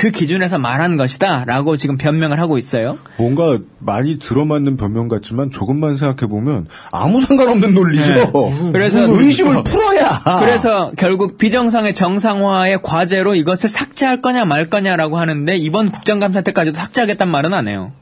그 0.00 0.10
기준에서 0.10 0.58
말한 0.58 0.96
것이다라고 0.96 1.76
지금 1.76 1.98
변명을 1.98 2.40
하고 2.40 2.56
있어요. 2.56 2.96
뭔가 3.18 3.58
많이 3.80 4.18
들어맞는 4.18 4.78
변명 4.78 5.08
같지만 5.08 5.50
조금만 5.50 5.98
생각해 5.98 6.26
보면 6.26 6.68
아무 6.90 7.20
상관없는 7.22 7.74
논리죠. 7.74 8.14
네. 8.14 8.72
그래서 8.72 9.00
의심을 9.00 9.62
풀어야. 9.62 10.22
그래서 10.40 10.90
결국 10.96 11.36
비정상의 11.36 11.92
정상화의 11.92 12.80
과제로 12.82 13.34
이것을 13.34 13.68
삭제할 13.68 14.22
거냐 14.22 14.46
말 14.46 14.70
거냐라고 14.70 15.18
하는데 15.18 15.54
이번 15.56 15.90
국정감사 15.90 16.40
때까지도 16.40 16.78
삭제하겠단 16.78 17.28
말은 17.30 17.52
안 17.52 17.68
해요. 17.68 17.92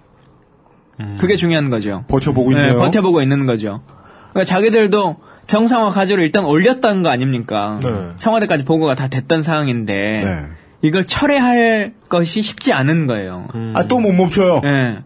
그게 1.19 1.35
중요한 1.35 1.69
거죠. 1.69 2.05
버텨보고 2.07 2.53
네, 2.53 2.61
있네요. 2.61 2.79
버텨보고 2.79 3.23
있는 3.23 3.45
거죠. 3.45 3.83
그러니까 4.31 4.45
자기들도 4.45 5.17
정상화 5.49 5.91
과제로 5.91 6.23
일단 6.23 6.45
올렸던 6.45 7.03
거 7.03 7.09
아닙니까? 7.09 7.81
네. 7.83 7.91
청와대까지 8.19 8.65
보고가 8.65 8.95
다 8.95 9.09
됐던 9.09 9.43
상황인데 9.43 10.23
네. 10.25 10.59
이걸 10.83 11.07
철회할 11.07 11.95
것이 12.09 12.43
쉽지 12.43 12.73
않은 12.73 13.07
거예요. 13.07 13.49
아, 13.75 13.85
또 13.85 14.01
못 14.01 14.13
멈춰요. 14.13 14.61
네. 14.63 14.99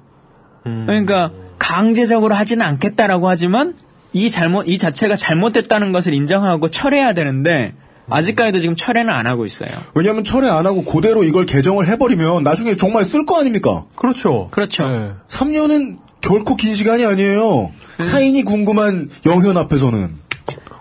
그러니까 0.64 1.30
강제적으로 1.58 2.34
하지는 2.34 2.64
않겠다라고 2.66 3.28
하지만 3.28 3.74
이 4.12 4.30
잘못 4.30 4.68
이 4.68 4.78
자체가 4.78 5.16
잘못됐다는 5.16 5.92
것을 5.92 6.12
인정하고 6.14 6.68
철회해야 6.68 7.14
되는데 7.14 7.74
아직까지도 8.10 8.60
지금 8.60 8.76
철회는 8.76 9.12
안 9.12 9.26
하고 9.26 9.46
있어요. 9.46 9.70
왜냐하면 9.94 10.24
철회 10.24 10.48
안 10.48 10.66
하고 10.66 10.84
그대로 10.84 11.24
이걸 11.24 11.46
개정을 11.46 11.86
해버리면 11.88 12.42
나중에 12.42 12.76
정말 12.76 13.04
쓸 13.04 13.24
거 13.24 13.38
아닙니까? 13.40 13.84
그렇죠. 13.96 14.48
그렇죠. 14.50 14.86
네. 14.86 15.12
3년은 15.28 15.98
결코 16.20 16.56
긴 16.56 16.74
시간이 16.74 17.06
아니에요. 17.06 17.70
사인이 18.00 18.42
궁금한 18.44 19.08
영현 19.24 19.56
앞에서는. 19.56 20.20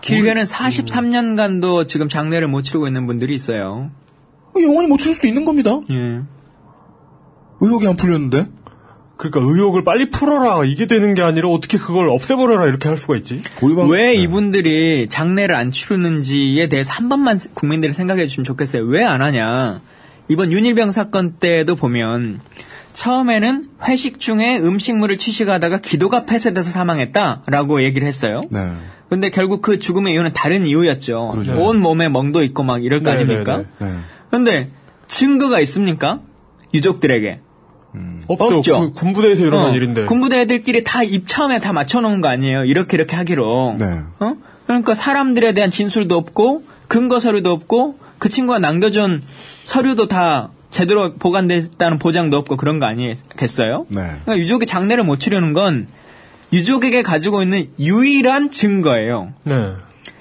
길게는 0.02 0.44
43년간도 0.44 1.88
지금 1.88 2.10
장례를 2.10 2.48
못 2.48 2.64
치르고 2.64 2.88
있는 2.88 3.06
분들이 3.08 3.34
있어요. 3.36 3.92
영원히 4.60 4.88
못 4.88 4.98
치를 4.98 5.14
수도 5.14 5.28
있는 5.28 5.46
겁니다. 5.46 5.80
예. 5.92 6.22
의혹이 7.62 7.88
안 7.88 7.96
풀렸는데? 7.96 8.46
그러니까 9.18 9.40
의혹을 9.40 9.84
빨리 9.84 10.10
풀어라 10.10 10.66
이게 10.66 10.88
되는 10.88 11.14
게 11.14 11.22
아니라 11.22 11.50
어떻게 11.50 11.78
그걸 11.78 12.10
없애버려라 12.10 12.66
이렇게 12.68 12.88
할 12.88 12.98
수가 12.98 13.18
있지? 13.18 13.44
왜 13.90 14.16
이분들이 14.16 15.08
장례를 15.10 15.54
안 15.56 15.72
치르는지에 15.72 16.68
대해서 16.70 16.92
한 16.92 17.08
번만 17.08 17.38
국민들이 17.54 17.94
생각해 17.94 18.26
주시면 18.26 18.46
좋겠어요. 18.46 18.84
왜 18.84 19.04
안 19.04 19.22
하냐? 19.22 19.82
이번 20.28 20.52
윤일병 20.52 20.92
사건 20.92 21.34
때도 21.34 21.76
보면 21.76 22.40
처음에는 22.94 23.66
회식 23.84 24.20
중에 24.20 24.58
음식물을 24.58 25.18
취식하다가 25.18 25.80
기도가 25.80 26.26
폐쇄돼서 26.26 26.72
사망했다라고 26.72 27.84
얘기를 27.84 28.08
했어요. 28.08 28.42
네. 28.50 28.72
근데 29.10 29.30
결국 29.30 29.62
그 29.62 29.78
죽음의 29.80 30.14
이유는 30.14 30.32
다른 30.34 30.66
이유였죠. 30.66 31.28
그러죠. 31.28 31.58
온 31.60 31.80
몸에 31.80 32.10
멍도 32.10 32.44
있고 32.44 32.64
막 32.64 32.84
이럴 32.84 33.04
거 33.04 33.14
네, 33.14 33.20
아닙니까? 33.22 33.58
네, 33.58 33.66
네. 33.86 33.98
근데 34.32 34.70
증거가 35.08 35.60
있습니까? 35.60 36.22
유족들에게. 36.74 37.42
없죠. 38.28 38.58
없죠. 38.58 38.80
그 38.80 38.94
군부대에서 38.94 39.44
일어난 39.44 39.72
어, 39.72 39.76
일인데. 39.76 40.06
군부대 40.06 40.42
애들끼리 40.42 40.84
다입 40.84 41.28
처음에 41.28 41.60
다 41.60 41.74
맞춰놓은 41.74 42.22
거 42.22 42.30
아니에요. 42.30 42.64
이렇게 42.64 42.96
이렇게 42.96 43.16
하기로. 43.16 43.76
네. 43.78 43.86
어? 44.20 44.36
그러니까 44.66 44.94
사람들에 44.94 45.54
대한 45.54 45.70
진술도 45.70 46.16
없고 46.16 46.64
근거 46.88 47.20
서류도 47.20 47.52
없고 47.52 48.00
그 48.20 48.30
친구가 48.30 48.60
남겨준 48.60 49.22
서류도 49.66 50.08
다 50.08 50.52
제대로 50.70 51.16
보관됐다는 51.16 52.00
보장도 52.00 52.38
없고 52.38 52.56
그런 52.56 52.80
거 52.80 52.86
아니겠어요? 52.86 53.86
네. 53.90 54.02
그러니까 54.02 54.38
유족이 54.38 54.66
장례를 54.66 55.04
못 55.04 55.20
치르는 55.20 55.52
건 55.52 55.88
유족에게 56.54 57.02
가지고 57.02 57.44
있는 57.44 57.68
유일한 57.80 58.50
증거예요. 58.50 59.34
네. 59.44 59.74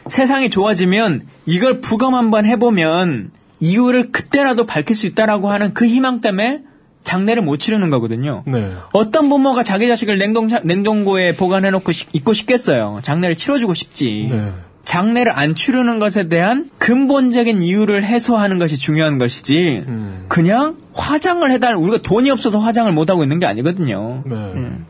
세상이 0.09 0.51
좋아지면 0.51 1.27
이걸 1.47 1.81
부검 1.81 2.17
한번 2.17 2.47
해보면 2.47 3.31
이유를 3.61 4.11
그때라도 4.13 4.67
밝힐 4.67 4.97
수 4.97 5.07
있다라고 5.07 5.51
하는 5.51 5.75
그 5.75 5.87
희망 5.87 6.21
때문에 6.21 6.63
장례를 7.05 7.43
못 7.43 7.57
치르는 7.59 7.89
거거든요. 7.91 8.43
네. 8.47 8.73
어떤 8.93 9.29
부모가 9.29 9.63
자기 9.63 9.89
자식을 9.89 10.19
냉동, 10.19 10.49
냉동고에 10.65 11.37
보관해놓고 11.37 11.93
싶- 11.93 12.09
있고 12.13 12.33
싶겠어요. 12.35 12.99
장례를 13.03 13.37
치러주고 13.37 13.75
싶지. 13.75 14.27
네. 14.31 14.53
장례를 14.85 15.33
안 15.39 15.55
치르는 15.55 15.99
것에 15.99 16.29
대한 16.29 16.69
근본적인 16.79 17.63
이유를 17.63 18.03
해소하는 18.05 18.59
것이 18.59 18.77
중요한 18.77 19.19
것이지. 19.19 19.85
음. 19.87 20.25
그냥 20.29 20.77
화장을 20.95 21.49
해달, 21.51 21.75
우리가 21.77 21.99
돈이 21.99 22.31
없어서 22.31 22.59
화장을 22.59 22.91
못 22.93 23.09
하고 23.11 23.23
있는 23.23 23.39
게 23.39 23.47
아니거든요. 23.47 24.23
네. 24.27 24.35
음. 24.35 24.87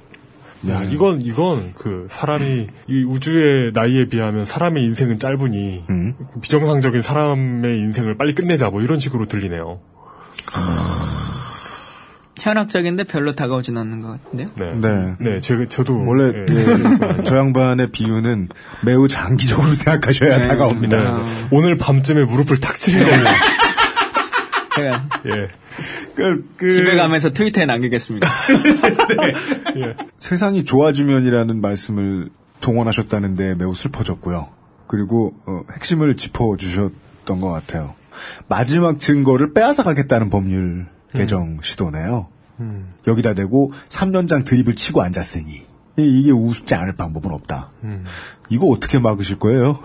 야, 0.68 0.82
이건, 0.84 1.22
이건, 1.22 1.72
그, 1.74 2.06
사람이, 2.10 2.66
이 2.86 3.02
우주의 3.04 3.72
나이에 3.72 4.08
비하면 4.08 4.44
사람의 4.44 4.84
인생은 4.84 5.18
짧으니, 5.18 5.84
음. 5.88 6.14
비정상적인 6.42 7.00
사람의 7.00 7.78
인생을 7.78 8.18
빨리 8.18 8.34
끝내자, 8.34 8.68
뭐 8.68 8.82
이런 8.82 8.98
식으로 8.98 9.26
들리네요. 9.26 9.80
현학적인데 12.38 13.04
별로 13.04 13.32
다가오진 13.34 13.76
않는 13.76 14.00
것 14.00 14.08
같은데요. 14.08 14.48
네. 14.56 14.72
네. 14.74 15.14
네, 15.20 15.40
제, 15.40 15.66
저도. 15.68 16.04
원래 16.06 16.32
예. 16.34 16.54
예, 16.54 17.22
저 17.24 17.36
양반의 17.36 17.90
비유는 17.90 18.48
매우 18.84 19.08
장기적으로 19.08 19.72
생각하셔야 19.72 20.38
네. 20.38 20.48
다가옵니다. 20.48 20.96
아. 20.98 21.24
오늘 21.50 21.76
밤쯤에 21.76 22.24
무릎을 22.24 22.60
탁 22.60 22.76
치는 22.76 23.04
거예요. 23.04 23.24
제가 24.76 25.08
예. 25.26 25.48
그, 26.14 26.44
그 26.56 26.70
집에 26.70 26.96
가면서 26.96 27.32
트위터에 27.32 27.66
남기겠습니다. 27.66 28.28
예. 29.76 29.96
세상이 30.18 30.64
좋아지면이라는 30.64 31.60
말씀을 31.60 32.28
동원하셨다는데 32.60 33.54
매우 33.56 33.74
슬퍼졌고요. 33.74 34.48
그리고 34.86 35.34
어, 35.46 35.62
핵심을 35.72 36.16
짚어주셨던 36.16 37.40
것 37.40 37.48
같아요. 37.48 37.94
마지막 38.48 38.98
증거를 39.00 39.52
빼앗아 39.54 39.82
가겠다는 39.82 40.30
법률 40.30 40.86
개정 41.14 41.58
시도네요. 41.62 42.28
음. 42.60 42.90
여기다 43.06 43.34
대고 43.34 43.72
3년장 43.88 44.44
드립을 44.44 44.74
치고 44.74 45.00
앉았으니 45.02 45.62
이- 45.98 46.20
이게 46.20 46.30
우습지 46.30 46.74
않을 46.74 46.96
방법은 46.96 47.30
없다. 47.32 47.70
음. 47.84 48.04
이거 48.50 48.66
어떻게 48.66 48.98
막으실 48.98 49.38
거예요? 49.38 49.80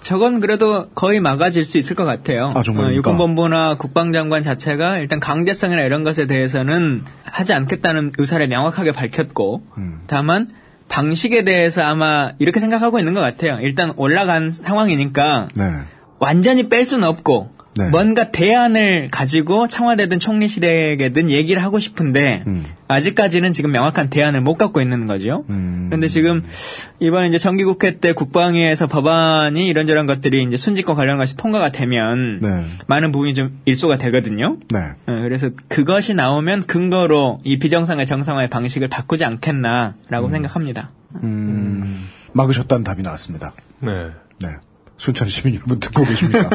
저건 0.00 0.40
그래도 0.40 0.88
거의 0.94 1.20
막아질 1.20 1.64
수 1.64 1.78
있을 1.78 1.96
것 1.96 2.04
같아요. 2.04 2.52
아, 2.54 2.62
정말입니까? 2.62 2.90
어, 2.90 2.94
육군본부나 2.94 3.74
국방장관 3.76 4.42
자체가 4.42 4.98
일단 4.98 5.20
강제성이나 5.20 5.82
이런 5.82 6.04
것에 6.04 6.26
대해서는 6.26 7.04
하지 7.24 7.52
않겠다는 7.52 8.12
의사를 8.16 8.46
명확하게 8.46 8.92
밝혔고, 8.92 9.62
음. 9.76 10.00
다만 10.06 10.48
방식에 10.88 11.44
대해서 11.44 11.82
아마 11.82 12.32
이렇게 12.38 12.60
생각하고 12.60 12.98
있는 12.98 13.14
것 13.14 13.20
같아요. 13.20 13.58
일단 13.60 13.92
올라간 13.96 14.50
상황이니까 14.50 15.48
네. 15.54 15.64
완전히 16.18 16.68
뺄 16.68 16.84
수는 16.84 17.06
없고 17.06 17.50
네. 17.78 17.90
뭔가 17.90 18.30
대안을 18.30 19.08
가지고 19.10 19.68
청와대든 19.68 20.18
총리실에게든 20.18 21.30
얘기를 21.30 21.62
하고 21.62 21.78
싶은데 21.78 22.42
음. 22.48 22.64
아직까지는 22.88 23.52
지금 23.52 23.70
명확한 23.70 24.10
대안을 24.10 24.40
못 24.40 24.56
갖고 24.56 24.80
있는 24.80 25.06
거죠. 25.06 25.44
음. 25.48 25.86
그런데 25.88 26.08
지금 26.08 26.42
이번에 26.98 27.28
이제 27.28 27.38
정기국회 27.38 27.98
때 28.00 28.12
국방위에서 28.12 28.88
법안이 28.88 29.68
이런저런 29.68 30.06
것들이 30.06 30.42
이제 30.42 30.56
순직과 30.56 30.94
관련 30.94 31.18
것이 31.18 31.36
통과가 31.36 31.70
되면 31.70 32.40
네. 32.40 32.64
많은 32.88 33.12
부분이 33.12 33.34
좀 33.34 33.60
일소가 33.64 33.98
되거든요. 33.98 34.56
네. 34.70 34.78
어, 35.06 35.20
그래서 35.22 35.50
그것이 35.68 36.14
나오면 36.14 36.66
근거로 36.66 37.40
이 37.44 37.58
비정상의 37.58 38.06
정상화의 38.06 38.50
방식을 38.50 38.88
바꾸지 38.88 39.24
않겠나라고 39.24 40.30
생각합니다. 40.30 40.90
음, 41.22 42.08
막으셨다는 42.32 42.84
답이 42.84 43.02
나왔습니다. 43.02 43.52
네. 43.80 43.90
네. 44.40 44.48
순천 44.98 45.28
시민 45.28 45.54
여러분 45.54 45.80
듣고 45.80 46.04
계십니까? 46.04 46.50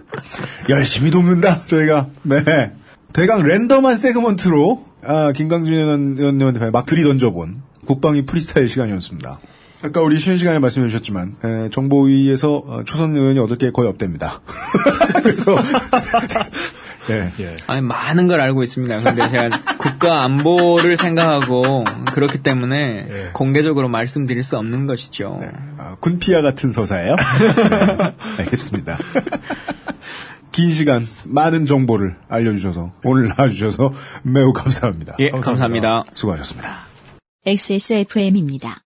열심히 0.68 1.10
돕는다, 1.10 1.64
저희가. 1.66 2.06
네. 2.22 2.72
대강 3.12 3.42
랜덤한 3.42 3.96
세그먼트로, 3.96 4.84
아, 5.02 5.32
김강준 5.32 6.16
의원님한테 6.18 6.70
막 6.70 6.86
들이던져본 6.86 7.62
국방위 7.86 8.26
프리스타일 8.26 8.68
시간이었습니다. 8.68 9.40
아까 9.82 10.00
우리 10.02 10.18
쉬는 10.18 10.36
시간에 10.36 10.58
말씀해 10.58 10.88
주셨지만, 10.88 11.36
에, 11.44 11.70
정보위에서 11.70 12.56
어, 12.66 12.82
초선 12.84 13.16
의원이 13.16 13.38
얻을 13.38 13.56
게 13.56 13.70
거의 13.70 13.88
없답니다. 13.88 14.40
그래서, 15.22 15.56
예. 17.10 17.56
아니, 17.66 17.80
많은 17.80 18.26
걸 18.26 18.40
알고 18.40 18.62
있습니다. 18.64 19.00
근데 19.00 19.30
제가 19.30 19.50
국가 19.78 20.24
안보를 20.24 20.96
생각하고 20.96 21.84
그렇기 22.12 22.42
때문에 22.42 23.08
공개적으로 23.32 23.88
말씀드릴 23.88 24.42
수 24.42 24.58
없는 24.58 24.86
것이죠. 24.86 25.40
아, 25.88 25.96
군피아 26.00 26.42
같은 26.42 26.70
서사예요? 26.70 27.16
네, 27.16 28.14
알겠습니다. 28.44 28.98
긴 30.52 30.70
시간 30.70 31.06
많은 31.24 31.64
정보를 31.64 32.16
알려주셔서 32.28 32.92
오늘 33.04 33.28
나와주셔서 33.28 33.92
매우 34.22 34.52
감사합니다. 34.52 35.16
예, 35.20 35.30
감사합니다. 35.30 36.04
수고하셨습니다. 36.14 36.86
XSFM입니다. 37.46 38.82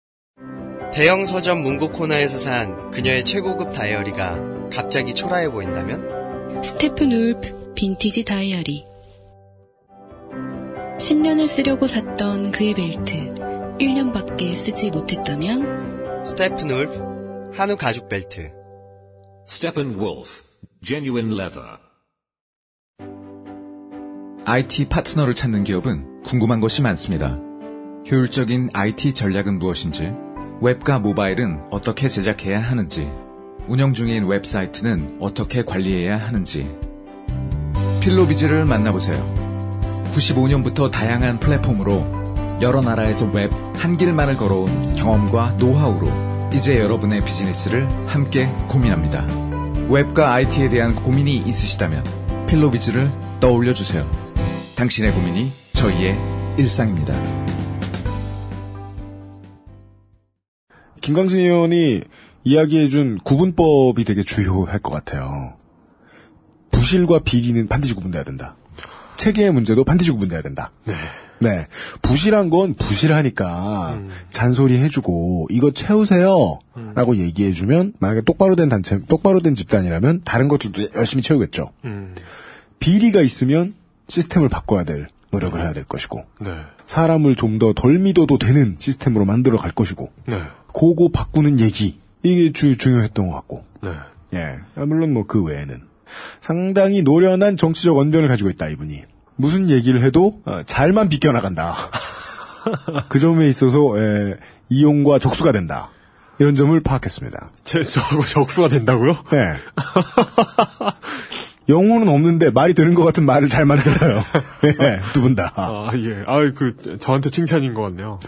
대형 0.92 1.24
서점 1.24 1.62
문고 1.62 1.90
코너에서 1.90 2.38
산 2.38 2.90
그녀의 2.90 3.24
최고급 3.24 3.72
다이어리가 3.72 4.70
갑자기 4.72 5.14
초라해 5.14 5.48
보인다면? 5.48 6.62
스테픈 6.62 7.10
울프 7.10 7.72
빈티지 7.74 8.24
다이어리 8.24 8.84
10년을 10.98 11.48
쓰려고 11.48 11.86
샀던 11.86 12.52
그의 12.52 12.74
벨트 12.74 13.34
1년밖에 13.80 14.52
쓰지 14.52 14.90
못했다면? 14.90 16.01
스테픈 16.24 16.70
울프 16.70 17.52
한우 17.56 17.76
가죽 17.76 18.08
벨트 18.08 18.52
Steppenwolf, 19.48 20.44
genuine 20.80 21.34
leather. 21.34 21.78
IT 24.44 24.88
파트너를 24.88 25.34
찾는 25.34 25.64
기업은 25.64 26.22
궁금한 26.22 26.60
것이 26.60 26.80
많습니다. 26.80 27.38
효율적인 28.08 28.70
IT 28.72 29.14
전략은 29.14 29.58
무엇인지, 29.58 30.12
웹과 30.60 31.00
모바일은 31.00 31.60
어떻게 31.70 32.08
제작해야 32.08 32.60
하는지, 32.60 33.10
운영 33.66 33.92
중인 33.92 34.26
웹사이트는 34.26 35.18
어떻게 35.20 35.64
관리해야 35.64 36.16
하는지. 36.16 36.72
필로비즈를 38.00 38.64
만나보세요. 38.64 39.18
95년부터 40.14 40.88
다양한 40.88 41.40
플랫폼으로 41.40 42.21
여러 42.62 42.80
나라에서 42.80 43.26
웹 43.26 43.50
한 43.82 43.96
길만을 43.96 44.36
걸어온 44.36 44.94
경험과 44.94 45.56
노하우로 45.58 46.50
이제 46.54 46.78
여러분의 46.78 47.24
비즈니스를 47.24 47.88
함께 48.08 48.46
고민합니다. 48.68 49.26
웹과 49.88 50.32
IT에 50.34 50.68
대한 50.68 50.94
고민이 50.94 51.38
있으시다면 51.38 52.46
필로비즈를 52.46 53.10
떠올려 53.40 53.74
주세요. 53.74 54.08
당신의 54.76 55.14
고민이 55.14 55.50
저희의 55.72 56.16
일상입니다. 56.58 57.12
김광진 61.00 61.40
의원이 61.40 62.02
이야기해준 62.44 63.18
구분법이 63.24 64.04
되게 64.04 64.22
주요할 64.22 64.78
것 64.78 64.92
같아요. 64.92 65.56
부실과 66.70 67.18
비리는 67.18 67.66
반드시 67.66 67.94
구분돼야 67.94 68.22
된다. 68.22 68.54
체계의 69.16 69.52
문제도 69.52 69.82
반드시 69.82 70.12
구분돼야 70.12 70.40
된다. 70.40 70.70
네. 70.84 70.94
네. 71.42 71.66
부실한 72.02 72.50
건 72.50 72.74
부실하니까 72.74 74.00
잔소리 74.30 74.78
해주고 74.78 75.48
이거 75.50 75.70
채우세요. 75.72 76.58
라고 76.94 77.16
얘기해주면 77.16 77.94
만약에 77.98 78.22
똑바로 78.22 78.56
된 78.56 78.68
단체, 78.68 78.98
똑바로 79.08 79.40
된 79.40 79.54
집단이라면 79.54 80.22
다른 80.24 80.48
것들도 80.48 80.88
열심히 80.96 81.22
채우겠죠. 81.22 81.70
음. 81.84 82.14
비리가 82.78 83.20
있으면 83.20 83.74
시스템을 84.08 84.48
바꿔야 84.48 84.84
될 84.84 85.08
노력을 85.30 85.58
해야 85.60 85.72
될 85.72 85.84
것이고 85.84 86.24
네. 86.40 86.50
사람을 86.86 87.36
좀 87.36 87.58
더 87.58 87.72
덜 87.72 87.98
믿어도 87.98 88.38
되는 88.38 88.76
시스템으로 88.78 89.24
만들어 89.24 89.56
갈 89.58 89.72
것이고 89.72 90.10
네. 90.26 90.42
고거 90.72 91.10
바꾸는 91.12 91.60
얘기 91.60 92.00
이게 92.22 92.52
주, 92.52 92.76
중요했던 92.76 93.28
것 93.28 93.34
같고 93.34 93.64
네. 93.82 93.90
예. 94.34 94.58
아, 94.74 94.84
물론 94.86 95.12
뭐 95.12 95.24
그 95.26 95.42
외에는 95.42 95.80
상당히 96.40 97.02
노련한 97.02 97.56
정치적 97.56 97.96
언변을 97.96 98.28
가지고 98.28 98.50
있다 98.50 98.68
이분이 98.68 99.02
무슨 99.42 99.68
얘기를 99.70 100.04
해도 100.04 100.40
어, 100.44 100.62
잘만 100.64 101.08
비껴나간다. 101.08 101.74
그 103.10 103.18
점에 103.18 103.48
있어서 103.48 103.98
예, 103.98 104.36
이용과 104.68 105.18
적수가 105.18 105.50
된다. 105.50 105.90
이런 106.38 106.54
점을 106.54 106.80
파악했습니다. 106.80 107.48
제, 107.64 107.82
저하고 107.82 108.22
적수가 108.22 108.68
된다고요? 108.68 109.24
네. 109.32 109.54
영혼은 111.68 112.08
없는데 112.08 112.50
말이 112.50 112.72
되는 112.72 112.94
것 112.94 113.02
같은 113.04 113.26
말을 113.26 113.48
잘 113.48 113.64
만들어요. 113.64 114.22
예, 114.64 115.00
두분 115.12 115.34
다. 115.34 115.52
아, 115.56 115.90
예. 115.96 116.22
아, 116.28 116.38
그, 116.54 116.76
저한테 117.00 117.30
칭찬인 117.30 117.74
것 117.74 117.82
같네요. 117.82 118.20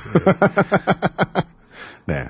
네. 2.07 2.25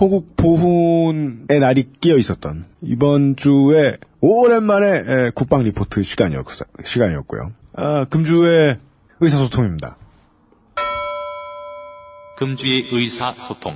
호국 0.00 0.36
보훈의 0.36 1.58
날이 1.58 1.88
끼어 2.00 2.16
있었던 2.16 2.66
이번 2.82 3.34
주에 3.34 3.96
오랜만에 4.20 4.86
예, 4.86 5.30
국방 5.34 5.64
리포트 5.64 6.04
시간이었, 6.04 6.46
시간이었고요. 6.84 7.50
아, 7.80 8.04
금주의 8.10 8.76
의사소통입니다. 9.20 9.96
금주의 12.36 12.84
의사소통. 12.90 13.74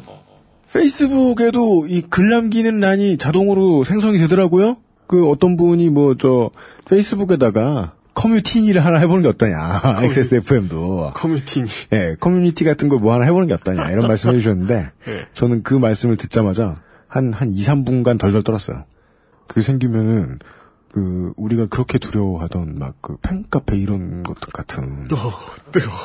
페이스북에도 0.72 1.86
이 1.86 2.02
글 2.10 2.30
남기는 2.30 2.80
란이 2.80 3.16
자동으로 3.16 3.84
생성이 3.84 4.18
되더라고요. 4.18 4.76
그 5.06 5.28
어떤 5.30 5.56
분이 5.56 5.90
뭐 5.90 6.14
저 6.16 6.50
페이스북에다가 6.88 7.94
커뮤니티를 8.14 8.84
하나 8.84 8.98
해보는 8.98 9.22
게 9.22 9.28
어떠냐. 9.28 9.80
XSFM도. 10.02 11.12
커뮤니티. 11.14 11.62
예, 11.92 12.16
커뮤니티 12.18 12.64
같은 12.64 12.88
거뭐 12.88 13.12
하나 13.14 13.24
해보는 13.26 13.46
게 13.46 13.54
어떠냐. 13.54 13.88
이런 13.92 14.08
말씀을 14.08 14.34
해주셨는데, 14.34 14.90
예. 15.08 15.26
저는 15.34 15.62
그 15.62 15.74
말씀을 15.74 16.16
듣자마자 16.16 16.80
한, 17.06 17.32
한 17.32 17.52
2, 17.54 17.64
3분간 17.64 18.18
덜덜 18.18 18.42
떨었어요. 18.42 18.84
그게 19.46 19.60
생기면은, 19.60 20.38
그, 20.92 21.32
우리가 21.36 21.66
그렇게 21.66 21.98
두려워하던 21.98 22.78
막 22.78 22.94
그 23.00 23.16
팬카페 23.22 23.76
이런 23.76 24.22
것 24.22 24.38
같은. 24.40 25.08
어, 25.12 25.30
뜨거워. 25.72 25.96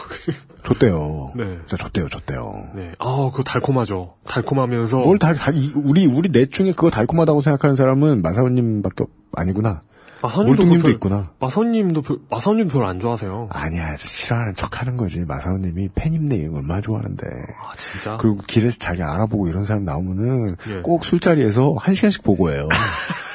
좆대요. 0.64 1.34
네. 1.36 1.58
진짜 1.68 1.78
좆대요, 1.78 2.10
좆대요. 2.10 2.70
네. 2.76 2.92
아, 3.00 3.30
그거 3.32 3.44
달콤하죠. 3.44 4.16
달콤하면서. 4.28 4.98
뭘 5.00 5.20
다, 5.20 5.34
다, 5.34 5.52
이- 5.52 5.72
우리, 5.76 6.06
우리 6.08 6.30
넷 6.30 6.52
중에 6.52 6.72
그거 6.72 6.90
달콤하다고 6.90 7.42
생각하는 7.42 7.76
사람은 7.76 8.22
마사오님 8.22 8.82
밖에 8.82 9.04
없- 9.04 9.10
아니구나. 9.34 9.82
마사오님도 10.24 10.90
있구나. 10.90 11.32
마사오님도, 11.40 12.02
별- 12.02 12.18
마사오님 12.32 12.68
별로 12.70 12.88
안 12.88 13.00
좋아하세요. 13.00 13.50
아니야, 13.52 13.96
싫어하는 13.98 14.56
척 14.56 14.82
하는 14.82 14.98
거지. 14.98 15.24
마사오님이 15.26 15.90
팬임네 15.94 16.48
얼마나 16.54 16.82
좋아하는데. 16.82 17.26
아, 17.64 17.76
진짜? 17.78 18.18
그리고 18.18 18.38
길에서 18.48 18.78
자기 18.80 19.04
알아보고 19.04 19.48
이런 19.48 19.64
사람 19.64 19.86
나오면은 19.86 20.56
예. 20.70 20.82
꼭 20.82 21.06
술자리에서 21.06 21.76
한 21.80 21.94
시간씩 21.94 22.24
보고해요. 22.24 22.68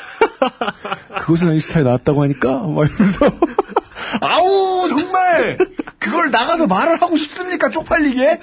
그것은 1.20 1.48
아니 1.48 1.60
스타일 1.60 1.84
나왔다고 1.84 2.22
하니까 2.22 2.66
막 2.66 2.86
이러면서 2.88 3.26
아우 4.20 4.88
정말 4.88 5.58
그걸 5.98 6.30
나가서 6.30 6.66
말을 6.66 7.00
하고 7.00 7.16
싶습니까 7.16 7.70
쪽팔리게? 7.70 8.40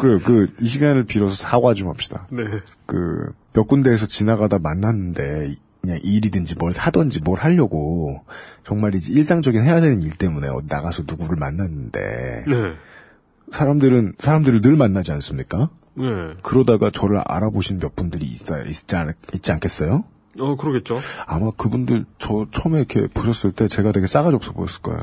그래요. 0.00 0.18
그 0.24 0.46
이 0.60 0.66
시간을 0.66 1.04
빌어서 1.04 1.34
사과 1.36 1.72
좀 1.74 1.88
합시다. 1.88 2.26
네. 2.30 2.42
그 2.86 3.32
몇 3.52 3.68
군데에서 3.68 4.06
지나가다 4.06 4.58
만났는데 4.58 5.54
그냥 5.80 6.00
일이든지 6.02 6.56
뭘 6.58 6.72
사든지 6.72 7.20
뭘 7.20 7.38
하려고 7.38 8.24
정말 8.66 8.96
이제 8.96 9.12
일상적인 9.12 9.62
해야 9.62 9.80
되는 9.80 10.02
일 10.02 10.10
때문에 10.16 10.48
어디 10.48 10.66
나가서 10.68 11.04
누구를 11.06 11.36
만났는데 11.36 12.00
네. 12.48 12.54
사람들은 13.52 14.14
사람들을 14.18 14.60
늘 14.60 14.74
만나지 14.76 15.12
않습니까? 15.12 15.70
네. 15.96 16.04
그러다가 16.42 16.90
저를 16.92 17.22
알아보신 17.24 17.78
몇 17.78 17.94
분들이 17.94 18.24
있, 18.24 18.40
있지, 18.68 18.96
않, 18.96 19.12
있지 19.34 19.52
않겠어요? 19.52 20.02
어, 20.40 20.56
그러겠죠. 20.56 20.98
아마 21.26 21.50
그분들 21.50 22.04
저 22.18 22.46
처음에 22.52 22.78
이렇게 22.78 23.06
보셨을 23.08 23.52
때 23.52 23.68
제가 23.68 23.92
되게 23.92 24.06
싸가지 24.06 24.36
없어 24.36 24.52
보였을 24.52 24.82
거예요. 24.82 25.00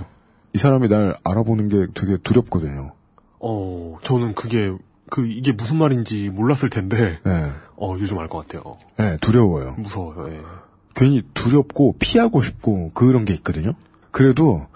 이 0.53 0.57
사람이 0.57 0.87
날 0.89 1.15
알아보는 1.23 1.69
게 1.69 1.87
되게 1.93 2.17
두렵거든요. 2.17 2.93
어, 3.39 3.97
저는 4.03 4.35
그게, 4.35 4.71
그, 5.09 5.25
이게 5.25 5.51
무슨 5.53 5.77
말인지 5.77 6.29
몰랐을 6.29 6.69
텐데, 6.69 7.19
네. 7.25 7.51
어, 7.77 7.95
요즘 7.99 8.19
알 8.19 8.27
것 8.27 8.45
같아요. 8.47 8.77
네, 8.97 9.17
두려워요. 9.21 9.75
무서워요, 9.77 10.31
예. 10.33 10.41
괜히 10.93 11.23
두렵고 11.33 11.95
피하고 11.99 12.41
싶고 12.43 12.91
그런 12.93 13.23
게 13.25 13.33
있거든요. 13.35 13.73
그래도 14.11 14.67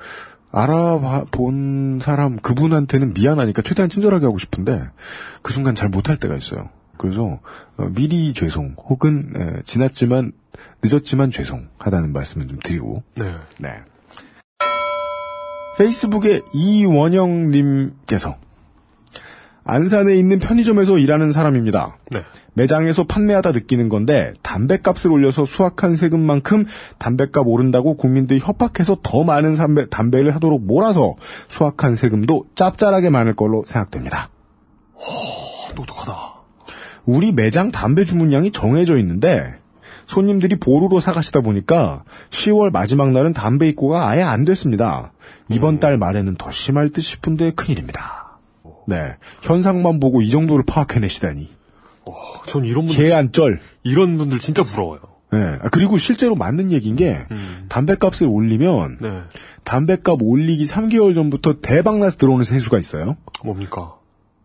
알아본 0.52 2.00
사람 2.02 2.38
그분한테는 2.38 3.14
미안하니까 3.14 3.62
최대한 3.62 3.90
친절하게 3.90 4.26
하고 4.26 4.40
싶은데 4.40 4.80
그 5.42 5.52
순간 5.54 5.76
잘 5.76 5.90
못할 5.90 6.18
때가 6.18 6.36
있어요. 6.36 6.70
그래서 6.98 7.40
어, 7.78 7.90
미리 7.94 8.34
죄송 8.34 8.76
혹은 8.78 9.34
에, 9.36 9.62
지났지만 9.66 10.32
늦었지만 10.84 11.32
죄송하다는 11.32 12.14
말씀을 12.14 12.48
좀 12.48 12.60
드리고 12.64 13.04
네. 13.16 13.36
네. 13.60 13.70
페이스북에 15.78 16.42
이원영님께서 16.54 18.38
안산에 19.68 20.14
있는 20.16 20.40
편의점에서 20.40 21.00
일하는 21.00 21.32
사람입니다. 21.32 21.98
네. 22.12 22.22
매장에서 22.54 23.04
판매하다 23.04 23.52
느끼는 23.52 23.90
건데 23.90 24.34
담배값을 24.44 25.12
올려서 25.12 25.46
수확한 25.46 25.96
세금만큼 25.96 26.66
담배값 27.00 27.48
오른다고 27.48 27.98
국민들이 27.98 28.40
협박해서 28.40 29.00
더 29.02 29.24
많은 29.24 29.56
담배, 29.56 29.90
담배를 29.90 30.36
하도록 30.36 30.64
몰아서 30.64 31.16
수확한 31.48 31.96
세금도 31.96 32.46
짭짤하게 32.56 33.10
많을 33.10 33.34
걸로 33.34 33.64
생각됩니다. 33.66 34.30
똑똑하다. 35.76 36.14
우리 37.06 37.32
매장 37.32 37.72
담배 37.72 38.06
주문량이 38.06 38.52
정해져 38.52 38.98
있는데 38.98 39.60
손님들이 40.08 40.56
보루로 40.56 41.00
사가시다 41.00 41.42
보니까 41.42 42.04
10월 42.30 42.72
마지막 42.72 43.12
날은 43.12 43.34
담배 43.34 43.68
입고가 43.70 44.10
아예 44.10 44.22
안 44.22 44.46
됐습니다. 44.46 45.14
이번 45.50 45.80
달 45.80 45.98
말에는 45.98 46.36
더 46.36 46.52
심할 46.52 46.90
듯 46.90 47.02
싶은데 47.02 47.52
큰일입니다. 47.52 48.40
네. 48.88 48.98
현상만 49.42 50.00
보고 50.00 50.22
이 50.22 50.30
정도를 50.30 50.64
파악해내시다니. 50.66 51.50
전 52.48 52.66
이런 52.66 52.86
분들 52.86 53.04
개안쩔. 53.04 53.60
이런 53.84 54.18
분들 54.18 54.40
진짜 54.40 54.64
부러워요. 54.64 55.00
네. 55.32 55.40
아, 55.62 55.70
그리고 55.72 55.98
실제로 55.98 56.36
맞는 56.36 56.72
얘기인 56.72 56.96
게 56.96 57.18
담배값을 57.70 58.28
올리면 58.28 58.98
네. 59.02 59.22
담배값 59.64 60.20
올리기 60.22 60.66
3개월 60.66 61.16
전부터 61.16 61.62
대박나서 61.62 62.18
들어오는 62.18 62.46
세수가 62.46 62.78
있어요. 62.80 63.18
뭡니까? 63.44 63.96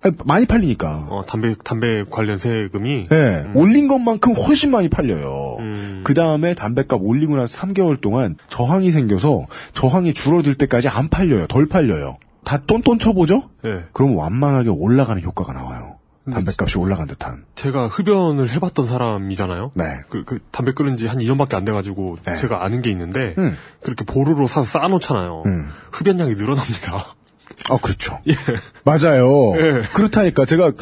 아니, 0.03 0.15
많이 0.25 0.47
팔리니까. 0.47 1.09
어, 1.11 1.25
담배 1.27 1.55
담배 1.63 2.05
관련 2.11 2.39
세금이 2.39 3.09
네, 3.09 3.51
올린 3.55 3.87
것만큼 3.89 4.35
훨씬 4.35 4.71
많이 4.71 4.89
팔려요. 4.89 5.57
음. 5.61 6.01
그 6.05 6.15
다음에 6.15 6.55
담배값 6.55 7.01
올리고 7.03 7.37
나서 7.37 7.59
3개월 7.59 8.01
동안 8.01 8.37
저항이 8.49 8.91
생겨서 8.91 9.47
저항이 9.75 10.15
줄어들 10.15 10.55
때까지 10.55 10.89
안 10.89 11.09
팔려요. 11.09 11.47
덜 11.49 11.67
팔려요. 11.67 12.17
다 12.45 12.59
똔똔 12.67 12.99
쳐보죠? 12.99 13.51
네. 13.63 13.85
그럼 13.93 14.17
완만하게 14.17 14.71
올라가는 14.71 15.23
효과가 15.23 15.53
나와요. 15.53 15.97
담배값이 16.31 16.79
올라간 16.79 17.07
듯한. 17.09 17.45
제가 17.55 17.89
흡연을 17.89 18.51
해봤던 18.51 18.87
사람이잖아요. 18.87 19.73
네. 19.75 19.85
그, 20.09 20.25
그 20.25 20.39
담배 20.51 20.73
끊은 20.73 20.97
지 20.97 21.07
한 21.09 21.19
2년밖에 21.19 21.55
안 21.55 21.65
돼가지고 21.65 22.19
제가 22.39 22.63
아는 22.65 22.83
게 22.83 22.91
있는데 22.91 23.35
음. 23.39 23.57
그렇게 23.83 24.05
보루로 24.05 24.47
사서 24.47 24.65
쌓아놓잖아요. 24.79 25.43
흡연량이 25.93 26.35
늘어납니다. 26.37 27.15
아, 27.69 27.77
그렇죠. 27.79 28.19
예. 28.29 28.35
맞아요. 28.85 29.53
예. 29.57 29.83
그렇다니까 29.93 30.45
제가 30.45 30.73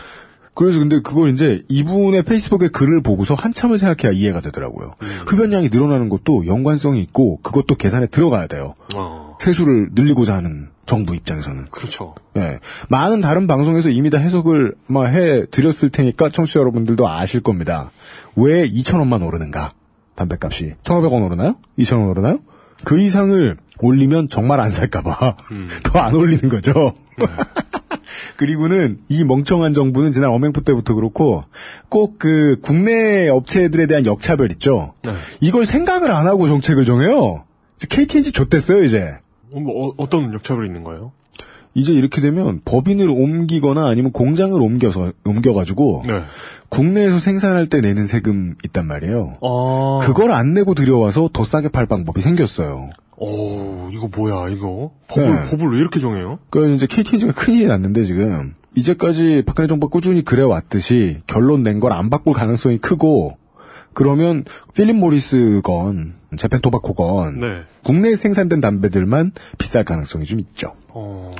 그래서 0.54 0.80
근데 0.80 1.00
그걸 1.00 1.30
이제 1.30 1.62
이분의 1.68 2.24
페이스북에 2.24 2.68
글을 2.68 3.00
보고서 3.00 3.34
한참을 3.34 3.78
생각해야 3.78 4.12
이해가 4.12 4.40
되더라고요. 4.40 4.92
음. 5.00 5.06
흡연량이 5.28 5.68
늘어나는 5.68 6.08
것도 6.08 6.46
연관성이 6.46 7.00
있고 7.02 7.38
그것도 7.42 7.76
계산에 7.76 8.06
들어가야 8.08 8.48
돼요. 8.48 8.74
어, 8.96 9.36
세수를 9.40 9.90
늘리고자 9.94 10.34
하는 10.34 10.70
정부 10.84 11.14
입장에서는. 11.14 11.66
그렇죠. 11.70 12.16
예. 12.36 12.58
많은 12.88 13.20
다른 13.20 13.46
방송에서 13.46 13.88
이미 13.88 14.10
다 14.10 14.18
해석을 14.18 14.74
아마 14.88 15.04
해 15.04 15.46
드렸을 15.46 15.90
테니까 15.90 16.30
청취자 16.30 16.58
여러분들도 16.58 17.06
아실 17.06 17.40
겁니다. 17.40 17.92
왜 18.34 18.68
2,000원만 18.68 19.24
오르는가? 19.24 19.70
담배값이 20.16 20.74
1,500원 20.82 21.24
오르나요? 21.24 21.54
2,000원 21.78 22.10
오르나요? 22.10 22.38
그 22.84 22.98
이상을 22.98 23.56
올리면 23.80 24.28
정말 24.28 24.60
안 24.60 24.70
살까봐 24.70 25.36
더안 25.84 26.14
올리는 26.14 26.48
거죠. 26.48 26.94
그리고는 28.36 28.98
이 29.08 29.24
멍청한 29.24 29.74
정부는 29.74 30.12
지난 30.12 30.30
어맹부 30.30 30.62
때부터 30.64 30.94
그렇고 30.94 31.44
꼭 31.88 32.18
그 32.18 32.56
국내 32.62 33.28
업체들에 33.28 33.86
대한 33.86 34.04
역차별 34.04 34.50
있죠. 34.52 34.92
네. 35.04 35.12
이걸 35.40 35.66
생각을 35.66 36.10
안 36.10 36.26
하고 36.26 36.48
정책을 36.48 36.84
정해요. 36.84 37.44
KTNG 37.88 38.32
좆됐어요 38.32 38.82
이제. 38.82 39.18
어, 39.52 39.60
뭐, 39.60 39.94
어, 39.96 40.08
떤 40.08 40.32
역차별이 40.34 40.66
있는 40.66 40.84
거예요? 40.84 41.12
이제 41.74 41.92
이렇게 41.92 42.20
되면 42.20 42.60
법인을 42.64 43.08
옮기거나 43.08 43.86
아니면 43.86 44.10
공장을 44.10 44.60
옮겨서 44.60 45.12
옮겨가지고 45.24 46.04
네. 46.06 46.22
국내에서 46.70 47.18
생산할 47.20 47.68
때 47.68 47.80
내는 47.80 48.06
세금 48.06 48.56
있단 48.64 48.86
말이에요. 48.86 49.38
아. 49.42 50.04
그걸 50.04 50.32
안 50.32 50.54
내고 50.54 50.74
들여와서 50.74 51.30
더 51.32 51.44
싸게 51.44 51.68
팔 51.68 51.86
방법이 51.86 52.20
생겼어요. 52.20 52.90
오, 53.20 53.88
이거 53.92 54.08
뭐야, 54.14 54.48
이거? 54.54 54.92
법을, 55.08 55.34
네. 55.34 55.50
법을 55.50 55.72
왜 55.72 55.78
이렇게 55.80 55.98
정해요? 55.98 56.38
그 56.50 56.72
이제 56.74 56.86
KTNG가 56.86 57.32
큰일이 57.32 57.66
났는데 57.66 58.04
지금 58.04 58.54
이제까지 58.76 59.42
박근혜 59.44 59.66
정부가 59.66 59.90
꾸준히 59.90 60.22
그래 60.22 60.42
왔듯이 60.42 61.20
결론 61.26 61.62
낸 61.64 61.80
걸 61.80 61.92
안 61.92 62.10
바꿀 62.10 62.32
가능성이 62.34 62.78
크고 62.78 63.36
그러면 63.92 64.44
필립 64.74 64.96
모리스 64.96 65.60
건 65.64 66.14
재팬 66.36 66.60
토바코 66.60 66.94
건 66.94 67.40
네. 67.40 67.46
국내에 67.82 68.14
생산된 68.14 68.60
담배들만 68.60 69.32
비쌀 69.58 69.82
가능성이 69.84 70.24
좀 70.24 70.38
있죠. 70.40 70.74
어, 70.88 71.32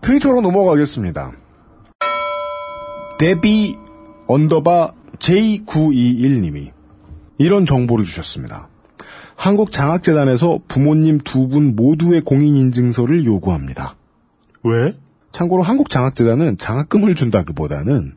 트위터로 0.00 0.40
넘어가겠습니다. 0.40 1.32
데비 3.18 3.76
언더바 4.28 4.92
J921님이 5.18 6.70
이런 7.38 7.66
정보를 7.66 8.04
주셨습니다. 8.04 8.68
한국장학재단에서 9.38 10.58
부모님 10.66 11.18
두 11.18 11.48
분 11.48 11.76
모두의 11.76 12.20
공인인증서를 12.22 13.24
요구합니다. 13.24 13.94
왜? 14.64 14.94
참고로 15.30 15.62
한국장학재단은 15.62 16.56
장학금을 16.58 17.14
준다기보다는 17.14 18.14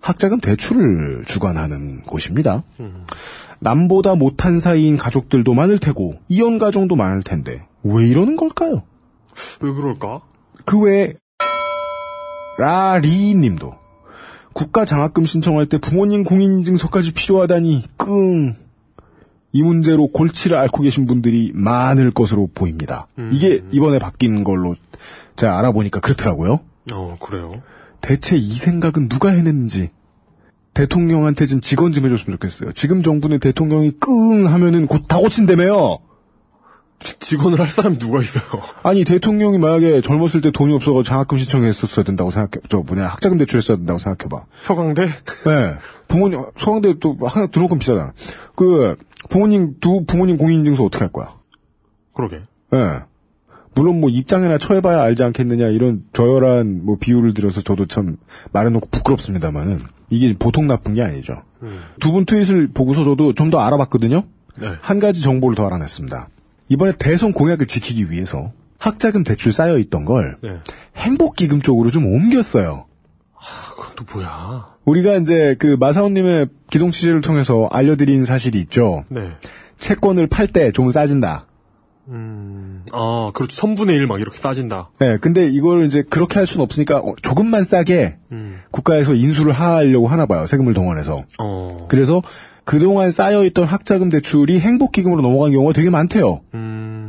학자금 0.00 0.40
대출을 0.40 1.24
주관하는 1.26 2.02
곳입니다. 2.02 2.62
남보다 3.60 4.14
못한 4.14 4.60
사이인 4.60 4.98
가족들도 4.98 5.52
많을 5.54 5.78
테고 5.78 6.14
이혼 6.28 6.58
가정도 6.58 6.94
많을 6.96 7.22
텐데 7.22 7.66
왜 7.82 8.06
이러는 8.06 8.36
걸까요? 8.36 8.82
왜 9.60 9.72
그럴까? 9.72 10.20
그 10.66 10.78
외에 10.80 11.14
라리님도 12.58 13.72
국가 14.52 14.84
장학금 14.84 15.24
신청할 15.24 15.66
때 15.66 15.78
부모님 15.78 16.24
공인인증서까지 16.24 17.12
필요하다니 17.12 17.84
끙. 17.96 18.54
이 19.52 19.62
문제로 19.62 20.08
골치를 20.08 20.56
앓고 20.56 20.82
계신 20.82 21.06
분들이 21.06 21.52
많을 21.54 22.10
것으로 22.10 22.48
보입니다. 22.54 23.06
이게 23.32 23.62
이번에 23.72 23.98
바뀐 23.98 24.44
걸로 24.44 24.74
제가 25.36 25.58
알아보니까 25.58 26.00
그렇더라고요. 26.00 26.60
어, 26.92 27.16
그래요. 27.20 27.62
대체 28.00 28.36
이 28.36 28.52
생각은 28.54 29.08
누가 29.08 29.30
해냈는지 29.30 29.90
대통령한테 30.74 31.46
좀 31.46 31.60
직원 31.60 31.92
좀 31.92 32.04
해줬으면 32.06 32.38
좋겠어요. 32.38 32.72
지금 32.72 33.02
정부는 33.02 33.40
대통령이 33.40 33.92
끙 33.98 34.46
하면은 34.46 34.86
곧 34.86 35.08
다 35.08 35.18
고친다며요. 35.18 35.98
직원을 37.20 37.60
할 37.60 37.68
사람이 37.68 37.98
누가 37.98 38.20
있어요? 38.20 38.42
아니 38.82 39.04
대통령이 39.04 39.58
만약에 39.58 40.00
젊었을 40.00 40.40
때 40.40 40.50
돈이 40.50 40.74
없어서 40.74 41.02
장학금 41.04 41.38
신청했었어야 41.38 42.04
된다고 42.04 42.30
생각해. 42.30 42.62
저 42.68 42.78
뭐냐 42.78 43.06
학자금 43.06 43.38
대출했어야 43.38 43.76
된다고 43.76 43.98
생각해봐. 43.98 44.44
서강대? 44.62 45.02
네. 45.06 45.74
부모님 46.08 46.42
서강대 46.56 46.94
또 47.00 47.16
하나 47.22 47.46
등록금 47.46 47.78
비싸잖아. 47.78 48.12
그 48.56 48.96
부모님 49.28 49.76
두 49.80 50.04
부모님 50.06 50.36
공인인증서 50.36 50.82
어떻게 50.84 51.04
할 51.04 51.12
거야? 51.12 51.36
그러게. 52.14 52.36
예. 52.74 52.78
물론 53.74 54.00
뭐 54.00 54.10
입장이나 54.10 54.58
처해봐야 54.58 55.02
알지 55.02 55.22
않겠느냐 55.22 55.68
이런 55.68 56.02
저열한 56.12 56.84
뭐 56.84 56.96
비유를 56.98 57.32
들어서 57.34 57.60
저도 57.60 57.86
참 57.86 58.16
말해놓고 58.52 58.88
부끄럽습니다만은 58.90 59.80
이게 60.10 60.34
보통 60.36 60.66
나쁜 60.66 60.94
게 60.94 61.02
아니죠. 61.02 61.42
두분 62.00 62.24
트윗을 62.24 62.68
보고서 62.74 63.04
저도 63.04 63.34
좀 63.34 63.50
더 63.50 63.60
알아봤거든요. 63.60 64.24
네. 64.60 64.72
한 64.80 64.98
가지 64.98 65.22
정보를 65.22 65.54
더 65.54 65.66
알아냈습니다. 65.66 66.28
이번에 66.70 66.92
대선 66.98 67.32
공약을 67.32 67.66
지키기 67.66 68.10
위해서 68.10 68.52
학자금 68.78 69.22
대출 69.24 69.52
쌓여 69.52 69.78
있던 69.78 70.04
걸 70.04 70.36
네. 70.42 70.58
행복기금 70.96 71.60
쪽으로 71.60 71.90
좀 71.90 72.04
옮겼어요. 72.06 72.86
또 73.98 74.04
뭐야? 74.14 74.66
우리가 74.84 75.16
이제 75.16 75.56
그 75.58 75.76
마사오님의 75.80 76.46
기동 76.70 76.90
취재를 76.92 77.20
통해서 77.20 77.68
알려드린 77.72 78.24
사실이 78.24 78.58
있죠. 78.60 79.04
네. 79.08 79.30
채권을 79.78 80.28
팔 80.28 80.46
때 80.48 80.70
좀 80.72 80.90
싸진다. 80.90 81.46
음, 82.10 82.84
아, 82.92 83.30
그렇죠. 83.34 83.60
3분의 83.60 83.90
1 83.90 84.06
막 84.06 84.18
이렇게 84.20 84.38
싸진다. 84.38 84.90
네, 84.98 85.18
근데 85.18 85.46
이걸 85.46 85.84
이제 85.84 86.02
그렇게 86.08 86.38
할 86.38 86.46
수는 86.46 86.62
없으니까 86.64 86.98
어, 86.98 87.14
조금만 87.22 87.64
싸게 87.64 88.16
음. 88.32 88.60
국가에서 88.70 89.14
인수를 89.14 89.52
하려고 89.52 90.06
하나 90.06 90.24
봐요. 90.26 90.46
세금을 90.46 90.72
동원해서. 90.74 91.24
어. 91.38 91.86
그래서 91.88 92.22
그동안 92.64 93.10
쌓여있던 93.10 93.66
학자금 93.66 94.08
대출이 94.10 94.58
행복기금으로 94.60 95.20
넘어간 95.22 95.52
경우가 95.52 95.72
되게 95.74 95.90
많대요. 95.90 96.40
음. 96.54 97.07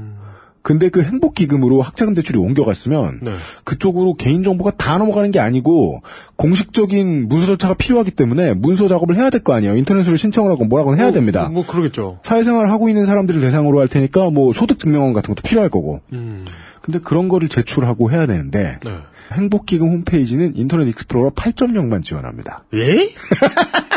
근데 0.61 0.89
그 0.89 1.01
행복기금으로 1.01 1.81
학자금 1.81 2.13
대출이 2.13 2.37
옮겨갔으면 2.37 3.19
네. 3.23 3.31
그쪽으로 3.63 4.15
개인정보가 4.15 4.71
다 4.71 4.97
넘어가는 4.97 5.31
게 5.31 5.39
아니고 5.39 5.99
공식적인 6.35 7.27
문서 7.27 7.45
절차가 7.47 7.73
필요하기 7.75 8.11
때문에 8.11 8.53
문서 8.53 8.87
작업을 8.87 9.15
해야 9.15 9.29
될 9.29 9.39
거 9.39 9.53
아니에요. 9.53 9.77
인터넷으로 9.77 10.17
신청을 10.17 10.51
하고 10.51 10.65
뭐라고 10.65 10.97
해야 10.97 11.11
됩니다. 11.11 11.49
뭐, 11.51 11.65
그러겠죠. 11.65 12.19
사회생활을 12.23 12.69
하고 12.71 12.89
있는 12.89 13.05
사람들을 13.05 13.39
대상으로 13.39 13.79
할 13.79 13.87
테니까 13.87 14.29
뭐 14.31 14.51
소득증명원 14.53 15.13
같은 15.13 15.33
것도 15.33 15.47
필요할 15.47 15.69
거고. 15.69 16.01
음. 16.11 16.45
근데 16.81 16.99
그런 16.99 17.29
거를 17.29 17.47
제출하고 17.49 18.11
해야 18.11 18.25
되는데 18.25 18.79
네. 18.83 18.91
행복기금 19.33 19.87
홈페이지는 19.87 20.53
인터넷 20.55 20.87
익스플로러 20.89 21.29
8.0만 21.31 22.03
지원합니다. 22.03 22.63
예? 22.73 23.13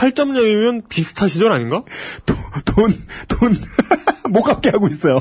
8.0이면 0.00 0.88
비슷한 0.88 1.28
시절 1.28 1.52
아닌가? 1.52 1.82
돈, 2.64 2.90
돈, 3.28 3.54
못 4.32 4.42
갚게 4.42 4.70
하고 4.70 4.86
있어요. 4.88 5.20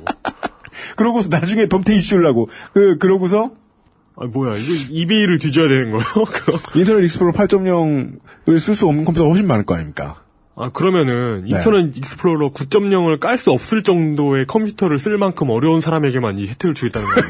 그러고서 0.96 1.28
나중에 1.30 1.68
덤탱이 1.68 1.94
씌우려고. 1.94 2.50
그, 2.74 2.98
그러고서, 2.98 3.52
아, 4.16 4.26
뭐야, 4.26 4.58
이거 4.58 4.74
이베이를 4.90 5.38
뒤져야 5.38 5.68
되는 5.68 5.90
거예요? 5.90 6.04
인터넷 6.76 7.04
익스플로러 7.04 7.32
8.0을 7.34 8.58
쓸 8.58 8.74
수 8.74 8.86
없는 8.86 9.06
컴퓨터가 9.06 9.30
훨씬 9.30 9.46
많을 9.46 9.64
거 9.64 9.74
아닙니까? 9.74 10.22
아, 10.54 10.70
그러면은, 10.70 11.46
네. 11.48 11.56
인터넷 11.56 11.96
익스플로러 11.96 12.50
9.0을 12.50 13.20
깔 13.20 13.38
수 13.38 13.52
없을 13.52 13.82
정도의 13.82 14.46
컴퓨터를 14.46 14.98
쓸 14.98 15.16
만큼 15.16 15.48
어려운 15.48 15.80
사람에게만 15.80 16.38
이 16.38 16.48
혜택을 16.48 16.74
주겠다는 16.74 17.08
거예요. 17.08 17.28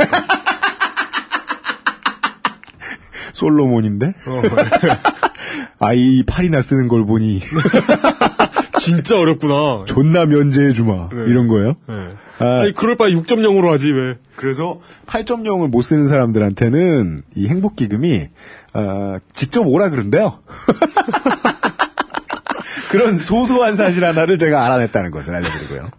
솔로몬인데? 3.34 4.06
어. 4.06 5.17
IE 5.80 6.22
8이나 6.24 6.62
쓰는 6.62 6.88
걸 6.88 7.04
보니. 7.06 7.40
진짜 8.80 9.18
어렵구나. 9.18 9.84
존나 9.86 10.24
면제해 10.24 10.72
주마. 10.72 11.08
이런 11.12 11.46
거예요? 11.48 11.74
네. 11.88 11.94
아, 12.38 12.60
아니, 12.60 12.72
그럴 12.72 12.96
바에 12.96 13.10
6.0으로 13.10 13.68
하지, 13.68 13.92
왜. 13.92 14.16
그래서 14.36 14.80
8.0을 15.06 15.68
못 15.68 15.82
쓰는 15.82 16.06
사람들한테는 16.06 17.22
이 17.34 17.48
행복기금이 17.48 18.28
어, 18.74 19.16
직접 19.32 19.66
오라 19.66 19.90
그런데요. 19.90 20.38
그런 22.90 23.16
소소한 23.16 23.76
사실 23.76 24.04
하나를 24.04 24.38
제가 24.38 24.64
알아냈다는 24.64 25.10
것을 25.10 25.34
알려드리고요. 25.34 25.90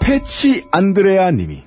패치 0.00 0.64
안드레아 0.70 1.30
님이 1.32 1.64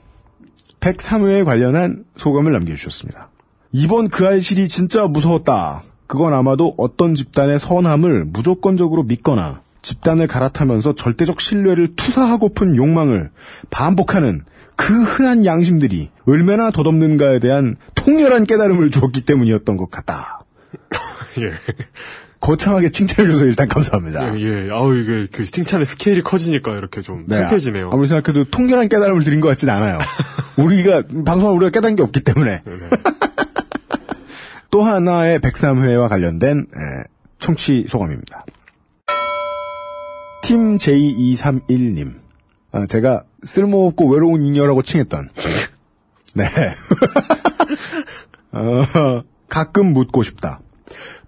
103회에 0.79 1.45
관련한 1.45 2.05
소감을 2.15 2.51
남겨주셨습니다. 2.53 3.29
이번 3.71 4.07
그 4.07 4.25
알실이 4.25 4.67
진짜 4.67 5.05
무서웠다. 5.07 5.83
그건 6.07 6.33
아마도 6.33 6.73
어떤 6.77 7.15
집단의 7.15 7.59
선함을 7.59 8.25
무조건적으로 8.25 9.03
믿거나 9.03 9.61
집단을 9.81 10.27
갈아타면서 10.27 10.95
절대적 10.95 11.39
신뢰를 11.39 11.95
투사하고픈 11.95 12.75
욕망을 12.75 13.29
반복하는 13.69 14.43
그 14.75 14.93
흔한 15.03 15.45
양심들이 15.45 16.09
얼마나 16.25 16.71
덧없는가에 16.71 17.39
대한 17.39 17.77
통렬한 17.95 18.45
깨달음을 18.45 18.91
주었기 18.91 19.21
때문이었던 19.21 19.77
것 19.77 19.89
같다. 19.89 20.41
예. 21.41 21.53
거창하게 22.39 22.91
칭찬해줘서 22.91 23.45
일단 23.45 23.67
감사합니다. 23.67 24.37
예, 24.39 24.67
예. 24.67 24.69
아우, 24.71 24.95
이게, 24.95 25.27
그, 25.31 25.43
칭찬의 25.43 25.85
스케일이 25.85 26.21
커지니까 26.21 26.75
이렇게 26.77 27.01
좀 27.01 27.25
네, 27.27 27.37
창피해지네요. 27.37 27.89
아무리 27.91 28.07
생각해도 28.07 28.49
통렬한 28.51 28.89
깨달음을 28.89 29.23
드린 29.23 29.41
것 29.41 29.47
같진 29.47 29.69
않아요. 29.69 29.99
우리가 30.57 31.03
방송을 31.25 31.55
우리가 31.55 31.71
깨달은 31.71 31.95
게 31.95 32.03
없기 32.03 32.21
때문에. 32.21 32.61
또 34.69 34.83
하나의 34.83 35.39
103회와 35.39 36.09
관련된 36.09 36.59
에, 36.59 37.03
청취 37.39 37.87
소감입니다. 37.89 38.45
팀 40.43 40.77
J231님. 40.77 42.15
아, 42.71 42.85
제가 42.85 43.23
쓸모없고 43.43 44.11
외로운 44.11 44.43
잉여라고 44.43 44.81
칭했던. 44.81 45.29
네. 46.35 46.45
어, 48.51 49.23
가끔 49.49 49.93
묻고 49.93 50.23
싶다. 50.23 50.61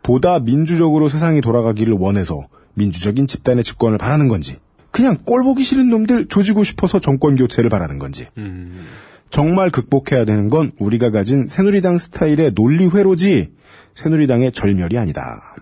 보다 0.03 0.39
민주적으로 0.39 1.09
세상이 1.09 1.41
돌아가기를 1.41 1.95
원해서 1.99 2.47
민주적인 2.75 3.27
집단의 3.27 3.63
집권을 3.63 3.97
바라는 3.97 4.29
건지, 4.29 4.57
그냥 4.91 5.17
꼴 5.25 5.43
보기 5.43 5.63
싫은 5.63 5.89
놈들 5.89 6.27
조지고 6.27 6.63
싶어서 6.63 6.99
정권 6.99 7.35
교체를 7.35 7.69
바라는 7.69 7.99
건지. 7.99 8.27
음. 8.37 8.85
정말 9.30 9.69
극복해야 9.69 10.26
되는 10.26 10.49
건 10.49 10.72
우리가 10.80 11.11
가진 11.11 11.47
새누리당 11.47 11.97
스타일의 11.97 12.53
논리 12.56 12.88
회로지 12.88 13.51
새누리당의 13.95 14.51
절멸이 14.51 14.97
아니다. 14.97 15.56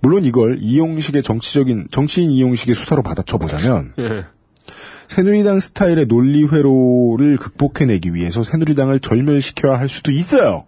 물론 0.00 0.24
이걸 0.24 0.58
이용식의 0.60 1.22
정치적인 1.22 1.88
정치인 1.90 2.30
이용식의 2.30 2.74
수사로 2.74 3.02
받아쳐 3.02 3.38
보자면 3.38 3.92
예. 3.98 4.24
새누리당 5.08 5.60
스타일의 5.60 6.06
논리 6.06 6.44
회로를 6.46 7.36
극복해내기 7.36 8.14
위해서 8.14 8.42
새누리당을 8.42 9.00
절멸시켜야 9.00 9.78
할 9.78 9.88
수도 9.88 10.10
있어요. 10.12 10.64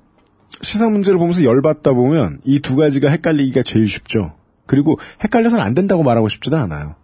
시상 0.63 0.93
문제를 0.93 1.19
보면서 1.19 1.43
열받다 1.45 1.93
보면 1.93 2.41
이 2.45 2.61
두 2.61 2.77
가지가 2.77 3.11
헷갈리기가 3.11 3.63
제일 3.63 3.89
쉽죠. 3.89 4.35
그리고 4.67 4.99
헷갈려서는 5.25 5.65
안 5.65 5.75
된다고 5.75 6.03
말하고 6.03 6.29
싶지도 6.29 6.57
않아요. 6.57 6.95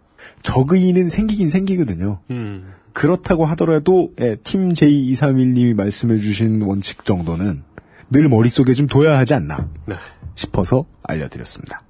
적의는 0.43 1.09
생기긴 1.09 1.49
생기거든요. 1.49 2.21
음. 2.29 2.71
그렇다고 2.93 3.45
하더라도 3.47 4.11
예, 4.19 4.35
팀 4.43 4.73
J231님이 4.73 5.75
말씀해주신 5.75 6.61
원칙 6.63 7.05
정도는 7.05 7.63
늘 8.09 8.27
머릿속에 8.27 8.73
좀 8.73 8.87
둬야 8.87 9.17
하지 9.17 9.33
않나 9.33 9.67
네. 9.85 9.95
싶어서 10.35 10.85
알려드렸습니다. 11.03 11.81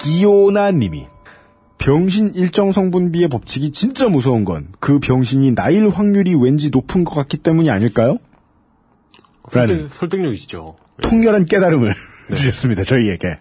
기오나님이 0.00 1.06
병신 1.78 2.34
일정 2.34 2.72
성분비의 2.72 3.28
법칙이 3.28 3.70
진짜 3.72 4.08
무서운 4.08 4.44
건 4.44 4.68
그 4.80 4.98
병신이 4.98 5.54
나일 5.54 5.88
확률이 5.90 6.34
왠지 6.34 6.70
높은 6.70 7.04
것 7.04 7.14
같기 7.14 7.38
때문이 7.38 7.70
아닐까요? 7.70 8.18
라는 9.52 9.76
설득, 9.76 9.94
설득력이시죠. 9.94 10.76
통렬한 11.02 11.46
깨달음을 11.46 11.94
네. 12.28 12.34
주셨습니다. 12.34 12.84
저희에게. 12.84 13.38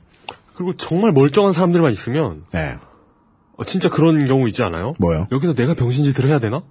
그리고 0.55 0.75
정말 0.77 1.11
멀쩡한 1.11 1.53
사람들만 1.53 1.91
있으면, 1.91 2.43
네. 2.51 2.75
어, 3.57 3.63
진짜 3.65 3.89
그런 3.89 4.25
경우 4.25 4.47
있지 4.47 4.63
않아요? 4.63 4.93
뭐요? 4.99 5.27
여기서 5.31 5.53
내가 5.55 5.73
병신짓을 5.73 6.29
해야 6.29 6.39
되나? 6.39 6.61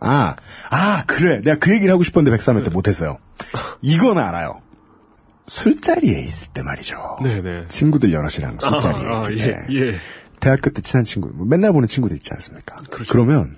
아, 0.00 0.34
아, 0.70 1.04
그래. 1.06 1.40
내가 1.42 1.58
그 1.58 1.72
얘기를 1.72 1.92
하고 1.92 2.02
싶었는데 2.02 2.36
103회 2.38 2.64
때 2.64 2.70
못했어요. 2.70 3.18
이건 3.82 4.18
알아요. 4.18 4.54
술자리에 5.46 6.20
있을 6.24 6.48
때 6.54 6.62
말이죠. 6.62 6.96
네네. 7.22 7.66
친구들 7.68 8.12
여럿이랑 8.12 8.56
술자리에 8.60 9.06
아, 9.06 9.10
아, 9.10 9.14
있을 9.14 9.38
예, 9.38 9.44
때. 9.44 9.56
예. 9.72 9.94
대학교 10.38 10.70
때 10.70 10.80
친한 10.80 11.04
친구, 11.04 11.28
뭐 11.34 11.46
맨날 11.46 11.72
보는 11.72 11.86
친구들 11.86 12.16
있지 12.16 12.30
않습니까? 12.32 12.76
그렇죠. 12.90 13.12
그러면 13.12 13.56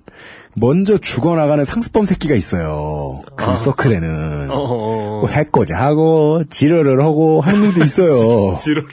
먼저 0.56 0.98
죽어나가는 0.98 1.64
상습범 1.64 2.04
새끼가 2.06 2.34
있어요. 2.34 3.22
그 3.36 3.44
아. 3.44 3.54
서클에는. 3.54 4.50
어 4.50 4.54
어 4.54 4.62
어. 4.62 5.20
뭐 5.20 5.28
해코지 5.28 5.74
하고, 5.74 6.42
지르를 6.50 7.00
하고 7.02 7.40
하는 7.40 7.60
놈도 7.66 7.84
있어요. 7.84 8.54
지로를. 8.60 8.90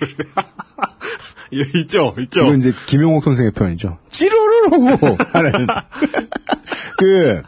예, 1.54 1.80
있죠, 1.80 2.14
있죠. 2.20 2.42
이건 2.42 2.58
이제 2.58 2.72
김용옥 2.88 3.24
선생의 3.24 3.52
표현이죠. 3.52 3.98
하고 4.72 5.18
하는. 5.34 5.52
그, 6.98 7.42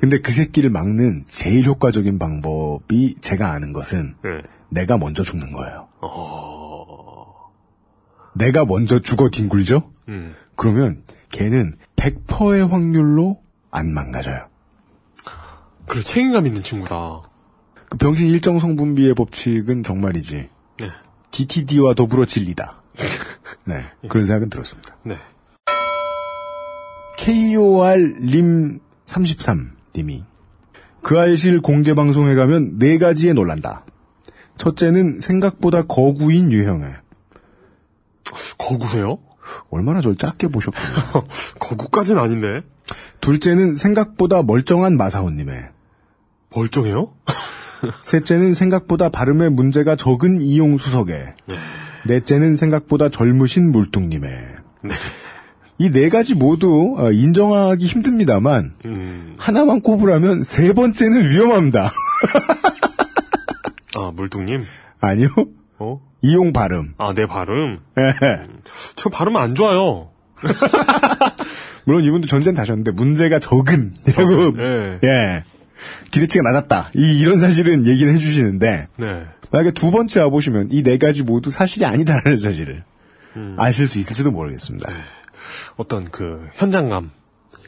근데 0.00 0.18
그 0.20 0.32
새끼를 0.32 0.70
막는 0.70 1.24
제일 1.26 1.64
효과적인 1.64 2.18
방법이 2.18 3.14
제가 3.20 3.52
아는 3.52 3.72
것은 3.72 4.14
네. 4.22 4.30
내가 4.70 4.96
먼저 4.98 5.22
죽는 5.22 5.52
거예요. 5.52 5.88
어. 6.00 7.50
내가 8.34 8.64
먼저 8.64 8.98
죽어 9.00 9.28
뒹굴죠? 9.28 9.90
음. 10.08 10.34
그러면 10.56 11.02
걔는 11.30 11.76
100%의 11.96 12.66
확률로 12.66 13.40
안 13.70 13.92
망가져요. 13.92 14.48
그리고 15.86 16.04
책임감 16.04 16.46
있는 16.46 16.62
친구다. 16.62 17.22
그 17.90 17.98
병신 17.98 18.28
일정 18.28 18.58
성분비의 18.58 19.14
법칙은 19.14 19.82
정말이지. 19.82 20.48
네. 20.80 20.86
DTD와 21.30 21.94
더불어 21.94 22.24
진리다. 22.24 22.81
네. 23.66 23.84
그런 24.08 24.24
생각은 24.24 24.50
들었습니다. 24.50 24.96
네. 25.04 25.16
KOR 27.18 28.14
림33 28.20 29.70
님이 29.94 30.24
그 31.02 31.18
알실 31.18 31.60
공개 31.60 31.94
방송에 31.94 32.34
가면 32.34 32.78
네 32.78 32.98
가지에 32.98 33.32
놀란다. 33.32 33.84
첫째는 34.56 35.20
생각보다 35.20 35.82
거구인 35.82 36.52
유형에. 36.52 36.86
거구세요? 38.58 39.18
얼마나 39.70 40.00
절 40.00 40.16
작게 40.16 40.48
보셨군요. 40.48 41.26
거구까지는 41.58 42.20
아닌데. 42.20 42.66
둘째는 43.20 43.76
생각보다 43.76 44.42
멀쩡한 44.42 44.96
마사오님의. 44.96 45.70
멀쩡해요? 46.54 47.14
셋째는 48.04 48.54
생각보다 48.54 49.08
발음에 49.08 49.48
문제가 49.48 49.96
적은 49.96 50.40
이용수석의. 50.40 51.34
넷째는 52.06 52.56
생각보다 52.56 53.08
젊으신 53.08 53.72
물뚱님의. 53.72 54.30
이네 55.78 56.08
가지 56.10 56.34
모두 56.34 56.94
어, 56.98 57.10
인정하기 57.10 57.84
힘듭니다만 57.86 58.74
음. 58.84 59.34
하나만 59.38 59.80
꼽으라면 59.80 60.42
세 60.42 60.72
번째는 60.72 61.28
위험합니다. 61.28 61.90
아, 63.96 64.10
물뚱님? 64.14 64.62
아니요. 65.00 65.28
어? 65.78 66.00
이용 66.22 66.52
발음. 66.52 66.94
아, 66.98 67.12
내 67.14 67.26
발음? 67.26 67.78
예. 67.98 68.46
저 68.96 69.08
발음 69.10 69.36
안 69.36 69.54
좋아요. 69.54 70.10
물론 71.84 72.04
이분도 72.04 72.26
전쟁 72.28 72.54
다셨는데 72.54 72.92
문제가 72.92 73.38
적은 73.38 73.94
이라고 74.06 74.54
예. 74.58 74.98
예 75.02 75.44
기대치가 76.10 76.42
낮았다 76.42 76.90
이 76.94 77.18
이런 77.20 77.38
사실은 77.38 77.86
얘기는 77.86 78.12
해주시는데 78.14 78.88
네. 78.96 79.26
만약에 79.52 79.72
두 79.72 79.90
번째 79.90 80.20
와보시면 80.22 80.68
이 80.72 80.82
네 80.82 80.98
가지 80.98 81.22
모두 81.22 81.50
사실이 81.50 81.84
아니다라는 81.84 82.36
사실을 82.36 82.84
음. 83.36 83.56
아실 83.58 83.86
수 83.86 83.98
있을지도 83.98 84.30
모르겠습니다. 84.30 84.90
어떤 85.76 86.10
그 86.10 86.48
현장감. 86.54 87.10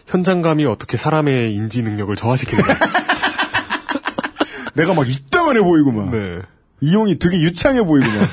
현장감이 0.07 0.65
어떻게 0.67 0.97
사람의 0.97 1.55
인지 1.55 1.83
능력을 1.83 2.15
저하시키는가. 2.17 2.75
내가 4.75 4.95
막 4.95 5.09
이따만해 5.09 5.61
보이고 5.63 5.93
막 5.93 6.11
네. 6.11 6.41
이용이 6.81 7.19
되게 7.19 7.41
유창해 7.41 7.83
보이고 7.83 8.07
막 8.07 8.29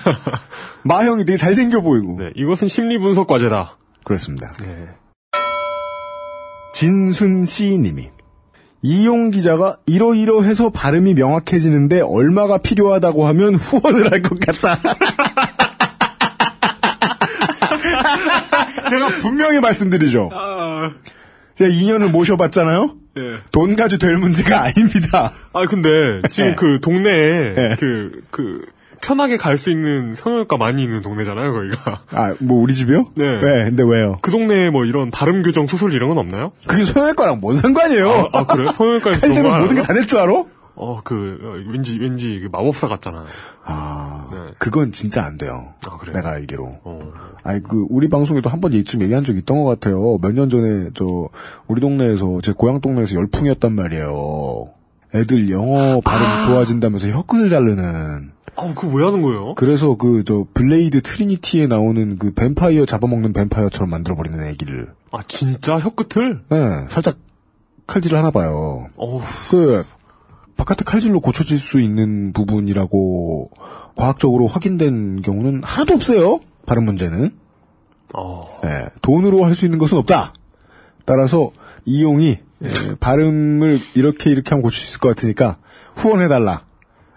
마형이 0.84 1.26
되게 1.26 1.38
잘생겨 1.38 1.82
보이고 1.82 2.18
네. 2.20 2.32
이것은 2.36 2.68
심리 2.68 2.98
분석 2.98 3.28
과제다. 3.28 3.78
그렇습니다. 4.04 4.52
네. 4.60 4.88
진순 6.74 7.46
씨님이 7.46 8.10
이용 8.84 9.30
기자가 9.30 9.78
이러이러 9.86 10.42
해서 10.42 10.72
발음이 10.72 11.14
명확해지는데 11.14 12.02
얼마가 12.02 12.58
필요하다고 12.58 13.28
하면 13.28 13.56
후원을 13.56 14.12
할 14.12 14.22
것 14.22 14.40
같다. 14.40 14.78
제가 18.90 19.08
분명히 19.20 19.60
말씀드리죠. 19.60 20.30
제가 21.58 21.70
2년을 21.70 22.10
모셔봤잖아요. 22.12 22.96
예. 23.18 23.22
돈 23.52 23.76
가지고 23.76 24.00
될 24.00 24.16
문제가 24.18 24.64
아닙니다. 24.64 25.34
아 25.54 25.66
근데 25.66 26.22
지금 26.30 26.52
네. 26.52 26.56
그 26.56 26.80
동네에 26.82 27.54
네. 27.56 27.76
그 27.80 28.22
그 28.32 28.66
편하게 29.02 29.38
갈 29.38 29.58
수 29.58 29.70
있는 29.70 30.16
성형외과 30.16 30.58
많이 30.58 30.84
있는 30.84 31.02
동네잖아요, 31.02 31.52
거기가. 31.54 32.02
아, 32.12 32.34
뭐 32.40 32.62
우리 32.62 32.74
집이요? 32.76 33.06
네. 33.16 33.26
왜? 33.26 33.64
근데 33.66 33.84
왜요? 33.84 34.18
그 34.22 34.32
동네에 34.32 34.70
뭐 34.70 34.86
이런 34.86 35.12
발음 35.12 35.44
교정 35.44 35.68
수술 35.68 35.94
이런 35.94 36.10
건 36.10 36.18
없나요? 36.18 36.52
그게 36.68 36.84
성형외과랑 36.86 37.40
뭔 37.42 37.58
상관이에요? 37.58 38.10
아, 38.34 38.40
아, 38.40 38.46
그래요? 38.46 38.72
성형외과에서 38.74 39.20
칼 39.22 39.30
그런 39.30 39.44
거 39.44 39.58
모든 39.60 39.76
게? 39.76 39.82
다 39.82 39.94
될 39.94 40.06
줄 40.08 40.20
알아? 40.20 40.44
어, 40.74 41.02
그 41.04 41.38
어, 41.44 41.72
왠지 41.72 42.00
왠지 42.00 42.40
그 42.42 42.48
마법사 42.52 42.88
같잖아요. 42.88 43.26
아, 43.66 44.26
네. 44.32 44.38
그건 44.58 44.92
진짜 44.92 45.24
안 45.26 45.38
돼요. 45.38 45.74
아, 45.88 45.98
그래요? 45.98 46.16
내가 46.16 46.30
알기로. 46.32 46.64
어. 46.84 47.00
아니, 47.44 47.62
그, 47.62 47.86
우리 47.90 48.08
방송에도 48.10 48.50
한번 48.50 48.72
이쯤 48.74 49.02
얘기한 49.02 49.24
적 49.26 49.36
있던 49.36 49.58
것 49.64 49.66
같아요. 49.66 50.18
몇 50.22 50.32
년 50.34 50.50
전에, 50.50 50.90
저, 50.96 51.04
우리 51.68 51.82
동네에서, 51.82 52.40
제 52.42 52.54
고향 52.54 52.80
동네에서 52.82 53.16
열풍이었단 53.16 53.74
말이에요. 53.74 54.70
애들 55.14 55.50
영어 55.52 56.00
발음 56.02 56.46
좋아진다면서 56.48 57.08
혀끝을 57.10 57.50
자르는. 57.50 58.32
아, 58.62 58.74
그거 58.74 58.88
왜 58.96 59.04
하는 59.06 59.22
거예요? 59.22 59.56
그래서 59.56 59.96
그, 59.96 60.24
저, 60.26 60.46
블레이드 60.54 61.02
트리니티에 61.02 61.68
나오는 61.68 62.18
그 62.18 62.34
뱀파이어 62.34 62.86
잡아먹는 62.86 63.34
뱀파이어처럼 63.34 63.90
만들어버리는 63.90 64.44
애기를. 64.50 64.94
아, 65.12 65.20
진짜 65.28 65.78
혀 65.78 65.90
끝을? 65.90 66.42
예, 66.52 66.88
살짝 66.90 67.18
칼질을 67.88 68.18
하나 68.18 68.32
봐요. 68.32 68.88
어우. 68.96 69.22
그, 69.50 69.84
바깥에 70.58 70.84
칼질로 70.86 71.22
고쳐질 71.22 71.58
수 71.58 71.80
있는 71.82 72.34
부분이라고 72.34 73.50
과학적으로 73.96 74.48
확인된 74.48 75.22
경우는 75.24 75.64
하나도 75.64 75.96
없어요. 75.96 76.40
발음 76.68 76.86
문제는. 76.86 77.32
어. 78.14 78.42
예, 78.64 78.90
돈으로 79.02 79.44
할 79.46 79.56
수 79.56 79.66
있는 79.66 79.80
것은 79.80 79.98
없다. 79.98 80.34
따라서 81.06 81.52
이용이 81.86 82.38
예, 82.64 82.70
발음을 83.00 83.80
이렇게 83.96 84.30
이렇게 84.30 84.50
하면 84.52 84.62
고칠 84.62 84.82
수 84.84 84.90
있을 84.90 85.00
것 85.00 85.10
같으니까 85.10 85.58
후원해달라. 85.96 86.62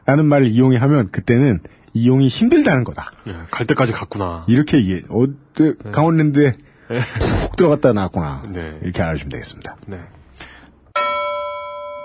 라는 0.06 0.26
말을 0.26 0.48
이용이 0.48 0.76
하면 0.76 1.10
그때는 1.10 1.60
이용이 1.94 2.28
힘들다는 2.28 2.84
거다. 2.84 3.12
예, 3.28 3.34
갈 3.50 3.66
때까지 3.66 3.92
갔구나. 3.92 4.40
이렇게 4.48 4.78
이해, 4.78 5.02
어, 5.08 5.26
그 5.54 5.76
강원랜드에 5.92 6.52
네. 6.90 6.98
푹 7.18 7.56
들어갔다 7.56 7.92
나왔구나. 7.92 8.42
네. 8.50 8.78
이렇게 8.82 9.02
알아주시면 9.02 9.30
되겠습니다. 9.30 9.76
네. 9.86 10.00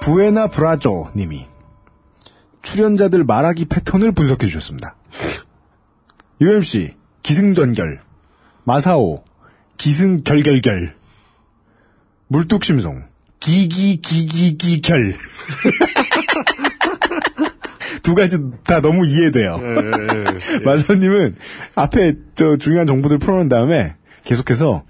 부에나 0.02 0.48
브라조 0.48 1.12
님이 1.16 1.48
출연자들 2.62 3.24
말하기 3.24 3.66
패턴을 3.66 4.12
분석해 4.14 4.48
주셨습니다. 4.48 4.96
UMC 6.42 6.96
기승전결 7.24 8.02
마사오 8.64 9.24
기승결결결 9.78 10.96
물뚝심송 12.28 13.08
기기기기기결 13.40 15.16
두 18.04 18.16
가지 18.16 18.38
다 18.64 18.82
너무 18.82 19.06
이해돼요. 19.06 19.60
마사오님은 20.66 21.36
앞에 21.76 22.14
저 22.36 22.58
중요한 22.58 22.88
정보들 22.88 23.20
풀어놓은 23.20 23.50
다음에 23.50 23.96
계속해서 24.24 24.84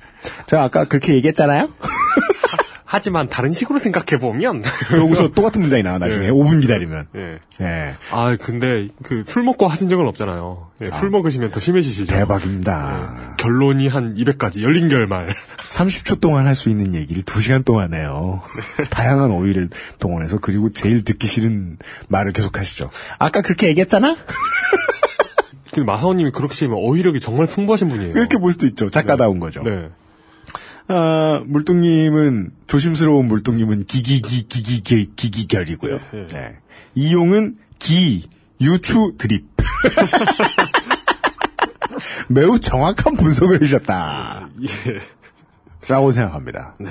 제가 0.48 0.64
아까 0.64 0.86
그렇게 0.86 1.14
얘기했잖아요. 1.15 1.69
하지만 2.91 3.30
다른 3.30 3.52
식으로 3.52 3.78
생각해 3.78 4.20
보면 4.20 4.64
그러고서 4.88 5.28
똑같은 5.34 5.61
문장이 5.61 5.84
나와 5.84 5.99
나중에 5.99 6.26
예. 6.26 6.30
5분 6.32 6.60
기다리면. 6.60 7.06
예. 7.16 7.40
예. 7.61 7.94
아, 8.11 8.36
근데 8.41 8.88
그 9.03 9.24
술 9.28 9.44
먹고 9.44 9.68
하신 9.68 9.90
적은 9.90 10.07
없잖아요. 10.07 10.72
예, 10.82 10.90
술 10.90 11.11
먹으시면 11.11 11.52
더 11.52 11.60
심해지시죠. 11.60 12.11
대박입니다. 12.11 13.36
결론이 13.38 13.88
한 13.90 14.16
200가지 14.16 14.64
열린 14.64 14.88
결말. 14.88 15.36
30초 15.70 16.20
동안 16.20 16.48
할 16.48 16.56
수 16.56 16.70
있는 16.72 16.95
얘기를 16.95 17.22
2시간 17.22 17.64
동안 17.64 17.94
해요. 17.94 18.41
다양한 18.90 19.30
오이를 19.30 19.70
동원해서 19.99 20.40
그리고 20.40 20.72
제일 20.72 21.03
듣기 21.03 21.28
싫은 21.28 21.78
말을 22.07 22.34
계속 22.34 22.57
하시죠. 22.57 22.90
아까 23.20 23.41
그렇게 23.44 23.68
얘기했잖아? 23.68 24.16
근데 25.72 25.86
마사오님이 25.86 26.32
그렇게 26.32 26.56
치면 26.56 26.76
어휘력이 26.76 27.20
정말 27.20 27.45
풍부하신 27.45 27.90
분이에요. 27.90 28.14
그렇게 28.14 28.38
볼 28.40 28.52
수도 28.52 28.66
있죠. 28.66 28.90
작가다운 28.90 29.40
거죠. 29.40 29.61
네. 29.61 29.90
아, 30.91 31.44
물뚱님은 31.45 32.52
조심스러운 32.66 33.28
물뚱님은 33.28 33.86
기기기 33.86 34.48
기기기 34.48 35.11
기기결이고요. 35.16 35.99
네. 36.32 36.57
이용은 36.95 37.57
기 37.78 38.28
유추 38.60 39.14
드립. 39.18 39.45
매우 42.28 42.60
정확한 42.60 43.14
분석을 43.14 43.56
해주셨다. 43.56 44.49
예. 44.64 44.99
라고 45.88 46.11
생각합니다. 46.11 46.76
네. 46.80 46.90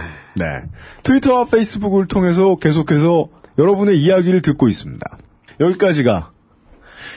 트위터와 1.03 1.47
페이스북을 1.47 2.07
통해서 2.07 2.57
계속해서 2.57 3.29
여러분의 3.59 4.01
이야기를 4.01 4.43
듣고 4.43 4.69
있습니다. 4.69 5.19
여기까지가 5.59 6.31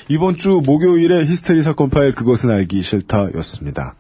이번 0.10 0.36
주 0.36 0.62
목요일의 0.66 1.28
히스테리 1.28 1.62
사건 1.62 1.90
파일 1.90 2.14
그것은 2.14 2.50
알기 2.50 2.82
싫다였습니다. 2.82 3.96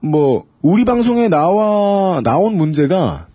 뭐 0.00 0.44
우리 0.62 0.84
방송에 0.84 1.28
나와 1.28 2.20
나온 2.22 2.56
문제가 2.56 3.26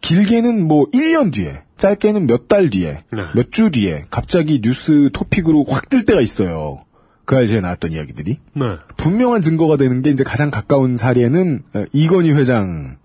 길게는 0.00 0.66
뭐 0.66 0.86
1년 0.94 1.32
뒤에, 1.32 1.62
짧게는 1.76 2.26
몇 2.26 2.48
달 2.48 2.70
뒤에, 2.70 3.02
몇주 3.34 3.70
뒤에 3.70 4.04
갑자기 4.10 4.60
뉴스 4.62 5.10
토픽으로 5.12 5.64
확 5.68 5.88
뜰 5.88 6.04
때가 6.04 6.20
있어요. 6.20 6.84
그 7.24 7.36
아시에 7.36 7.60
나왔던 7.60 7.92
이야기들이. 7.92 8.38
네. 8.54 8.62
분명한 8.96 9.42
증거가 9.42 9.76
되는 9.76 10.02
게 10.02 10.10
이제 10.10 10.24
가장 10.24 10.50
가까운 10.50 10.96
사례는 10.96 11.62
어, 11.74 11.84
이건희 11.92 12.30
회장과 12.32 12.96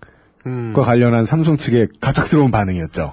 음. 0.46 0.72
관련한 0.74 1.24
삼성 1.24 1.56
측의 1.56 1.88
갑작스러운 2.00 2.50
반응이었죠. 2.50 3.12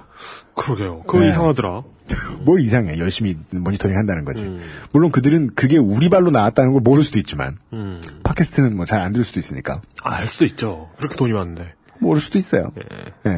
그러게요. 0.56 1.02
그거 1.02 1.20
네. 1.20 1.28
이상하더라. 1.28 1.82
뭘 2.44 2.60
이상해. 2.60 2.98
열심히 2.98 3.36
모니터링 3.50 3.96
한다는 3.96 4.24
거지. 4.24 4.42
음. 4.42 4.60
물론 4.92 5.10
그들은 5.10 5.50
그게 5.54 5.78
우리 5.78 6.08
발로 6.10 6.30
나왔다는 6.30 6.72
걸 6.72 6.82
모를 6.82 7.02
수도 7.02 7.18
있지만, 7.18 7.58
음. 7.72 8.00
팟캐스트는 8.22 8.76
뭐 8.76 8.84
잘 8.86 9.00
안 9.00 9.12
들을 9.12 9.24
수도 9.24 9.40
있으니까. 9.40 9.80
아, 10.02 10.16
알 10.16 10.26
수도 10.26 10.44
있죠. 10.44 10.90
그렇게 10.98 11.16
돈이 11.16 11.32
많은데. 11.32 11.72
모를 12.00 12.20
수도 12.20 12.38
있어요. 12.38 12.70
예. 13.26 13.32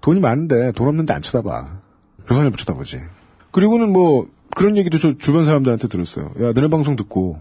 돈이 0.00 0.20
많은데 0.20 0.72
돈 0.72 0.88
없는데 0.88 1.12
안 1.14 1.22
쳐다봐. 1.22 1.78
조선일보 2.28 2.56
쳐다보지. 2.56 3.00
그리고는 3.52 3.92
뭐 3.92 4.26
그런 4.56 4.76
얘기도 4.76 4.98
저 4.98 5.16
주변 5.18 5.44
사람들한테 5.44 5.88
들었어요. 5.88 6.32
야, 6.42 6.52
너네 6.52 6.68
방송 6.68 6.96
듣고 6.96 7.40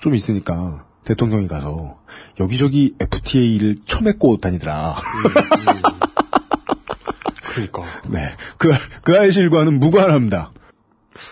좀 0.00 0.14
있으니까 0.14 0.84
대통령이 1.04 1.46
가서 1.48 1.98
여기저기 2.40 2.94
FTA를 3.00 3.76
처맺고 3.86 4.38
다니더라. 4.38 4.94
그러니까. 7.66 7.82
네. 8.08 8.20
그, 8.56 8.70
그 9.02 9.16
알실과는 9.16 9.80
무관합니다. 9.80 10.52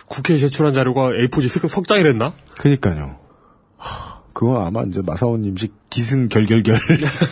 국회에 0.09 0.39
제출한 0.39 0.73
자료가 0.73 1.11
A4지 1.11 1.49
석- 1.49 1.71
석장이랬나? 1.71 2.35
그니까요. 2.59 3.19
하, 3.79 4.23
그건 4.33 4.67
아마 4.67 4.83
이제 4.83 5.01
마사오님식 5.05 5.73
기승 5.91 6.29
결결결. 6.29 6.77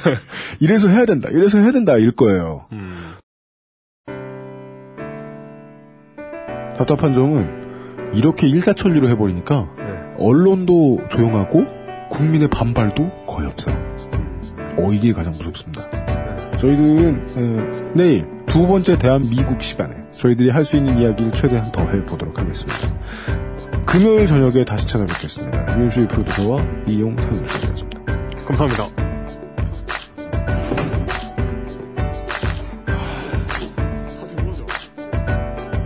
이래서 0.61 0.89
해야 0.89 1.05
된다. 1.05 1.29
이래서 1.33 1.59
해야 1.59 1.73
된다. 1.73 1.97
일 1.97 2.13
거예요. 2.13 2.67
답답한 6.79 7.15
점은 7.15 8.13
이렇게 8.15 8.49
일사천리로 8.49 9.09
해버리니까 9.11 9.71
언론도 10.19 11.09
조용하고 11.09 11.65
국민의 12.11 12.49
반발도 12.49 13.27
거의 13.27 13.49
없어요. 13.49 13.75
어, 14.79 14.93
이게 14.93 15.13
가장 15.13 15.33
무섭습니다. 15.33 15.83
저희들은 16.59 17.27
에, 17.37 17.93
내일 17.95 18.27
두 18.47 18.67
번째 18.67 18.97
대한미국 18.99 19.63
시간에 19.63 19.95
저희들이 20.13 20.51
할 20.51 20.65
수 20.65 20.77
있는 20.77 20.99
이야기를 20.99 21.33
최대한 21.33 21.71
더 21.73 21.83
해보도록 21.89 22.39
하겠습니다. 22.39 22.79
금요일 23.85 24.27
저녁에 24.27 24.65
다시 24.65 24.87
찾아뵙겠습니다. 24.87 25.79
UMC 25.79 26.09
프로듀서와 26.09 26.65
이용 26.87 27.15
타임쇼였습니다. 27.17 28.01
감사합니다. 28.47 28.87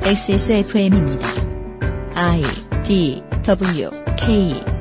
XSFM입니다. 0.05 1.29
I 2.15 2.43
D 2.87 3.23
W 3.45 3.91
K 4.17 4.78